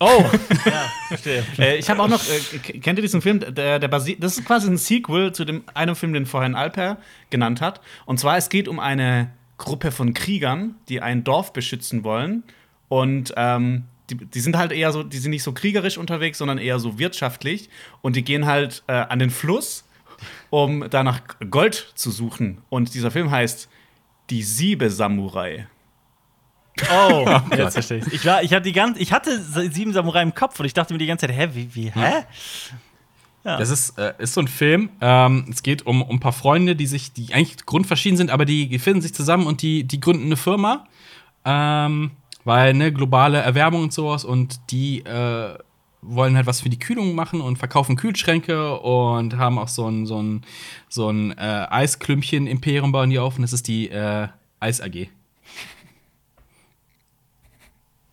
Oh! 0.00 0.24
ja, 0.64 0.90
verstehe. 1.08 1.44
Äh, 1.58 1.76
ich 1.76 1.90
habe 1.90 2.02
auch 2.02 2.08
noch, 2.08 2.22
äh, 2.26 2.58
kennt 2.78 2.98
ihr 2.98 3.02
diesen 3.02 3.20
Film? 3.20 3.40
Der, 3.40 3.78
der 3.78 3.88
basiert, 3.88 4.22
das 4.22 4.38
ist 4.38 4.46
quasi 4.46 4.68
ein 4.68 4.78
Sequel 4.78 5.32
zu 5.32 5.44
dem 5.44 5.62
einem 5.74 5.94
Film, 5.94 6.14
den 6.14 6.24
vorhin 6.24 6.54
Alper 6.54 6.96
genannt 7.28 7.60
hat. 7.60 7.82
Und 8.06 8.18
zwar, 8.18 8.38
es 8.38 8.48
geht 8.48 8.66
um 8.66 8.80
eine 8.80 9.30
Gruppe 9.58 9.92
von 9.92 10.14
Kriegern, 10.14 10.76
die 10.88 11.02
ein 11.02 11.22
Dorf 11.22 11.52
beschützen 11.52 12.02
wollen. 12.02 12.44
Und 12.88 13.34
ähm, 13.36 13.84
die, 14.10 14.16
die 14.16 14.40
sind 14.40 14.56
halt 14.56 14.72
eher 14.72 14.92
so, 14.92 15.02
die 15.02 15.18
sind 15.18 15.30
nicht 15.30 15.42
so 15.42 15.52
kriegerisch 15.52 15.98
unterwegs, 15.98 16.38
sondern 16.38 16.58
eher 16.58 16.78
so 16.78 16.98
wirtschaftlich. 16.98 17.70
Und 18.02 18.16
die 18.16 18.24
gehen 18.24 18.46
halt 18.46 18.82
äh, 18.86 18.92
an 18.92 19.18
den 19.18 19.30
Fluss, 19.30 19.84
um 20.50 20.88
da 20.90 21.02
nach 21.02 21.20
Gold 21.50 21.92
zu 21.94 22.10
suchen. 22.10 22.58
Und 22.68 22.94
dieser 22.94 23.10
Film 23.10 23.30
heißt 23.30 23.68
Die 24.30 24.42
Siebe 24.42 24.90
Samurai. 24.90 25.66
Oh, 26.90 27.40
jetzt 27.56 27.74
verstehe 27.74 27.98
ich. 27.98 28.12
Ich, 28.12 28.24
war, 28.24 28.42
ich, 28.42 28.52
hatte 28.52 28.62
die 28.62 28.72
ganze, 28.72 29.00
ich 29.00 29.12
hatte 29.12 29.40
sieben 29.70 29.92
Samurai 29.92 30.22
im 30.22 30.34
Kopf 30.34 30.58
und 30.60 30.66
ich 30.66 30.74
dachte 30.74 30.94
mir 30.94 30.98
die 30.98 31.06
ganze 31.06 31.26
Zeit, 31.26 31.36
hä, 31.36 31.48
wie, 31.52 31.74
wie, 31.74 31.90
hä? 31.90 32.24
Ja. 33.44 33.56
Das 33.56 33.70
ist, 33.70 33.98
äh, 33.98 34.14
ist 34.18 34.34
so 34.34 34.42
ein 34.42 34.48
Film. 34.48 34.90
Ähm, 35.00 35.46
es 35.50 35.62
geht 35.62 35.86
um, 35.86 36.02
um 36.02 36.16
ein 36.16 36.20
paar 36.20 36.32
Freunde, 36.32 36.76
die 36.76 36.86
sich, 36.86 37.12
die 37.12 37.32
eigentlich 37.32 37.64
grundverschieden 37.64 38.16
sind, 38.16 38.30
aber 38.30 38.44
die, 38.44 38.68
die 38.68 38.78
finden 38.78 39.00
sich 39.00 39.14
zusammen 39.14 39.46
und 39.46 39.62
die, 39.62 39.84
die 39.84 39.98
gründen 39.98 40.26
eine 40.26 40.36
Firma. 40.36 40.86
Ähm, 41.44 42.10
weil 42.44 42.74
ne, 42.74 42.92
globale 42.92 43.38
Erwärmung 43.38 43.82
und 43.84 43.92
sowas 43.92 44.24
und 44.24 44.60
die 44.70 45.00
äh, 45.04 45.56
wollen 46.02 46.34
halt 46.36 46.46
was 46.46 46.62
für 46.62 46.70
die 46.70 46.78
Kühlung 46.78 47.14
machen 47.14 47.40
und 47.42 47.58
verkaufen 47.58 47.94
Kühlschränke 47.96 48.78
und 48.80 49.36
haben 49.36 49.58
auch 49.58 49.68
so 49.68 49.86
ein, 49.86 50.06
so 50.06 50.22
ein, 50.22 50.42
so 50.88 51.10
ein 51.10 51.36
äh, 51.36 51.66
Eisklümpchen-Imperium 51.70 52.90
bauen 52.92 53.10
die 53.10 53.18
auf 53.18 53.36
und 53.36 53.42
das 53.42 53.52
ist 53.52 53.68
die 53.68 53.90
äh, 53.90 54.28
Eis 54.60 54.80
AG. 54.80 55.08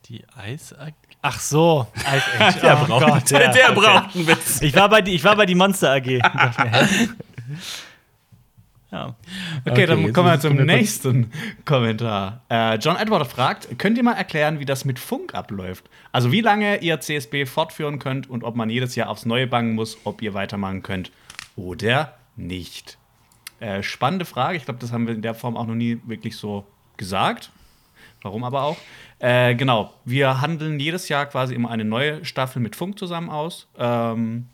Die 0.06 0.24
Eis 0.36 0.74
AG? 0.74 0.94
Ach 1.22 1.40
so, 1.40 1.88
Eis 2.06 2.24
AG. 2.40 2.60
Der 2.62 2.82
Oh 2.82 2.86
braucht- 2.86 3.06
Gott, 3.08 3.32
der- 3.32 3.52
der 3.52 3.72
okay. 3.72 3.80
braucht 3.82 4.16
einen 4.16 4.28
Witz. 4.28 4.62
Ich 4.62 4.76
war 4.76 4.88
bei 4.90 5.02
die, 5.02 5.12
ich 5.16 5.24
war 5.24 5.36
bei 5.36 5.46
die 5.46 5.56
Monster 5.56 5.94
AG. 5.94 6.06
Ich 6.08 6.22
dachte 6.22 6.64
mir, 6.64 6.72
hä? 6.72 7.10
Ja. 8.92 9.16
Okay, 9.62 9.72
Okay, 9.72 9.86
dann 9.86 10.14
kommen 10.14 10.30
wir 10.30 10.40
zum 10.40 10.56
nächsten 10.56 11.32
Kommentar. 11.66 12.42
Äh, 12.50 12.76
John 12.76 12.96
Edward 12.96 13.28
fragt: 13.28 13.78
Könnt 13.78 13.98
ihr 13.98 14.04
mal 14.04 14.14
erklären, 14.14 14.60
wie 14.60 14.66
das 14.66 14.86
mit 14.86 15.00
Funk 15.00 15.34
abläuft? 15.36 15.90
Also, 16.12 16.32
wie 16.32 16.42
lange 16.42 16.78
ihr 16.78 17.00
CSB 17.00 17.46
fortführen 17.46 18.00
könnt 18.00 18.30
und 18.30 18.44
ob 18.44 18.56
man 18.56 18.70
jedes 18.70 18.96
Jahr 18.96 19.10
aufs 19.10 19.26
Neue 19.26 19.48
bangen 19.48 19.76
muss, 19.76 19.98
ob 20.06 20.22
ihr 20.22 20.34
weitermachen 20.34 20.84
könnt 20.84 21.12
oder 21.56 22.14
nicht. 22.38 22.98
Äh, 23.60 23.84
spannende 23.84 24.26
Frage. 24.26 24.58
Ich 24.58 24.66
glaube, 24.66 24.80
das 24.80 24.92
haben 24.92 25.08
wir 25.08 25.16
in 25.16 25.22
der 25.22 25.34
Form 25.34 25.58
auch 25.58 25.66
noch 25.66 25.76
nie 25.76 26.00
wirklich 26.06 26.38
so 26.38 26.66
gesagt. 26.96 27.52
Warum 28.22 28.44
aber 28.44 28.64
auch? 28.64 28.78
Äh, 29.20 29.56
genau, 29.56 29.94
wir 30.06 30.42
handeln 30.42 30.80
jedes 30.80 31.10
Jahr 31.10 31.26
quasi 31.26 31.56
immer 31.56 31.72
eine 31.72 31.86
neue 31.86 32.24
Staffel 32.26 32.62
mit 32.62 32.76
Funk 32.76 32.98
zusammen 33.00 33.30
aus. 33.30 33.68
Ähm, 33.78 34.48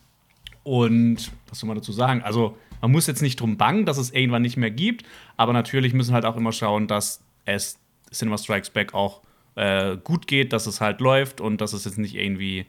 und 0.64 1.32
was 1.50 1.60
soll 1.60 1.68
man 1.68 1.78
dazu 1.78 1.92
sagen? 1.92 2.22
Also, 2.24 2.58
man 2.84 2.92
muss 2.92 3.08
jetzt 3.08 3.22
nicht 3.22 3.40
drum 3.40 3.56
bangen, 3.56 3.86
dass 3.86 3.98
es 3.98 4.12
irgendwann 4.12 4.42
nicht 4.42 4.58
mehr 4.58 4.70
gibt, 4.70 5.06
aber 5.38 5.54
natürlich 5.54 5.94
müssen 5.94 6.12
wir 6.12 6.16
halt 6.16 6.26
auch 6.26 6.36
immer 6.36 6.52
schauen, 6.52 6.86
dass 6.88 7.24
es 7.46 7.80
Cinema 8.12 8.38
Strikes 8.38 8.70
Back 8.72 8.94
auch 8.94 9.22
äh, 9.56 9.96
gut 9.96 10.28
geht, 10.28 10.52
dass 10.52 10.68
es 10.68 10.82
halt 10.82 11.00
läuft 11.00 11.40
und 11.40 11.62
dass 11.62 11.72
es 11.72 11.86
jetzt 11.86 11.98
nicht 11.98 12.14
irgendwie 12.16 12.66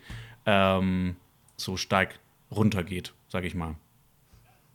ähm, 0.46 1.16
so 1.56 1.76
stark 1.76 2.20
runtergeht, 2.52 3.12
sag 3.28 3.42
ich 3.44 3.56
mal. 3.56 3.74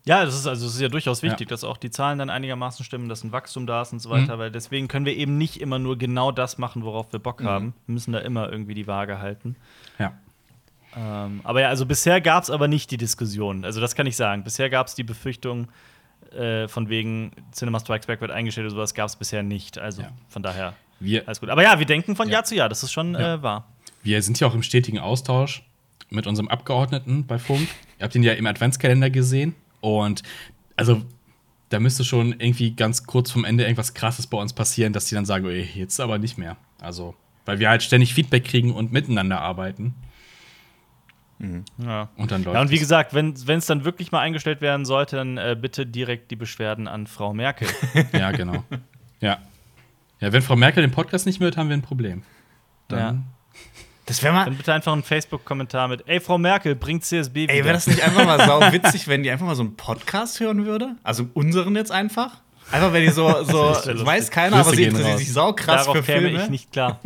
Ja, 0.04 0.26
das 0.26 0.36
ist 0.36 0.46
also 0.46 0.66
das 0.66 0.76
ist 0.76 0.82
ja 0.82 0.90
durchaus 0.90 1.24
wichtig, 1.24 1.48
Ja. 1.48 1.52
dass 1.52 1.64
auch 1.64 1.78
die 1.78 1.90
Zahlen 1.90 2.20
dann 2.20 2.30
einigermaßen 2.30 2.84
stimmen, 2.84 3.08
dass 3.08 3.24
ein 3.24 3.32
Wachstum 3.32 3.66
da 3.66 3.82
ist 3.82 3.94
und 3.94 4.00
so 4.00 4.10
weiter, 4.10 4.40
weil 4.40 4.52
deswegen 4.52 4.90
können 4.90 5.06
wir 5.06 5.16
eben 5.16 5.38
nicht 5.38 5.62
immer 5.62 5.80
nur 5.80 5.98
genau 5.98 6.32
das 6.34 6.58
machen, 6.58 6.84
worauf 6.84 7.14
wir 7.14 7.20
Bock 7.20 7.44
haben. 7.44 7.74
Wir 7.86 7.94
müssen 7.94 8.12
da 8.12 8.20
immer 8.20 8.52
irgendwie 8.52 8.74
die 8.74 8.88
Waage 8.88 9.20
halten. 9.20 9.56
Ja. 10.00 10.14
Ähm, 10.98 11.42
aber 11.44 11.62
ja, 11.62 11.70
also 11.70 11.86
bisher 11.86 12.20
gab 12.22 12.44
es 12.44 12.50
aber 12.50 12.68
nicht 12.68 12.90
die 12.92 12.98
Diskussion. 12.98 13.64
Also 13.66 13.80
das 13.82 13.96
kann 13.96 14.08
ich 14.08 14.16
sagen. 14.16 14.44
Bisher 14.44 14.70
gab 14.70 14.88
es 14.88 14.96
die 14.96 15.04
Befürchtung 15.04 15.68
äh, 16.36 16.68
von 16.68 16.90
wegen 16.90 17.32
Cinema 17.52 17.80
Strikes 17.80 18.08
Back 18.08 18.22
wird 18.22 18.32
eingestellt 18.32 18.66
oder 18.68 18.76
sowas 18.76 18.94
gab 18.94 19.08
es 19.08 19.16
bisher 19.16 19.44
nicht. 19.44 19.78
Also 19.78 20.02
Ja. 20.04 20.12
von 20.30 20.44
daher 20.44 20.74
Wir, 21.00 21.26
alles 21.28 21.40
gut. 21.40 21.50
Aber 21.50 21.64
ja, 21.64 21.78
wir 21.80 21.86
denken 21.86 22.16
von 22.16 22.28
Ja. 22.28 22.34
Jahr 22.36 22.44
zu 22.44 22.56
Jahr. 22.56 22.70
Das 22.70 22.84
ist 22.84 22.92
schon 22.92 23.14
Ja. 23.14 23.36
äh, 23.36 23.44
wahr. 23.44 23.68
wir 24.04 24.22
sind 24.22 24.40
ja 24.40 24.48
auch 24.48 24.54
im 24.56 24.64
stetigen 24.64 25.00
Austausch 25.00 25.64
mit 26.10 26.26
unserem 26.28 26.48
Abgeordneten 26.50 27.26
bei 27.28 27.38
Funk. 27.40 27.68
Ihr 28.00 28.04
habt 28.04 28.16
ihn 28.16 28.24
ja 28.24 28.34
im 28.34 28.46
Adventskalender 28.48 29.10
gesehen. 29.10 29.54
Und 29.82 30.24
also, 30.76 31.02
da 31.70 31.80
müsste 31.80 32.04
schon 32.04 32.32
irgendwie 32.40 32.72
ganz 32.72 33.06
kurz 33.06 33.30
vom 33.32 33.46
Ende 33.46 33.64
irgendwas 33.64 33.94
Krasses 33.94 34.26
bei 34.28 34.38
uns 34.40 34.54
passieren, 34.54 34.92
dass 34.94 35.06
die 35.06 35.16
dann 35.16 35.26
sagen, 35.26 35.46
ey, 35.48 35.70
jetzt 35.76 36.00
aber 36.00 36.18
nicht 36.18 36.38
mehr. 36.38 36.58
Also, 36.82 37.14
weil 37.46 37.60
wir 37.60 37.70
halt 37.70 37.84
ständig 37.84 38.14
Feedback 38.14 38.44
kriegen 38.46 38.74
und 38.74 38.92
miteinander 38.92 39.40
arbeiten. 39.42 39.94
Ja. 41.78 42.10
Und 42.18 42.32
dann 42.32 42.44
läuft 42.44 42.56
Ja, 42.56 42.62
und 42.62 42.70
wie 42.70 42.76
es. 42.76 42.82
gesagt, 42.82 43.14
wenn 43.14 43.34
es 43.34 43.66
dann 43.66 43.86
wirklich 43.86 44.12
mal 44.12 44.20
eingestellt 44.20 44.60
werden 44.60 44.86
sollte, 44.86 45.16
dann 45.16 45.38
äh, 45.38 45.56
bitte 45.60 45.86
direkt 45.86 46.32
die 46.32 46.36
Beschwerden 46.36 46.88
an 46.88 47.08
Frau 47.08 47.34
Merkel. 47.34 47.68
Ja, 48.12 48.32
genau. 48.32 48.64
ja. 49.22 49.38
Ja, 50.20 50.34
wenn 50.34 50.42
Frau 50.42 50.58
Merkel 50.58 50.82
den 50.84 50.92
Podcast 50.92 51.26
nicht 51.26 51.40
mehr 51.40 51.46
hört, 51.48 51.56
haben 51.58 51.70
wir 51.70 51.78
ein 51.78 51.82
Problem. 51.82 52.24
Dann 52.90 53.24
Das 54.06 54.22
wäre 54.22 54.34
mal. 54.34 54.46
Dann 54.46 54.58
bitte 54.58 54.74
einfach 54.74 54.92
einen 54.92 55.04
Facebook-Kommentar 55.04 55.88
mit: 55.88 56.04
Ey, 56.08 56.20
Frau 56.20 56.38
Merkel, 56.38 56.76
bringt 56.76 57.06
CSB 57.06 57.44
wieder. 57.44 57.54
Ey, 57.54 57.64
wäre 57.64 57.74
das 57.76 57.88
nicht 57.88 58.02
einfach 58.04 58.26
mal 58.26 58.40
sau 58.46 58.60
witzig, 58.74 59.08
wenn 59.08 59.24
die 59.24 59.32
einfach 59.32 59.46
mal 59.46 59.56
so 59.56 59.64
einen 59.64 59.78
Podcast 59.78 60.42
hören 60.42 60.66
würde? 60.66 60.96
Also 61.04 61.28
unseren 61.36 61.74
jetzt 61.78 61.92
einfach? 61.92 62.42
Einfach, 62.72 62.92
wenn 62.92 63.04
die 63.04 63.12
so, 63.12 63.30
so 63.46 63.72
Das 63.74 64.06
weiß 64.06 64.30
keiner, 64.30 64.58
Grüße 64.58 64.68
aber 64.68 64.76
sie 64.76 64.84
interessiert 64.84 65.20
sich 65.20 65.32
sau 65.32 65.54
krass 65.54 65.86
Darauf 65.86 65.96
für 65.98 66.04
käme 66.04 66.28
Filme. 66.28 66.44
ich 66.44 66.50
nicht 66.50 66.72
klar. 66.74 67.00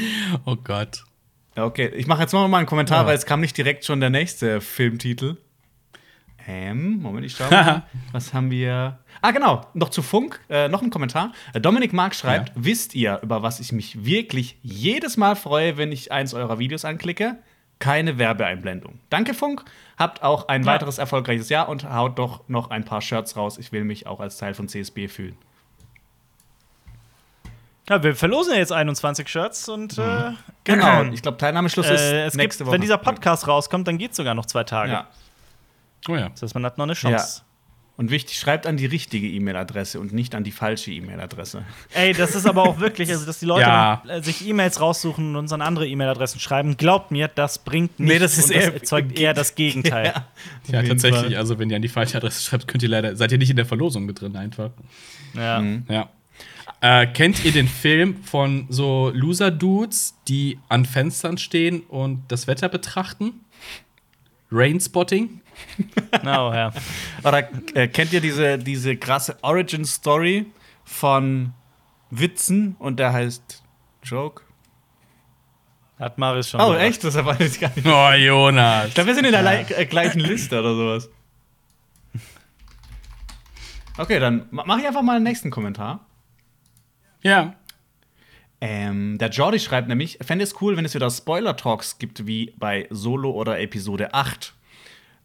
Oh 0.44 0.56
Gott. 0.56 1.04
Okay, 1.56 1.88
ich 1.96 2.06
mache 2.06 2.22
jetzt 2.22 2.32
noch 2.32 2.46
mal 2.48 2.58
einen 2.58 2.66
Kommentar, 2.66 3.02
Ja. 3.02 3.06
weil 3.06 3.16
es 3.16 3.24
kam 3.26 3.40
nicht 3.40 3.56
direkt 3.56 3.84
schon 3.84 4.00
der 4.00 4.10
nächste 4.10 4.60
Filmtitel. 4.60 5.36
Ähm, 6.46 7.00
Moment, 7.00 7.26
ich 7.26 7.34
schau 7.34 7.48
mal. 7.50 7.82
Was 8.12 8.32
haben 8.32 8.50
wir? 8.50 8.98
Ah, 9.22 9.30
genau, 9.32 9.66
noch 9.74 9.88
zu 9.88 10.02
Funk, 10.02 10.40
äh, 10.48 10.68
noch 10.68 10.82
ein 10.82 10.90
Kommentar. 10.90 11.32
Äh, 11.54 11.60
Dominik 11.60 11.92
Mark 11.92 12.14
schreibt: 12.14 12.50
Ja. 12.50 12.54
Wisst 12.56 12.94
ihr, 12.94 13.18
über 13.22 13.42
was 13.42 13.58
ich 13.60 13.72
mich 13.72 14.04
wirklich 14.04 14.58
jedes 14.62 15.16
Mal 15.16 15.34
freue, 15.34 15.76
wenn 15.76 15.90
ich 15.90 16.12
eins 16.12 16.34
eurer 16.34 16.58
Videos 16.58 16.84
anklicke? 16.84 17.38
Keine 17.78 18.18
Werbeeinblendung. 18.18 19.00
Danke, 19.10 19.34
Funk. 19.34 19.64
Habt 19.98 20.22
auch 20.22 20.48
ein 20.48 20.62
Ja. 20.62 20.72
weiteres 20.72 20.98
erfolgreiches 20.98 21.48
Jahr 21.48 21.68
und 21.68 21.90
haut 21.90 22.18
doch 22.18 22.48
noch 22.48 22.70
ein 22.70 22.84
paar 22.84 23.00
Shirts 23.02 23.36
raus. 23.36 23.58
Ich 23.58 23.72
will 23.72 23.84
mich 23.84 24.06
auch 24.06 24.20
als 24.20 24.36
Teil 24.38 24.54
von 24.54 24.68
CSB 24.68 25.08
fühlen. 25.08 25.36
Ja, 27.88 28.02
wir 28.02 28.14
verlosen 28.16 28.52
ja 28.54 28.58
jetzt 28.58 28.72
21 28.72 29.28
Shirts 29.28 29.68
und 29.68 29.96
äh, 29.98 30.32
Genau, 30.64 31.04
ich 31.12 31.22
glaube, 31.22 31.38
Teilnahmeschluss 31.38 31.86
ist 31.88 32.00
äh, 32.00 32.24
es 32.26 32.34
nächste 32.34 32.58
gibt, 32.64 32.66
Woche. 32.68 32.74
Wenn 32.74 32.80
dieser 32.80 32.98
Podcast 32.98 33.46
rauskommt, 33.46 33.86
dann 33.86 33.98
geht 33.98 34.10
es 34.12 34.16
sogar 34.16 34.34
noch 34.34 34.46
zwei 34.46 34.64
Tage. 34.64 34.92
Ja. 34.92 35.06
Oh 36.08 36.16
ja. 36.16 36.28
Das 36.30 36.42
heißt, 36.42 36.54
man 36.54 36.64
hat 36.64 36.78
noch 36.78 36.84
eine 36.84 36.94
Chance. 36.94 37.42
Und 37.98 38.10
wichtig, 38.10 38.38
schreibt 38.38 38.66
an 38.66 38.76
die 38.76 38.84
richtige 38.84 39.26
E-Mail-Adresse 39.26 39.98
und 39.98 40.12
nicht 40.12 40.34
an 40.34 40.44
die 40.44 40.52
falsche 40.52 40.90
E-Mail-Adresse. 40.90 41.64
Ey, 41.94 42.12
das 42.12 42.34
ist 42.34 42.44
aber 42.44 42.62
auch 42.64 42.78
wirklich, 42.78 43.08
also 43.10 43.24
dass 43.24 43.38
die 43.38 43.46
Leute 43.46 43.62
Ja. 43.68 44.02
dann, 44.04 44.18
äh, 44.18 44.22
sich 44.22 44.46
E-Mails 44.46 44.82
raussuchen 44.82 45.30
und 45.30 45.36
uns 45.36 45.52
an 45.52 45.62
andere 45.62 45.88
E-Mail-Adressen 45.88 46.38
schreiben. 46.38 46.76
Glaubt 46.76 47.10
mir, 47.10 47.28
das 47.28 47.58
bringt 47.58 47.98
nichts. 47.98 48.12
Nee, 48.12 48.18
das 48.18 48.36
ist 48.36 48.48
und 48.50 48.54
das 48.56 48.64
eher- 48.64 48.74
erzeugt 48.74 49.18
eher 49.18 49.32
das 49.32 49.54
Gegenteil. 49.54 50.12
Ja, 50.68 50.82
Ja, 50.82 50.88
tatsächlich. 50.88 51.22
Fall. 51.22 51.36
Also, 51.36 51.58
wenn 51.58 51.70
ihr 51.70 51.76
an 51.76 51.82
die 51.82 51.88
falsche 51.88 52.18
Adresse 52.18 52.42
schreibt, 52.42 52.68
könnt 52.68 52.82
ihr 52.82 52.90
leider, 52.90 53.16
seid 53.16 53.32
ihr 53.32 53.38
nicht 53.38 53.50
in 53.50 53.56
der 53.56 53.64
Verlosung 53.66 54.04
mit 54.04 54.20
drin 54.20 54.36
einfach. 54.36 54.70
Ja. 55.32 55.62
Ja. 55.88 56.10
Äh, 56.80 57.06
kennt 57.06 57.44
ihr 57.44 57.52
den 57.52 57.68
Film 57.68 58.22
von 58.22 58.66
so 58.68 59.10
Loser-Dudes, 59.14 60.14
die 60.28 60.58
an 60.68 60.84
Fenstern 60.84 61.38
stehen 61.38 61.80
und 61.80 62.22
das 62.28 62.46
Wetter 62.46 62.68
betrachten? 62.68 63.40
Rainspotting? 64.52 65.40
No, 66.22 66.52
ja. 66.52 66.70
Oder 67.24 67.48
äh, 67.74 67.88
kennt 67.88 68.12
ihr 68.12 68.20
diese, 68.20 68.58
diese 68.58 68.96
krasse 68.96 69.36
Origin-Story 69.42 70.46
von 70.84 71.52
Witzen 72.10 72.76
und 72.78 73.00
der 73.00 73.12
heißt 73.12 73.62
Joke? 74.04 74.42
Hat 75.98 76.18
Marius 76.18 76.50
schon. 76.50 76.60
Oh, 76.60 76.66
gemacht. 76.66 76.82
echt? 76.82 77.02
Das 77.04 77.14
weiß 77.16 77.40
ich 77.40 77.58
gar 77.60 77.72
nicht. 77.74 77.86
Oh, 77.86 78.10
Jonas. 78.12 78.88
Ich 78.88 78.94
glaube, 78.94 79.08
wir 79.08 79.14
sind 79.14 79.24
in 79.24 79.32
der 79.32 79.42
lei- 79.42 79.64
äh, 79.70 79.86
gleichen 79.86 80.20
Liste 80.20 80.60
oder 80.60 80.74
sowas. 80.76 81.08
Okay, 83.98 84.20
dann 84.20 84.46
ma- 84.50 84.64
mache 84.66 84.80
ich 84.80 84.86
einfach 84.86 85.02
mal 85.02 85.14
den 85.18 85.22
nächsten 85.22 85.50
Kommentar. 85.50 86.05
Ja. 87.26 87.54
Ähm, 88.60 89.18
der 89.18 89.28
Jordi 89.28 89.58
schreibt 89.58 89.88
nämlich, 89.88 90.18
fände 90.22 90.42
es 90.42 90.60
cool, 90.62 90.76
wenn 90.76 90.84
es 90.86 90.94
wieder 90.94 91.10
Spoiler-Talks 91.10 91.98
gibt, 91.98 92.26
wie 92.26 92.54
bei 92.56 92.86
Solo 92.90 93.30
oder 93.30 93.60
Episode 93.60 94.14
8. 94.14 94.54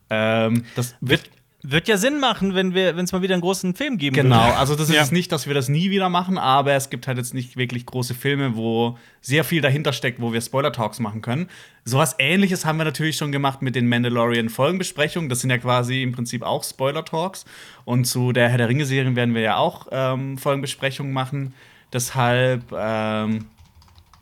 Ähm, 0.10 0.66
das 0.76 0.96
wird 1.00 1.30
Wird 1.64 1.88
ja 1.88 1.96
Sinn 1.96 2.20
machen, 2.20 2.56
wenn 2.56 2.76
es 2.76 3.12
mal 3.12 3.22
wieder 3.22 3.36
einen 3.36 3.42
großen 3.44 3.76
Film 3.76 4.00
geben 4.00 4.16
Genau, 4.16 4.44
würde. 4.46 4.58
also 4.58 4.76
das 4.76 4.90
ist 4.90 4.96
Ja. 4.96 5.06
nicht, 5.12 5.32
dass 5.32 5.46
wir 5.46 5.54
das 5.54 5.70
nie 5.70 5.92
wieder 5.92 6.10
machen, 6.10 6.40
aber 6.40 6.74
es 6.74 6.90
gibt 6.90 7.06
halt 7.08 7.20
jetzt 7.20 7.36
nicht 7.36 7.56
wirklich 7.56 7.86
große 7.86 8.16
Filme, 8.16 8.56
wo 8.56 8.98
sehr 9.22 9.44
viel 9.44 9.62
dahinter 9.62 9.94
steckt, 9.94 10.20
wo 10.20 10.34
wir 10.34 10.42
Spoiler-Talks 10.42 11.00
machen 11.00 11.22
können. 11.22 11.50
Sowas 11.86 12.16
ähnliches 12.18 12.66
haben 12.66 12.78
wir 12.80 12.84
natürlich 12.84 13.16
schon 13.16 13.32
gemacht 13.32 13.62
mit 13.62 13.76
den 13.76 13.88
Mandalorian-Folgenbesprechungen. 13.88 15.30
Das 15.30 15.42
sind 15.42 15.52
ja 15.52 15.60
quasi 15.60 16.02
im 16.02 16.14
Prinzip 16.14 16.42
auch 16.42 16.64
Spoiler-Talks. 16.64 17.46
Und 17.86 18.06
zu 18.06 18.32
der 18.34 18.50
Herr 18.50 18.58
der 18.58 18.68
Ringe-Serie 18.68 19.16
werden 19.16 19.36
wir 19.36 19.42
ja 19.42 19.58
auch 19.58 19.88
ähm, 19.92 20.40
Folgenbesprechungen 20.40 21.14
machen. 21.14 21.54
Deshalb 21.94 22.72
ähm, 22.72 23.48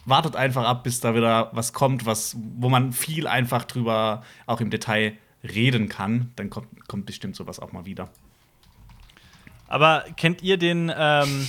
wartet 0.06 0.36
einfach 0.36 0.66
ab, 0.66 0.84
bis 0.84 1.00
da 1.00 1.14
wieder 1.14 1.50
was 1.54 1.74
kommt, 1.74 2.06
was, 2.06 2.36
wo 2.58 2.70
man 2.70 2.94
viel 2.94 3.28
einfach 3.28 3.64
drüber 3.66 4.24
auch 4.46 4.60
im 4.60 4.70
Detail 4.70 5.18
reden 5.44 5.88
kann. 5.88 6.32
Dann 6.36 6.50
kommt, 6.50 6.88
kommt 6.88 7.06
bestimmt 7.06 7.36
sowas 7.36 7.60
auch 7.60 7.72
mal 7.72 7.86
wieder. 7.86 8.10
Aber 9.68 10.04
kennt 10.18 10.41
ihr 10.41 10.58
den, 10.58 10.91
ähm, 10.96 11.48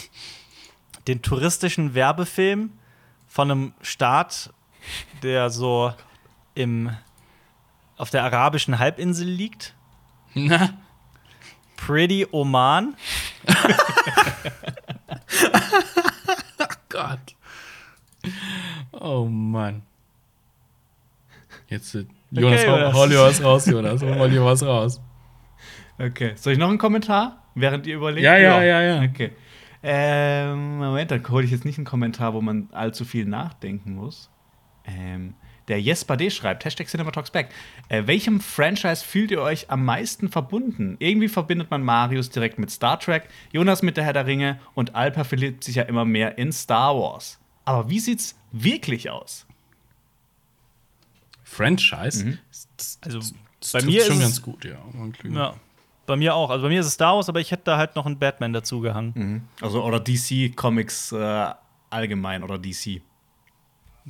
den 1.08 1.22
touristischen 1.22 1.94
Werbefilm 1.94 2.72
von 3.26 3.50
einem 3.50 3.72
Staat, 3.80 4.52
der 5.22 5.50
so 5.50 5.92
im, 6.54 6.94
auf 7.96 8.10
der 8.10 8.24
arabischen 8.24 8.78
Halbinsel 8.78 9.26
liegt? 9.26 9.74
Na, 10.34 10.74
Pretty 11.76 12.26
Oman. 12.30 12.94
Gott. 17.00 17.36
Oh 18.92 19.24
Mann. 19.24 19.82
Jetzt, 21.68 21.94
äh, 21.94 22.04
Jonas, 22.30 22.66
hau, 22.66 22.76
Jonas. 22.76 22.94
hau 22.94 23.06
dir 23.06 23.18
was 23.20 23.42
raus, 23.42 23.66
Jonas. 23.66 24.02
Hau 24.02 24.28
dir 24.28 24.44
was 24.44 24.62
raus. 24.62 25.00
Okay. 25.98 26.32
Soll 26.36 26.54
ich 26.54 26.58
noch 26.58 26.68
einen 26.68 26.78
Kommentar, 26.78 27.44
während 27.54 27.86
ihr 27.86 27.96
überlegt? 27.96 28.24
Ja, 28.24 28.36
ja, 28.36 28.62
ja, 28.62 28.82
ja. 28.82 29.02
Okay. 29.02 29.32
Ähm, 29.82 30.78
Moment, 30.78 31.10
da 31.10 31.18
hole 31.28 31.44
ich 31.44 31.50
jetzt 31.50 31.64
nicht 31.64 31.78
einen 31.78 31.86
Kommentar, 31.86 32.34
wo 32.34 32.40
man 32.40 32.68
allzu 32.72 33.04
viel 33.04 33.24
nachdenken 33.24 33.94
muss. 33.94 34.30
Ähm, 34.84 35.34
der 35.70 35.80
Jesper 35.80 36.16
D. 36.18 36.30
schreibt, 36.30 36.64
Hashtag 36.66 36.88
CinemaTalksBack. 36.88 37.48
Äh, 37.88 38.02
welchem 38.06 38.40
Franchise 38.40 39.02
fühlt 39.04 39.30
ihr 39.30 39.40
euch 39.40 39.70
am 39.70 39.84
meisten 39.84 40.28
verbunden? 40.28 40.96
Irgendwie 40.98 41.28
verbindet 41.28 41.70
man 41.70 41.82
Marius 41.82 42.28
direkt 42.28 42.58
mit 42.58 42.70
Star 42.70 43.00
Trek, 43.00 43.28
Jonas 43.52 43.80
mit 43.82 43.96
der 43.96 44.04
Herr 44.04 44.12
der 44.12 44.26
Ringe 44.26 44.60
und 44.74 44.94
Alper 44.94 45.24
verliebt 45.24 45.64
sich 45.64 45.76
ja 45.76 45.84
immer 45.84 46.04
mehr 46.04 46.36
in 46.36 46.52
Star 46.52 46.94
Wars. 46.94 47.38
Aber 47.64 47.88
wie 47.88 48.00
sieht's 48.00 48.36
wirklich 48.52 49.08
aus? 49.08 49.46
Franchise? 51.44 52.24
Mhm. 52.24 52.38
Das, 52.76 52.98
Also, 53.02 53.18
das 53.60 53.72
bei 53.72 53.82
mir 53.82 54.04
schon 54.04 54.16
ist 54.16 54.20
ganz 54.22 54.32
es- 54.34 54.42
gut, 54.42 54.64
ja. 54.64 54.78
Ja. 55.24 55.54
Bei 56.06 56.16
mir 56.16 56.34
auch. 56.34 56.50
Also 56.50 56.64
bei 56.64 56.68
mir 56.70 56.80
ist 56.80 56.86
es 56.86 56.94
Star 56.94 57.14
Wars, 57.16 57.28
aber 57.28 57.40
ich 57.40 57.50
hätte 57.52 57.64
da 57.64 57.76
halt 57.76 57.94
noch 57.94 58.06
einen 58.06 58.18
Batman 58.18 58.52
dazu 58.52 58.80
gehangen. 58.80 59.48
Also, 59.60 59.84
oder 59.84 60.00
DC 60.00 60.56
Comics 60.56 61.12
äh, 61.12 61.50
allgemein 61.90 62.42
oder 62.42 62.58
DC. 62.58 63.00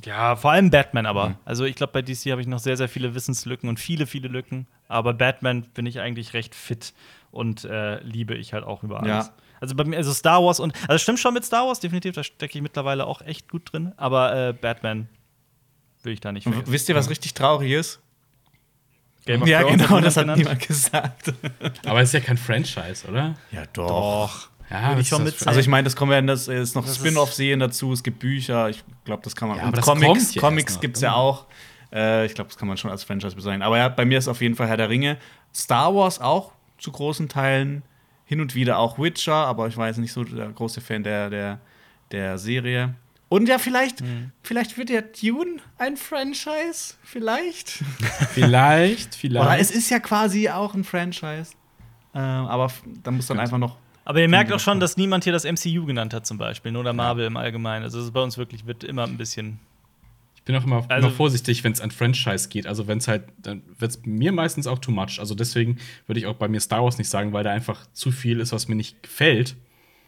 Ja, 0.03 0.35
vor 0.35 0.51
allem 0.51 0.69
Batman 0.69 1.05
aber. 1.05 1.29
Mhm. 1.29 1.35
Also 1.45 1.65
ich 1.65 1.75
glaube, 1.75 1.93
bei 1.93 2.01
DC 2.01 2.31
habe 2.31 2.41
ich 2.41 2.47
noch 2.47 2.59
sehr, 2.59 2.77
sehr 2.77 2.89
viele 2.89 3.13
Wissenslücken 3.13 3.69
und 3.69 3.79
viele, 3.79 4.07
viele 4.07 4.27
Lücken. 4.27 4.67
Aber 4.87 5.13
Batman 5.13 5.63
bin 5.73 5.85
ich 5.85 5.99
eigentlich 5.99 6.33
recht 6.33 6.55
fit 6.55 6.93
und 7.31 7.65
äh, 7.65 7.99
liebe 8.01 8.35
ich 8.35 8.53
halt 8.53 8.63
auch 8.63 8.83
über 8.83 9.01
alles. 9.01 9.27
Ja. 9.27 9.33
Also 9.59 9.75
bei 9.75 9.83
mir, 9.83 9.97
also 9.97 10.11
Star 10.11 10.43
Wars 10.43 10.59
und, 10.59 10.73
also 10.87 10.97
stimmt 10.97 11.19
schon 11.19 11.33
mit 11.33 11.45
Star 11.45 11.67
Wars, 11.67 11.79
definitiv, 11.79 12.15
da 12.15 12.23
stecke 12.23 12.57
ich 12.57 12.61
mittlerweile 12.63 13.05
auch 13.05 13.21
echt 13.21 13.49
gut 13.49 13.71
drin. 13.71 13.93
Aber 13.97 14.49
äh, 14.49 14.53
Batman 14.53 15.07
will 16.03 16.13
ich 16.13 16.19
da 16.19 16.31
nicht 16.31 16.43
vergessen. 16.43 16.71
wisst 16.71 16.89
ihr, 16.89 16.95
was 16.95 17.09
richtig 17.09 17.33
traurig 17.33 17.71
ist? 17.71 17.99
Game 19.25 19.43
of 19.43 19.47
ja, 19.47 19.61
Thrones 19.61 19.77
genau, 19.77 19.89
hat 19.97 20.05
das 20.05 20.17
hat 20.17 20.23
genannt. 20.23 20.39
niemand 20.39 20.67
gesagt. 20.67 21.33
Aber 21.85 22.01
es 22.01 22.09
ist 22.09 22.13
ja 22.13 22.19
kein 22.21 22.37
Franchise, 22.37 23.07
oder? 23.07 23.35
Ja, 23.51 23.65
doch. 23.71 24.49
Ja, 24.71 24.97
ich 24.97 25.07
schon 25.07 25.23
mit- 25.23 25.45
Also 25.47 25.59
ich 25.59 25.67
meine, 25.67 25.83
das 25.85 25.95
kommen 25.95 26.11
wir 26.11 26.21
das 26.21 26.47
ist 26.47 26.75
noch 26.75 26.87
Spin-off-Serien 26.87 27.59
dazu, 27.59 27.91
es 27.93 28.01
gibt 28.03 28.19
Bücher, 28.19 28.69
ich 28.69 28.83
glaube, 29.03 29.21
das 29.23 29.35
kann 29.35 29.49
man. 29.49 29.57
Ja, 29.57 29.63
und 29.63 29.67
aber 29.69 29.77
das 29.77 29.85
Comics, 29.85 30.07
kommt 30.07 30.35
ja 30.35 30.41
Comics 30.41 30.79
gibt 30.79 30.95
es 30.97 31.01
ja 31.03 31.09
oder? 31.11 31.17
auch. 31.17 31.45
Äh, 31.93 32.25
ich 32.25 32.33
glaube, 32.35 32.47
das 32.49 32.57
kann 32.57 32.67
man 32.69 32.77
schon 32.77 32.89
als 32.89 33.03
Franchise 33.03 33.35
bezeichnen. 33.35 33.61
Aber 33.63 33.77
ja, 33.77 33.89
bei 33.89 34.05
mir 34.05 34.17
ist 34.17 34.27
auf 34.29 34.41
jeden 34.41 34.55
Fall 34.55 34.67
Herr 34.67 34.77
der 34.77 34.89
Ringe. 34.89 35.17
Star 35.53 35.93
Wars 35.93 36.19
auch 36.21 36.53
zu 36.77 36.91
großen 36.91 37.27
Teilen. 37.27 37.83
Hin 38.25 38.39
und 38.39 38.55
wieder 38.55 38.77
auch 38.79 38.97
Witcher, 38.97 39.33
aber 39.35 39.67
ich 39.67 39.75
war 39.75 39.87
jetzt 39.87 39.97
nicht 39.97 40.13
so 40.13 40.23
der 40.23 40.47
große 40.47 40.79
Fan 40.79 41.03
der, 41.03 41.29
der, 41.29 41.59
der 42.11 42.37
Serie. 42.37 42.95
Und 43.27 43.49
ja, 43.49 43.57
vielleicht, 43.59 43.99
Hm. 43.99 44.31
vielleicht 44.41 44.77
wird 44.77 44.89
ja 44.89 45.01
Dune 45.01 45.57
ein 45.77 45.97
Franchise. 45.97 46.93
Vielleicht. 47.03 47.83
Vielleicht, 48.33 49.15
vielleicht. 49.15 49.45
Oder 49.45 49.59
es 49.59 49.71
ist 49.71 49.89
ja 49.89 49.99
quasi 49.99 50.47
auch 50.49 50.73
ein 50.73 50.85
Franchise. 50.85 51.51
Ähm, 52.13 52.21
aber 52.21 52.71
da 53.03 53.11
muss 53.11 53.27
dann 53.27 53.39
einfach 53.39 53.57
noch. 53.57 53.77
Aber 54.03 54.19
ihr 54.19 54.27
merkt 54.27 54.51
auch 54.51 54.59
schon, 54.59 54.79
dass 54.79 54.97
niemand 54.97 55.23
hier 55.23 55.33
das 55.33 55.43
MCU 55.45 55.85
genannt 55.85 56.13
hat, 56.13 56.25
zum 56.25 56.37
Beispiel, 56.37 56.75
oder 56.75 56.91
Marvel 56.93 57.25
im 57.25 57.37
Allgemeinen. 57.37 57.83
Also 57.83 57.99
es 57.99 58.05
ist 58.05 58.11
bei 58.11 58.21
uns 58.21 58.37
wirklich 58.37 58.65
wird 58.65 58.83
immer 58.83 59.03
ein 59.03 59.17
bisschen. 59.17 59.59
Ich 60.35 60.41
bin 60.43 60.55
auch 60.55 60.63
immer, 60.63 60.83
Also- 60.89 61.07
immer 61.07 61.15
vorsichtig, 61.15 61.63
wenn 61.63 61.71
es 61.71 61.81
an 61.81 61.91
Franchise 61.91 62.49
geht. 62.49 62.65
Also 62.65 62.87
wenn 62.87 62.97
es 62.97 63.07
halt, 63.07 63.25
dann 63.43 63.61
wird 63.77 63.91
es 63.91 64.01
mir 64.05 64.31
meistens 64.31 64.65
auch 64.65 64.79
too 64.79 64.91
much. 64.91 65.19
Also 65.19 65.35
deswegen 65.35 65.77
würde 66.07 66.19
ich 66.19 66.25
auch 66.25 66.33
bei 66.35 66.47
mir 66.47 66.59
Star 66.59 66.83
Wars 66.83 66.97
nicht 66.97 67.09
sagen, 67.09 67.31
weil 67.31 67.43
da 67.43 67.51
einfach 67.51 67.85
zu 67.93 68.11
viel 68.11 68.39
ist, 68.39 68.51
was 68.51 68.67
mir 68.67 68.75
nicht 68.75 69.03
gefällt. 69.03 69.55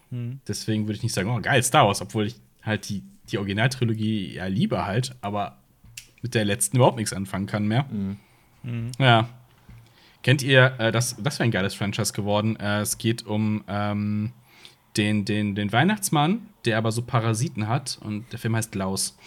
Hm. 0.09 0.39
Deswegen 0.47 0.87
würde 0.87 0.95
ich 0.97 1.03
nicht 1.03 1.13
sagen, 1.13 1.29
oh 1.29 1.39
geil, 1.39 1.61
Star 1.61 1.85
Wars, 1.85 2.01
obwohl 2.01 2.25
ich 2.25 2.35
halt 2.63 2.89
die, 2.89 3.03
die 3.29 3.37
Originaltrilogie 3.37 4.33
ja 4.33 4.47
liebe 4.47 4.85
halt, 4.85 5.15
aber 5.21 5.57
mit 6.23 6.33
der 6.33 6.45
letzten 6.45 6.77
überhaupt 6.77 6.97
nichts 6.97 7.13
anfangen 7.13 7.45
kann 7.45 7.67
mehr. 7.67 7.85
Mhm. 7.91 8.17
Ja. 8.97 9.29
Kennt 10.23 10.41
ihr, 10.41 10.73
äh, 10.79 10.91
das, 10.91 11.17
das 11.19 11.37
wäre 11.37 11.45
ein 11.45 11.51
geiles 11.51 11.75
Franchise 11.75 12.13
geworden. 12.13 12.55
Äh, 12.55 12.79
es 12.79 12.97
geht 12.97 13.25
um 13.25 13.63
ähm, 13.67 14.31
den, 14.95 15.25
den, 15.25 15.53
den 15.53 15.71
Weihnachtsmann, 15.71 16.47
der 16.65 16.77
aber 16.77 16.91
so 16.91 17.01
Parasiten 17.01 17.67
hat 17.67 17.99
und 18.01 18.31
der 18.31 18.39
Film 18.39 18.55
heißt 18.55 18.73
Laus. 18.75 19.17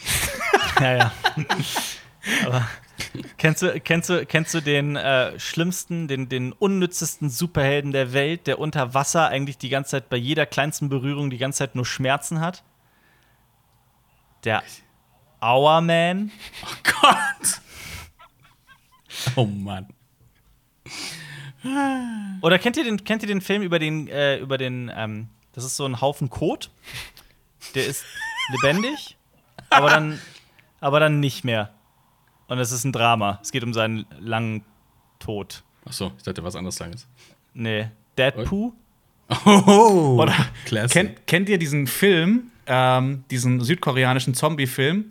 Ja, 0.80 0.96
ja. 0.96 1.12
Aber 2.44 2.66
kennst 3.38 3.62
du, 3.62 3.80
kennst 3.80 4.10
du, 4.10 4.26
kennst 4.26 4.54
du 4.54 4.60
den 4.60 4.96
äh, 4.96 5.38
schlimmsten, 5.38 6.08
den, 6.08 6.28
den 6.28 6.52
unnützesten 6.52 7.30
Superhelden 7.30 7.92
der 7.92 8.12
Welt, 8.12 8.46
der 8.46 8.58
unter 8.58 8.94
Wasser 8.94 9.28
eigentlich 9.28 9.58
die 9.58 9.68
ganze 9.68 9.92
Zeit 9.92 10.08
bei 10.08 10.16
jeder 10.16 10.46
kleinsten 10.46 10.88
Berührung 10.88 11.30
die 11.30 11.38
ganze 11.38 11.58
Zeit 11.58 11.74
nur 11.74 11.86
Schmerzen 11.86 12.40
hat? 12.40 12.64
Der 14.44 14.62
Hourman. 15.40 16.30
Oh 16.62 16.90
Gott! 17.02 17.60
Oh 19.34 19.46
Mann. 19.46 19.88
Oder 22.42 22.58
kennt 22.58 22.76
ihr 22.76 22.84
den, 22.84 23.02
kennt 23.04 23.22
ihr 23.22 23.28
den 23.28 23.40
Film 23.40 23.62
über 23.62 23.78
den, 23.78 24.08
äh, 24.08 24.38
über 24.38 24.58
den, 24.58 24.90
ähm, 24.94 25.28
das 25.52 25.64
ist 25.64 25.76
so 25.76 25.84
ein 25.84 26.00
Haufen 26.00 26.30
Kot, 26.30 26.70
der 27.74 27.86
ist 27.86 28.04
lebendig, 28.50 29.16
aber 29.70 29.90
dann, 29.90 30.20
aber 30.80 31.00
dann 31.00 31.20
nicht 31.20 31.44
mehr. 31.44 31.72
Und 32.48 32.58
es 32.58 32.70
ist 32.70 32.84
ein 32.84 32.92
Drama. 32.92 33.40
Es 33.42 33.50
geht 33.50 33.64
um 33.64 33.72
seinen 33.72 34.06
langen 34.20 34.64
Tod. 35.18 35.64
Achso, 35.84 36.12
ich 36.16 36.22
dachte 36.22 36.44
was 36.44 36.54
anderes 36.54 36.78
langes. 36.78 37.06
Nee, 37.54 37.88
Deadpool. 38.16 38.72
Oh! 39.44 40.18
Oder 40.20 40.34
Classic. 40.66 40.92
kennt, 40.92 41.26
kennt 41.26 41.48
ihr 41.48 41.58
diesen 41.58 41.88
Film, 41.88 42.52
ähm, 42.66 43.24
diesen 43.30 43.60
südkoreanischen 43.60 44.34
Zombie-Film? 44.34 45.10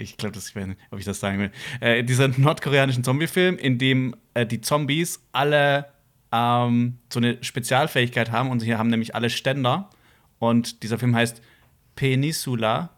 Ich, 0.00 0.16
glaube, 0.16 0.38
ich 0.38 0.54
weiß 0.54 0.66
nicht, 0.66 0.80
ob 0.90 0.98
ich 0.98 1.04
das 1.04 1.20
sagen 1.20 1.38
will. 1.38 1.50
Äh, 1.80 2.04
dieser 2.04 2.28
nordkoreanischen 2.28 3.04
Zombie-Film, 3.04 3.58
in 3.58 3.78
dem 3.78 4.16
äh, 4.34 4.46
die 4.46 4.60
Zombies 4.60 5.20
alle 5.32 5.86
ähm, 6.32 6.98
so 7.12 7.20
eine 7.20 7.42
Spezialfähigkeit 7.42 8.30
haben 8.30 8.50
und 8.50 8.60
sie 8.60 8.74
haben 8.76 8.88
nämlich 8.88 9.14
alle 9.14 9.30
Ständer. 9.30 9.90
Und 10.38 10.82
dieser 10.82 10.98
Film 10.98 11.14
heißt 11.14 11.42
Peninsula. 11.96 12.90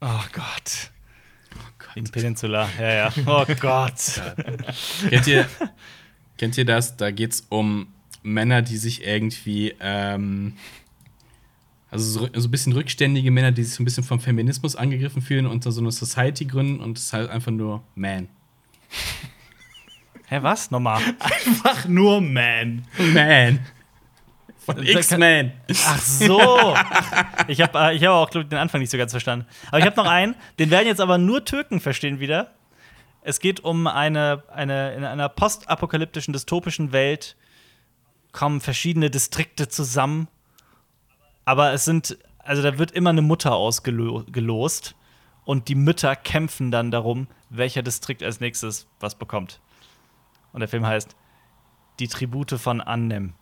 Oh 0.00 0.24
Gott. 0.32 0.90
In 1.94 2.04
Peninsula, 2.04 2.68
ja, 2.78 2.92
ja. 2.92 3.12
Oh 3.26 3.44
Gott. 3.60 4.20
kennt, 5.08 5.26
ihr, 5.26 5.46
kennt 6.38 6.56
ihr 6.56 6.64
das? 6.64 6.96
Da 6.96 7.10
geht's 7.10 7.46
um 7.48 7.88
Männer, 8.22 8.62
die 8.62 8.76
sich 8.76 9.04
irgendwie, 9.04 9.74
ähm, 9.80 10.56
also 11.90 12.20
so, 12.20 12.28
so 12.34 12.48
ein 12.48 12.50
bisschen 12.50 12.72
rückständige 12.72 13.30
Männer, 13.30 13.52
die 13.52 13.64
sich 13.64 13.74
so 13.74 13.82
ein 13.82 13.84
bisschen 13.84 14.04
vom 14.04 14.20
Feminismus 14.20 14.76
angegriffen 14.76 15.22
fühlen 15.22 15.46
und 15.46 15.64
so 15.64 15.80
eine 15.80 15.90
Society 15.90 16.44
gründen 16.44 16.80
und 16.80 16.98
es 16.98 17.04
ist 17.04 17.12
halt 17.12 17.30
einfach 17.30 17.50
nur 17.50 17.82
Man. 17.94 18.28
Hä, 20.26 20.38
was? 20.42 20.70
Nochmal. 20.70 21.02
Einfach 21.18 21.88
nur 21.88 22.20
Man. 22.20 22.86
Man. 22.98 23.58
Von 24.58 24.86
X-Men. 24.86 25.52
Ach 25.86 26.00
so. 26.00 26.76
Ich 27.48 27.60
habe 27.60 27.78
äh, 27.78 27.96
ich 27.96 28.04
hab 28.04 28.12
auch, 28.12 28.30
glaube 28.30 28.44
ich, 28.44 28.48
den 28.48 28.58
Anfang 28.58 28.80
nicht 28.80 28.90
so 28.90 28.98
ganz 28.98 29.10
verstanden. 29.10 29.46
Aber 29.68 29.80
ich 29.80 29.86
habe 29.86 29.96
noch 29.96 30.06
einen, 30.06 30.36
den 30.60 30.70
werden 30.70 30.86
jetzt 30.86 31.00
aber 31.00 31.18
nur 31.18 31.44
Türken 31.44 31.80
verstehen 31.80 32.20
wieder. 32.20 32.54
Es 33.22 33.40
geht 33.40 33.60
um 33.60 33.88
eine, 33.88 34.44
eine 34.54 34.94
in 34.94 35.04
einer 35.04 35.28
postapokalyptischen, 35.28 36.32
dystopischen 36.32 36.92
Welt 36.92 37.36
kommen 38.30 38.60
verschiedene 38.60 39.10
Distrikte 39.10 39.68
zusammen. 39.68 40.28
Aber 41.50 41.72
es 41.72 41.84
sind, 41.84 42.16
also 42.38 42.62
da 42.62 42.78
wird 42.78 42.92
immer 42.92 43.10
eine 43.10 43.22
Mutter 43.22 43.56
ausgelost. 43.56 44.94
Und 45.44 45.66
die 45.66 45.74
Mütter 45.74 46.14
kämpfen 46.14 46.70
dann 46.70 46.92
darum, 46.92 47.26
welcher 47.48 47.82
Distrikt 47.82 48.22
als 48.22 48.38
nächstes 48.38 48.86
was 49.00 49.16
bekommt. 49.16 49.58
Und 50.52 50.60
der 50.60 50.68
Film 50.68 50.86
heißt 50.86 51.16
Die 51.98 52.06
Tribute 52.06 52.52
von 52.52 52.80
Annem. 52.80 53.32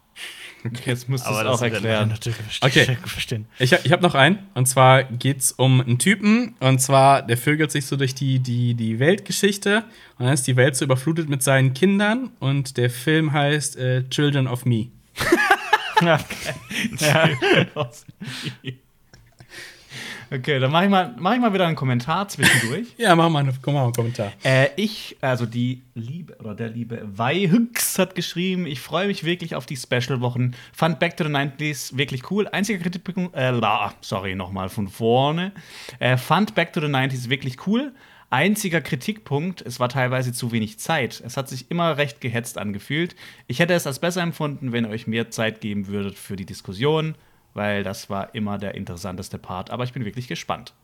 Okay, 0.64 0.84
jetzt 0.86 1.10
musst 1.10 1.26
du 1.26 1.30
es 1.30 1.36
Aber 1.36 1.50
auch 1.50 1.60
das 1.60 1.70
erklären. 1.70 2.14
Okay. 2.62 2.96
verstehen. 3.04 3.44
Ich, 3.58 3.74
hab- 3.74 3.84
ich 3.84 3.92
habe 3.92 4.02
noch 4.02 4.14
einen. 4.14 4.38
Und 4.54 4.64
zwar 4.66 5.02
geht's 5.04 5.52
um 5.52 5.82
einen 5.82 5.98
Typen. 5.98 6.54
Und 6.60 6.80
zwar, 6.80 7.20
der 7.20 7.36
vögelt 7.36 7.70
sich 7.70 7.84
so 7.84 7.96
durch 7.96 8.14
die, 8.14 8.38
die, 8.38 8.72
die 8.72 8.98
Weltgeschichte. 9.00 9.84
Und 10.18 10.24
dann 10.24 10.32
ist 10.32 10.46
die 10.46 10.56
Welt 10.56 10.76
so 10.76 10.86
überflutet 10.86 11.28
mit 11.28 11.42
seinen 11.42 11.74
Kindern. 11.74 12.30
Und 12.40 12.78
der 12.78 12.88
Film 12.88 13.34
heißt 13.34 13.76
äh, 13.76 14.08
Children 14.08 14.46
of 14.48 14.64
Me. 14.64 14.86
Ja. 16.02 16.18
Okay, 20.30 20.58
dann 20.58 20.70
mache 20.70 20.84
ich, 20.84 20.90
mal- 20.90 21.14
mach 21.18 21.32
ich 21.34 21.40
mal 21.40 21.54
wieder 21.54 21.66
einen 21.66 21.74
Kommentar 21.76 22.28
zwischendurch. 22.28 22.88
Ja, 22.98 23.16
mach 23.16 23.30
mal, 23.30 23.38
eine, 23.38 23.54
komm 23.62 23.72
mal 23.74 23.84
einen 23.84 23.94
Kommentar. 23.94 24.32
Äh, 24.44 24.68
ich, 24.76 25.16
also 25.22 25.46
die 25.46 25.80
Liebe, 25.94 26.36
oder 26.40 26.54
der 26.54 26.68
liebe 26.68 27.00
Weihüx 27.16 27.98
hat 27.98 28.14
geschrieben, 28.14 28.66
ich 28.66 28.80
freue 28.80 29.06
mich 29.06 29.24
wirklich 29.24 29.54
auf 29.54 29.64
die 29.64 29.76
Special-Wochen. 29.76 30.54
Fand 30.74 30.98
Back 30.98 31.16
to 31.16 31.24
the 31.24 31.30
90s 31.30 31.96
wirklich 31.96 32.30
cool. 32.30 32.46
Einziger 32.46 32.78
Kritikpunkt, 32.82 33.34
äh, 33.34 33.50
la, 33.52 33.94
sorry, 34.02 34.34
nochmal 34.34 34.68
von 34.68 34.88
vorne. 34.88 35.52
Äh, 35.98 36.18
fand 36.18 36.54
Back 36.54 36.74
to 36.74 36.80
the 36.82 36.88
90s 36.88 37.30
wirklich 37.30 37.66
cool. 37.66 37.92
Einziger 38.30 38.80
Kritikpunkt, 38.82 39.62
es 39.62 39.80
war 39.80 39.88
teilweise 39.88 40.32
zu 40.34 40.52
wenig 40.52 40.78
Zeit. 40.78 41.22
Es 41.24 41.36
hat 41.38 41.48
sich 41.48 41.70
immer 41.70 41.96
recht 41.96 42.20
gehetzt 42.20 42.58
angefühlt. 42.58 43.16
Ich 43.46 43.58
hätte 43.58 43.72
es 43.72 43.86
als 43.86 44.00
besser 44.00 44.20
empfunden, 44.22 44.72
wenn 44.72 44.84
ihr 44.84 44.90
euch 44.90 45.06
mehr 45.06 45.30
Zeit 45.30 45.60
geben 45.62 45.86
würdet 45.86 46.18
für 46.18 46.36
die 46.36 46.44
Diskussion, 46.44 47.14
weil 47.54 47.82
das 47.84 48.10
war 48.10 48.34
immer 48.34 48.58
der 48.58 48.74
interessanteste 48.74 49.38
Part. 49.38 49.70
Aber 49.70 49.84
ich 49.84 49.94
bin 49.94 50.04
wirklich 50.04 50.28
gespannt. 50.28 50.74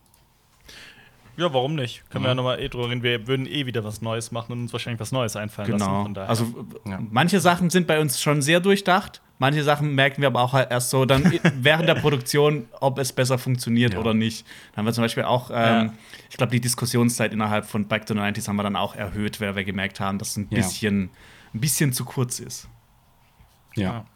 ja, 1.36 1.52
warum 1.52 1.74
nicht? 1.74 2.08
Können 2.10 2.24
wir 2.24 2.28
ja 2.30 2.34
nochmal 2.34 2.60
eh 2.60 2.68
drüber 2.70 2.88
reden. 2.88 3.02
Wir 3.02 3.26
würden 3.26 3.46
eh 3.46 3.66
wieder 3.66 3.84
was 3.84 4.00
Neues 4.00 4.30
machen 4.32 4.52
und 4.52 4.60
uns 4.62 4.72
wahrscheinlich 4.72 5.00
was 5.00 5.12
Neues 5.12 5.36
einfallen 5.36 5.70
lassen. 5.72 5.84
Genau. 5.84 6.02
Von 6.04 6.14
daher. 6.14 6.30
Also 6.30 6.66
Ja. 6.86 6.98
manche 7.10 7.40
Sachen 7.40 7.68
sind 7.68 7.86
bei 7.86 8.00
uns 8.00 8.22
schon 8.22 8.40
sehr 8.40 8.60
durchdacht, 8.60 9.20
Manche 9.38 9.64
Sachen 9.64 9.94
merken 9.96 10.22
wir 10.22 10.28
aber 10.28 10.40
auch 10.42 10.52
halt 10.52 10.70
erst 10.70 10.90
so 10.90 11.04
dann 11.04 11.24
während 11.60 11.88
der 11.88 11.96
Produktion, 11.96 12.66
ob 12.80 12.98
es 12.98 13.12
besser 13.12 13.36
funktioniert 13.36 13.94
Ja. 13.94 13.98
oder 14.00 14.14
nicht. 14.14 14.46
Da 14.72 14.78
haben 14.78 14.86
wir 14.86 14.92
zum 14.92 15.02
Beispiel 15.02 15.24
auch, 15.24 15.50
ähm, 15.50 15.56
Ja. 15.56 15.94
ich 16.30 16.36
glaube, 16.36 16.52
die 16.52 16.60
Diskussionszeit 16.60 17.32
innerhalb 17.32 17.66
von 17.66 17.86
Back 17.88 18.06
to 18.06 18.14
the 18.14 18.20
90s 18.20 18.46
haben 18.48 18.56
wir 18.56 18.62
dann 18.62 18.76
auch 18.76 18.94
erhöht, 18.94 19.40
weil 19.40 19.56
wir 19.56 19.64
gemerkt 19.64 19.98
haben, 20.00 20.18
dass 20.18 20.30
es 20.30 20.36
ein 20.36 20.46
Ja. 20.50 20.58
bisschen, 20.58 21.10
ein 21.52 21.60
bisschen 21.60 21.92
zu 21.92 22.04
kurz 22.04 22.38
ist. 22.38 22.68
Ja. 23.74 24.06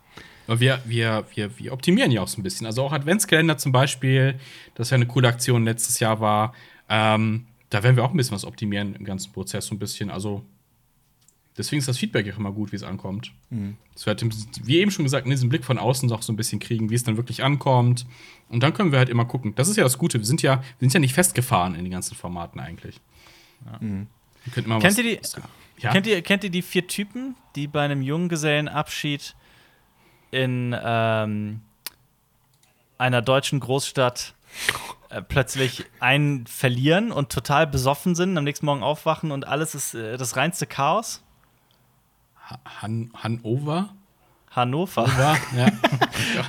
Aber 0.46 0.60
wir, 0.60 0.80
wir, 0.86 1.24
wir, 1.34 1.58
wir 1.58 1.72
optimieren 1.72 2.10
ja 2.10 2.22
auch 2.22 2.28
so 2.28 2.40
ein 2.40 2.42
bisschen. 2.42 2.66
Also 2.66 2.82
auch 2.84 2.92
Adventskalender 2.92 3.58
zum 3.58 3.72
Beispiel, 3.72 4.38
das 4.76 4.90
ja 4.90 4.94
eine 4.94 5.06
coole 5.06 5.28
Aktion 5.28 5.64
letztes 5.64 6.00
Jahr 6.00 6.20
war. 6.20 6.54
Ähm, 6.88 7.46
da 7.70 7.82
werden 7.82 7.96
wir 7.96 8.04
auch 8.04 8.12
ein 8.12 8.16
bisschen 8.16 8.34
was 8.34 8.46
optimieren 8.46 8.94
im 8.94 9.04
ganzen 9.04 9.32
Prozess 9.32 9.66
so 9.66 9.74
ein 9.74 9.78
bisschen. 9.78 10.10
Also 10.10 10.44
deswegen 11.58 11.78
ist 11.80 11.88
das 11.88 11.98
Feedback 11.98 12.32
auch 12.32 12.38
immer 12.38 12.52
gut, 12.52 12.72
wie 12.72 12.76
es 12.76 12.82
ankommt. 12.82 13.32
Das 13.94 14.06
wir 14.06 14.10
halt, 14.14 14.24
wie 14.64 14.78
eben 14.78 14.90
schon 14.90 15.04
gesagt, 15.04 15.26
in 15.26 15.30
diesem 15.30 15.48
Blick 15.48 15.64
von 15.64 15.78
außen 15.78 16.10
auch 16.12 16.22
so 16.22 16.32
ein 16.32 16.36
bisschen 16.36 16.60
kriegen, 16.60 16.88
wie 16.90 16.94
es 16.94 17.04
dann 17.04 17.16
wirklich 17.16 17.42
ankommt. 17.44 18.06
Und 18.48 18.62
dann 18.62 18.72
können 18.72 18.92
wir 18.92 18.98
halt 18.98 19.08
immer 19.08 19.24
gucken. 19.24 19.54
Das 19.56 19.68
ist 19.68 19.76
ja 19.76 19.82
das 19.84 19.98
Gute. 19.98 20.18
Wir 20.18 20.24
sind 20.24 20.40
ja, 20.42 20.56
wir 20.56 20.64
sind 20.80 20.94
ja 20.94 21.00
nicht 21.00 21.14
festgefahren 21.14 21.74
in 21.74 21.84
den 21.84 21.90
ganzen 21.90 22.14
Formaten 22.14 22.60
eigentlich. 22.60 23.00
Wir 23.80 24.06
könnten 24.52 24.70
immer 24.70 24.78
Kennt 24.80 24.96
was- 24.96 25.04
ihr 25.04 25.16
die- 25.18 25.20
Ja? 25.82 25.92
Kennt, 25.92 26.06
ihr, 26.08 26.22
kennt 26.22 26.42
ihr 26.44 26.50
die 26.50 26.62
vier 26.62 26.86
Typen, 26.88 27.36
die 27.54 27.66
bei 27.68 27.82
einem 27.82 28.02
Junggesellenabschied 28.02 29.36
in 30.32 30.74
ähm, 30.82 31.60
einer 32.98 33.22
deutschen 33.22 33.60
Großstadt 33.60 34.34
äh, 35.10 35.22
plötzlich 35.22 35.84
einen 36.00 36.46
verlieren 36.46 37.12
und 37.12 37.30
total 37.30 37.66
besoffen 37.66 38.14
sind, 38.14 38.36
am 38.36 38.44
nächsten 38.44 38.66
Morgen 38.66 38.82
aufwachen 38.82 39.30
und 39.30 39.46
alles 39.46 39.74
ist 39.76 39.94
äh, 39.94 40.16
das 40.16 40.36
reinste 40.36 40.66
Chaos? 40.66 41.22
Han 42.80 43.10
Hanover? 43.14 43.94
Hannover. 44.50 45.06
War, 45.18 45.36
ja. 45.56 45.68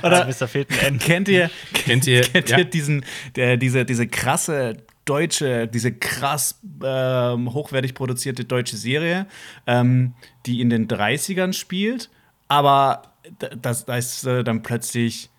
Oder 0.02 0.24
da 0.24 0.46
fehlt 0.46 0.70
ein 0.82 0.94
N. 0.94 0.98
Kennt 0.98 1.28
ihr, 1.28 1.50
Kennt 1.72 2.06
ihr- 2.06 2.22
kennt 2.22 2.48
ja. 2.48 2.58
ihr 2.58 2.64
diesen, 2.64 3.04
der, 3.36 3.56
diese, 3.56 3.84
diese 3.84 4.06
krasse 4.08 4.78
deutsche, 5.04 5.66
diese 5.68 5.92
krass 5.92 6.60
ähm, 6.82 7.52
hochwertig 7.52 7.94
produzierte 7.94 8.44
deutsche 8.44 8.76
Serie, 8.76 9.26
ähm, 9.66 10.14
die 10.46 10.60
in 10.60 10.70
den 10.70 10.88
30ern 10.88 11.52
spielt, 11.52 12.10
aber 12.48 13.02
d- 13.42 13.50
das, 13.60 13.84
da 13.86 13.96
ist 13.96 14.24
äh, 14.24 14.44
dann 14.44 14.62
plötzlich, 14.62 15.30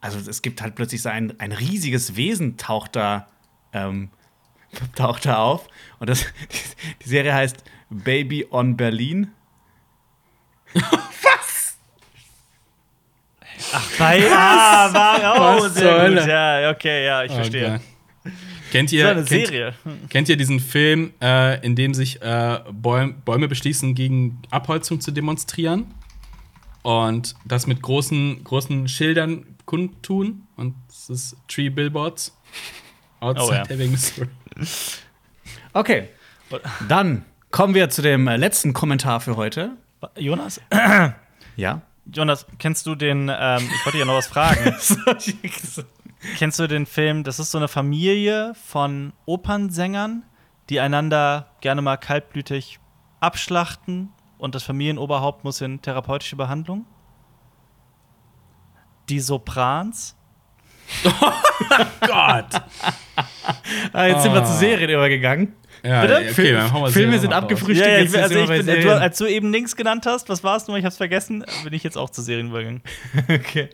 also 0.00 0.18
es 0.30 0.42
gibt 0.42 0.62
halt 0.62 0.74
plötzlich 0.74 1.02
so 1.02 1.08
ein, 1.08 1.38
ein 1.38 1.52
riesiges 1.52 2.16
Wesen 2.16 2.56
taucht 2.56 2.96
da, 2.96 3.26
ähm, 3.72 4.10
taucht 4.96 5.26
da 5.26 5.38
auf 5.38 5.68
und 5.98 6.08
das, 6.08 6.24
die 7.04 7.08
Serie 7.08 7.34
heißt 7.34 7.62
Baby 7.90 8.46
on 8.50 8.76
Berlin. 8.76 9.30
Bei, 13.98 14.22
ah, 14.30 14.92
war, 14.92 15.58
oh, 15.58 15.62
Was 15.64 15.74
sehr 15.74 16.08
gut. 16.10 16.26
Ja, 16.26 16.70
okay, 16.70 17.04
ja, 17.06 17.24
ich 17.24 17.32
Oh, 17.32 17.34
verstehe. 17.34 17.62
geil. 17.62 17.80
Kennt 18.70 18.88
Das 18.90 18.92
ist 18.92 18.98
ihr, 18.98 19.08
eine 19.10 19.24
kennt, 19.24 19.28
Serie. 19.46 19.74
kennt 20.10 20.28
ihr 20.28 20.36
diesen 20.36 20.60
Film, 20.60 21.12
äh, 21.22 21.64
in 21.64 21.76
dem 21.76 21.94
sich 21.94 22.20
äh, 22.22 22.60
Bäum, 22.72 23.20
Bäume 23.24 23.48
beschließen, 23.48 23.94
gegen 23.94 24.40
Abholzung 24.50 25.00
zu 25.00 25.10
demonstrieren? 25.12 25.94
Und 26.82 27.34
das 27.44 27.66
mit 27.66 27.82
großen, 27.82 28.44
großen 28.44 28.88
Schildern 28.88 29.46
kundtun? 29.64 30.46
Und 30.56 30.74
es 30.88 31.08
ist 31.10 31.36
Tree 31.48 31.68
Billboards. 31.68 32.36
Outside 33.20 33.64
Oh, 33.70 33.72
ja. 33.72 33.86
Missouri. 33.88 34.28
Okay, 35.72 36.08
dann 36.88 37.24
kommen 37.50 37.74
wir 37.74 37.88
zu 37.90 38.02
dem 38.02 38.26
letzten 38.28 38.72
Kommentar 38.72 39.20
für 39.20 39.36
heute. 39.36 39.72
Jonas? 40.16 40.60
Ja. 41.56 41.80
Jonas, 42.12 42.44
kennst 42.58 42.84
du 42.86 42.94
den, 42.94 43.30
ähm, 43.34 43.68
ich 43.74 43.86
wollte 43.86 43.98
ja 43.98 44.04
noch 44.04 44.14
was 44.14 44.26
fragen. 44.26 44.76
Kennst 46.36 46.58
du 46.58 46.66
den 46.66 46.84
Film, 46.84 47.24
das 47.24 47.38
ist 47.38 47.50
so 47.50 47.56
eine 47.58 47.66
Familie 47.68 48.52
von 48.66 49.14
Opernsängern, 49.24 50.22
die 50.68 50.80
einander 50.80 51.48
gerne 51.62 51.80
mal 51.80 51.96
kaltblütig 51.96 52.78
abschlachten 53.20 54.12
und 54.38 54.54
das 54.54 54.64
Familienoberhaupt 54.64 55.44
muss 55.44 55.62
in 55.62 55.80
therapeutische 55.80 56.36
Behandlung? 56.36 56.84
Die 59.08 59.20
Soprans? 59.20 60.14
Gott! 62.00 62.62
Ah, 63.92 64.04
jetzt 64.06 64.22
sind 64.22 64.34
wir 64.34 64.44
zu 64.44 64.50
Ah. 64.52 64.56
Serien 64.58 64.90
übergegangen. 64.90 65.54
Ja, 65.86 66.02
Bitte? 66.02 66.14
okay, 66.16 66.28
Fil- 66.34 66.52
dann 66.54 66.72
hauen 66.72 66.82
wir 66.84 66.90
Filme 66.90 67.18
sind 67.18 67.32
abgefrühstückt. 67.32 67.88
Ja, 67.88 67.98
ja, 67.98 68.04
ich, 68.04 68.16
also 68.22 68.52
ich 68.52 68.66
bin, 68.66 68.80
du, 68.82 69.00
als 69.00 69.18
du 69.18 69.26
eben 69.26 69.52
links 69.52 69.76
genannt 69.76 70.04
hast, 70.06 70.28
was 70.28 70.42
war 70.42 70.56
es 70.56 70.66
nur? 70.66 70.76
Ich 70.78 70.84
hab's 70.84 70.96
vergessen, 70.96 71.44
bin 71.64 71.72
ich 71.72 71.82
jetzt 71.84 71.96
auch 71.96 72.10
zu 72.10 72.22
Serien 72.22 72.48
übergegangen. 72.48 72.82
Okay. 73.28 73.68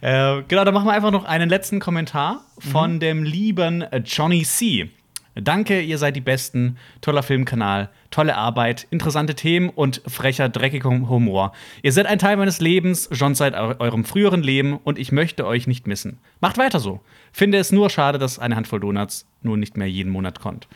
Äh, 0.00 0.42
genau, 0.48 0.64
dann 0.64 0.74
machen 0.74 0.86
wir 0.86 0.92
einfach 0.92 1.10
noch 1.10 1.24
einen 1.24 1.48
letzten 1.48 1.80
Kommentar 1.80 2.44
von 2.58 3.00
dem 3.00 3.22
lieben 3.22 3.82
äh, 3.82 3.98
Johnny 4.04 4.42
C. 4.44 4.90
Danke, 5.36 5.80
ihr 5.80 5.98
seid 5.98 6.14
die 6.14 6.20
Besten. 6.20 6.76
Toller 7.00 7.22
Filmkanal, 7.24 7.90
tolle 8.12 8.36
Arbeit, 8.36 8.86
interessante 8.90 9.34
Themen 9.34 9.68
und 9.68 10.00
frecher, 10.06 10.48
dreckiger 10.48 10.90
Humor. 10.90 11.52
Ihr 11.82 11.92
seid 11.92 12.06
ein 12.06 12.20
Teil 12.20 12.36
meines 12.36 12.60
Lebens, 12.60 13.08
schon 13.10 13.34
seit 13.34 13.54
eu 13.54 13.74
eurem 13.80 14.04
früheren 14.04 14.42
Leben 14.44 14.76
und 14.76 14.96
ich 14.98 15.10
möchte 15.10 15.44
euch 15.44 15.66
nicht 15.66 15.86
missen. 15.88 16.20
Macht 16.40 16.56
weiter 16.58 16.78
so. 16.78 17.00
Finde 17.36 17.58
es 17.58 17.72
nur 17.72 17.90
schade, 17.90 18.18
dass 18.18 18.38
eine 18.38 18.54
Handvoll 18.54 18.78
Donuts 18.78 19.26
nur 19.42 19.56
nicht 19.56 19.76
mehr 19.76 19.90
jeden 19.90 20.12
Monat 20.12 20.38
kommt. 20.38 20.68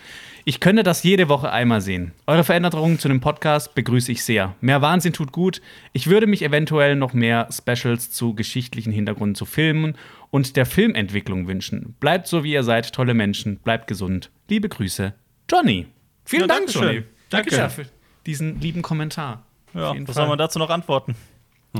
Ich 0.45 0.59
könnte 0.59 0.83
das 0.83 1.05
jede 1.05 1.29
Woche 1.29 1.53
einmal 1.53 1.81
sehen. 1.81 2.11
Eure 2.27 2.43
Veränderungen 2.43 2.99
zu 2.99 3.07
dem 3.07 3.21
Podcast 3.21 3.77
begrüße 3.77 4.11
ich 4.11 4.25
sehr. 4.25 4.57
Mehr 4.61 4.83
Wahnsinn 4.83 5.13
tut 5.13 5.31
gut. 5.31 5.63
Ich 5.93 6.09
würde 6.09 6.27
mich 6.27 6.43
eventuell 6.43 6.97
noch 6.97 7.13
mehr 7.13 7.47
Specials 7.53 8.11
zu 8.11 8.35
geschichtlichen 8.35 8.93
Hintergründen 8.93 9.37
zu 9.37 9.45
Filmen 9.45 9.95
und 10.33 10.57
der 10.57 10.67
Filmentwicklung 10.67 11.47
wünschen. 11.47 11.95
Bleibt 12.01 12.27
so, 12.27 12.43
wie 12.43 12.55
ihr 12.55 12.65
seid, 12.65 12.93
tolle 12.93 13.15
Menschen. 13.15 13.59
Bleibt 13.59 13.87
gesund. 13.87 14.33
Liebe 14.49 14.69
Grüße, 14.69 15.15
Johnny. 15.49 15.87
Vielen 16.25 16.41
Ja, 16.43 16.47
Dank, 16.49 16.59
Dankeschön. 16.67 16.83
Johnny. 16.83 17.05
Danke. 17.31 17.51
Danke 17.57 17.71
für 17.71 17.87
diesen 18.27 18.61
lieben 18.61 18.83
Kommentar. 18.83 19.45
Ja, 19.75 19.95
was 20.09 20.17
soll 20.17 20.27
man 20.27 20.39
dazu 20.39 20.59
noch 20.59 20.71
antworten? 20.71 21.15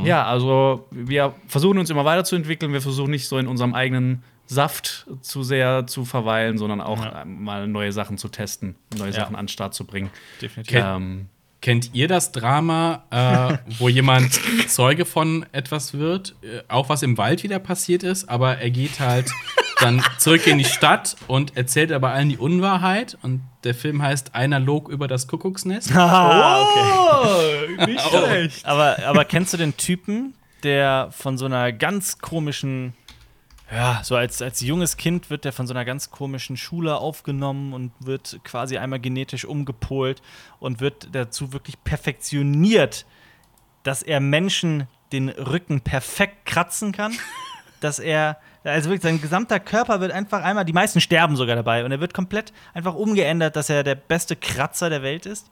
Ja, 0.05 0.25
also 0.25 0.87
wir 0.93 1.35
versuchen 1.49 1.79
uns 1.79 1.91
immer 1.91 2.05
weiterzuentwickeln. 2.05 2.73
Wir 2.73 2.81
versuchen 2.81 3.11
nicht 3.11 3.27
so 3.27 3.39
in 3.39 3.49
unserem 3.49 3.75
eigenen 3.75 4.23
Saft 4.49 5.07
zu 5.21 5.43
sehr 5.43 5.87
zu 5.87 6.05
verweilen, 6.05 6.59
sondern 6.59 6.81
auch 6.81 7.05
Ja. 7.05 7.25
mal 7.25 7.69
neue 7.69 7.93
Sachen 7.93 8.19
zu 8.19 8.29
testen, 8.29 8.75
neue 8.97 9.11
Ja. 9.11 9.21
Sachen 9.21 9.37
an 9.37 9.45
den 9.45 9.49
Start 9.49 9.75
zu 9.75 9.85
bringen. 9.87 10.11
Definitiv. 10.43 10.75
Okay. 10.77 10.85
Ähm, 10.97 11.27
Kennt 11.61 11.93
ihr 11.93 12.07
das 12.07 12.31
Drama, 12.31 13.03
äh, 13.11 13.59
wo 13.81 13.89
jemand 13.89 14.31
Zeuge 14.69 15.05
von 15.05 15.45
etwas 15.51 15.93
wird, 15.93 16.37
äh, 16.43 16.63
auch 16.69 16.89
was 16.89 17.03
im 17.03 17.19
Wald 17.19 17.43
wieder 17.43 17.59
passiert 17.59 18.05
ist, 18.05 18.29
aber 18.29 18.59
er 18.59 18.71
geht 18.71 19.01
halt 19.01 19.29
dann 19.81 20.01
zurück 20.19 20.47
in 20.47 20.59
die 20.59 20.65
Stadt 20.65 21.17
und 21.27 21.57
erzählt 21.57 21.91
aber 21.91 22.11
allen 22.11 22.29
die 22.29 22.39
Unwahrheit 22.39 23.19
und 23.23 23.41
der 23.65 23.75
Film 23.75 24.01
heißt 24.01 24.37
Einer 24.37 24.61
log 24.61 24.89
über 24.89 25.09
das 25.09 25.27
Kuckucksnest. 25.27 25.91
Ah, 25.97 26.63
okay. 26.63 27.79
Oh, 27.83 27.87
nicht 27.87 28.05
Oh. 28.07 28.19
schlecht. 28.25 28.65
Aber, 28.65 28.97
aber 29.05 29.25
kennst 29.25 29.53
du 29.53 29.57
den 29.57 29.77
Typen, 29.77 30.35
der 30.63 31.09
von 31.11 31.37
so 31.39 31.47
einer 31.47 31.73
ganz 31.73 32.19
komischen, 32.19 32.95
ja, 33.71 34.01
so 34.03 34.17
als, 34.17 34.41
als 34.41 34.61
junges 34.61 34.97
Kind 34.97 35.31
wird 35.31 35.45
der 35.45 35.53
von 35.53 35.67
so 35.67 35.75
einer 35.75 35.85
ganz 35.85 36.11
komischen 36.11 36.57
Schule 36.57 36.97
aufgenommen 36.97 37.75
und 37.75 37.93
wird 38.01 38.41
quasi 38.45 38.79
einmal 38.79 39.01
genetisch 39.01 39.45
umgepolt 39.45 40.23
und 40.59 40.81
wird 40.81 41.09
dazu 41.13 41.53
wirklich 41.53 41.83
perfektioniert, 41.85 43.05
dass 43.83 44.03
er 44.03 44.21
Menschen 44.21 44.87
den 45.13 45.29
Rücken 45.29 45.83
perfekt 45.83 46.47
kratzen 46.47 46.93
kann. 46.93 47.13
dass 47.81 47.99
er, 47.99 48.39
also 48.65 48.91
wirklich 48.91 49.03
sein 49.03 49.21
gesamter 49.21 49.61
Körper 49.61 50.01
wird 50.01 50.13
einfach 50.13 50.43
einmal, 50.43 50.65
die 50.65 50.73
meisten 50.73 51.01
sterben 51.01 51.37
sogar 51.37 51.55
dabei 51.55 51.85
und 51.85 51.93
er 51.93 52.01
wird 52.01 52.15
komplett 52.15 52.53
einfach 52.75 52.95
umgeändert, 52.95 53.55
dass 53.55 53.71
er 53.71 53.85
der 53.85 53.95
beste 53.95 54.35
Kratzer 54.35 54.91
der 54.91 55.03
Welt 55.03 55.27
ist. 55.27 55.49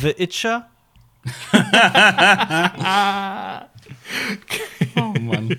The 0.00 0.10
Itcher 0.10 0.68
Oh 4.96 5.12
Mann. 5.20 5.58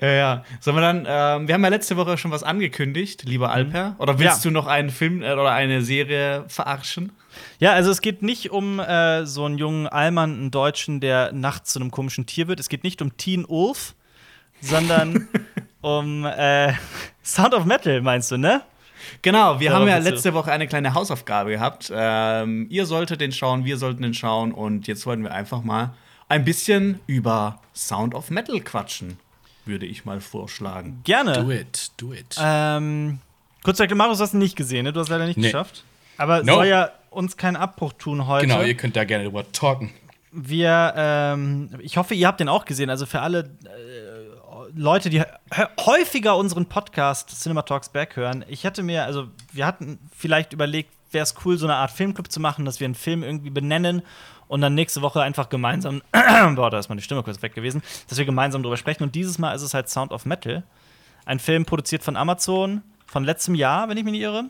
Ja, 0.00 0.10
ja. 0.10 0.44
Sollen 0.60 0.76
wir 0.76 0.80
dann, 0.80 1.06
ähm, 1.08 1.48
wir 1.48 1.54
haben 1.54 1.62
ja 1.62 1.68
letzte 1.68 1.96
Woche 1.96 2.16
schon 2.18 2.30
was 2.30 2.42
angekündigt, 2.42 3.24
lieber 3.24 3.50
Alper. 3.50 3.96
Oder 3.98 4.18
willst 4.18 4.44
Ja. 4.44 4.50
du 4.50 4.54
noch 4.54 4.66
einen 4.66 4.90
Film 4.90 5.22
äh, 5.22 5.32
oder 5.32 5.52
eine 5.52 5.82
Serie 5.82 6.44
verarschen? 6.48 7.12
Ja, 7.58 7.72
also 7.72 7.90
es 7.90 8.00
geht 8.00 8.22
nicht 8.22 8.50
um 8.50 8.78
äh, 8.80 9.24
so 9.26 9.44
einen 9.46 9.58
jungen 9.58 9.86
Allmann, 9.86 10.32
einen 10.34 10.50
Deutschen, 10.50 11.00
der 11.00 11.32
nachts 11.32 11.72
zu 11.72 11.80
einem 11.80 11.90
komischen 11.90 12.26
Tier 12.26 12.48
wird. 12.48 12.60
Es 12.60 12.68
geht 12.68 12.84
nicht 12.84 13.00
um 13.02 13.16
Teen 13.16 13.48
Wolf, 13.48 13.94
sondern 14.60 15.28
um 15.80 16.24
äh, 16.26 16.72
Sound 17.24 17.54
of 17.54 17.64
Metal, 17.64 18.00
meinst 18.02 18.30
du, 18.30 18.36
ne? 18.36 18.62
Genau, 19.22 19.58
wir 19.58 19.72
haben 19.72 19.88
ja 19.88 19.98
letzte 19.98 20.32
Woche 20.32 20.52
eine 20.52 20.68
kleine 20.68 20.94
Hausaufgabe 20.94 21.50
gehabt. 21.50 21.92
Ähm, 21.94 22.66
ihr 22.70 22.86
solltet 22.86 23.20
den 23.20 23.32
schauen, 23.32 23.64
wir 23.64 23.76
sollten 23.76 24.02
den 24.02 24.14
schauen 24.14 24.52
und 24.52 24.86
jetzt 24.86 25.06
wollten 25.06 25.24
wir 25.24 25.32
einfach 25.32 25.62
mal 25.62 25.94
ein 26.28 26.44
bisschen 26.44 27.00
über 27.06 27.60
Sound 27.74 28.14
of 28.14 28.30
Metal 28.30 28.60
quatschen, 28.60 29.18
würde 29.64 29.86
ich 29.86 30.04
mal 30.04 30.20
vorschlagen. 30.20 31.00
Gerne. 31.04 31.32
Do 31.42 31.50
it, 31.50 31.90
do 31.96 32.12
it. 32.12 32.36
Ähm, 32.40 33.18
kurz 33.62 33.76
gesagt, 33.78 33.94
Marius, 33.94 34.18
du 34.18 34.24
hast 34.24 34.34
ihn 34.34 34.38
nicht 34.38 34.56
gesehen, 34.56 34.84
ne? 34.84 34.92
Du 34.92 35.00
hast 35.00 35.08
leider 35.08 35.26
nicht 35.26 35.36
Nee. 35.38 35.46
geschafft. 35.46 35.84
Aber 36.18 36.42
No. 36.42 36.54
soll 36.54 36.66
ja 36.66 36.90
uns 37.10 37.36
keinen 37.36 37.56
Abbruch 37.56 37.92
tun 37.94 38.26
heute. 38.26 38.46
genau, 38.46 38.62
ihr 38.62 38.74
könnt 38.76 38.96
da 38.96 39.04
gerne 39.04 39.24
drüber 39.24 39.50
talken. 39.52 39.92
wir, 40.30 40.94
ähm, 40.96 41.68
ich 41.80 41.96
hoffe, 41.98 42.14
ihr 42.14 42.26
habt 42.26 42.40
den 42.40 42.48
auch 42.48 42.64
gesehen. 42.64 42.88
Also 42.90 43.04
für 43.06 43.20
alle 43.20 43.50
äh, 43.64 44.70
Leute, 44.74 45.10
die 45.10 45.20
hä- 45.20 45.26
häufiger 45.80 46.36
unseren 46.38 46.66
Podcast 46.66 47.28
Cinema 47.42 47.62
Talks 47.62 47.90
Back 47.90 48.16
hören, 48.16 48.42
ich 48.48 48.64
hätte 48.64 48.82
mir, 48.82 49.04
also 49.04 49.28
wir 49.52 49.66
hatten 49.66 49.98
vielleicht 50.16 50.52
überlegt, 50.54 50.90
wäre 51.10 51.22
es 51.24 51.34
cool, 51.44 51.58
so 51.58 51.66
eine 51.66 51.74
Art 51.76 51.90
Filmclub 51.90 52.32
zu 52.32 52.40
machen, 52.40 52.64
dass 52.64 52.80
wir 52.80 52.86
einen 52.86 52.94
Film 52.94 53.22
irgendwie 53.22 53.50
benennen 53.50 54.00
und 54.52 54.60
dann 54.60 54.74
nächste 54.74 55.00
Woche 55.00 55.22
einfach 55.22 55.48
gemeinsam, 55.48 56.02
boah, 56.12 56.68
da 56.68 56.78
ist 56.78 56.90
meine 56.90 57.00
Stimme 57.00 57.22
kurz 57.22 57.40
weg 57.40 57.54
gewesen, 57.54 57.82
dass 58.10 58.18
wir 58.18 58.26
gemeinsam 58.26 58.62
drüber 58.62 58.76
sprechen. 58.76 59.02
Und 59.02 59.14
dieses 59.14 59.38
Mal 59.38 59.54
ist 59.54 59.62
es 59.62 59.72
halt 59.72 59.88
Sound 59.88 60.12
of 60.12 60.26
Metal. 60.26 60.62
Ein 61.24 61.38
Film 61.38 61.64
produziert 61.64 62.02
von 62.02 62.16
Amazon 62.18 62.82
von 63.06 63.24
letztem 63.24 63.54
Jahr, 63.54 63.88
wenn 63.88 63.96
ich 63.96 64.04
mich 64.04 64.12
nicht 64.12 64.20
irre. 64.20 64.44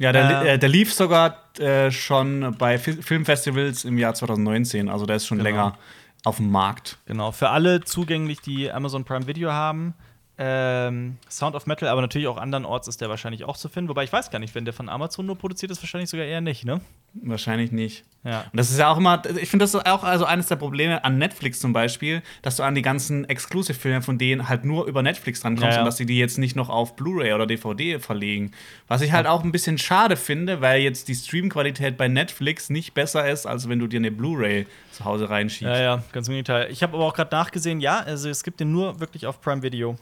Ja, 0.00 0.12
der, 0.12 0.42
Äh, 0.42 0.54
äh, 0.54 0.58
der 0.58 0.70
lief 0.70 0.94
sogar 0.94 1.42
äh, 1.58 1.90
schon 1.90 2.54
bei 2.58 2.78
Fi 2.78 2.94
Filmfestivals 2.94 3.84
im 3.84 3.98
Jahr 3.98 4.14
2019. 4.14 4.88
Also 4.88 5.04
der 5.04 5.16
ist 5.16 5.26
schon 5.26 5.38
Genau. 5.38 5.50
länger 5.50 5.78
auf 6.24 6.38
dem 6.38 6.50
Markt. 6.50 6.96
Genau, 7.04 7.32
für 7.32 7.50
alle 7.50 7.82
zugänglich, 7.84 8.40
die 8.40 8.72
Amazon 8.72 9.04
Prime 9.04 9.26
Video 9.26 9.52
haben. 9.52 9.92
Ähm, 10.38 11.16
Sound 11.30 11.56
of 11.56 11.66
Metal, 11.66 11.88
aber 11.88 12.02
natürlich 12.02 12.28
auch 12.28 12.36
andernorts 12.36 12.88
ist 12.88 13.00
der 13.00 13.08
wahrscheinlich 13.08 13.44
auch 13.44 13.56
zu 13.56 13.70
finden. 13.70 13.88
Wobei 13.88 14.04
ich 14.04 14.12
weiß 14.12 14.30
gar 14.30 14.38
nicht, 14.38 14.54
wenn 14.54 14.66
der 14.66 14.74
von 14.74 14.90
Amazon 14.90 15.24
nur 15.24 15.36
produziert 15.38 15.72
ist, 15.72 15.82
wahrscheinlich 15.82 16.10
sogar 16.10 16.26
eher 16.26 16.42
nicht, 16.42 16.66
ne? 16.66 16.82
Wahrscheinlich 17.14 17.72
nicht. 17.72 18.04
Ja. 18.22 18.40
Und 18.52 18.58
das 18.58 18.70
ist 18.70 18.78
ja 18.78 18.90
auch 18.90 18.98
immer, 18.98 19.22
ich 19.40 19.48
finde 19.48 19.62
das 19.62 19.72
ist 19.72 19.86
auch 19.86 20.04
also 20.04 20.26
eines 20.26 20.48
der 20.48 20.56
Probleme 20.56 21.02
an 21.04 21.16
Netflix 21.16 21.60
zum 21.60 21.72
Beispiel, 21.72 22.22
dass 22.42 22.56
du 22.56 22.64
an 22.64 22.74
die 22.74 22.82
ganzen 22.82 23.24
Exclusive-Filme 23.26 24.02
von 24.02 24.18
denen 24.18 24.46
halt 24.48 24.66
nur 24.66 24.84
über 24.84 25.02
Netflix 25.02 25.40
drankommst 25.40 25.64
Ja, 25.64 25.72
ja. 25.76 25.78
und 25.80 25.86
dass 25.86 25.96
sie 25.96 26.04
die 26.04 26.18
jetzt 26.18 26.36
nicht 26.36 26.54
noch 26.54 26.68
auf 26.68 26.96
Blu-ray 26.96 27.32
oder 27.32 27.46
DVD 27.46 27.98
verlegen. 27.98 28.52
Was 28.88 29.00
ich 29.00 29.12
halt 29.12 29.26
auch 29.26 29.42
ein 29.42 29.52
bisschen 29.52 29.78
schade 29.78 30.16
finde, 30.16 30.60
weil 30.60 30.82
jetzt 30.82 31.08
die 31.08 31.14
Stream-Qualität 31.14 31.96
bei 31.96 32.08
Netflix 32.08 32.68
nicht 32.68 32.92
besser 32.92 33.26
ist, 33.26 33.46
als 33.46 33.70
wenn 33.70 33.78
du 33.78 33.86
dir 33.86 34.00
eine 34.00 34.10
Blu-ray 34.10 34.66
zu 34.92 35.06
Hause 35.06 35.30
reinschiebst. 35.30 35.74
Ja, 35.74 35.80
ja, 35.80 36.02
ganz 36.12 36.28
im 36.28 36.32
Gegenteil. 36.32 36.68
Ich 36.70 36.82
habe 36.82 36.94
aber 36.94 37.06
auch 37.06 37.14
gerade 37.14 37.34
nachgesehen, 37.34 37.80
ja, 37.80 38.00
also 38.00 38.28
es 38.28 38.44
gibt 38.44 38.60
den 38.60 38.72
nur 38.72 39.00
wirklich 39.00 39.26
auf 39.26 39.40
Prime 39.40 39.62
Video. 39.62 39.96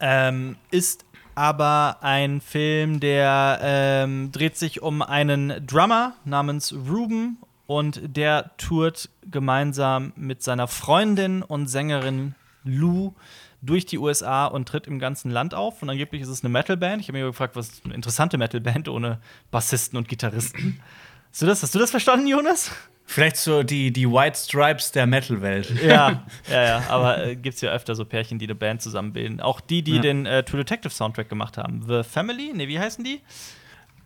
Ähm, 0.00 0.56
ist 0.70 1.04
aber 1.34 1.98
ein 2.00 2.40
Film, 2.40 3.00
der 3.00 3.58
ähm, 3.62 4.32
dreht 4.32 4.56
sich 4.56 4.82
um 4.82 5.02
einen 5.02 5.66
Drummer 5.66 6.14
namens 6.24 6.72
Ruben 6.72 7.38
und 7.66 8.00
der 8.16 8.50
tourt 8.56 9.08
gemeinsam 9.30 10.12
mit 10.16 10.42
seiner 10.42 10.66
Freundin 10.66 11.42
und 11.42 11.68
Sängerin 11.68 12.34
Lou 12.64 13.14
durch 13.62 13.86
die 13.86 13.98
USA 13.98 14.46
und 14.46 14.66
tritt 14.68 14.86
im 14.86 14.98
ganzen 14.98 15.30
Land 15.30 15.54
auf. 15.54 15.82
Und 15.82 15.90
angeblich 15.90 16.22
ist 16.22 16.28
es 16.28 16.42
eine 16.42 16.50
Metalband. 16.50 17.00
Ich 17.00 17.08
habe 17.08 17.18
mich 17.18 17.26
gefragt, 17.26 17.56
was 17.56 17.68
ist 17.68 17.84
eine 17.84 17.94
interessante 17.94 18.38
Metalband 18.38 18.88
ohne 18.88 19.20
Bassisten 19.50 19.96
und 19.96 20.08
Gitarristen. 20.08 20.80
Hast 21.30 21.42
du 21.42 21.46
das, 21.46 21.62
hast 21.62 21.74
du 21.74 21.78
das 21.78 21.90
verstanden, 21.90 22.26
Jonas? 22.26 22.70
Vielleicht 23.06 23.36
so 23.38 23.62
die, 23.64 23.92
die 23.92 24.08
White 24.08 24.38
Stripes 24.38 24.92
der 24.92 25.06
Metal-Welt. 25.06 25.68
Ja, 25.82 26.24
ja, 26.48 26.62
ja, 26.64 26.82
aber 26.88 27.24
äh, 27.26 27.36
gibt's 27.36 27.60
ja 27.60 27.70
öfter 27.72 27.94
so 27.96 28.04
Pärchen, 28.04 28.38
die 28.38 28.46
eine 28.46 28.54
Band 28.54 28.82
zusammenbilden. 28.82 29.40
Auch 29.40 29.60
die, 29.60 29.82
die 29.82 29.96
Ja. 29.96 30.00
den 30.00 30.26
äh, 30.26 30.44
True 30.44 30.58
Detective 30.60 30.92
Soundtrack 30.92 31.28
gemacht 31.28 31.56
haben. 31.58 31.84
The 31.88 32.02
Family? 32.04 32.52
Ne, 32.54 32.68
wie 32.68 32.78
heißen 32.78 33.02
die? 33.04 33.20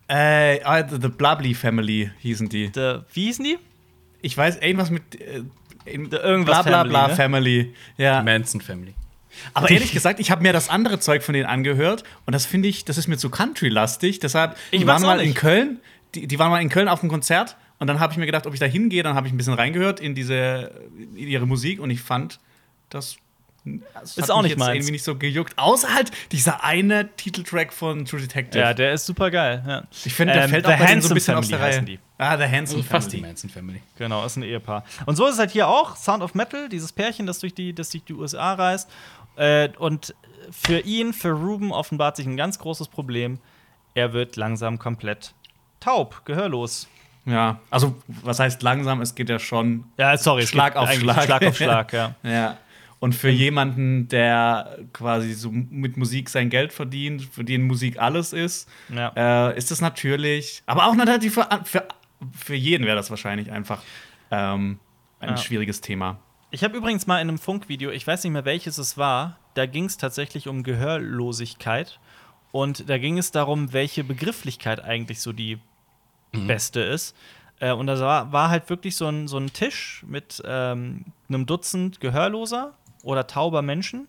Äh, 0.07 0.61
ah, 0.63 0.87
The 0.87 0.97
The 1.01 1.07
Blubly 1.09 1.53
Family 1.53 2.11
hießen 2.19 2.49
die. 2.49 2.71
The, 2.73 2.99
wie 3.13 3.25
hießen 3.25 3.43
die? 3.45 3.57
Ich 4.21 4.35
weiß, 4.37 4.57
irgendwas 4.57 4.89
mit. 4.89 5.19
Äh, 5.19 5.43
The 5.85 6.17
irgendwas 6.17 6.63
bla 6.65 6.83
bla 6.83 6.83
Family, 6.83 6.89
bla 6.89 7.07
ne? 7.07 7.15
Family. 7.15 7.73
Ja. 7.97 8.23
Manson 8.23 8.59
Family. 8.61 8.95
Aber 9.53 9.69
ehrlich 9.69 9.91
gesagt, 9.91 10.19
ich 10.19 10.31
habe 10.31 10.41
mir 10.41 10.53
das 10.53 10.69
andere 10.69 10.99
Zeug 10.99 11.21
von 11.21 11.33
denen 11.33 11.45
angehört 11.45 12.03
und 12.25 12.33
das 12.33 12.45
finde 12.45 12.69
ich, 12.69 12.85
das 12.85 12.97
ist 12.97 13.07
mir 13.07 13.17
zu 13.17 13.29
country-lastig. 13.29 14.19
Deshalb, 14.19 14.55
Ich 14.71 14.87
auch 14.89 14.99
mal 15.01 15.19
in. 15.19 15.33
Köln, 15.35 15.79
die, 16.15 16.27
die 16.27 16.39
waren 16.39 16.49
mal 16.51 16.61
in 16.61 16.69
Köln 16.69 16.87
auf 16.87 17.01
einem 17.01 17.09
Konzert 17.11 17.57
und 17.79 17.87
dann 17.87 17.99
habe 17.99 18.11
ich 18.13 18.17
mir 18.17 18.25
gedacht, 18.25 18.47
ob 18.47 18.53
ich 18.53 18.59
da 18.59 18.65
hingehe, 18.65 19.03
dann 19.03 19.15
habe 19.15 19.27
ich 19.27 19.33
ein 19.33 19.37
bisschen 19.37 19.53
reingehört 19.53 19.99
in 19.99 20.15
diese 20.15 20.71
in 20.97 21.27
ihre 21.27 21.45
Musik 21.45 21.79
und 21.79 21.89
ich 21.89 22.01
fand, 22.01 22.39
das, 22.89 23.17
das 23.93 24.17
Ist 24.17 24.29
auch 24.31 24.43
nicht 24.43 24.57
meins. 24.59 24.75
irgendwie 24.75 24.91
nicht 24.91 25.03
so 25.03 25.15
gejuckt. 25.15 25.57
Außer 25.57 25.93
halt 25.93 26.11
dieser 26.31 26.63
eine 26.63 27.09
Titeltrack 27.15 27.73
von 27.73 28.05
True 28.05 28.21
Detective. 28.21 28.59
Ja, 28.63 28.73
der 28.75 28.93
ist 28.93 29.05
super 29.07 29.31
geil. 29.31 29.63
Ja. 29.67 29.83
ich 30.05 30.13
finde, 30.13 30.33
der 30.35 30.43
Ähm, 30.43 30.49
fällt 30.51 30.65
auch 30.67 30.77
bei 30.77 30.85
denen 30.85 31.01
so 31.01 31.09
ein 31.09 31.13
bisschen 31.15 31.35
aus 31.35 31.47
Family 31.49 31.63
der 31.63 31.77
Reihe. 31.77 31.83
die. 31.83 31.99
Ah, 32.19 32.37
The 32.37 32.43
Handsome 32.43 32.79
Also 32.79 32.89
fast 32.89 33.07
die 33.11 33.17
Family. 33.17 33.27
Manson 33.29 33.49
Family. 33.49 33.81
Genau, 33.97 34.23
ist 34.25 34.35
ein 34.37 34.43
Ehepaar. 34.43 34.83
Und 35.07 35.15
so 35.15 35.25
ist 35.25 35.33
es 35.33 35.39
halt 35.39 35.51
hier 35.51 35.67
auch. 35.67 35.95
Sound 35.97 36.21
of 36.23 36.35
Metal, 36.35 36.69
dieses 36.69 36.91
Pärchen, 36.93 37.25
das 37.25 37.39
durch 37.39 37.53
die, 37.55 37.73
das 37.73 37.89
durch 37.89 38.03
die 38.03 38.13
USA 38.13 38.53
reist. 38.53 38.89
Äh, 39.35 39.69
und 39.79 40.13
für 40.51 40.79
ihn, 40.81 41.11
für 41.13 41.31
Ruben, 41.31 41.71
offenbart 41.71 42.17
sich 42.17 42.27
ein 42.27 42.37
ganz 42.37 42.59
großes 42.59 42.87
Problem. 42.87 43.39
Er 43.95 44.13
wird 44.13 44.35
langsam 44.35 44.77
komplett 44.77 45.33
taub, 45.79 46.25
gehörlos. 46.25 46.87
Ja, 47.25 47.59
also 47.71 47.95
was 48.07 48.39
heißt 48.39 48.61
langsam? 48.61 49.01
Es 49.01 49.15
geht 49.15 49.29
ja 49.29 49.39
schon 49.39 49.85
Ja, 49.97 50.15
sorry, 50.17 50.45
Schlag 50.45 50.75
auf 50.75 50.91
Schlag. 50.93 51.23
Schlag 51.23 51.43
auf 51.45 51.57
Schlag, 51.57 51.93
ja. 51.93 52.15
Ja. 52.23 52.57
Und 52.99 53.13
für 53.13 53.29
jemanden, 53.29 54.07
der 54.07 54.77
quasi 54.93 55.33
so 55.33 55.49
mit 55.51 55.97
Musik 55.97 56.29
sein 56.29 56.49
Geld 56.49 56.71
verdient, 56.71 57.23
für 57.23 57.43
den 57.43 57.63
Musik 57.63 57.99
alles 57.99 58.31
ist, 58.33 58.69
Ja. 58.93 59.11
äh, 59.51 59.57
ist 59.57 59.69
das 59.71 59.81
natürlich, 59.81 60.63
aber 60.65 60.85
auch 60.87 60.95
natürlich 60.95 61.31
für, 61.33 61.47
für, 61.65 61.87
für 62.31 62.55
jeden 62.55 62.85
wäre 62.85 62.95
das 62.95 63.09
wahrscheinlich 63.09 63.51
einfach 63.51 63.81
ähm, 64.31 64.79
ein 65.19 65.29
Ja. 65.31 65.37
schwieriges 65.37 65.81
Thema. 65.81 66.17
Ich 66.51 66.63
habe 66.63 66.77
übrigens 66.77 67.05
mal 67.05 67.19
in 67.21 67.27
einem 67.27 67.37
Funkvideo, 67.39 67.89
ich 67.91 68.05
weiß 68.07 68.23
nicht 68.23 68.33
mehr 68.33 68.45
welches 68.45 68.77
es 68.77 68.97
war, 68.97 69.37
da 69.55 69.65
ging 69.65 69.85
es 69.85 69.97
tatsächlich 69.97 70.47
um 70.47 70.63
Gehörlosigkeit. 70.63 71.99
Und 72.55 72.89
da 72.89 72.97
ging 72.97 73.17
es 73.17 73.31
darum, 73.31 73.73
welche 73.73 74.05
Begrifflichkeit 74.05 74.81
eigentlich 74.81 75.19
so 75.19 75.33
die 75.33 75.57
beste 76.47 76.79
ist. 76.79 77.13
Äh, 77.59 77.73
und 77.73 77.87
da 77.87 77.99
war, 77.99 78.31
war 78.31 78.49
halt 78.49 78.69
wirklich 78.69 78.95
so 78.95 79.07
ein, 79.07 79.27
so 79.27 79.37
ein 79.37 79.51
Tisch 79.51 80.05
mit 80.07 80.41
ähm, 80.45 81.03
einem 81.27 81.45
Dutzend 81.45 81.99
Gehörloser 81.99 82.73
oder 83.03 83.27
tauber 83.27 83.61
Menschen. 83.61 84.07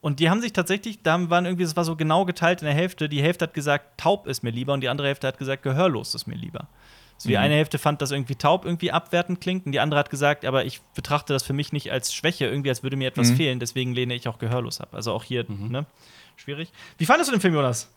Und 0.00 0.20
die 0.20 0.30
haben 0.30 0.40
sich 0.40 0.54
tatsächlich, 0.54 1.02
da 1.02 1.28
waren 1.28 1.44
irgendwie, 1.44 1.64
es 1.64 1.76
war 1.76 1.84
so 1.84 1.94
genau 1.94 2.24
geteilt 2.24 2.62
in 2.62 2.66
der 2.66 2.74
Hälfte. 2.74 3.10
Die 3.10 3.22
Hälfte 3.22 3.44
hat 3.44 3.52
gesagt, 3.52 4.00
taub 4.00 4.26
ist 4.26 4.42
mir 4.42 4.50
lieber 4.52 4.72
und 4.72 4.80
die 4.80 4.88
andere 4.88 5.08
Hälfte 5.08 5.26
hat 5.26 5.36
gesagt, 5.36 5.62
gehörlos 5.62 6.14
ist 6.14 6.26
mir 6.26 6.34
lieber. 6.34 6.68
So 7.18 7.28
die 7.28 7.34
Mhm. 7.36 7.42
eine 7.42 7.54
Hälfte 7.56 7.76
fand, 7.78 8.00
dass 8.00 8.10
irgendwie 8.10 8.36
taub 8.36 8.64
irgendwie 8.64 8.90
abwertend 8.90 9.42
klingt 9.42 9.66
und 9.66 9.72
die 9.72 9.80
andere 9.80 10.00
hat 10.00 10.08
gesagt, 10.08 10.46
aber 10.46 10.64
ich 10.64 10.80
betrachte 10.94 11.34
das 11.34 11.42
für 11.42 11.52
mich 11.52 11.72
nicht 11.74 11.92
als 11.92 12.14
Schwäche, 12.14 12.46
irgendwie 12.46 12.70
als 12.70 12.82
würde 12.82 12.96
mir 12.96 13.08
etwas 13.08 13.32
Mhm. 13.32 13.36
fehlen, 13.36 13.60
deswegen 13.60 13.92
lehne 13.92 14.14
ich 14.14 14.28
auch 14.28 14.38
gehörlos 14.38 14.80
ab. 14.80 14.94
Also 14.94 15.12
auch 15.12 15.24
hier, 15.24 15.44
ne? 15.48 15.84
Schwierig. 16.36 16.70
Wie 16.98 17.06
fandest 17.06 17.28
du 17.30 17.34
den 17.36 17.40
Film, 17.40 17.54
Jonas? 17.54 17.88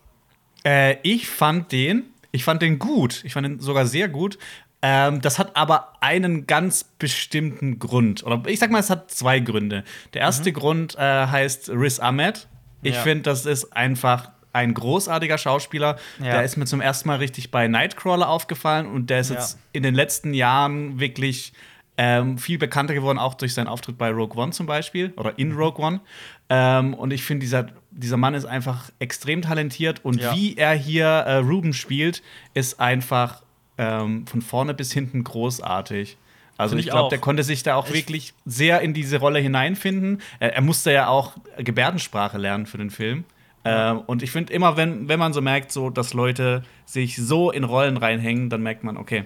Äh, 0.64 0.98
ich 1.04 1.28
fand 1.28 1.72
den, 1.72 2.04
ich 2.32 2.44
fand 2.44 2.62
den 2.62 2.80
gut. 2.80 3.24
Ich 3.24 3.34
fand 3.34 3.46
den 3.46 3.60
sogar 3.60 3.86
sehr 3.86 4.08
gut. 4.08 4.38
Ähm, 4.82 5.22
das 5.22 5.40
hat 5.40 5.56
aber 5.56 5.94
einen 6.02 6.46
ganz 6.48 6.84
bestimmten 6.84 7.80
Grund. 7.80 8.24
Oder 8.24 8.44
ich 8.48 8.60
sag 8.60 8.70
mal, 8.72 8.80
es 8.80 8.90
hat 8.90 9.10
zwei 9.12 9.40
Gründe. 9.40 9.84
Der 10.14 10.22
erste 10.22 10.52
Grund 10.52 10.96
äh, 10.96 11.00
heißt 11.28 11.70
Riz 11.70 12.00
Ahmed. 12.00 12.48
Ich 12.84 12.96
Ja. 12.96 13.02
finde, 13.02 13.24
das 13.24 13.46
ist 13.46 13.74
einfach 13.76 14.32
ein 14.54 14.74
großartiger 14.74 15.38
Schauspieler. 15.38 15.98
Ja. 16.20 16.26
Der 16.32 16.44
ist 16.44 16.56
mir 16.56 16.66
zum 16.66 16.82
ersten 16.82 17.08
Mal 17.08 17.18
richtig 17.18 17.52
bei 17.52 17.68
Nightcrawler 17.68 18.30
aufgefallen 18.30 18.86
und 18.86 19.10
der 19.10 19.20
ist 19.22 19.30
Ja. 19.30 19.36
jetzt 19.38 19.58
in 19.74 19.82
den 19.84 19.96
letzten 19.96 20.34
Jahren 20.34 21.00
wirklich 21.00 21.54
ähm, 21.98 22.38
viel 22.38 22.58
bekannter 22.58 22.94
geworden, 22.94 23.18
auch 23.18 23.36
durch 23.36 23.54
seinen 23.54 23.68
Auftritt 23.68 23.98
bei 23.98 24.10
Rogue 24.12 24.38
One 24.42 24.52
zum 24.52 24.66
Beispiel 24.66 25.14
oder 25.16 25.40
in 25.40 25.54
Rogue 25.54 25.84
One. 25.84 26.02
Ähm, 26.50 26.94
und 26.94 27.12
ich 27.12 27.24
finde, 27.24 27.40
dieser, 27.46 27.68
dieser 27.96 28.18
Mann 28.18 28.34
ist 28.34 28.46
einfach 28.46 28.90
extrem 29.00 29.42
talentiert 29.42 30.04
und 30.04 30.22
Ja. 30.22 30.36
wie 30.36 30.56
er 30.58 30.74
hier 30.74 31.06
äh, 31.08 31.38
Ruben 31.38 31.74
spielt, 31.74 32.22
ist 32.54 32.80
einfach 32.80 33.42
ähm, 33.78 34.28
von 34.28 34.42
vorne 34.42 34.74
bis 34.74 34.92
hinten 34.94 35.24
großartig. 35.24 36.18
Also 36.58 36.78
ich 36.78 36.86
ich 36.86 36.92
glaube, 36.92 37.10
der 37.10 37.20
konnte 37.20 37.44
sich 37.44 37.64
da 37.64 37.76
auch 37.76 37.88
Ich- 37.88 37.94
wirklich 37.94 38.34
sehr 38.46 38.80
in 38.82 38.94
diese 38.94 39.18
Rolle 39.18 39.40
hineinfinden. 39.40 40.22
Er, 40.40 40.56
er 40.56 40.62
musste 40.62 40.92
ja 40.94 41.08
auch 41.08 41.34
Gebärdensprache 41.58 42.38
lernen 42.38 42.66
für 42.66 42.78
den 42.78 42.90
Film. 42.90 43.26
Ähm, 43.66 44.00
und 44.06 44.22
ich 44.24 44.32
finde 44.32 44.54
immer, 44.54 44.78
wenn, 44.78 45.10
wenn 45.10 45.20
man 45.20 45.34
so 45.34 45.42
merkt, 45.42 45.72
so, 45.72 45.90
dass 45.90 46.14
Leute 46.14 46.64
sich 46.86 47.18
so 47.18 47.50
in 47.52 47.64
Rollen 47.64 47.98
reinhängen, 47.98 48.50
dann 48.50 48.62
merkt 48.62 48.84
man, 48.84 48.96
okay, 48.96 49.24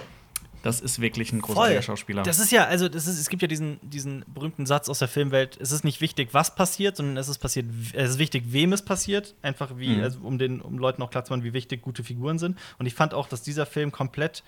das 0.64 0.82
ist 0.82 1.00
wirklich 1.00 1.32
ein 1.32 1.42
großartiger 1.42 1.82
Schauspieler. 1.82 2.24
Das 2.24 2.40
ist 2.40 2.52
ja, 2.52 2.66
also 2.66 2.90
das 2.90 3.08
ist, 3.08 3.18
es 3.20 3.30
gibt 3.30 3.42
ja 3.42 3.48
diesen, 3.48 3.80
diesen 3.82 4.26
berühmten 4.28 4.66
Satz 4.66 4.90
aus 4.90 5.00
der 5.00 5.08
Filmwelt, 5.08 5.58
es 5.62 5.72
ist 5.72 5.84
nicht 5.84 6.02
wichtig, 6.02 6.30
was 6.34 6.54
passiert, 6.56 6.98
sondern 6.98 7.18
es 7.18 7.28
ist 7.30 7.38
passiert, 7.40 7.66
es 7.94 8.12
ist 8.12 8.20
wichtig, 8.20 8.44
wem 8.48 8.74
es 8.74 8.82
passiert. 8.84 9.36
Einfach 9.42 9.78
wie, 9.78 9.96
Mhm. 9.98 10.04
also 10.04 10.20
um 10.22 10.38
den, 10.38 10.62
um 10.62 10.78
Leuten 10.78 11.02
auch 11.02 11.10
klar 11.12 11.24
zu 11.26 11.32
machen, 11.34 11.44
wie 11.44 11.54
wichtig 11.54 11.82
gute 11.82 12.04
Figuren 12.04 12.40
sind. 12.40 12.58
Und 12.78 12.86
ich 12.86 12.94
fand 12.94 13.14
auch, 13.14 13.28
dass 13.30 13.42
dieser 13.42 13.66
Film 13.66 13.92
komplett, 13.92 14.44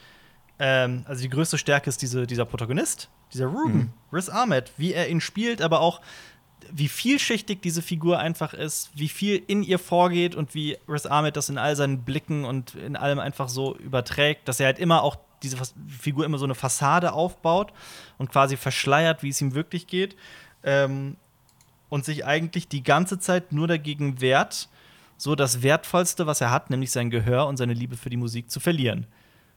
ähm, 0.60 1.04
also 1.08 1.22
die 1.22 1.30
größte 1.30 1.58
Stärke 1.58 1.90
ist 1.90 2.02
diese, 2.02 2.28
dieser 2.28 2.46
Protagonist, 2.46 3.10
dieser 3.34 3.48
Ruben, 3.48 3.74
Mhm. 3.74 3.90
Riz 4.12 4.30
Ahmed, 4.30 4.72
wie 4.78 4.94
er 4.94 5.08
ihn 5.10 5.22
spielt, 5.22 5.62
aber 5.62 5.80
auch 5.80 6.02
wie 6.74 6.88
vielschichtig 6.88 7.62
diese 7.62 7.82
Figur 7.82 8.20
einfach 8.20 8.54
ist, 8.54 8.92
wie 8.94 9.10
viel 9.10 9.42
in 9.48 9.64
ihr 9.64 9.80
vorgeht 9.80 10.36
und 10.36 10.54
wie 10.54 10.78
Riz 10.88 11.06
Ahmed 11.06 11.36
das 11.36 11.50
in 11.50 11.58
all 11.58 11.76
seinen 11.76 12.04
Blicken 12.04 12.46
und 12.46 12.76
in 12.76 12.96
allem 12.96 13.20
einfach 13.20 13.50
so 13.50 13.76
überträgt, 13.78 14.48
dass 14.48 14.60
er 14.60 14.68
halt 14.68 14.80
immer 14.80 15.04
auch 15.04 15.18
diese 15.44 15.58
Fas- 15.58 15.74
Figur 15.88 16.26
immer 16.26 16.38
so 16.38 16.46
eine 16.46 16.56
Fassade 16.56 17.14
aufbaut 17.14 17.74
und 18.18 18.32
quasi 18.32 18.58
verschleiert, 18.58 19.24
wie 19.24 19.30
es 19.30 19.42
ihm 19.42 19.54
wirklich 19.54 19.88
geht. 19.88 20.16
Ähm, 20.64 21.18
und 21.90 22.06
sich 22.06 22.26
eigentlich 22.26 22.70
die 22.70 22.84
ganze 22.84 23.20
Zeit 23.20 23.52
nur 23.52 23.68
dagegen 23.68 24.22
wehrt, 24.22 24.70
so 25.18 25.36
das 25.36 25.62
Wertvollste, 25.62 26.26
was 26.26 26.40
er 26.40 26.50
hat, 26.50 26.70
nämlich 26.70 26.90
sein 26.90 27.10
Gehör 27.10 27.48
und 27.48 27.58
seine 27.58 27.74
Liebe 27.74 27.98
für 27.98 28.10
die 28.10 28.18
Musik 28.18 28.50
zu 28.50 28.60
verlieren. 28.60 29.08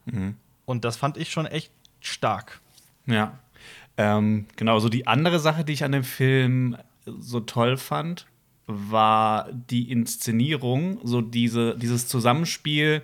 Mhm. 0.06 0.36
Und 0.65 0.85
das 0.85 0.97
fand 0.97 1.16
ich 1.16 1.31
schon 1.31 1.47
echt 1.47 1.70
stark. 2.01 2.61
Ja. 3.06 3.39
Ähm, 3.97 4.47
genau, 4.56 4.81
so 4.81 4.89
die 4.89 5.06
andere 5.06 5.39
Sache, 5.39 5.65
die 5.65 5.73
ich 5.73 5.85
an 5.85 5.93
dem 5.93 6.05
Film 6.05 6.77
so 7.06 7.39
toll 7.40 7.77
fand, 7.77 8.27
war 8.66 9.48
die 9.52 9.90
Inszenierung, 9.90 10.98
so 11.05 11.20
diese, 11.20 11.77
dieses 11.78 12.09
Zusammenspiel. 12.09 13.02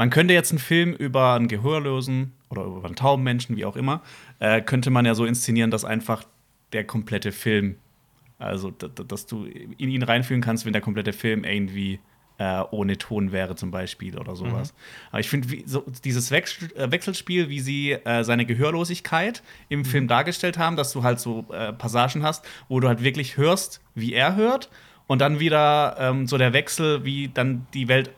Man 0.00 0.08
könnte 0.08 0.32
jetzt 0.32 0.50
einen 0.50 0.60
Film 0.60 0.94
über 0.94 1.34
einen 1.34 1.46
Gehörlosen 1.46 2.32
oder 2.48 2.64
über 2.64 2.86
einen 2.86 2.96
tauben 2.96 3.22
Menschen, 3.22 3.58
wie 3.58 3.66
auch 3.66 3.76
immer, 3.76 4.00
äh, 4.38 4.62
könnte 4.62 4.88
man 4.88 5.04
ja 5.04 5.14
so 5.14 5.26
inszenieren, 5.26 5.70
dass 5.70 5.84
einfach 5.84 6.24
der 6.72 6.84
komplette 6.84 7.32
Film, 7.32 7.76
also 8.38 8.70
dass 8.70 9.26
du 9.26 9.44
in 9.44 9.90
ihn 9.90 10.02
reinfühlen 10.02 10.42
kannst, 10.42 10.64
wenn 10.64 10.72
der 10.72 10.80
komplette 10.80 11.12
Film 11.12 11.44
irgendwie 11.44 12.00
äh, 12.38 12.62
ohne 12.70 12.96
Ton 12.96 13.30
wäre 13.30 13.56
zum 13.56 13.70
Beispiel 13.70 14.18
oder 14.18 14.36
sowas. 14.36 14.72
Mhm. 14.72 14.78
Aber 15.10 15.20
ich 15.20 15.28
finde, 15.28 15.48
so, 15.66 15.84
dieses 16.02 16.30
Wechsel, 16.30 16.74
äh, 16.76 16.90
Wechselspiel, 16.90 17.50
wie 17.50 17.60
sie 17.60 17.92
äh, 17.92 18.24
seine 18.24 18.46
Gehörlosigkeit 18.46 19.42
im 19.68 19.80
mhm. 19.80 19.84
Film 19.84 20.08
dargestellt 20.08 20.56
haben, 20.56 20.76
dass 20.76 20.92
du 20.92 21.02
halt 21.02 21.20
so 21.20 21.44
äh, 21.52 21.74
Passagen 21.74 22.22
hast, 22.22 22.42
wo 22.70 22.80
du 22.80 22.88
halt 22.88 23.02
wirklich 23.02 23.36
hörst, 23.36 23.82
wie 23.94 24.14
er 24.14 24.34
hört 24.34 24.70
und 25.08 25.18
dann 25.18 25.40
wieder 25.40 25.96
ähm, 25.98 26.26
so 26.26 26.38
der 26.38 26.54
Wechsel, 26.54 27.04
wie 27.04 27.28
dann 27.28 27.66
die 27.74 27.88
Welt 27.88 28.12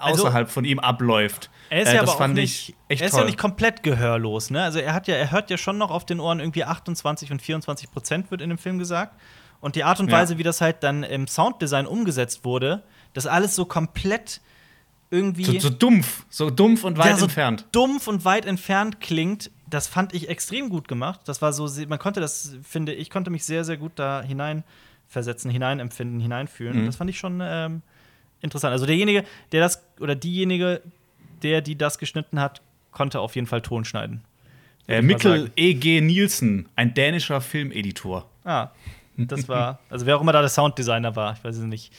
außerhalb 0.00 0.46
also, 0.46 0.52
von 0.52 0.64
ihm 0.64 0.78
abläuft. 0.78 1.50
Er 1.70 1.82
ist 1.82 1.88
äh, 1.88 1.94
ja 1.94 2.02
aber 2.02 2.12
auch 2.12 2.26
nicht, 2.26 2.74
er 2.88 3.00
ist 3.00 3.12
toll. 3.12 3.20
ja 3.20 3.26
nicht 3.26 3.38
komplett 3.38 3.82
gehörlos, 3.82 4.50
ne? 4.50 4.62
Also 4.62 4.78
er 4.78 4.92
hat 4.94 5.08
ja, 5.08 5.14
er 5.14 5.30
hört 5.30 5.50
ja 5.50 5.56
schon 5.56 5.78
noch 5.78 5.90
auf 5.90 6.04
den 6.04 6.20
Ohren 6.20 6.40
irgendwie 6.40 6.64
28 6.64 7.32
und 7.32 7.40
24 7.40 7.90
Prozent 7.90 8.30
wird 8.30 8.40
in 8.40 8.50
dem 8.50 8.58
Film 8.58 8.78
gesagt. 8.78 9.14
Und 9.60 9.76
die 9.76 9.84
Art 9.84 10.00
und 10.00 10.10
Weise, 10.10 10.34
ja. 10.34 10.38
wie 10.38 10.42
das 10.42 10.60
halt 10.60 10.82
dann 10.82 11.04
im 11.04 11.28
Sounddesign 11.28 11.86
umgesetzt 11.86 12.44
wurde, 12.44 12.82
das 13.14 13.26
alles 13.26 13.54
so 13.54 13.64
komplett 13.64 14.40
irgendwie. 15.10 15.44
So, 15.44 15.60
so 15.60 15.70
dumpf, 15.70 16.24
so 16.30 16.50
dumpf 16.50 16.82
und 16.82 16.98
weit 16.98 17.06
ja, 17.06 17.16
so 17.16 17.26
entfernt. 17.26 17.66
Dumpf 17.70 18.08
und 18.08 18.24
weit 18.24 18.44
entfernt 18.44 19.00
klingt, 19.00 19.50
das 19.70 19.86
fand 19.86 20.14
ich 20.14 20.28
extrem 20.28 20.68
gut 20.68 20.88
gemacht. 20.88 21.20
Das 21.26 21.40
war 21.42 21.52
so, 21.52 21.68
man 21.86 21.98
konnte 21.98 22.20
das, 22.20 22.56
finde 22.64 22.92
ich, 22.92 23.08
konnte 23.08 23.30
mich 23.30 23.44
sehr, 23.44 23.64
sehr 23.64 23.76
gut 23.76 23.92
da 23.96 24.22
hineinversetzen, 24.22 25.50
hineinempfinden, 25.50 26.18
hineinfühlen. 26.18 26.82
Mhm. 26.82 26.86
Das 26.86 26.96
fand 26.96 27.10
ich 27.10 27.18
schon 27.18 27.40
ähm, 27.42 27.82
interessant. 28.42 28.72
Also 28.72 28.86
derjenige, 28.86 29.24
der 29.52 29.60
das, 29.60 29.82
oder 30.00 30.14
diejenige, 30.14 30.82
der, 31.42 31.60
die 31.60 31.76
das 31.76 31.98
geschnitten 31.98 32.40
hat, 32.40 32.60
konnte 32.90 33.20
auf 33.20 33.34
jeden 33.34 33.46
Fall 33.46 33.62
Ton 33.62 33.84
schneiden. 33.84 34.22
Äh, 34.88 35.00
Mikkel 35.02 35.50
E.G. 35.56 36.00
Nielsen, 36.00 36.68
ein 36.76 36.94
dänischer 36.94 37.40
Filmeditor. 37.40 38.28
Ah, 38.44 38.68
das 39.16 39.48
war, 39.48 39.78
also 39.88 40.06
wer 40.06 40.16
auch 40.16 40.20
immer 40.20 40.32
da 40.32 40.40
der 40.40 40.48
Sounddesigner 40.48 41.14
war, 41.16 41.34
ich 41.34 41.44
weiß 41.44 41.56
es 41.56 41.64
nicht. 41.64 41.92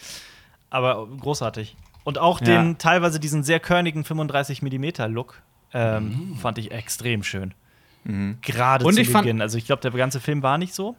Aber 0.70 1.08
großartig. 1.08 1.76
Und 2.04 2.18
auch 2.18 2.42
ja. 2.42 2.48
den 2.48 2.78
teilweise 2.78 3.20
diesen 3.20 3.44
sehr 3.44 3.60
körnigen 3.60 4.04
35 4.04 4.62
mm 4.62 4.86
Look 5.08 5.42
ähm, 5.74 6.32
mhm. 6.32 6.36
fand 6.36 6.58
ich 6.58 6.72
extrem 6.72 7.24
schön. 7.24 7.54
Mhm. 8.04 8.40
Gerade 8.42 8.86
zu 8.86 9.14
Beginn. 9.14 9.42
Also 9.42 9.58
ich 9.58 9.66
glaube, 9.66 9.82
der 9.82 9.92
ganze 9.92 10.20
Film 10.20 10.44
war 10.44 10.58
nicht 10.58 10.74
so. 10.74 10.96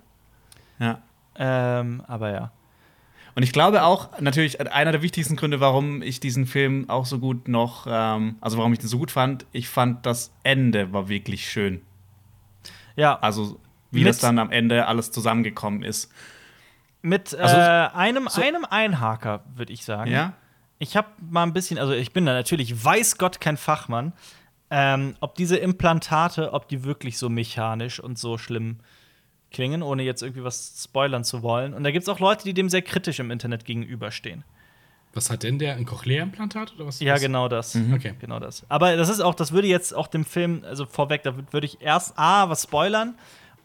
Ja. 0.78 1.02
Ähm, 1.36 2.02
aber 2.06 2.30
ja. 2.30 2.52
Und 3.36 3.42
ich 3.42 3.52
glaube 3.52 3.82
auch, 3.82 4.20
natürlich, 4.20 4.60
einer 4.60 4.92
der 4.92 5.02
wichtigsten 5.02 5.36
Gründe, 5.36 5.58
warum 5.58 6.02
ich 6.02 6.20
diesen 6.20 6.46
Film 6.46 6.88
auch 6.88 7.04
so 7.04 7.18
gut 7.18 7.48
noch, 7.48 7.86
ähm, 7.88 8.36
also 8.40 8.58
warum 8.58 8.72
ich 8.72 8.78
den 8.78 8.88
so 8.88 8.98
gut 8.98 9.10
fand, 9.10 9.46
ich 9.50 9.68
fand 9.68 10.06
das 10.06 10.32
Ende 10.44 10.92
war 10.92 11.08
wirklich 11.08 11.50
schön. 11.50 11.82
Ja. 12.96 13.18
Also, 13.20 13.58
wie 13.90 14.04
das 14.04 14.18
dann 14.18 14.38
am 14.38 14.50
Ende 14.50 14.86
alles 14.86 15.10
zusammengekommen 15.10 15.82
ist. 15.82 16.12
Mit 17.02 17.34
also, 17.34 17.56
äh, 17.56 17.96
einem, 17.96 18.28
so 18.28 18.40
einem 18.40 18.64
Einhaker, 18.64 19.44
würde 19.54 19.72
ich 19.72 19.84
sagen. 19.84 20.10
Ja. 20.10 20.34
Ich 20.78 20.96
habe 20.96 21.08
mal 21.20 21.42
ein 21.42 21.52
bisschen, 21.52 21.78
also 21.78 21.92
ich 21.92 22.12
bin 22.12 22.26
da 22.26 22.32
natürlich, 22.32 22.84
weiß 22.84 23.18
Gott, 23.18 23.40
kein 23.40 23.56
Fachmann, 23.56 24.12
ähm, 24.70 25.16
ob 25.20 25.34
diese 25.34 25.56
Implantate, 25.56 26.52
ob 26.52 26.68
die 26.68 26.84
wirklich 26.84 27.18
so 27.18 27.28
mechanisch 27.28 28.00
und 28.00 28.18
so 28.18 28.38
schlimm 28.38 28.78
klingen, 29.54 29.82
ohne 29.82 30.02
jetzt 30.02 30.22
irgendwie 30.22 30.44
was 30.44 30.82
spoilern 30.84 31.24
zu 31.24 31.42
wollen. 31.42 31.72
Und 31.72 31.84
da 31.84 31.90
gibt 31.90 32.02
es 32.02 32.08
auch 32.08 32.20
Leute, 32.20 32.44
die 32.44 32.52
dem 32.52 32.68
sehr 32.68 32.82
kritisch 32.82 33.18
im 33.20 33.30
Internet 33.30 33.64
gegenüberstehen. 33.64 34.44
Was 35.14 35.30
hat 35.30 35.44
denn 35.44 35.58
der? 35.58 35.76
Ein 35.76 35.86
Cochlea-Implantat 35.86 36.74
oder 36.74 36.86
was? 36.86 37.00
Ja, 37.00 37.16
genau 37.18 37.48
das. 37.48 37.74
Mhm. 37.76 37.94
Okay. 37.94 38.14
Genau 38.20 38.40
das. 38.40 38.66
Aber 38.68 38.96
das 38.96 39.08
ist 39.08 39.20
auch, 39.20 39.34
das 39.34 39.52
würde 39.52 39.68
jetzt 39.68 39.94
auch 39.94 40.08
dem 40.08 40.24
Film, 40.24 40.64
also 40.64 40.86
vorweg, 40.86 41.22
da 41.22 41.34
würde 41.52 41.66
ich 41.66 41.80
erst 41.80 42.18
A, 42.18 42.48
was 42.50 42.64
spoilern 42.64 43.14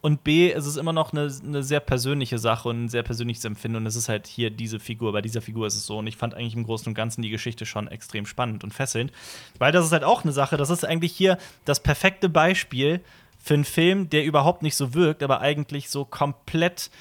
und 0.02 0.24
B, 0.24 0.52
es 0.52 0.66
ist 0.66 0.78
immer 0.78 0.94
noch 0.94 1.12
eine, 1.12 1.30
eine, 1.44 1.62
sehr 1.62 1.82
persönliche 1.82 2.38
Sache 2.38 2.70
und 2.70 2.86
ein 2.86 2.90
sehr 2.90 3.04
persönliches 3.04 3.44
Empfinden. 3.44 3.78
Und 3.78 3.86
es 3.86 3.98
ist 3.98 4.08
halt 4.08 4.28
hier 4.28 4.50
diese 4.50 4.80
Figur. 4.80 5.12
Bei 5.12 5.22
dieser 5.22 5.42
Figur 5.42 5.68
ist 5.68 5.76
es 5.76 5.86
so. 5.86 5.98
Und 5.98 6.08
ich 6.08 6.16
fand 6.16 6.36
eigentlich 6.36 6.56
im 6.56 6.64
Großen 6.64 6.88
und 6.88 6.94
Ganzen 6.94 7.22
die 7.22 7.30
Geschichte 7.30 7.66
schon 7.66 7.88
extrem 7.90 8.26
spannend 8.26 8.64
und 8.64 8.74
fesselnd. 8.74 9.12
Weil 9.58 9.74
das 9.74 9.86
ist 9.86 9.92
halt 9.92 10.06
auch 10.06 10.24
eine 10.24 10.32
Sache. 10.32 10.56
Das 10.56 10.70
ist 10.70 10.86
eigentlich 10.86 11.12
hier 11.12 11.38
das 11.66 11.82
perfekte 11.82 12.30
Beispiel 12.30 13.02
für 13.40 13.54
einen 13.56 13.66
Film, 13.66 14.10
der 14.10 14.26
überhaupt 14.26 14.62
nicht 14.62 14.76
so 14.76 14.94
wirkt, 14.94 15.24
aber 15.24 15.42
eigentlich 15.42 15.90
so 15.90 16.06
komplett 16.06 16.92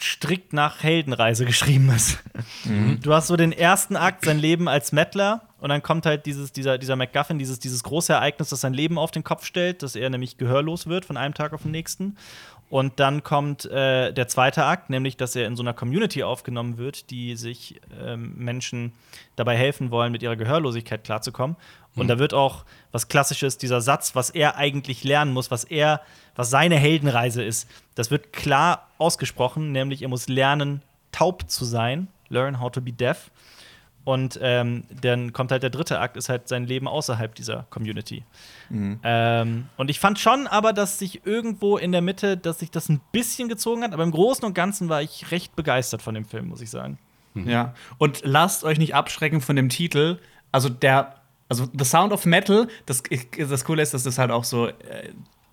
strikt 0.00 0.52
nach 0.52 0.82
Heldenreise 0.82 1.44
geschrieben 1.44 1.90
ist. 1.90 2.18
Mhm. 2.64 3.00
Du 3.02 3.12
hast 3.12 3.26
so 3.26 3.36
den 3.36 3.52
ersten 3.52 3.96
Akt, 3.96 4.24
sein 4.24 4.38
Leben 4.38 4.66
als 4.68 4.92
Mettler, 4.92 5.42
und 5.60 5.68
dann 5.68 5.82
kommt 5.82 6.06
halt 6.06 6.26
dieses, 6.26 6.52
dieser, 6.52 6.78
dieser 6.78 6.96
MacGuffin, 6.96 7.38
dieses, 7.38 7.58
dieses 7.58 7.82
große 7.82 8.12
Ereignis, 8.12 8.48
das 8.48 8.62
sein 8.62 8.72
Leben 8.72 8.98
auf 8.98 9.10
den 9.10 9.24
Kopf 9.24 9.44
stellt, 9.44 9.82
dass 9.82 9.94
er 9.94 10.08
nämlich 10.08 10.38
gehörlos 10.38 10.86
wird 10.86 11.04
von 11.04 11.16
einem 11.16 11.34
Tag 11.34 11.52
auf 11.52 11.62
den 11.62 11.70
nächsten. 11.70 12.16
Und 12.70 13.00
dann 13.00 13.24
kommt 13.24 13.64
äh, 13.66 14.12
der 14.12 14.28
zweite 14.28 14.64
Akt, 14.64 14.90
nämlich, 14.90 15.16
dass 15.16 15.34
er 15.36 15.46
in 15.46 15.56
so 15.56 15.62
einer 15.62 15.74
Community 15.74 16.22
aufgenommen 16.22 16.78
wird, 16.78 17.10
die 17.10 17.36
sich 17.36 17.80
ähm, 18.00 18.32
Menschen 18.36 18.92
dabei 19.36 19.56
helfen 19.56 19.90
wollen, 19.90 20.12
mit 20.12 20.22
ihrer 20.22 20.36
Gehörlosigkeit 20.36 21.04
klarzukommen. 21.04 21.56
Und 21.96 22.04
mhm. 22.04 22.08
da 22.08 22.18
wird 22.18 22.34
auch 22.34 22.64
was 22.92 23.08
Klassisches, 23.08 23.58
dieser 23.58 23.80
Satz, 23.80 24.14
was 24.14 24.30
er 24.30 24.56
eigentlich 24.56 25.04
lernen 25.04 25.32
muss, 25.32 25.50
was 25.50 25.64
er, 25.64 26.00
was 26.36 26.50
seine 26.50 26.76
Heldenreise 26.76 27.42
ist, 27.42 27.68
das 27.94 28.10
wird 28.10 28.32
klar 28.32 28.88
ausgesprochen, 28.98 29.72
nämlich 29.72 30.02
er 30.02 30.08
muss 30.08 30.28
lernen, 30.28 30.82
taub 31.12 31.50
zu 31.50 31.64
sein, 31.64 32.08
learn 32.28 32.60
how 32.60 32.70
to 32.70 32.80
be 32.80 32.92
deaf. 32.92 33.30
Und 34.04 34.38
ähm, 34.42 34.84
dann 35.02 35.32
kommt 35.32 35.52
halt 35.52 35.62
der 35.62 35.70
dritte 35.70 36.00
Akt, 36.00 36.16
ist 36.16 36.30
halt 36.30 36.48
sein 36.48 36.64
Leben 36.64 36.88
außerhalb 36.88 37.34
dieser 37.34 37.66
Community. 37.68 38.24
Mhm. 38.70 38.98
Ähm, 39.02 39.68
und 39.76 39.90
ich 39.90 40.00
fand 40.00 40.18
schon 40.18 40.46
aber, 40.46 40.72
dass 40.72 40.98
sich 40.98 41.26
irgendwo 41.26 41.76
in 41.76 41.92
der 41.92 42.00
Mitte, 42.00 42.36
dass 42.36 42.60
sich 42.60 42.70
das 42.70 42.88
ein 42.88 43.00
bisschen 43.12 43.48
gezogen 43.48 43.82
hat, 43.82 43.92
aber 43.92 44.02
im 44.02 44.10
Großen 44.10 44.44
und 44.44 44.54
Ganzen 44.54 44.88
war 44.88 45.02
ich 45.02 45.30
recht 45.30 45.54
begeistert 45.54 46.00
von 46.00 46.14
dem 46.14 46.24
Film, 46.24 46.48
muss 46.48 46.62
ich 46.62 46.70
sagen. 46.70 46.98
Mhm. 47.34 47.48
Ja, 47.48 47.74
und 47.98 48.22
lasst 48.24 48.64
euch 48.64 48.78
nicht 48.78 48.94
abschrecken 48.94 49.40
von 49.40 49.54
dem 49.54 49.68
Titel. 49.68 50.18
Also 50.50 50.68
der, 50.68 51.19
also 51.50 51.66
The 51.76 51.84
Sound 51.84 52.12
of 52.14 52.24
Metal, 52.24 52.68
das, 52.86 53.02
das 53.36 53.64
Coole 53.64 53.82
ist, 53.82 53.92
dass 53.92 54.04
das 54.04 54.16
halt 54.16 54.30
auch 54.30 54.44
so 54.44 54.68
äh, 54.68 54.72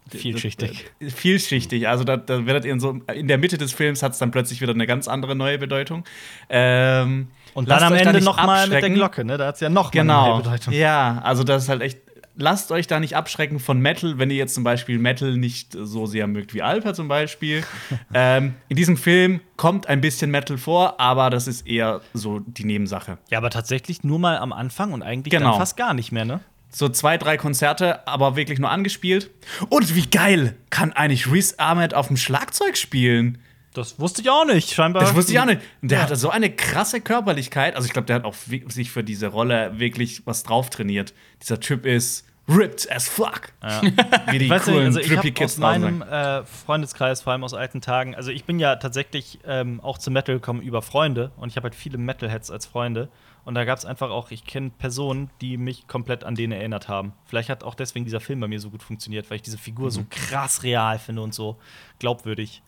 Vielschichtig. 0.10 0.86
Vielschichtig. 1.02 1.88
Also 1.88 2.04
da, 2.04 2.18
da 2.18 2.46
wird 2.46 2.64
in 2.64 2.80
so 2.80 3.02
in 3.14 3.28
der 3.28 3.38
Mitte 3.38 3.58
des 3.58 3.74
Films 3.74 4.02
hat 4.04 4.14
es 4.14 4.20
dann 4.20 4.32
plötzlich 4.32 4.62
wieder 4.62 4.74
eine 4.74 4.88
ganz 4.88 5.10
andere 5.10 5.36
neue 5.36 5.58
Bedeutung. 5.58 6.06
Ähm, 6.50 7.28
und 7.54 7.70
dann 7.70 7.84
am 7.84 7.94
Ende 7.94 8.14
da 8.14 8.20
noch 8.22 8.38
mal 8.38 8.70
mit 8.70 8.82
der 8.82 8.90
Glocke, 8.90 9.26
ne? 9.26 9.38
Da 9.38 9.48
hat 9.48 9.56
es 9.56 9.62
ja 9.62 9.70
noch 9.70 9.92
genau. 9.92 10.24
eine 10.24 10.34
neue 10.34 10.44
Bedeutung. 10.44 10.74
Ja, 10.74 11.20
also 11.24 11.44
das 11.44 11.64
ist 11.64 11.70
halt 11.70 11.82
echt. 11.82 12.00
Lasst 12.40 12.72
euch 12.72 12.86
da 12.86 13.00
nicht 13.00 13.16
abschrecken 13.16 13.60
von 13.60 13.80
Metal, 13.80 14.20
wenn 14.20 14.30
ihr 14.30 14.38
jetzt 14.38 14.54
zum 14.54 14.64
Beispiel 14.64 15.00
Metal 15.00 15.36
nicht 15.36 15.74
so 15.74 16.06
sehr 16.06 16.28
mögt 16.28 16.54
wie 16.54 16.62
Alper 16.62 16.94
zum 16.94 17.08
Beispiel. 17.08 17.64
ähm, 18.14 18.54
in 18.70 18.78
diesem 18.78 18.96
Film 18.96 19.42
kommt 19.56 19.88
ein 19.88 20.02
bisschen 20.02 20.30
Metal 20.30 20.60
vor, 20.60 21.00
aber 21.00 21.32
das 21.32 21.48
ist 21.48 21.66
eher 21.66 22.02
so 22.14 22.40
die 22.40 22.64
Nebensache. 22.64 23.18
Ja, 23.32 23.40
aber 23.40 23.50
tatsächlich 23.50 24.04
nur 24.04 24.20
mal 24.20 24.38
am 24.38 24.54
Anfang 24.54 24.94
und 24.94 25.02
eigentlich 25.02 25.32
genau. 25.32 25.52
dann 25.52 25.60
fast 25.60 25.78
gar 25.78 25.96
nicht 25.96 26.12
mehr, 26.12 26.26
ne? 26.26 26.40
So 26.70 26.90
zwei, 26.90 27.18
drei 27.18 27.38
Konzerte, 27.38 28.08
aber 28.08 28.36
wirklich 28.36 28.60
nur 28.60 28.70
angespielt. 28.70 29.32
Und 29.70 29.96
wie 29.96 30.06
geil 30.06 30.56
kann 30.70 30.94
eigentlich 30.94 31.32
Reese 31.32 31.58
Ahmed 31.58 31.96
auf 31.96 32.08
dem 32.08 32.18
Schlagzeug 32.18 32.78
spielen? 32.78 33.40
Das 33.78 34.00
wusste 34.00 34.22
ich 34.22 34.30
auch 34.30 34.46
nicht, 34.46 34.74
scheinbar. 34.74 35.04
Das 35.04 35.16
wusste 35.16 35.32
ich 35.32 35.40
auch 35.40 35.46
nicht. 35.46 35.62
Und 35.82 35.92
der 35.92 36.00
ja. 36.00 36.04
hatte 36.06 36.16
so 36.16 36.30
eine 36.30 36.50
krasse 36.50 37.00
Körperlichkeit. 37.00 37.76
Also, 37.76 37.86
ich 37.86 37.94
glaube, 37.94 38.08
der 38.08 38.16
hat 38.16 38.26
auch 38.26 38.36
sich 38.68 38.90
für 38.92 39.04
diese 39.04 39.28
Rolle 39.28 39.80
wirklich 39.80 40.24
was 40.26 40.44
drauf 40.44 40.70
trainiert. 40.70 41.14
Dieser 41.42 41.60
Typ 41.60 41.86
ist 41.86 42.27
ripped 42.48 42.92
as 42.92 43.10
fuck. 43.10 43.54
Ja. 43.62 43.82
Wie 44.32 44.40
die 44.40 44.50
weißt 44.50 44.68
du, 44.68 44.80
also 44.80 45.00
Trippy 45.00 45.32
Kids 45.32 45.54
aus 45.54 45.58
meinem 45.60 46.02
äh, 46.02 46.44
Freundeskreis, 46.46 47.22
vor 47.22 47.34
allem 47.34 47.44
aus 47.44 47.54
alten 47.54 47.82
Tagen, 47.82 48.16
also 48.16 48.32
ich 48.32 48.46
bin 48.46 48.60
ja 48.60 48.78
tatsächlich 48.78 49.40
ähm, 49.46 49.80
auch 49.82 49.98
zu 49.98 50.12
Metal 50.12 50.36
gekommen 50.36 50.62
über 50.62 50.82
Freunde 50.82 51.32
und 51.38 51.50
ich 51.50 51.56
habe 51.58 51.66
halt 51.66 51.76
viele 51.76 51.98
Metalheads 51.98 52.52
als 52.52 52.66
Freunde. 52.66 53.10
Und 53.44 53.56
da 53.56 53.64
gab 53.64 53.78
es 53.78 53.86
einfach 53.86 54.10
auch, 54.10 54.32
ich 54.32 54.44
kenne 54.44 54.72
Personen, 54.78 55.30
die 55.40 55.56
mich 55.56 55.88
komplett 55.88 56.26
an 56.26 56.36
denen 56.36 56.52
erinnert 56.52 56.90
haben. 56.90 57.14
Vielleicht 57.24 57.48
hat 57.48 57.64
auch 57.64 57.76
deswegen 57.76 58.04
dieser 58.04 58.20
Film 58.20 58.42
bei 58.42 58.48
mir 58.50 58.60
so 58.60 58.70
gut 58.70 58.84
funktioniert, 58.84 59.30
weil 59.30 59.38
ich 59.38 59.42
diese 59.42 59.58
Figur 59.58 59.86
mhm. 59.86 59.92
so 59.92 60.06
krass 60.10 60.64
real 60.64 61.00
finde 61.00 61.22
und 61.22 61.34
so 61.34 61.56
glaubwürdig. 62.00 62.62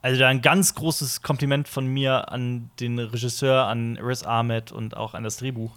Also 0.00 0.18
da 0.18 0.28
ein 0.28 0.40
ganz 0.40 0.74
großes 0.74 1.20
Kompliment 1.20 1.68
von 1.68 1.86
mir 1.86 2.32
an 2.32 2.70
den 2.80 2.98
Regisseur, 2.98 3.66
an 3.66 3.98
Riz 4.00 4.22
Ahmed 4.22 4.72
und 4.72 4.96
auch 4.96 5.12
an 5.12 5.24
das 5.24 5.38
Drehbuch. 5.38 5.72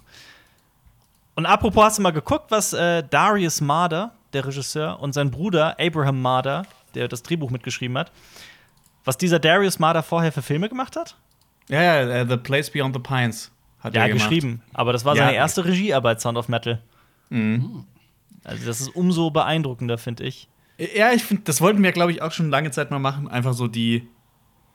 Und 1.34 1.46
apropos, 1.46 1.84
hast 1.84 1.98
du 1.98 2.02
mal 2.02 2.10
geguckt, 2.10 2.50
was 2.50 2.72
äh, 2.72 3.02
Darius 3.08 3.60
Marder, 3.60 4.12
der 4.32 4.46
Regisseur, 4.46 5.00
und 5.00 5.12
sein 5.12 5.30
Bruder 5.30 5.76
Abraham 5.78 6.20
Marder, 6.20 6.66
der 6.94 7.08
das 7.08 7.22
Drehbuch 7.22 7.50
mitgeschrieben 7.50 7.96
hat, 7.96 8.12
was 9.04 9.16
dieser 9.16 9.38
Darius 9.38 9.78
Marder 9.78 10.02
vorher 10.02 10.32
für 10.32 10.42
Filme 10.42 10.68
gemacht 10.68 10.96
hat? 10.96 11.16
Ja, 11.68 11.82
ja, 11.82 12.22
uh, 12.22 12.28
The 12.28 12.36
Place 12.36 12.70
Beyond 12.70 12.94
the 12.94 13.00
Pines. 13.00 13.50
Hat 13.80 13.94
ja, 13.94 14.08
geschrieben. 14.08 14.62
Aber 14.74 14.92
das 14.92 15.04
war 15.04 15.16
ja. 15.16 15.24
seine 15.24 15.36
erste 15.36 15.64
Regiearbeit, 15.64 16.20
Sound 16.20 16.36
of 16.36 16.48
Metal. 16.48 16.82
Mhm. 17.30 17.84
Also, 18.44 18.66
das 18.66 18.80
ist 18.80 18.88
umso 18.88 19.30
beeindruckender, 19.30 19.96
finde 19.96 20.24
ich. 20.24 20.48
Ja, 20.94 21.12
ich 21.12 21.22
finde, 21.24 21.44
das 21.44 21.60
wollten 21.60 21.82
wir, 21.82 21.92
glaube 21.92 22.12
ich, 22.12 22.22
auch 22.22 22.32
schon 22.32 22.50
lange 22.50 22.70
Zeit 22.70 22.90
mal 22.90 22.98
machen. 22.98 23.28
Einfach 23.28 23.54
so 23.54 23.68
die, 23.68 24.08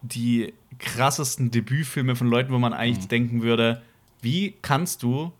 die 0.01 0.53
krassesten 0.79 1.51
Debütfilme 1.51 2.15
von 2.15 2.27
Leuten, 2.27 2.51
wo 2.51 2.59
man 2.59 2.73
eigentlich 2.73 3.07
denken 3.07 3.41
würde, 3.41 3.81
wie 4.21 4.55
kannst 4.61 5.03
du 5.03 5.31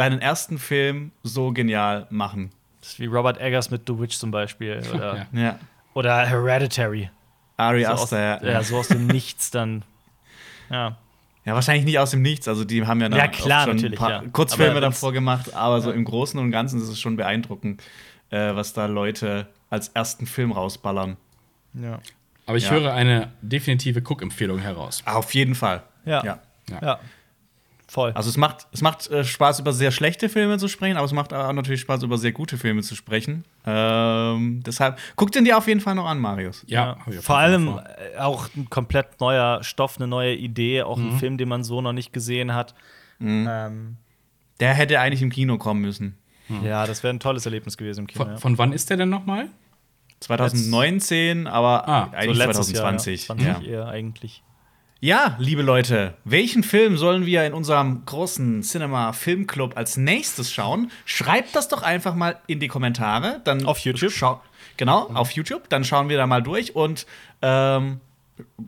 deinen 0.00 0.20
ersten 0.22 0.58
Film 0.58 1.12
so 1.22 1.52
genial 1.52 2.06
machen? 2.10 2.50
Das 2.80 2.90
ist 2.92 3.00
wie 3.00 3.06
Robert 3.06 3.38
Eggers 3.38 3.70
mit 3.70 3.82
The 3.86 3.98
Witch 3.98 4.16
zum 4.16 4.30
Beispiel. 4.30 4.82
Oder, 4.94 5.26
Ja. 5.32 5.58
Oder 5.92 6.24
Hereditary. 6.26 7.10
Ari 7.58 7.84
So 7.84 7.90
aus, 7.90 8.10
ja. 8.10 8.42
ja, 8.42 8.62
so 8.62 8.78
aus 8.78 8.88
dem 8.88 9.06
Nichts 9.06 9.50
dann. 9.50 9.82
Ja. 10.70 10.96
Ja, 11.44 11.54
wahrscheinlich 11.54 11.84
nicht 11.84 11.98
aus 11.98 12.12
dem 12.12 12.22
Nichts. 12.22 12.48
Also, 12.48 12.64
die 12.64 12.86
haben 12.86 13.00
ja, 13.00 13.08
Ja, 13.08 13.28
klar, 13.28 13.66
schon 13.66 13.84
ein 13.84 13.92
paar 13.92 14.10
ja. 14.10 14.22
Kurzfilme 14.32 14.70
Aber 14.72 14.80
davor 14.80 15.12
gemacht, 15.12 15.52
aber 15.54 15.80
so 15.82 15.90
im 15.90 16.04
Großen 16.04 16.38
und 16.40 16.50
Ganzen 16.50 16.80
ist 16.80 16.88
es 16.88 16.98
schon 17.00 17.16
beeindruckend, 17.16 17.82
äh, 18.30 18.54
was 18.54 18.72
da 18.72 18.86
Leute 18.86 19.46
als 19.68 19.88
ersten 19.88 20.26
Film 20.26 20.52
rausballern. 20.52 21.16
Ja. 21.74 22.00
Aber 22.46 22.56
ich 22.56 22.64
Ja. 22.64 22.70
höre 22.70 22.92
eine 22.94 23.32
definitive 23.42 24.00
Cook-Empfehlung 24.00 24.58
heraus. 24.58 25.02
Auf 25.04 25.34
jeden 25.34 25.54
Fall. 25.54 25.82
Ja. 26.06 26.24
ja. 26.24 27.00
Ja. 27.90 27.94
Voll. 27.94 28.12
Also 28.12 28.30
es 28.30 28.36
macht, 28.36 28.68
es 28.72 28.82
macht 28.82 29.10
äh, 29.10 29.24
Spaß, 29.24 29.58
über 29.60 29.72
sehr 29.72 29.90
schlechte 29.90 30.28
Filme 30.28 30.58
zu 30.58 30.68
sprechen, 30.68 30.96
aber 30.96 31.06
es 31.06 31.12
macht 31.12 31.32
auch 31.34 31.52
natürlich 31.52 31.80
Spaß, 31.80 32.04
über 32.04 32.18
sehr 32.18 32.30
gute 32.32 32.56
Filme 32.56 32.82
zu 32.82 32.94
sprechen. 32.94 33.44
Ähm, 33.66 34.62
deshalb, 34.64 34.98
guck 35.16 35.32
den 35.32 35.44
dir 35.44 35.58
auf 35.58 35.66
jeden 35.66 35.80
Fall 35.80 35.96
noch 35.96 36.06
an, 36.06 36.18
Marius. 36.20 36.62
Ja, 36.68 36.98
auf 37.04 37.14
Vor 37.24 37.36
allem 37.38 37.64
vor. 37.66 37.84
äh, 38.14 38.18
auch 38.18 38.48
ein 38.56 38.70
komplett 38.70 39.20
neuer 39.20 39.62
Stoff, 39.64 39.96
eine 39.96 40.06
neue 40.06 40.34
Idee, 40.36 40.82
auch 40.82 40.96
Mhm. 40.98 41.08
ein 41.10 41.18
Film, 41.18 41.36
den 41.36 41.48
man 41.48 41.64
so 41.64 41.80
noch 41.80 41.92
nicht 41.92 42.12
gesehen 42.12 42.54
hat. 42.54 42.74
Ähm, 43.20 43.96
Der 44.60 44.74
hätte 44.74 45.00
eigentlich 45.00 45.22
im 45.22 45.30
Kino 45.30 45.58
kommen 45.58 45.80
müssen. 45.80 46.16
Ja, 46.64 46.86
das 46.86 47.02
wäre 47.02 47.12
ein 47.14 47.20
tolles 47.20 47.44
Erlebnis 47.46 47.76
gewesen 47.76 48.00
im 48.00 48.06
Kino. 48.06 48.24
Von, 48.24 48.32
ja. 48.34 48.38
von 48.38 48.58
wann 48.58 48.72
ist 48.72 48.88
der 48.90 48.96
denn 48.98 49.08
nochmal? 49.08 49.48
2019, 50.20 51.46
aber 51.46 51.88
Ah, 51.88 52.08
eigentlich 52.12 52.38
so 52.38 52.44
letztes 52.46 52.66
2020. 52.72 53.28
Jahr, 53.28 53.38
ja. 53.38 53.44
20 53.54 53.66
ja. 53.66 53.72
eher 53.72 53.88
eigentlich. 53.88 54.42
Ja, 55.00 55.36
liebe 55.38 55.62
Leute, 55.62 56.14
welchen 56.24 56.62
Film 56.62 56.96
sollen 56.98 57.24
wir 57.24 57.44
in 57.46 57.54
unserem 57.54 58.04
großen 58.04 58.62
Cinema 58.62 59.12
Filmclub 59.12 59.76
als 59.76 59.96
nächstes 59.96 60.52
schauen? 60.52 60.90
Schreibt 61.06 61.56
das 61.56 61.68
doch 61.68 61.82
einfach 61.82 62.14
mal 62.14 62.38
in 62.46 62.60
die 62.60 62.68
Kommentare. 62.68 63.40
Dann 63.44 63.64
Auf 63.64 63.78
YouTube? 63.78 64.12
Schau 64.12 64.42
genau, 64.76 65.06
auf 65.14 65.30
YouTube. 65.32 65.68
Dann 65.70 65.84
schauen 65.84 66.08
wir 66.08 66.16
da 66.18 66.26
mal 66.26 66.42
durch 66.42 66.74
und 66.76 67.06
ähm, 67.42 68.00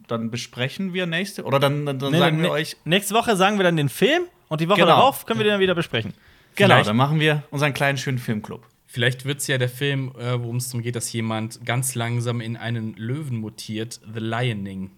dann 0.09 0.31
besprechen 0.31 0.93
wir 0.95 1.07
nächste. 1.07 1.45
Oder 1.45 1.59
dann, 1.61 1.85
dann, 1.87 1.99
dann 1.99 2.13
Nee, 2.13 2.19
sagen 2.19 2.43
wir 2.43 2.51
euch. 2.51 2.77
Nächste 2.85 3.15
Woche 3.15 3.37
sagen 3.37 3.59
wir 3.59 3.65
dann 3.65 3.77
den 3.77 3.89
Film 3.91 4.23
und 4.49 4.61
die 4.61 4.69
Woche 4.69 4.81
Genau. 4.81 4.89
darauf 4.97 5.27
können 5.27 5.39
wir 5.41 5.45
den 5.45 5.53
dann 5.53 5.61
wieder 5.61 5.75
besprechen. 5.75 6.15
Genau, 6.55 6.75
Vielleicht- 6.75 6.89
dann 6.89 6.97
machen 6.97 7.21
wir 7.21 7.43
unseren 7.51 7.73
kleinen 7.75 7.99
schönen 7.99 8.19
Filmclub. 8.19 8.67
Vielleicht 8.87 9.25
wird 9.25 9.39
es 9.41 9.47
ja 9.47 9.57
der 9.57 9.71
Film, 9.71 10.13
äh, 10.19 10.39
worum 10.39 10.57
es 10.57 10.69
darum 10.69 10.83
geht, 10.83 10.97
dass 10.97 11.11
jemand 11.13 11.65
ganz 11.65 11.95
langsam 11.95 12.43
in 12.43 12.59
einen 12.59 12.95
Löwen 12.97 13.37
mutiert. 13.39 14.01
The 14.13 14.21
Lioning. 14.21 14.91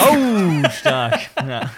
Oh, 0.00 0.68
stark. 0.70 1.30
ja. 1.46 1.70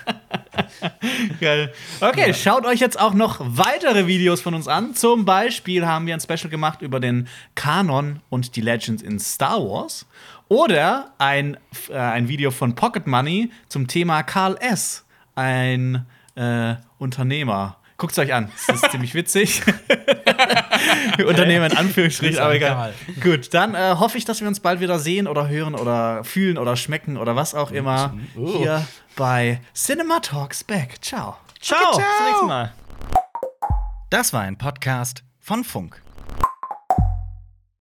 Geil. 1.40 1.72
Okay, 2.00 2.34
schaut 2.34 2.64
euch 2.66 2.80
jetzt 2.80 2.98
auch 2.98 3.14
noch 3.14 3.40
weitere 3.40 4.06
Videos 4.06 4.40
von 4.40 4.54
uns 4.54 4.68
an. 4.68 4.94
Zum 4.94 5.24
Beispiel 5.24 5.86
haben 5.86 6.06
wir 6.06 6.14
ein 6.14 6.20
Special 6.20 6.48
gemacht 6.48 6.82
über 6.82 7.00
den 7.00 7.28
Kanon 7.54 8.20
und 8.28 8.56
die 8.56 8.60
Legends 8.60 9.02
in 9.02 9.18
Star 9.18 9.58
Wars. 9.60 10.06
Oder 10.48 11.12
ein, 11.18 11.56
äh, 11.88 11.96
ein 11.96 12.28
Video 12.28 12.50
von 12.50 12.74
Pocket 12.74 13.06
Money 13.06 13.50
zum 13.68 13.88
Thema 13.88 14.22
Karl 14.22 14.56
S., 14.60 15.04
ein 15.34 16.06
äh, 16.36 16.74
Unternehmer. 16.98 17.76
Guckt 17.98 18.12
es 18.12 18.18
euch 18.18 18.34
an, 18.34 18.52
das 18.66 18.82
ist 18.82 18.90
ziemlich 18.90 19.14
witzig. 19.14 19.62
Unternehmer 21.26 21.66
in 21.66 21.76
Anführungsstrichen, 21.76 22.38
aber 22.38 22.54
egal. 22.54 22.94
Gut, 23.22 23.54
dann 23.54 23.74
äh, 23.74 23.94
hoffe 23.98 24.18
ich, 24.18 24.24
dass 24.26 24.40
wir 24.42 24.48
uns 24.48 24.60
bald 24.60 24.80
wieder 24.80 24.98
sehen 24.98 25.26
oder 25.26 25.48
hören 25.48 25.74
oder 25.74 26.22
fühlen 26.22 26.58
oder 26.58 26.76
schmecken 26.76 27.16
oder 27.16 27.36
was 27.36 27.54
auch 27.54 27.70
immer 27.70 28.14
Oh. 28.36 28.58
hier 28.58 28.86
bei 29.16 29.60
Cinema 29.74 30.20
Talks 30.20 30.62
Back. 30.62 31.02
Ciao. 31.02 31.36
Ciao, 31.60 31.96
bis 31.96 32.04
zum 32.18 32.26
nächsten 32.26 32.46
Mal. 32.48 32.72
Das 34.10 34.32
war 34.34 34.42
ein 34.42 34.58
Podcast 34.58 35.24
von 35.40 35.64
Funk. 35.64 36.02